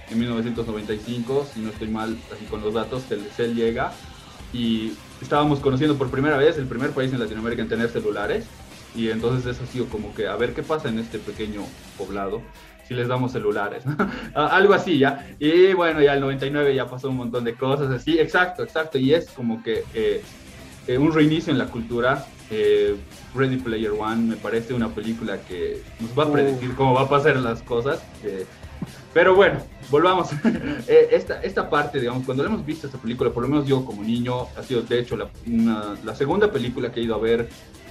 En 0.09 0.19
1995, 0.19 1.47
si 1.53 1.59
no 1.59 1.69
estoy 1.69 1.87
mal 1.87 2.17
así 2.33 2.45
con 2.45 2.61
los 2.61 2.73
datos, 2.73 3.03
Telcel 3.03 3.55
llega 3.55 3.93
y 4.51 4.93
estábamos 5.21 5.59
conociendo 5.59 5.97
por 5.97 6.09
primera 6.09 6.37
vez 6.37 6.57
el 6.57 6.65
primer 6.65 6.91
país 6.91 7.13
en 7.13 7.19
Latinoamérica 7.19 7.61
en 7.61 7.69
tener 7.69 7.89
celulares. 7.89 8.45
Y 8.95 9.09
entonces 9.09 9.45
eso 9.55 9.63
ha 9.63 9.67
sido 9.67 9.85
como 9.85 10.13
que 10.15 10.27
a 10.27 10.35
ver 10.35 10.53
qué 10.53 10.63
pasa 10.63 10.89
en 10.89 10.99
este 10.99 11.19
pequeño 11.19 11.61
poblado 11.97 12.41
si 12.87 12.95
les 12.95 13.07
damos 13.07 13.31
celulares. 13.31 13.83
Ah, 14.33 14.47
Algo 14.53 14.73
así 14.73 14.97
ya. 14.97 15.27
Y 15.39 15.73
bueno, 15.73 16.01
ya 16.01 16.13
el 16.15 16.21
99 16.21 16.73
ya 16.73 16.87
pasó 16.89 17.09
un 17.09 17.17
montón 17.17 17.43
de 17.43 17.53
cosas 17.53 17.91
así. 17.91 18.17
Exacto, 18.19 18.63
exacto. 18.63 18.97
Y 18.97 19.13
es 19.13 19.29
como 19.29 19.61
que 19.61 19.83
eh, 19.93 20.23
eh, 20.87 20.97
un 20.97 21.13
reinicio 21.13 21.51
en 21.53 21.59
la 21.59 21.67
cultura. 21.67 22.25
Eh, 22.51 22.95
Ready 23.35 23.57
Player 23.57 23.91
One 23.91 24.23
me 24.29 24.35
parece 24.37 24.73
una 24.73 24.89
película 24.89 25.37
que 25.47 25.83
nos 25.99 26.17
va 26.17 26.23
a 26.23 26.31
predecir 26.31 26.73
cómo 26.73 26.95
va 26.95 27.01
a 27.01 27.09
pasar 27.09 27.35
las 27.37 27.61
cosas. 27.61 28.01
eh, 28.23 28.45
pero 29.13 29.35
bueno, 29.35 29.59
volvamos. 29.91 30.29
Eh, 30.87 31.09
esta, 31.11 31.39
esta 31.43 31.69
parte, 31.69 31.99
digamos, 31.99 32.25
cuando 32.25 32.43
hemos 32.43 32.65
visto 32.65 32.87
esta 32.87 32.97
película, 32.97 33.29
por 33.29 33.43
lo 33.43 33.49
menos 33.49 33.67
yo 33.67 33.85
como 33.85 34.01
niño, 34.03 34.47
ha 34.57 34.63
sido 34.63 34.81
de 34.81 34.97
hecho 34.99 35.15
la, 35.15 35.29
una- 35.45 35.95
la 36.03 36.15
segunda 36.15 36.51
película 36.51 36.91
que 36.91 36.99
he 36.99 37.03
ido 37.03 37.13
a 37.13 37.19
ver 37.19 37.47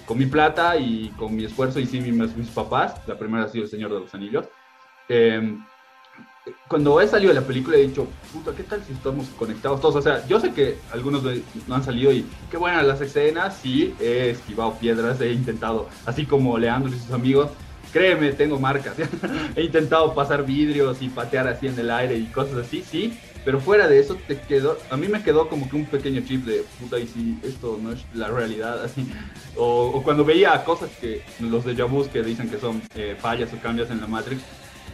con 0.08 0.16
mi 0.16 0.24
plata 0.24 0.78
y 0.78 1.10
con 1.18 1.36
mi 1.36 1.44
esfuerzo 1.44 1.78
y 1.78 1.86
sí 1.86 2.00
mis, 2.00 2.34
mis 2.34 2.48
papás. 2.48 2.94
La 3.06 3.18
primera 3.18 3.44
ha 3.44 3.48
sido 3.48 3.64
El 3.64 3.70
Señor 3.70 3.92
de 3.92 4.00
los 4.00 4.14
Anillos. 4.14 4.46
Eh, 5.10 5.54
cuando 6.66 6.98
he 6.98 7.06
salido 7.06 7.34
de 7.34 7.40
la 7.40 7.46
película 7.46 7.76
he 7.76 7.82
dicho, 7.82 8.08
puta, 8.32 8.52
¿qué 8.56 8.62
tal 8.62 8.82
si 8.82 8.94
estamos 8.94 9.26
conectados 9.38 9.82
todos? 9.82 9.96
O 9.96 10.02
sea, 10.02 10.26
yo 10.26 10.40
sé 10.40 10.52
que 10.52 10.78
algunos 10.92 11.22
no 11.66 11.74
han 11.74 11.84
salido 11.84 12.10
y 12.10 12.24
qué 12.50 12.56
buenas 12.56 12.86
las 12.86 13.02
escenas, 13.02 13.58
sí, 13.58 13.94
he 14.00 14.30
esquivado 14.30 14.74
piedras, 14.78 15.20
he 15.20 15.30
intentado, 15.30 15.90
así 16.06 16.24
como 16.24 16.56
Leandro 16.56 16.90
y 16.90 16.98
sus 16.98 17.12
amigos, 17.12 17.50
créeme, 17.92 18.32
tengo 18.32 18.58
marcas, 18.58 18.96
he 19.56 19.62
intentado 19.62 20.14
pasar 20.14 20.46
vidrios 20.46 21.02
y 21.02 21.10
patear 21.10 21.48
así 21.48 21.66
en 21.66 21.78
el 21.78 21.90
aire 21.90 22.16
y 22.16 22.24
cosas 22.26 22.56
así, 22.56 22.82
sí, 22.82 23.18
pero 23.48 23.60
fuera 23.60 23.88
de 23.88 23.98
eso 23.98 24.14
te 24.26 24.38
quedó, 24.38 24.76
a 24.90 24.98
mí 24.98 25.08
me 25.08 25.22
quedó 25.22 25.48
como 25.48 25.70
que 25.70 25.76
un 25.76 25.86
pequeño 25.86 26.20
chip 26.20 26.44
de, 26.44 26.66
puta, 26.78 26.98
y 26.98 27.06
si 27.06 27.38
esto 27.42 27.80
no 27.82 27.92
es 27.92 28.04
la 28.12 28.28
realidad, 28.28 28.84
así, 28.84 29.10
o, 29.56 30.02
cuando 30.02 30.22
veía 30.22 30.62
cosas 30.64 30.90
que, 31.00 31.22
los 31.40 31.64
de 31.64 31.74
Jabus 31.74 32.08
que 32.08 32.22
dicen 32.22 32.50
que 32.50 32.58
son 32.58 32.82
eh, 32.94 33.16
fallas 33.18 33.50
o 33.54 33.58
cambios 33.58 33.90
en 33.90 34.02
la 34.02 34.06
Matrix, 34.06 34.42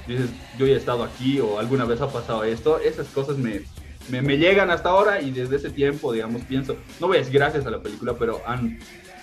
dices, 0.07 0.31
yo 0.57 0.69
ya 0.69 0.75
he 0.75 0.77
estado 0.77 1.03
aquí 1.03 1.41
o 1.41 1.59
alguna 1.59 1.85
vez 1.85 2.01
ha 2.01 2.07
pasado 2.07 2.45
esto, 2.45 2.79
esas 2.79 3.09
cosas 3.09 3.39
me, 3.39 3.63
me, 4.09 4.39
llegan 4.39 4.71
hasta 4.71 4.91
ahora 4.91 5.21
y 5.21 5.33
desde 5.33 5.57
ese 5.57 5.71
tiempo, 5.71 6.13
digamos, 6.13 6.43
pienso, 6.43 6.77
no 7.01 7.09
decir 7.09 7.33
gracias 7.33 7.67
a 7.67 7.73
la 7.73 7.83
película, 7.83 8.15
pero 8.17 8.41
han, 8.47 8.79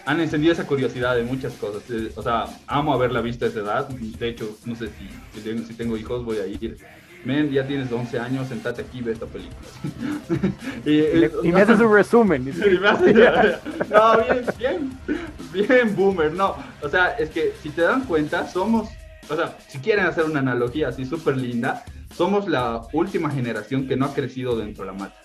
han 0.06 0.20
encendido 0.20 0.52
esa 0.52 0.68
curiosidad 0.68 1.16
de 1.16 1.24
muchas 1.24 1.54
cosas. 1.54 1.84
Eh, 1.90 2.12
O 2.18 2.22
sea, 2.22 2.48
amo 2.68 2.94
haberla 2.94 3.22
visto 3.22 3.46
a 3.46 3.48
esa 3.48 3.60
edad. 3.60 3.88
De 3.88 4.28
hecho, 4.28 4.58
no 4.66 4.76
sé 4.76 4.88
si, 4.88 5.64
si 5.64 5.74
tengo 5.74 5.96
hijos, 5.96 6.26
voy 6.26 6.40
a 6.40 6.48
ir. 6.48 6.76
Men, 7.24 7.52
ya 7.52 7.66
tienes 7.68 7.92
11 7.92 8.18
años, 8.20 8.48
sentate 8.48 8.82
aquí 8.82 8.98
y 9.00 9.02
ve 9.02 9.12
esta 9.12 9.28
película. 9.28 9.60
y, 10.86 10.90
Y, 10.92 11.16
le- 11.18 11.32
y 11.44 11.52
me 11.52 11.62
haces 11.62 11.80
un 11.80 11.94
resumen. 11.94 12.48
y 12.48 12.80
me 12.80 12.88
hace- 12.88 13.14
no, 13.14 14.18
bien, 14.24 14.46
bien, 14.58 15.68
bien, 15.68 15.96
boomer, 15.96 16.32
no. 16.34 16.56
O 16.82 16.90
sea, 16.90 17.10
es 17.12 17.30
que 17.30 17.54
si 17.62 17.70
te 17.70 17.84
dan 17.84 18.06
cuenta, 18.06 18.48
somos, 18.48 18.90
o 19.30 19.36
sea, 19.36 19.56
si 19.68 19.78
quieren 19.80 20.06
hacer 20.06 20.24
una 20.26 20.40
analogía 20.40 20.88
así 20.90 21.06
súper 21.06 21.38
linda, 21.38 21.84
somos 22.16 22.48
la 22.48 22.82
última 22.94 23.30
generación 23.30 23.88
que 23.88 23.96
no 23.96 24.06
ha 24.06 24.14
crecido 24.14 24.58
dentro 24.58 24.84
de 24.86 24.92
la 24.92 24.98
Matrix. 24.98 25.22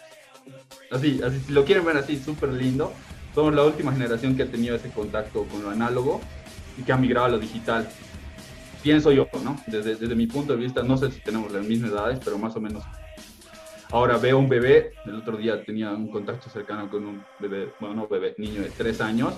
Así, 0.93 1.21
así, 1.25 1.41
si 1.47 1.53
lo 1.53 1.65
quieren 1.65 1.85
ver 1.85 1.97
así, 1.97 2.17
súper 2.19 2.51
lindo, 2.51 2.93
somos 3.35 3.55
la 3.55 3.65
última 3.65 3.93
generación 3.93 4.37
que 4.37 4.43
ha 4.45 4.47
tenido 4.47 4.77
ese 4.77 4.91
contacto 4.91 5.45
con 5.45 5.63
lo 5.63 5.71
análogo 5.71 6.21
y 6.79 6.83
que 6.83 6.93
ha 6.93 6.97
migrado 6.97 7.27
a 7.27 7.31
lo 7.31 7.39
digital. 7.39 7.89
Pienso 8.87 9.11
yo, 9.11 9.27
¿no? 9.43 9.61
Desde, 9.67 9.97
desde 9.97 10.15
mi 10.15 10.29
punto 10.29 10.53
de 10.53 10.61
vista, 10.61 10.81
no 10.85 10.97
sé 10.97 11.11
si 11.11 11.19
tenemos 11.19 11.51
las 11.51 11.67
mismas 11.67 11.91
edades, 11.91 12.21
pero 12.25 12.39
más 12.39 12.55
o 12.55 12.61
menos 12.61 12.85
Ahora 13.91 14.17
veo 14.17 14.39
un 14.39 14.49
bebé, 14.49 14.93
el 15.07 15.17
otro 15.17 15.37
día 15.37 15.61
tenía 15.65 15.91
un 15.91 16.09
contacto 16.09 16.49
cercano 16.49 16.89
con 16.89 17.05
un 17.05 17.25
bebé, 17.41 17.73
bueno, 17.81 17.97
no 17.97 18.07
bebé, 18.07 18.37
niño 18.39 18.63
de 18.63 18.71
tres 18.71 19.01
años, 19.01 19.35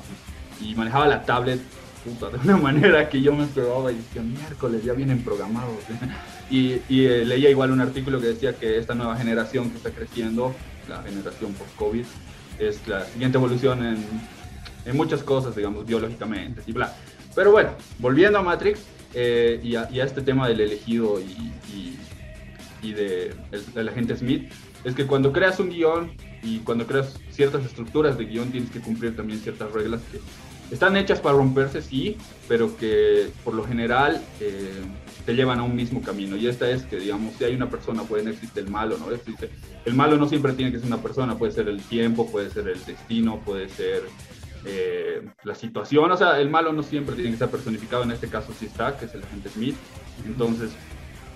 y 0.60 0.74
manejaba 0.74 1.06
la 1.06 1.22
tablet 1.22 1.60
puta, 2.04 2.28
de 2.28 2.36
una 2.36 2.56
manera 2.68 3.08
que 3.08 3.22
yo 3.22 3.34
me 3.34 3.44
esperaba 3.44 3.90
y 3.90 3.96
decía, 3.96 4.20
miércoles, 4.20 4.84
ya 4.84 4.92
vienen 4.92 5.24
programados. 5.24 5.78
y 6.50 6.82
y 6.90 7.06
eh, 7.06 7.24
leía 7.24 7.48
igual 7.48 7.70
un 7.70 7.80
artículo 7.80 8.20
que 8.20 8.26
decía 8.26 8.52
que 8.52 8.76
esta 8.76 8.94
nueva 8.94 9.16
generación 9.16 9.70
que 9.70 9.78
está 9.78 9.92
creciendo, 9.92 10.54
la 10.90 11.02
generación 11.04 11.54
post-COVID, 11.54 12.04
es 12.58 12.86
la 12.86 13.06
siguiente 13.06 13.38
evolución 13.38 13.82
en, 13.82 14.04
en 14.84 14.94
muchas 14.94 15.22
cosas, 15.22 15.56
digamos, 15.56 15.86
biológicamente, 15.86 16.60
y 16.66 16.72
bla. 16.72 16.92
Pero 17.34 17.50
bueno, 17.50 17.70
volviendo 17.98 18.38
a 18.38 18.42
Matrix 18.42 18.97
eh, 19.14 19.60
y, 19.62 19.74
a, 19.76 19.88
este 19.92 20.22
tema 20.22 20.48
del 20.48 20.60
elegido 20.60 21.20
y, 21.20 21.52
y- 22.82 22.92
de, 22.92 23.34
el- 23.52 23.74
del 23.74 23.88
agente 23.88 24.16
Smith, 24.16 24.50
es 24.84 24.94
que 24.94 25.06
cuando 25.06 25.32
creas 25.32 25.58
un 25.60 25.68
guion 25.68 26.12
y 26.42 26.58
cuando 26.60 26.86
creas 26.86 27.18
ciertas 27.30 27.64
estructuras 27.66 28.16
de 28.16 28.24
guion 28.24 28.50
tienes 28.50 28.70
que 28.70 28.80
cumplir 28.80 29.14
también 29.16 29.40
ciertas 29.40 29.72
reglas 29.72 30.00
que 30.10 30.20
están 30.72 30.96
hechas 30.96 31.20
para 31.20 31.36
romperse, 31.36 31.82
sí, 31.82 32.16
pero 32.46 32.76
que 32.76 33.28
por 33.44 33.54
lo 33.54 33.64
general 33.64 34.22
eh, 34.40 34.70
te 35.26 35.34
llevan 35.34 35.58
a 35.58 35.62
un 35.64 35.74
mismo 35.74 36.00
camino. 36.02 36.36
Y 36.36 36.46
esta 36.46 36.70
es 36.70 36.82
que, 36.84 36.98
digamos, 36.98 37.34
si 37.36 37.44
hay 37.44 37.54
una 37.54 37.68
persona, 37.68 38.02
puede 38.04 38.22
no 38.22 38.30
existe 38.30 38.60
el 38.60 38.68
malo, 38.68 38.96
¿no? 38.98 39.10
Existe, 39.10 39.50
el 39.84 39.94
malo 39.94 40.16
no 40.16 40.28
siempre 40.28 40.52
tiene 40.52 40.70
que 40.70 40.78
ser 40.78 40.86
una 40.86 41.02
persona, 41.02 41.36
puede 41.36 41.52
ser 41.52 41.68
el 41.68 41.80
tiempo, 41.82 42.30
puede 42.30 42.50
ser 42.50 42.68
el 42.68 42.84
destino, 42.84 43.40
puede 43.44 43.68
ser 43.70 44.02
eh, 44.64 45.22
la 45.44 45.54
situación. 45.54 46.10
O 46.10 46.16
sea, 46.16 46.38
el 46.40 46.50
malo 46.50 46.72
no 46.72 46.82
siempre 46.82 47.14
tiene 47.14 47.30
que 47.30 47.34
estar 47.34 47.48
personificado, 47.50 48.02
en 48.02 48.10
este 48.12 48.28
caso 48.28 48.52
sí 48.58 48.66
está, 48.66 48.96
que 48.96 49.06
es 49.06 49.14
el 49.14 49.22
agente 49.22 49.48
Smith. 49.50 49.76
Entonces, 50.26 50.70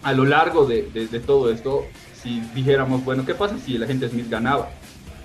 a 0.03 0.13
lo 0.13 0.25
largo 0.25 0.67
de, 0.67 0.83
de- 0.93 1.07
de 1.07 1.21
todo 1.21 1.51
esto, 1.51 1.85
si 2.21 2.41
dijéramos, 2.55 3.05
bueno, 3.05 3.25
¿qué 3.25 3.35
pasa 3.35 3.59
si 3.59 3.77
el 3.77 3.83
agente 3.83 4.09
Smith 4.09 4.29
ganaba? 4.29 4.71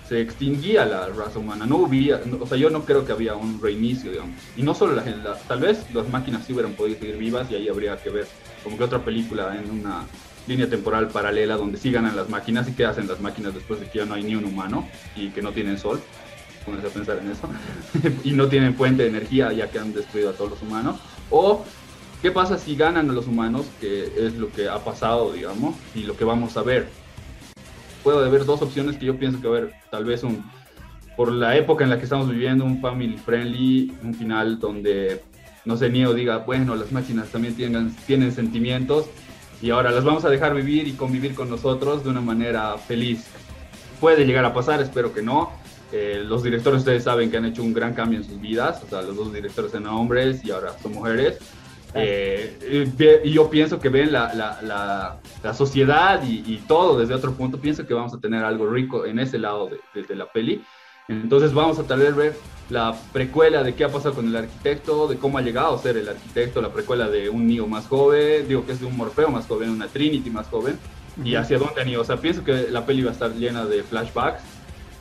Se 0.08 0.22
extinguía 0.22 0.86
la 0.86 1.08
raza 1.10 1.40
humana, 1.40 1.66
no 1.66 1.78
hubiera, 1.78 2.22
no- 2.26 2.38
o 2.42 2.48
sea, 2.48 2.58
yo 2.58 2.70
no 2.70 2.84
creo 2.86 3.06
que 3.06 3.12
había 3.12 3.36
un 3.36 3.62
reinicio, 3.62 4.12
digamos. 4.12 4.36
Y 4.56 4.64
no 4.64 4.74
solo 4.74 4.94
la 4.94 5.02
gente, 5.04 5.20
tal 5.48 5.60
vez 5.60 5.86
las 5.94 6.08
máquinas 6.10 6.46
sí 6.46 6.54
hubieran 6.54 6.74
podido 6.74 6.98
seguir 7.00 7.18
vivas 7.18 7.52
y 7.52 7.56
ahí 7.56 7.68
habría 7.68 7.98
que 7.98 8.10
ver 8.10 8.28
como 8.64 8.78
que 8.78 8.84
otra 8.84 9.04
película 9.04 9.56
en 9.62 9.70
una 9.70 10.04
línea 10.48 10.70
temporal 10.70 11.10
paralela 11.10 11.58
donde 11.58 11.78
sí 11.78 11.92
ganan 11.92 12.16
las 12.16 12.30
máquinas 12.30 12.70
y 12.70 12.72
qué 12.72 12.86
hacen 12.86 13.06
las 13.08 13.20
máquinas 13.20 13.54
después 13.54 13.82
de 13.82 13.90
que 13.90 14.00
ya 14.00 14.06
no 14.06 14.14
hay 14.14 14.24
ni 14.24 14.34
un 14.36 14.46
humano 14.46 14.88
y 15.16 15.30
que 15.30 15.42
no 15.42 15.52
tienen 15.52 15.78
sol. 15.78 16.00
Pónganse 16.68 16.88
a 16.88 16.92
pensar 16.92 17.18
en 17.18 17.32
eso. 17.32 17.50
y 18.24 18.34
no 18.34 18.48
tienen 18.48 18.76
fuente 18.76 19.02
de 19.02 19.10
energía 19.10 19.52
ya 19.52 19.72
que 19.72 19.80
han 19.80 19.92
destruido 19.92 20.30
a 20.30 20.34
todos 20.34 20.52
los 20.52 20.62
humanos. 20.62 20.98
O 21.32 21.66
¿Qué 22.22 22.32
pasa 22.32 22.58
si 22.58 22.76
ganan 22.76 23.10
a 23.10 23.14
los 23.14 23.28
humanos? 23.28 23.68
Que 23.80 24.12
es 24.18 24.36
lo 24.36 24.52
que 24.52 24.68
ha 24.68 24.80
pasado, 24.84 25.32
digamos, 25.34 25.76
y 25.94 26.02
lo 26.02 26.18
que 26.18 26.26
vamos 26.26 26.58
a 26.58 26.64
ver. 26.64 26.88
Puede 28.04 28.26
haber 28.26 28.46
dos 28.46 28.62
opciones 28.62 28.98
que 28.98 29.06
yo 29.06 29.20
pienso 29.20 29.40
que 29.40 29.48
va 29.48 29.56
a 29.56 29.58
haber, 29.60 29.74
tal 29.92 30.06
vez 30.06 30.24
un, 30.24 30.44
por 31.16 31.32
la 31.32 31.56
época 31.58 31.84
en 31.84 31.92
la 31.92 31.98
que 31.98 32.06
estamos 32.06 32.30
viviendo, 32.30 32.66
un 32.66 32.82
family 32.82 33.18
friendly, 33.18 33.96
un 34.04 34.16
final 34.16 34.60
donde, 34.60 35.22
no 35.66 35.78
sé, 35.78 35.90
Neo 35.90 36.14
diga, 36.14 36.40
bueno, 36.40 36.76
las 36.76 36.92
máquinas 36.92 37.30
también 37.30 37.56
tienen 37.56 38.32
sentimientos 38.32 39.06
y 39.62 39.70
ahora 39.70 39.92
las 39.92 40.04
vamos 40.04 40.26
a 40.26 40.30
dejar 40.30 40.56
vivir 40.56 40.88
y 40.88 40.94
convivir 40.94 41.36
con 41.36 41.50
nosotros 41.50 42.04
de 42.04 42.10
una 42.10 42.22
manera 42.22 42.78
feliz. 42.78 43.26
Puede 44.00 44.26
llegar 44.26 44.46
a 44.46 44.54
pasar, 44.54 44.82
espero 44.82 45.14
que 45.14 45.22
no. 45.22 45.52
Eh, 45.92 46.22
los 46.26 46.44
directores 46.44 46.80
ustedes 46.80 47.04
saben 47.04 47.32
que 47.32 47.38
han 47.38 47.46
hecho 47.46 47.64
un 47.64 47.74
gran 47.74 47.94
cambio 47.94 48.20
en 48.20 48.26
sus 48.26 48.40
vidas, 48.42 48.82
o 48.84 48.90
sea, 48.90 49.02
los 49.02 49.16
dos 49.16 49.34
directores 49.34 49.74
eran 49.74 49.88
hombres 49.88 50.44
y 50.44 50.52
ahora 50.52 50.74
son 50.82 50.94
mujeres. 50.94 51.38
Eh, 51.94 52.86
y 53.24 53.30
y 53.30 53.32
yo 53.32 53.50
pienso 53.50 53.80
que 53.80 53.90
ven 53.90 54.12
la, 54.12 54.34
la, 54.34 54.60
la, 54.62 55.18
la 55.42 55.54
sociedad 55.54 56.22
y, 56.24 56.44
y 56.46 56.58
todo 56.68 57.00
desde 57.00 57.14
otro 57.14 57.32
punto. 57.34 57.58
Pienso 57.60 57.88
que 57.88 57.94
vamos 57.94 58.14
a 58.14 58.20
tener 58.20 58.44
algo 58.44 58.70
rico 58.70 59.06
en 59.06 59.20
ese 59.20 59.40
lado 59.40 59.70
de, 59.70 59.80
de- 59.94 60.06
de 60.08 60.16
la 60.16 60.30
peli. 60.32 60.62
Entonces 61.08 61.54
vamos 61.54 61.80
a 61.80 61.84
tal 61.84 62.00
vez 62.00 62.14
ver 62.16 62.36
la 62.70 62.94
precuela 63.14 63.64
de 63.64 63.74
qué 63.74 63.86
ha 63.86 63.90
pasado 63.90 64.14
con 64.14 64.28
el 64.28 64.36
arquitecto, 64.36 65.08
de 65.08 65.16
cómo 65.16 65.38
ha 65.38 65.42
llegado 65.42 65.74
a 65.74 65.80
ser 65.80 65.96
el 65.96 66.10
arquitecto, 66.10 66.62
la 66.62 66.74
precuela 66.74 67.08
de 67.08 67.30
un 67.30 67.48
Neo 67.48 67.66
más 67.66 67.88
joven, 67.88 68.46
digo 68.46 68.66
que 68.66 68.74
es 68.74 68.82
de 68.82 68.86
un 68.88 68.98
Morfeo 68.98 69.30
más 69.30 69.48
joven, 69.48 69.70
una 69.70 69.88
Trinity 69.88 70.30
más 70.30 70.48
joven, 70.48 70.78
y 71.24 71.32
Ujú. 71.32 71.40
hacia 71.42 71.58
dónde 71.60 71.82
han 71.82 71.88
ido. 71.88 72.02
O 72.02 72.04
sea, 72.04 72.18
pienso 72.18 72.44
que 72.44 72.68
la 72.70 72.86
peli 72.86 73.04
va 73.04 73.12
a 73.12 73.14
estar 73.14 73.32
llena 73.34 73.66
de 73.66 73.84
flashbacks 73.84 74.44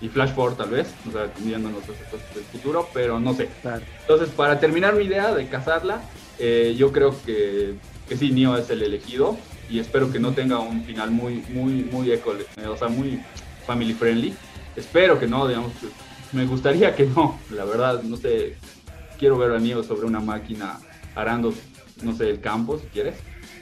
y 0.00 0.08
flash 0.08 0.30
forward 0.30 0.56
tal 0.56 0.70
vez, 0.70 0.88
o 1.08 1.12
sea, 1.12 1.30
viéndonos 1.38 1.80
cosas 1.80 2.34
del 2.34 2.44
futuro, 2.44 2.88
pero 2.92 3.18
no 3.18 3.34
sé. 3.34 3.48
Entonces, 4.00 4.28
para 4.30 4.60
terminar 4.60 4.94
mi 4.94 5.04
idea 5.04 5.34
de 5.34 5.48
casarla, 5.48 6.02
eh, 6.38 6.74
yo 6.76 6.92
creo 6.92 7.14
que, 7.24 7.74
que 8.08 8.16
sí, 8.16 8.32
Neo 8.32 8.56
es 8.56 8.68
el 8.70 8.82
elegido 8.82 9.36
y 9.70 9.78
espero 9.78 10.12
que 10.12 10.18
no 10.18 10.32
tenga 10.32 10.58
un 10.58 10.84
final 10.84 11.10
muy, 11.10 11.42
muy, 11.48 11.84
muy 11.84 12.12
eco, 12.12 12.34
o 12.68 12.76
sea, 12.76 12.88
muy 12.88 13.20
family 13.66 13.94
friendly. 13.94 14.34
Espero 14.76 15.18
que 15.18 15.26
no, 15.26 15.48
digamos, 15.48 15.72
que 15.72 15.86
me 16.36 16.44
gustaría 16.44 16.94
que 16.94 17.06
no, 17.06 17.38
la 17.50 17.64
verdad, 17.64 18.02
no 18.02 18.16
sé, 18.16 18.56
quiero 19.18 19.38
ver 19.38 19.52
a 19.52 19.58
Neo 19.58 19.82
sobre 19.82 20.06
una 20.06 20.20
máquina 20.20 20.78
arando, 21.14 21.52
no 22.02 22.14
sé, 22.14 22.28
el 22.28 22.40
campo, 22.40 22.78
si 22.78 22.86
quieres, 22.88 23.14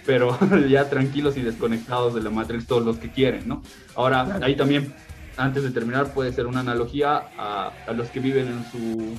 pero 0.04 0.36
ya 0.68 0.90
tranquilos 0.90 1.36
y 1.36 1.42
desconectados 1.42 2.14
de 2.14 2.22
la 2.22 2.30
Matrix 2.30 2.66
todos 2.66 2.84
los 2.84 2.98
que 2.98 3.10
quieren, 3.10 3.48
¿no? 3.48 3.62
Ahora, 3.94 4.38
ahí 4.42 4.56
también, 4.56 4.92
antes 5.36 5.62
de 5.62 5.70
terminar, 5.70 6.12
puede 6.12 6.32
ser 6.32 6.46
una 6.46 6.60
analogía 6.60 7.28
a, 7.38 7.72
a 7.86 7.92
los 7.92 8.08
que 8.08 8.20
viven 8.20 8.48
en 8.48 8.64
su 8.70 9.14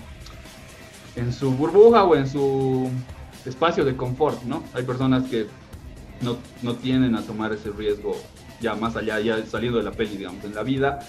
en 1.16 1.32
su 1.32 1.52
burbuja 1.52 2.04
o 2.04 2.16
en 2.16 2.28
su 2.28 2.90
espacio 3.46 3.86
de 3.86 3.96
confort, 3.96 4.44
¿no? 4.44 4.64
Hay 4.74 4.84
personas 4.84 5.24
que 5.30 5.48
no, 6.22 6.38
no 6.62 6.76
tienden 6.76 7.16
a 7.16 7.22
tomar 7.22 7.54
ese 7.54 7.70
riesgo 7.72 8.16
ya 8.60 8.76
más 8.76 8.96
allá, 8.96 9.20
ya 9.20 9.46
saliendo 9.46 9.78
de 9.78 9.84
la 9.86 9.92
peli, 9.92 10.18
digamos, 10.18 10.44
en 10.44 10.56
la 10.56 10.64
vida, 10.64 11.00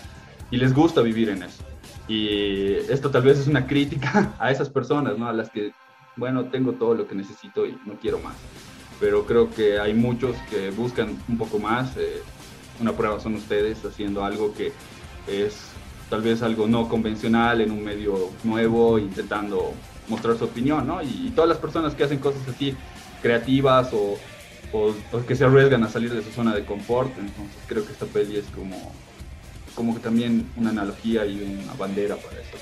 y 0.50 0.56
les 0.56 0.74
gusta 0.74 1.00
vivir 1.00 1.28
en 1.30 1.42
eso. 1.42 1.64
Y 2.08 2.74
esto 2.88 3.10
tal 3.10 3.22
vez 3.22 3.38
es 3.38 3.48
una 3.48 3.66
crítica 3.66 4.34
a 4.38 4.50
esas 4.50 4.68
personas, 4.68 5.18
¿no? 5.18 5.28
A 5.28 5.32
las 5.32 5.50
que, 5.50 5.72
bueno, 6.16 6.46
tengo 6.46 6.72
todo 6.72 6.94
lo 6.94 7.08
que 7.08 7.14
necesito 7.14 7.66
y 7.66 7.76
no 7.84 7.94
quiero 8.00 8.18
más. 8.20 8.36
Pero 9.00 9.26
creo 9.26 9.50
que 9.50 9.78
hay 9.78 9.92
muchos 9.92 10.36
que 10.48 10.70
buscan 10.70 11.18
un 11.28 11.36
poco 11.36 11.58
más. 11.58 11.96
eh, 11.96 12.22
una 12.80 12.92
prueba 12.92 13.18
son 13.20 13.34
ustedes 13.36 13.82
haciendo 13.84 14.24
algo 14.24 14.52
que 14.54 14.72
es 15.26 15.56
tal 16.10 16.22
vez 16.22 16.42
algo 16.42 16.66
no 16.68 16.88
convencional 16.88 17.60
en 17.60 17.70
un 17.72 17.82
medio 17.82 18.30
nuevo, 18.44 18.98
intentando 18.98 19.72
mostrar 20.08 20.36
su 20.38 20.44
opinión, 20.44 20.86
¿no? 20.86 21.02
Y, 21.02 21.32
todas 21.34 21.48
las 21.48 21.58
personas 21.58 21.94
que 21.94 22.04
hacen 22.04 22.18
cosas 22.18 22.42
así 22.48 22.76
creativas 23.22 23.92
o, 23.92 24.16
o- 24.72 24.94
o 25.12 25.26
que 25.26 25.34
se 25.34 25.44
arriesgan 25.44 25.82
a 25.82 25.88
salir 25.88 26.12
de 26.14 26.22
su 26.22 26.30
zona 26.30 26.54
de 26.54 26.64
confort, 26.64 27.10
entonces 27.18 27.56
creo 27.66 27.84
que 27.84 27.92
esta 27.92 28.06
peli 28.06 28.36
es 28.36 28.44
como, 28.54 28.92
como 29.74 29.94
que 29.94 30.00
también 30.00 30.48
una 30.56 30.70
analogía 30.70 31.26
y 31.26 31.42
una 31.62 31.74
bandera 31.74 32.16
para 32.16 32.36
eso. 32.40 32.56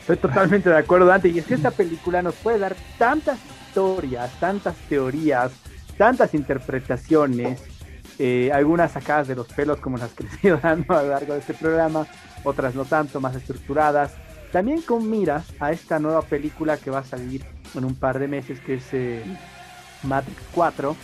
Estoy 0.00 0.16
totalmente 0.16 0.68
de 0.70 0.78
acuerdo, 0.78 1.06
Dante. 1.06 1.28
Y 1.28 1.38
es 1.38 1.46
que 1.46 1.54
esta 1.54 1.70
película 1.70 2.22
nos 2.22 2.34
puede 2.36 2.58
dar 2.58 2.76
tantas 2.98 3.38
historias, 3.68 4.30
tantas 4.40 4.74
teorías, 4.88 5.52
tantas 5.98 6.34
interpretaciones, 6.34 7.60
eh, 8.18 8.50
algunas 8.52 8.92
sacadas 8.92 9.28
de 9.28 9.36
los 9.36 9.46
pelos 9.48 9.78
como 9.80 9.98
las 9.98 10.10
que 10.12 10.24
he 10.24 10.46
ido 10.48 10.58
dando 10.62 10.96
a 10.96 11.02
lo 11.02 11.08
largo 11.10 11.34
de 11.34 11.40
este 11.40 11.54
programa, 11.54 12.06
otras 12.44 12.74
no 12.74 12.84
tanto, 12.84 13.20
más 13.20 13.34
estructuradas. 13.34 14.14
También 14.52 14.80
con 14.82 15.10
miras 15.10 15.52
a 15.60 15.72
esta 15.72 15.98
nueva 15.98 16.22
película 16.22 16.78
que 16.78 16.90
va 16.90 17.00
a 17.00 17.04
salir 17.04 17.44
en 17.74 17.84
un 17.84 17.94
par 17.94 18.18
de 18.18 18.28
meses, 18.28 18.60
que 18.60 18.74
es 18.74 18.84
eh, 18.92 19.22
Matrix 20.02 20.40
4, 20.52 20.96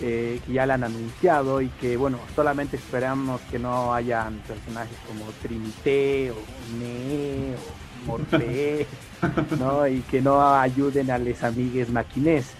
eh, 0.00 0.40
que 0.46 0.52
ya 0.52 0.66
la 0.66 0.74
han 0.74 0.84
anunciado 0.84 1.60
y 1.60 1.68
que, 1.68 1.96
bueno, 1.96 2.18
solamente 2.34 2.76
esperamos 2.76 3.40
que 3.50 3.58
no 3.58 3.92
hayan 3.92 4.38
personajes 4.40 4.96
como 5.06 5.24
Trinité 5.42 6.30
o 6.30 6.36
Neo 6.78 7.56
o 7.56 8.06
Morphe, 8.06 8.86
¿no? 9.58 9.86
Y 9.86 10.00
que 10.02 10.20
no 10.22 10.54
ayuden 10.54 11.10
a 11.10 11.18
les 11.18 11.42
amigues 11.42 11.90
maquinés. 11.90 12.54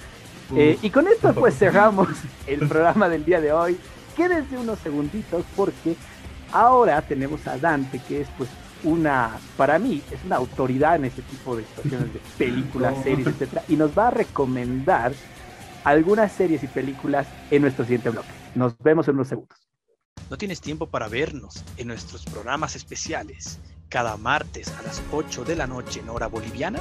Eh, 0.54 0.78
y 0.80 0.90
con 0.90 1.08
esto 1.08 1.34
pues 1.34 1.58
cerramos 1.58 2.08
el 2.46 2.68
programa 2.68 3.08
del 3.08 3.24
día 3.24 3.40
de 3.40 3.52
hoy. 3.52 3.78
Quédense 4.16 4.56
unos 4.56 4.78
segunditos 4.78 5.44
porque 5.56 5.96
ahora 6.52 7.02
tenemos 7.02 7.46
a 7.46 7.58
Dante, 7.58 8.00
que 8.06 8.22
es 8.22 8.28
pues 8.38 8.48
una, 8.84 9.38
para 9.56 9.78
mí, 9.78 10.02
es 10.10 10.24
una 10.24 10.36
autoridad 10.36 10.96
en 10.96 11.06
este 11.06 11.22
tipo 11.22 11.56
de 11.56 11.64
situaciones 11.64 12.12
de 12.12 12.20
películas, 12.38 13.02
series, 13.02 13.26
etcétera, 13.26 13.62
y 13.68 13.76
nos 13.76 13.96
va 13.96 14.08
a 14.08 14.10
recomendar 14.10 15.12
algunas 15.84 16.32
series 16.32 16.62
y 16.62 16.66
películas 16.66 17.26
en 17.50 17.62
nuestro 17.62 17.84
siguiente 17.84 18.10
bloque. 18.10 18.28
Nos 18.54 18.76
vemos 18.78 19.08
en 19.08 19.14
unos 19.14 19.28
segundos. 19.28 19.58
¿No 20.30 20.36
tienes 20.36 20.60
tiempo 20.60 20.86
para 20.86 21.08
vernos 21.08 21.64
en 21.76 21.88
nuestros 21.88 22.24
programas 22.24 22.74
especiales 22.74 23.60
cada 23.88 24.16
martes 24.16 24.68
a 24.76 24.82
las 24.82 25.00
8 25.12 25.44
de 25.44 25.54
la 25.54 25.66
noche 25.66 26.00
en 26.00 26.08
hora 26.08 26.26
boliviana? 26.26 26.80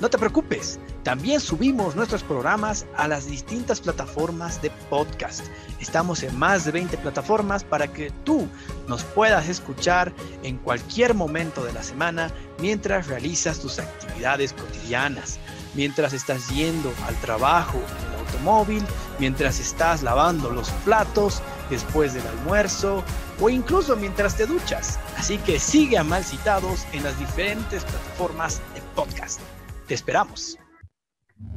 No 0.00 0.08
te 0.08 0.16
preocupes, 0.16 0.78
también 1.02 1.40
subimos 1.40 1.96
nuestros 1.96 2.22
programas 2.22 2.86
a 2.96 3.08
las 3.08 3.26
distintas 3.26 3.80
plataformas 3.80 4.62
de 4.62 4.70
podcast. 4.88 5.46
Estamos 5.80 6.22
en 6.22 6.38
más 6.38 6.64
de 6.64 6.70
20 6.70 6.98
plataformas 6.98 7.64
para 7.64 7.92
que 7.92 8.12
tú 8.22 8.46
nos 8.86 9.02
puedas 9.02 9.48
escuchar 9.48 10.12
en 10.44 10.56
cualquier 10.58 11.14
momento 11.14 11.64
de 11.64 11.72
la 11.72 11.82
semana 11.82 12.30
mientras 12.60 13.08
realizas 13.08 13.58
tus 13.58 13.80
actividades 13.80 14.52
cotidianas, 14.52 15.40
mientras 15.74 16.12
estás 16.12 16.48
yendo 16.48 16.92
al 17.08 17.16
trabajo 17.16 17.78
en 17.78 18.12
el 18.12 18.20
automóvil, 18.20 18.84
mientras 19.18 19.58
estás 19.58 20.04
lavando 20.04 20.50
los 20.50 20.70
platos 20.84 21.42
después 21.70 22.14
del 22.14 22.26
almuerzo 22.28 23.02
o 23.40 23.50
incluso 23.50 23.96
mientras 23.96 24.36
te 24.36 24.46
duchas. 24.46 24.96
Así 25.16 25.38
que 25.38 25.58
sigue 25.58 25.98
a 25.98 26.04
Malcitados 26.04 26.86
en 26.92 27.02
las 27.02 27.18
diferentes 27.18 27.82
plataformas 27.82 28.60
de 28.76 28.82
podcast. 28.94 29.40
Te 29.88 29.94
esperamos. 29.94 30.58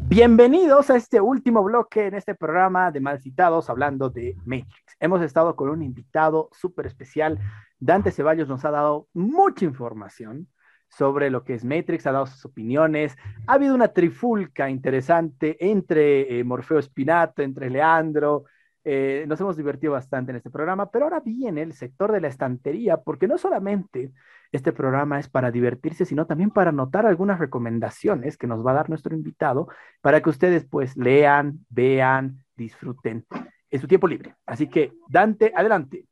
Bienvenidos 0.08 0.90
a 0.90 0.96
este 0.96 1.20
último 1.20 1.66
bloque 1.66 2.08
en 2.08 2.14
este 2.14 2.34
programa 2.34 2.90
de 2.90 3.02
Malcitados 3.02 3.70
hablando 3.70 4.10
de 4.10 4.38
Matrix. 4.46 4.96
Hemos 5.02 5.22
estado 5.22 5.54
con 5.58 5.68
un 5.68 5.84
invitado 5.84 6.48
súper 6.54 6.86
especial. 6.86 7.38
Dante 7.78 8.10
Ceballos 8.10 8.48
nos 8.48 8.64
ha 8.64 8.72
dado 8.72 9.10
mucha 9.14 9.66
información 9.66 10.48
sobre 10.88 11.30
lo 11.30 11.44
que 11.44 11.56
es 11.56 11.66
Matrix, 11.66 12.08
ha 12.08 12.14
dado 12.14 12.26
sus 12.26 12.46
opiniones. 12.46 13.18
Ha 13.48 13.54
habido 13.56 13.76
una 13.76 13.90
trifulca 13.90 14.70
interesante 14.70 15.58
entre 15.60 16.40
eh, 16.40 16.46
Morfeo 16.46 16.80
Espinato, 16.80 17.42
entre 17.42 17.70
Leandro. 17.70 18.46
Eh, 18.86 19.26
nos 19.28 19.42
hemos 19.42 19.58
divertido 19.58 19.92
bastante 19.92 20.32
en 20.32 20.38
este 20.38 20.50
programa, 20.50 20.90
pero 20.90 21.04
ahora 21.04 21.20
viene 21.20 21.64
el 21.64 21.74
sector 21.74 22.14
de 22.14 22.22
la 22.22 22.30
estantería, 22.30 22.96
porque 22.96 23.28
no 23.28 23.38
solamente 23.38 24.14
este 24.52 24.74
programa 24.74 25.20
es 25.20 25.30
para 25.30 25.52
divertirse, 25.52 26.06
sino 26.06 26.28
también 26.28 26.52
para 26.52 26.70
anotar 26.70 27.06
algunas 27.06 27.40
recomendaciones 27.40 28.38
que 28.38 28.48
nos 28.48 28.66
va 28.66 28.72
a 28.72 28.76
dar 28.76 28.90
nuestro 28.90 29.16
invitado 29.16 29.68
para 30.02 30.22
que 30.22 30.30
ustedes 30.30 30.66
pues 30.66 30.98
lean, 30.98 31.66
vean, 31.70 32.44
disfruten 32.56 33.26
en 33.70 33.80
su 33.80 33.88
tiempo 33.88 34.08
libre. 34.08 34.36
Así 34.46 34.68
que, 34.68 34.94
Dante, 35.08 35.54
adelante. 35.56 36.06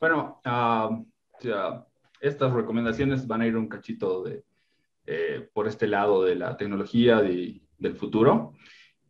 Bueno, 0.00 0.40
ya, 1.40 1.84
estas 2.20 2.52
recomendaciones 2.52 3.26
van 3.26 3.42
a 3.42 3.46
ir 3.46 3.56
un 3.56 3.68
cachito 3.68 4.22
de, 4.22 4.44
eh, 5.06 5.48
por 5.52 5.66
este 5.66 5.88
lado 5.88 6.22
de 6.24 6.36
la 6.36 6.56
tecnología 6.56 7.20
del 7.20 7.96
futuro. 7.96 8.52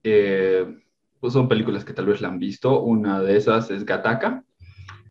Eh, 0.03 0.81
pues 1.21 1.33
son 1.33 1.49
películas 1.49 1.85
que 1.85 1.93
tal 1.93 2.07
vez 2.07 2.21
la 2.21 2.29
han 2.29 2.39
visto. 2.39 2.81
Una 2.83 3.21
de 3.21 3.37
esas 3.37 3.71
es 3.71 3.85
Gataka. 3.85 4.45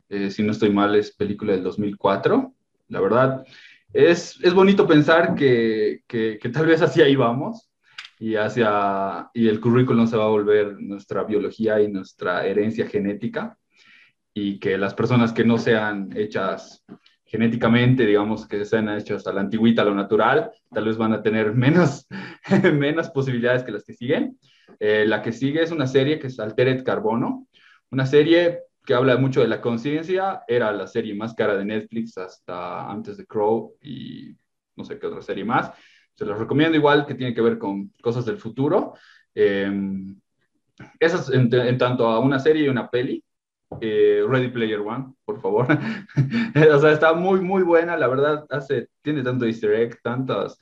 Eh, 0.09 0.29
si 0.31 0.43
no 0.43 0.51
estoy 0.51 0.71
mal, 0.71 0.95
es 0.95 1.15
película 1.15 1.53
del 1.53 1.63
2004 1.63 2.53
la 2.93 3.01
verdad. 3.01 3.45
Es, 3.91 4.39
es 4.41 4.53
bonito 4.53 4.87
pensar 4.87 5.35
que, 5.35 6.01
que, 6.07 6.39
tal 6.53 6.67
vez 6.67 6.81
hacia 6.81 7.05
ahí 7.05 7.15
vamos 7.15 7.69
y, 8.19 8.35
hacia, 8.35 9.29
y 9.33 9.47
el 9.47 9.59
currículum 9.59 10.07
se 10.07 10.17
va 10.17 10.25
a 10.25 10.29
volver 10.29 10.79
nuestra 10.79 11.23
biología 11.23 11.81
y 11.81 11.91
nuestra 11.91 12.45
herencia 12.45 12.87
genética 12.87 13.57
y 14.33 14.59
que 14.59 14.77
las 14.77 14.93
personas 14.93 15.33
que 15.33 15.43
no 15.43 15.57
sean 15.57 16.09
hechas 16.15 16.83
genéticamente, 17.25 18.05
digamos, 18.05 18.47
que 18.47 18.63
sean 18.63 18.89
hechas 18.89 19.25
a 19.25 19.33
la 19.33 19.41
antigüita, 19.41 19.83
lo 19.83 19.95
natural, 19.95 20.51
tal 20.71 20.85
vez 20.85 20.97
van 20.97 21.13
a 21.13 21.23
tener 21.23 21.53
menos, 21.53 22.07
menos 22.73 23.09
posibilidades 23.09 23.63
que 23.63 23.71
las 23.71 23.83
que 23.83 23.93
siguen. 23.93 24.37
Eh, 24.79 25.05
la 25.07 25.21
que 25.21 25.31
sigue 25.31 25.61
es 25.61 25.71
una 25.71 25.87
serie 25.87 26.19
que 26.19 26.27
es 26.27 26.39
Altered 26.39 26.83
Carbono, 26.83 27.47
una 27.89 28.05
serie 28.05 28.59
que 28.85 28.93
habla 28.93 29.17
mucho 29.17 29.41
de 29.41 29.47
la 29.47 29.61
conciencia, 29.61 30.43
era 30.47 30.71
la 30.71 30.87
serie 30.87 31.15
más 31.15 31.33
cara 31.33 31.55
de 31.55 31.65
Netflix 31.65 32.17
hasta 32.17 32.89
antes 32.89 33.17
de 33.17 33.25
Crow 33.25 33.75
y 33.81 34.35
no 34.75 34.83
sé 34.83 34.99
qué 34.99 35.07
otra 35.07 35.21
serie 35.21 35.45
más. 35.45 35.71
Se 36.15 36.25
los 36.25 36.37
recomiendo 36.37 36.77
igual 36.77 37.05
que 37.05 37.15
tiene 37.15 37.33
que 37.33 37.41
ver 37.41 37.57
con 37.57 37.89
cosas 38.01 38.25
del 38.25 38.37
futuro. 38.37 38.93
Eh, 39.33 39.71
esas 40.99 41.31
en, 41.31 41.77
tanto 41.77 42.07
a 42.07 42.19
una 42.19 42.39
serie 42.39 42.65
y 42.65 42.69
una 42.69 42.89
peli. 42.89 43.23
Eh, 43.81 44.23
Ready 44.27 44.49
Player 44.49 44.79
One, 44.79 45.13
por 45.25 45.41
favor. 45.41 45.67
o 46.75 46.79
sea, 46.79 46.91
está 46.91 47.13
muy, 47.13 47.41
muy 47.41 47.63
buena. 47.63 47.97
La 47.97 48.07
verdad, 48.07 48.45
hace, 48.49 48.89
tiene 49.01 49.23
tanto 49.23 49.45
easter 49.45 49.73
egg, 49.73 49.99
tantas, 50.03 50.59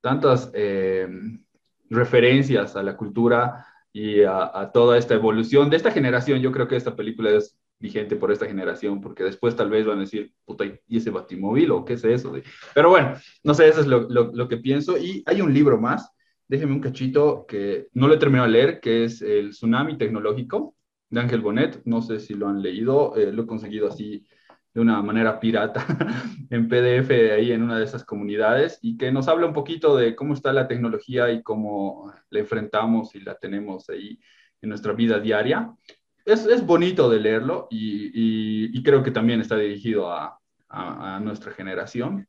tantas 0.00 0.50
em, 0.54 1.44
referencias 1.88 2.74
a 2.74 2.82
la 2.82 2.96
cultura 2.96 3.66
y 3.92 4.22
a, 4.22 4.70
toda 4.72 4.98
esta 4.98 5.14
evolución 5.14 5.70
de 5.70 5.76
esta 5.76 5.90
generación. 5.90 6.40
Yo 6.40 6.52
creo 6.52 6.68
que 6.68 6.76
esta 6.76 6.96
película 6.96 7.30
es 7.30 7.58
vigente 7.78 8.16
por 8.16 8.30
esta 8.30 8.46
generación, 8.46 9.00
porque 9.00 9.24
después 9.24 9.56
tal 9.56 9.70
vez 9.70 9.86
van 9.86 9.98
a 9.98 10.02
decir, 10.02 10.32
puta, 10.44 10.64
¿y 10.86 10.96
ese 10.96 11.10
batimóvil 11.10 11.70
o 11.70 11.84
qué 11.84 11.94
es 11.94 12.04
eso? 12.04 12.32
Pero 12.74 12.90
bueno, 12.90 13.14
no 13.42 13.54
sé, 13.54 13.68
eso 13.68 13.80
es 13.80 13.86
lo, 13.86 14.08
lo, 14.08 14.48
que 14.48 14.58
pienso. 14.58 14.98
Y 14.98 15.22
hay 15.26 15.40
un 15.40 15.52
libro 15.52 15.80
más, 15.80 16.10
déjeme 16.46 16.72
un 16.72 16.80
cachito 16.80 17.46
que 17.48 17.88
no 17.94 18.06
lo 18.06 18.14
he 18.14 18.18
terminado 18.18 18.46
de 18.46 18.52
leer, 18.52 18.80
que 18.80 19.04
es 19.04 19.22
El 19.22 19.50
Tsunami 19.50 19.96
Tecnológico 19.96 20.76
de 21.08 21.20
Ángel 21.20 21.40
Bonet. 21.40 21.80
No 21.84 22.02
sé 22.02 22.20
si 22.20 22.34
lo 22.34 22.48
han 22.48 22.62
leído, 22.62 23.16
eh, 23.16 23.32
lo 23.32 23.42
he 23.42 23.46
conseguido 23.46 23.88
así 23.88 24.26
de 24.72 24.80
una 24.80 25.02
manera 25.02 25.40
pirata 25.40 25.84
en 26.50 26.68
PDF 26.68 27.10
ahí 27.10 27.52
en 27.52 27.62
una 27.62 27.78
de 27.78 27.84
esas 27.84 28.04
comunidades 28.04 28.78
y 28.82 28.96
que 28.96 29.10
nos 29.10 29.28
habla 29.28 29.46
un 29.46 29.52
poquito 29.52 29.96
de 29.96 30.14
cómo 30.14 30.34
está 30.34 30.52
la 30.52 30.68
tecnología 30.68 31.30
y 31.30 31.42
cómo 31.42 32.12
la 32.30 32.40
enfrentamos 32.40 33.14
y 33.14 33.20
la 33.20 33.36
tenemos 33.36 33.88
ahí 33.90 34.20
en 34.62 34.68
nuestra 34.68 34.92
vida 34.92 35.18
diaria. 35.18 35.74
Es, 36.24 36.46
es 36.46 36.64
bonito 36.64 37.10
de 37.10 37.18
leerlo 37.18 37.66
y, 37.70 38.70
y, 38.76 38.82
creo 38.82 39.02
que 39.02 39.10
también 39.10 39.40
está 39.40 39.56
dirigido 39.56 40.12
a, 40.12 40.38
a, 40.68 41.18
nuestra 41.20 41.50
generación. 41.52 42.28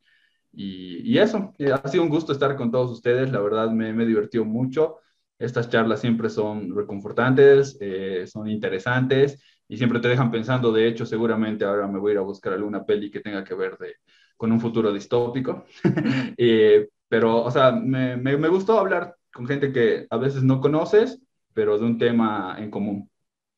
Y, 0.52 1.12
y, 1.12 1.18
eso, 1.18 1.52
eh, 1.58 1.70
ha 1.72 1.86
sido 1.88 2.02
un 2.02 2.08
gusto 2.08 2.32
estar 2.32 2.56
con 2.56 2.70
todos 2.70 2.90
ustedes, 2.90 3.30
la 3.30 3.40
verdad 3.40 3.70
me, 3.70 3.92
me 3.92 4.06
divertió 4.06 4.44
mucho. 4.44 4.96
Estas 5.38 5.68
charlas 5.68 6.00
siempre 6.00 6.30
son 6.30 6.74
reconfortantes, 6.74 7.76
eh, 7.80 8.26
son 8.26 8.48
interesantes 8.48 9.40
y 9.72 9.78
siempre 9.78 10.00
te 10.00 10.08
dejan 10.08 10.30
pensando, 10.30 10.70
de 10.70 10.86
hecho, 10.86 11.06
seguramente 11.06 11.64
ahora 11.64 11.88
me 11.88 11.98
voy 11.98 12.10
a 12.10 12.12
ir 12.12 12.18
a 12.18 12.22
buscar 12.22 12.52
alguna 12.52 12.84
peli 12.84 13.10
que 13.10 13.20
tenga 13.20 13.42
que 13.42 13.54
ver 13.54 13.78
de, 13.78 13.94
con 14.36 14.52
un 14.52 14.60
futuro 14.60 14.92
distópico. 14.92 15.64
Eh, 16.36 16.90
pero, 17.08 17.42
o 17.42 17.50
sea, 17.50 17.72
me, 17.72 18.18
me, 18.18 18.48
gustó 18.48 18.78
hablar 18.78 19.16
con 19.32 19.46
gente 19.46 19.72
que 19.72 20.06
a 20.10 20.18
veces 20.18 20.42
no 20.42 20.60
conoces, 20.60 21.22
pero 21.54 21.78
de 21.78 21.86
un 21.86 21.96
tema 21.96 22.56
en 22.58 22.70
común. 22.70 23.10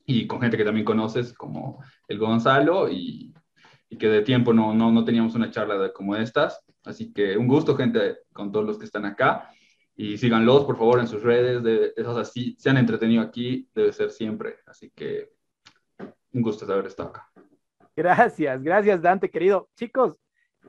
Y 0.06 0.28
con 0.28 0.40
gente 0.40 0.56
que 0.56 0.64
también 0.64 0.84
conoces, 0.84 1.32
como 1.32 1.82
el 2.06 2.18
Gonzalo, 2.18 2.88
y, 2.88 3.34
y 3.88 3.98
que 3.98 4.08
de 4.08 4.22
tiempo 4.22 4.52
no, 4.52 4.72
no, 4.72 4.92
no 4.92 5.04
teníamos 5.04 5.34
una 5.34 5.50
charla 5.50 5.78
de, 5.78 5.92
como 5.92 6.14
estas. 6.14 6.60
Así 6.84 7.12
que 7.12 7.36
un 7.36 7.48
gusto, 7.48 7.74
gente, 7.76 8.18
con 8.32 8.52
todos 8.52 8.64
los 8.64 8.78
que 8.78 8.84
están 8.84 9.04
acá. 9.04 9.50
Y 9.96 10.16
síganlos, 10.16 10.64
por 10.64 10.78
favor, 10.78 11.00
en 11.00 11.08
sus 11.08 11.24
redes. 11.24 11.60
De, 11.64 11.92
o 12.06 12.14
sea, 12.14 12.24
si 12.24 12.54
se 12.56 12.70
han 12.70 12.76
entretenido 12.76 13.20
aquí, 13.20 13.68
debe 13.74 13.92
ser 13.92 14.12
siempre. 14.12 14.58
Así 14.66 14.92
que 14.94 15.33
un 16.34 16.42
gusto 16.42 16.66
de 16.66 16.74
haber 16.74 16.86
estado 16.86 17.10
acá. 17.10 17.30
Gracias, 17.96 18.62
gracias 18.62 19.00
Dante, 19.00 19.30
querido. 19.30 19.68
Chicos, 19.76 20.18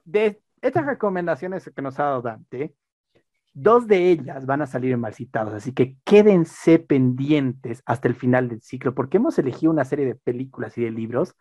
de 0.03 0.41
estas 0.61 0.85
recomendaciones 0.85 1.69
que 1.75 1.81
nos 1.81 1.99
ha 1.99 2.03
dado 2.03 2.21
Dante, 2.21 2.75
dos 3.53 3.87
de 3.87 4.11
ellas 4.11 4.45
van 4.45 4.61
a 4.61 4.67
salir 4.67 4.91
en 4.91 4.99
Malcitados, 4.99 5.53
así 5.53 5.73
que 5.73 5.97
quédense 6.03 6.77
pendientes 6.79 7.81
hasta 7.85 8.07
el 8.07 8.15
final 8.15 8.47
del 8.47 8.61
ciclo, 8.61 8.93
porque 8.93 9.17
hemos 9.17 9.37
elegido 9.39 9.71
una 9.71 9.85
serie 9.85 10.05
de 10.05 10.15
películas 10.15 10.77
y 10.77 10.83
de 10.83 10.91
libros 10.91 11.35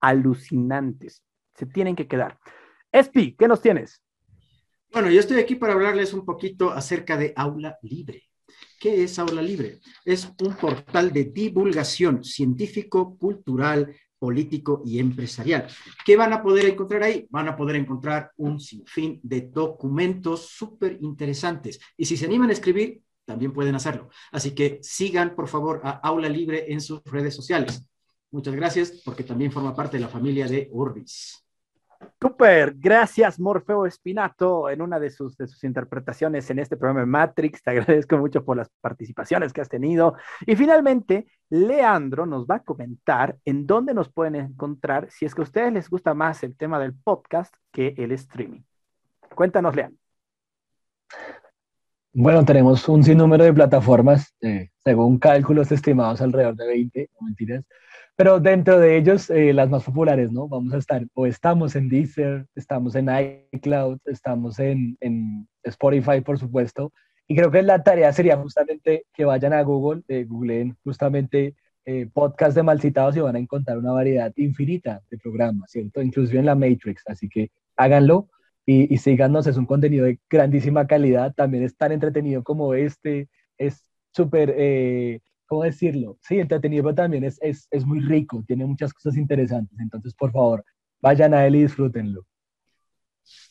alucinantes. 0.00 1.24
Se 1.54 1.66
tienen 1.66 1.96
que 1.96 2.08
quedar. 2.08 2.38
Espi, 2.90 3.36
¿qué 3.36 3.48
nos 3.48 3.62
tienes? 3.62 4.02
Bueno, 4.92 5.10
yo 5.10 5.20
estoy 5.20 5.38
aquí 5.38 5.54
para 5.54 5.72
hablarles 5.72 6.12
un 6.12 6.26
poquito 6.26 6.70
acerca 6.70 7.16
de 7.16 7.32
Aula 7.36 7.78
Libre. 7.80 8.24
¿Qué 8.78 9.04
es 9.04 9.18
Aula 9.18 9.42
Libre? 9.42 9.80
Es 10.04 10.28
un 10.40 10.54
portal 10.54 11.12
de 11.12 11.24
divulgación 11.24 12.24
científico, 12.24 13.16
cultural, 13.16 13.94
político 14.18 14.82
y 14.84 14.98
empresarial. 14.98 15.66
¿Qué 16.04 16.16
van 16.16 16.32
a 16.32 16.42
poder 16.42 16.66
encontrar 16.66 17.02
ahí? 17.02 17.26
Van 17.30 17.48
a 17.48 17.56
poder 17.56 17.76
encontrar 17.76 18.30
un 18.36 18.60
sinfín 18.60 19.18
de 19.22 19.42
documentos 19.42 20.48
súper 20.48 20.98
interesantes. 21.00 21.80
Y 21.96 22.04
si 22.04 22.16
se 22.16 22.26
animan 22.26 22.50
a 22.50 22.52
escribir, 22.52 23.02
también 23.24 23.52
pueden 23.52 23.74
hacerlo. 23.74 24.10
Así 24.30 24.52
que 24.52 24.78
sigan, 24.82 25.34
por 25.34 25.48
favor, 25.48 25.80
a 25.82 25.90
Aula 25.90 26.28
Libre 26.28 26.72
en 26.72 26.80
sus 26.80 27.02
redes 27.04 27.34
sociales. 27.34 27.84
Muchas 28.30 28.54
gracias, 28.54 29.02
porque 29.04 29.24
también 29.24 29.52
forma 29.52 29.74
parte 29.74 29.96
de 29.96 30.02
la 30.02 30.08
familia 30.08 30.46
de 30.46 30.70
Orbis. 30.72 31.44
Super, 32.20 32.74
gracias 32.76 33.40
Morfeo 33.40 33.84
Espinato 33.84 34.70
en 34.70 34.80
una 34.80 35.00
de 35.00 35.10
sus, 35.10 35.36
de 35.36 35.46
sus 35.48 35.64
interpretaciones 35.64 36.48
en 36.50 36.58
este 36.60 36.76
programa 36.76 37.00
de 37.00 37.06
Matrix. 37.06 37.62
Te 37.62 37.70
agradezco 37.70 38.16
mucho 38.16 38.44
por 38.44 38.56
las 38.56 38.70
participaciones 38.80 39.52
que 39.52 39.60
has 39.60 39.68
tenido. 39.68 40.14
Y 40.46 40.54
finalmente, 40.54 41.26
Leandro 41.50 42.24
nos 42.26 42.46
va 42.46 42.56
a 42.56 42.62
comentar 42.62 43.36
en 43.44 43.66
dónde 43.66 43.92
nos 43.92 44.08
pueden 44.12 44.36
encontrar 44.36 45.10
si 45.10 45.26
es 45.26 45.34
que 45.34 45.40
a 45.40 45.44
ustedes 45.44 45.72
les 45.72 45.90
gusta 45.90 46.14
más 46.14 46.42
el 46.42 46.56
tema 46.56 46.78
del 46.78 46.94
podcast 46.94 47.54
que 47.72 47.94
el 47.98 48.12
streaming. 48.12 48.62
Cuéntanos, 49.34 49.74
Leandro. 49.74 49.98
Bueno, 52.14 52.44
tenemos 52.44 52.86
un 52.90 53.02
sinnúmero 53.02 53.44
de 53.44 53.54
plataformas, 53.54 54.34
eh, 54.42 54.68
según 54.84 55.18
cálculos 55.18 55.72
estimados 55.72 56.20
alrededor 56.20 56.56
de 56.56 56.66
20, 56.66 57.10
no 57.18 57.26
mentiras, 57.26 57.64
pero 58.16 58.38
dentro 58.38 58.78
de 58.78 58.98
ellos, 58.98 59.30
eh, 59.30 59.54
las 59.54 59.70
más 59.70 59.84
populares, 59.84 60.30
¿no? 60.30 60.46
Vamos 60.46 60.74
a 60.74 60.78
estar, 60.78 61.02
o 61.14 61.26
estamos 61.26 61.74
en 61.74 61.88
Deezer, 61.88 62.46
estamos 62.54 62.94
en 62.96 63.08
iCloud, 63.52 63.98
estamos 64.04 64.58
en, 64.58 64.98
en 65.00 65.48
Spotify, 65.62 66.20
por 66.20 66.38
supuesto, 66.38 66.92
y 67.26 67.34
creo 67.34 67.50
que 67.50 67.62
la 67.62 67.82
tarea 67.82 68.12
sería 68.12 68.36
justamente 68.36 69.06
que 69.14 69.24
vayan 69.24 69.54
a 69.54 69.62
Google, 69.62 70.02
eh, 70.08 70.24
googleen 70.24 70.76
justamente 70.84 71.54
eh, 71.86 72.08
podcast 72.12 72.54
de 72.54 72.62
Malcitados 72.62 73.16
y 73.16 73.20
van 73.20 73.36
a 73.36 73.38
encontrar 73.38 73.78
una 73.78 73.92
variedad 73.92 74.32
infinita 74.36 75.00
de 75.10 75.16
programas, 75.16 75.70
¿cierto? 75.70 76.02
Inclusive 76.02 76.40
en 76.40 76.46
la 76.46 76.54
Matrix, 76.54 77.04
así 77.06 77.28
que 77.30 77.50
háganlo 77.76 78.28
y, 78.66 78.92
y 78.92 78.98
síganos, 78.98 79.46
es 79.46 79.56
un 79.56 79.66
contenido 79.66 80.06
de 80.06 80.20
grandísima 80.30 80.86
calidad, 80.86 81.34
también 81.34 81.64
es 81.64 81.76
tan 81.76 81.92
entretenido 81.92 82.42
como 82.42 82.74
este, 82.74 83.28
es 83.58 83.84
súper, 84.12 84.54
eh, 84.56 85.20
¿cómo 85.46 85.64
decirlo? 85.64 86.18
Sí, 86.22 86.38
entretenido, 86.38 86.84
pero 86.84 86.94
también 86.94 87.24
es, 87.24 87.38
es, 87.42 87.66
es 87.70 87.84
muy 87.86 88.00
rico, 88.00 88.42
tiene 88.46 88.64
muchas 88.66 88.92
cosas 88.92 89.16
interesantes, 89.16 89.78
entonces 89.80 90.14
por 90.14 90.32
favor, 90.32 90.64
vayan 91.00 91.34
a 91.34 91.46
él 91.46 91.56
y 91.56 91.62
disfrútenlo. 91.62 92.24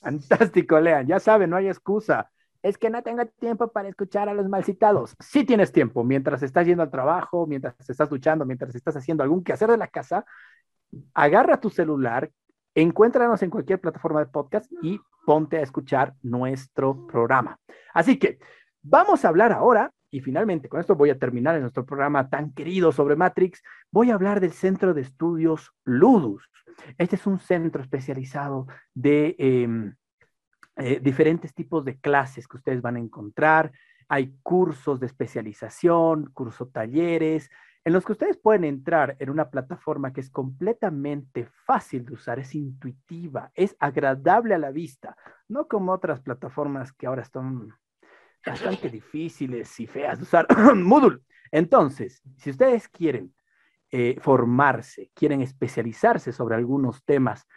Fantástico, 0.01 0.79
Lean, 0.79 1.07
ya 1.07 1.19
saben, 1.19 1.49
no 1.49 1.57
hay 1.57 1.67
excusa. 1.67 2.29
Es 2.61 2.77
que 2.77 2.89
no 2.89 3.01
tengo 3.01 3.25
tiempo 3.39 3.71
para 3.71 3.89
escuchar 3.89 4.29
a 4.29 4.33
los 4.33 4.47
malcitados. 4.47 5.15
Sí 5.19 5.43
tienes 5.45 5.71
tiempo, 5.71 6.03
mientras 6.03 6.43
estás 6.43 6.65
yendo 6.67 6.83
al 6.83 6.91
trabajo, 6.91 7.47
mientras 7.47 7.75
estás 7.89 8.11
luchando, 8.11 8.45
mientras 8.45 8.75
estás 8.75 8.95
haciendo 8.95 9.23
algún 9.23 9.43
quehacer 9.43 9.69
de 9.69 9.77
la 9.77 9.87
casa, 9.87 10.25
agarra 11.13 11.59
tu 11.59 11.69
celular, 11.69 12.31
encuéntranos 12.75 13.41
en 13.43 13.49
cualquier 13.49 13.79
plataforma 13.79 14.19
de 14.19 14.27
podcast 14.27 14.71
y 14.81 14.99
ponte 15.25 15.57
a 15.57 15.61
escuchar 15.61 16.13
nuestro 16.21 17.07
programa. 17.07 17.59
Así 17.93 18.17
que 18.17 18.39
vamos 18.81 19.23
a 19.23 19.29
hablar 19.29 19.51
ahora, 19.51 19.91
y 20.09 20.21
finalmente 20.21 20.69
con 20.69 20.79
esto 20.79 20.95
voy 20.95 21.09
a 21.09 21.19
terminar 21.19 21.55
en 21.55 21.61
nuestro 21.61 21.85
programa 21.85 22.29
tan 22.29 22.53
querido 22.53 22.91
sobre 22.91 23.15
Matrix, 23.15 23.61
voy 23.91 24.11
a 24.11 24.15
hablar 24.15 24.39
del 24.39 24.51
Centro 24.51 24.93
de 24.93 25.01
Estudios 25.01 25.71
Ludus. 25.83 26.49
Este 26.97 27.15
es 27.15 27.27
un 27.27 27.39
centro 27.39 27.81
especializado 27.81 28.67
de 28.93 29.35
eh, 29.37 29.93
eh, 30.77 30.99
diferentes 31.01 31.53
tipos 31.53 31.85
de 31.85 31.99
clases 31.99 32.47
que 32.47 32.57
ustedes 32.57 32.81
van 32.81 32.95
a 32.95 32.99
encontrar. 32.99 33.71
Hay 34.07 34.35
cursos 34.41 34.99
de 34.99 35.05
especialización, 35.05 36.31
cursos 36.33 36.71
talleres, 36.71 37.49
en 37.83 37.93
los 37.93 38.05
que 38.05 38.11
ustedes 38.11 38.37
pueden 38.37 38.63
entrar 38.63 39.15
en 39.19 39.29
una 39.29 39.49
plataforma 39.49 40.13
que 40.13 40.21
es 40.21 40.29
completamente 40.29 41.47
fácil 41.65 42.05
de 42.05 42.13
usar, 42.13 42.39
es 42.39 42.53
intuitiva, 42.53 43.51
es 43.55 43.75
agradable 43.79 44.53
a 44.53 44.59
la 44.59 44.71
vista, 44.71 45.15
no 45.47 45.67
como 45.67 45.91
otras 45.91 46.21
plataformas 46.21 46.93
que 46.93 47.07
ahora 47.07 47.23
están 47.23 47.69
bastante 48.45 48.89
difíciles 48.89 49.79
y 49.79 49.87
feas 49.87 50.19
de 50.19 50.23
usar. 50.23 50.47
Moodle. 50.75 51.19
Entonces, 51.51 52.21
si 52.37 52.51
ustedes 52.51 52.87
quieren 52.87 53.33
eh, 53.89 54.17
formarse, 54.21 55.11
quieren 55.15 55.41
especializarse 55.41 56.31
sobre 56.31 56.55
algunos 56.55 57.03
temas, 57.03 57.47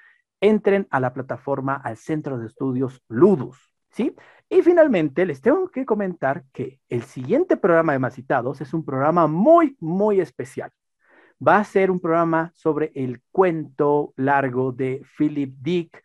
entren 0.41 0.87
a 0.91 1.01
la 1.01 1.13
plataforma, 1.13 1.77
al 1.77 1.99
Centro 1.99 2.39
de 2.39 2.47
Estudios 2.47 3.03
Ludus, 3.09 3.74
¿sí? 3.95 4.15
Y 4.49 4.63
finalmente 4.63 5.25
les 5.25 5.41
tengo 5.41 5.69
que 5.71 5.87
comentar 5.87 6.45
que 6.53 6.81
el 6.89 7.03
siguiente 7.03 7.57
programa 7.57 7.93
de 7.93 7.99
Macitados 7.99 8.61
es 8.61 8.75
un 8.75 8.85
programa 8.85 9.27
muy, 9.27 9.77
muy 9.81 10.21
especial. 10.21 10.71
Va 11.47 11.59
a 11.59 11.65
ser 11.65 11.91
un 11.91 12.01
programa 12.01 12.53
sobre 12.55 12.93
el 12.95 13.23
cuento 13.31 14.13
largo 14.17 14.73
de 14.73 15.03
Philip 15.17 15.55
Dick. 15.61 16.03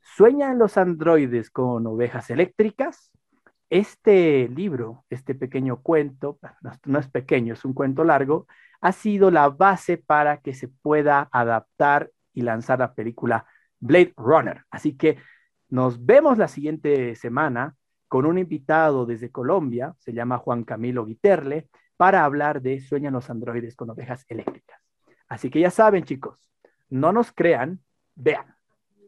¿Sueñan 0.00 0.58
los 0.58 0.76
androides 0.76 1.50
con 1.50 1.86
ovejas 1.86 2.30
eléctricas? 2.30 3.10
Este 3.70 4.48
libro, 4.48 5.04
este 5.10 5.34
pequeño 5.34 5.80
cuento, 5.82 6.38
no, 6.60 6.72
no 6.84 6.98
es 6.98 7.08
pequeño, 7.08 7.54
es 7.54 7.64
un 7.64 7.72
cuento 7.72 8.02
largo, 8.04 8.46
ha 8.80 8.92
sido 8.92 9.30
la 9.30 9.48
base 9.48 9.96
para 9.98 10.38
que 10.38 10.54
se 10.54 10.68
pueda 10.68 11.28
adaptar 11.30 12.10
y 12.32 12.42
lanzar 12.42 12.80
la 12.80 12.94
película 12.94 13.46
Blade 13.78 14.14
Runner. 14.16 14.64
Así 14.70 14.96
que 14.96 15.18
nos 15.70 16.04
vemos 16.04 16.38
la 16.38 16.48
siguiente 16.48 17.14
semana 17.14 17.76
con 18.08 18.26
un 18.26 18.38
invitado 18.38 19.06
desde 19.06 19.30
Colombia, 19.30 19.94
se 19.98 20.12
llama 20.12 20.38
Juan 20.38 20.64
Camilo 20.64 21.04
Guiterle, 21.06 21.68
para 21.96 22.24
hablar 22.24 22.60
de 22.60 22.80
Sueñan 22.80 23.12
los 23.12 23.30
androides 23.30 23.76
con 23.76 23.90
ovejas 23.90 24.24
eléctricas. 24.28 24.80
Así 25.28 25.48
que 25.48 25.60
ya 25.60 25.70
saben, 25.70 26.04
chicos, 26.04 26.50
no 26.88 27.12
nos 27.12 27.30
crean, 27.30 27.80
vean. 28.16 28.56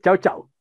Chao, 0.02 0.16
chao. 0.18 0.51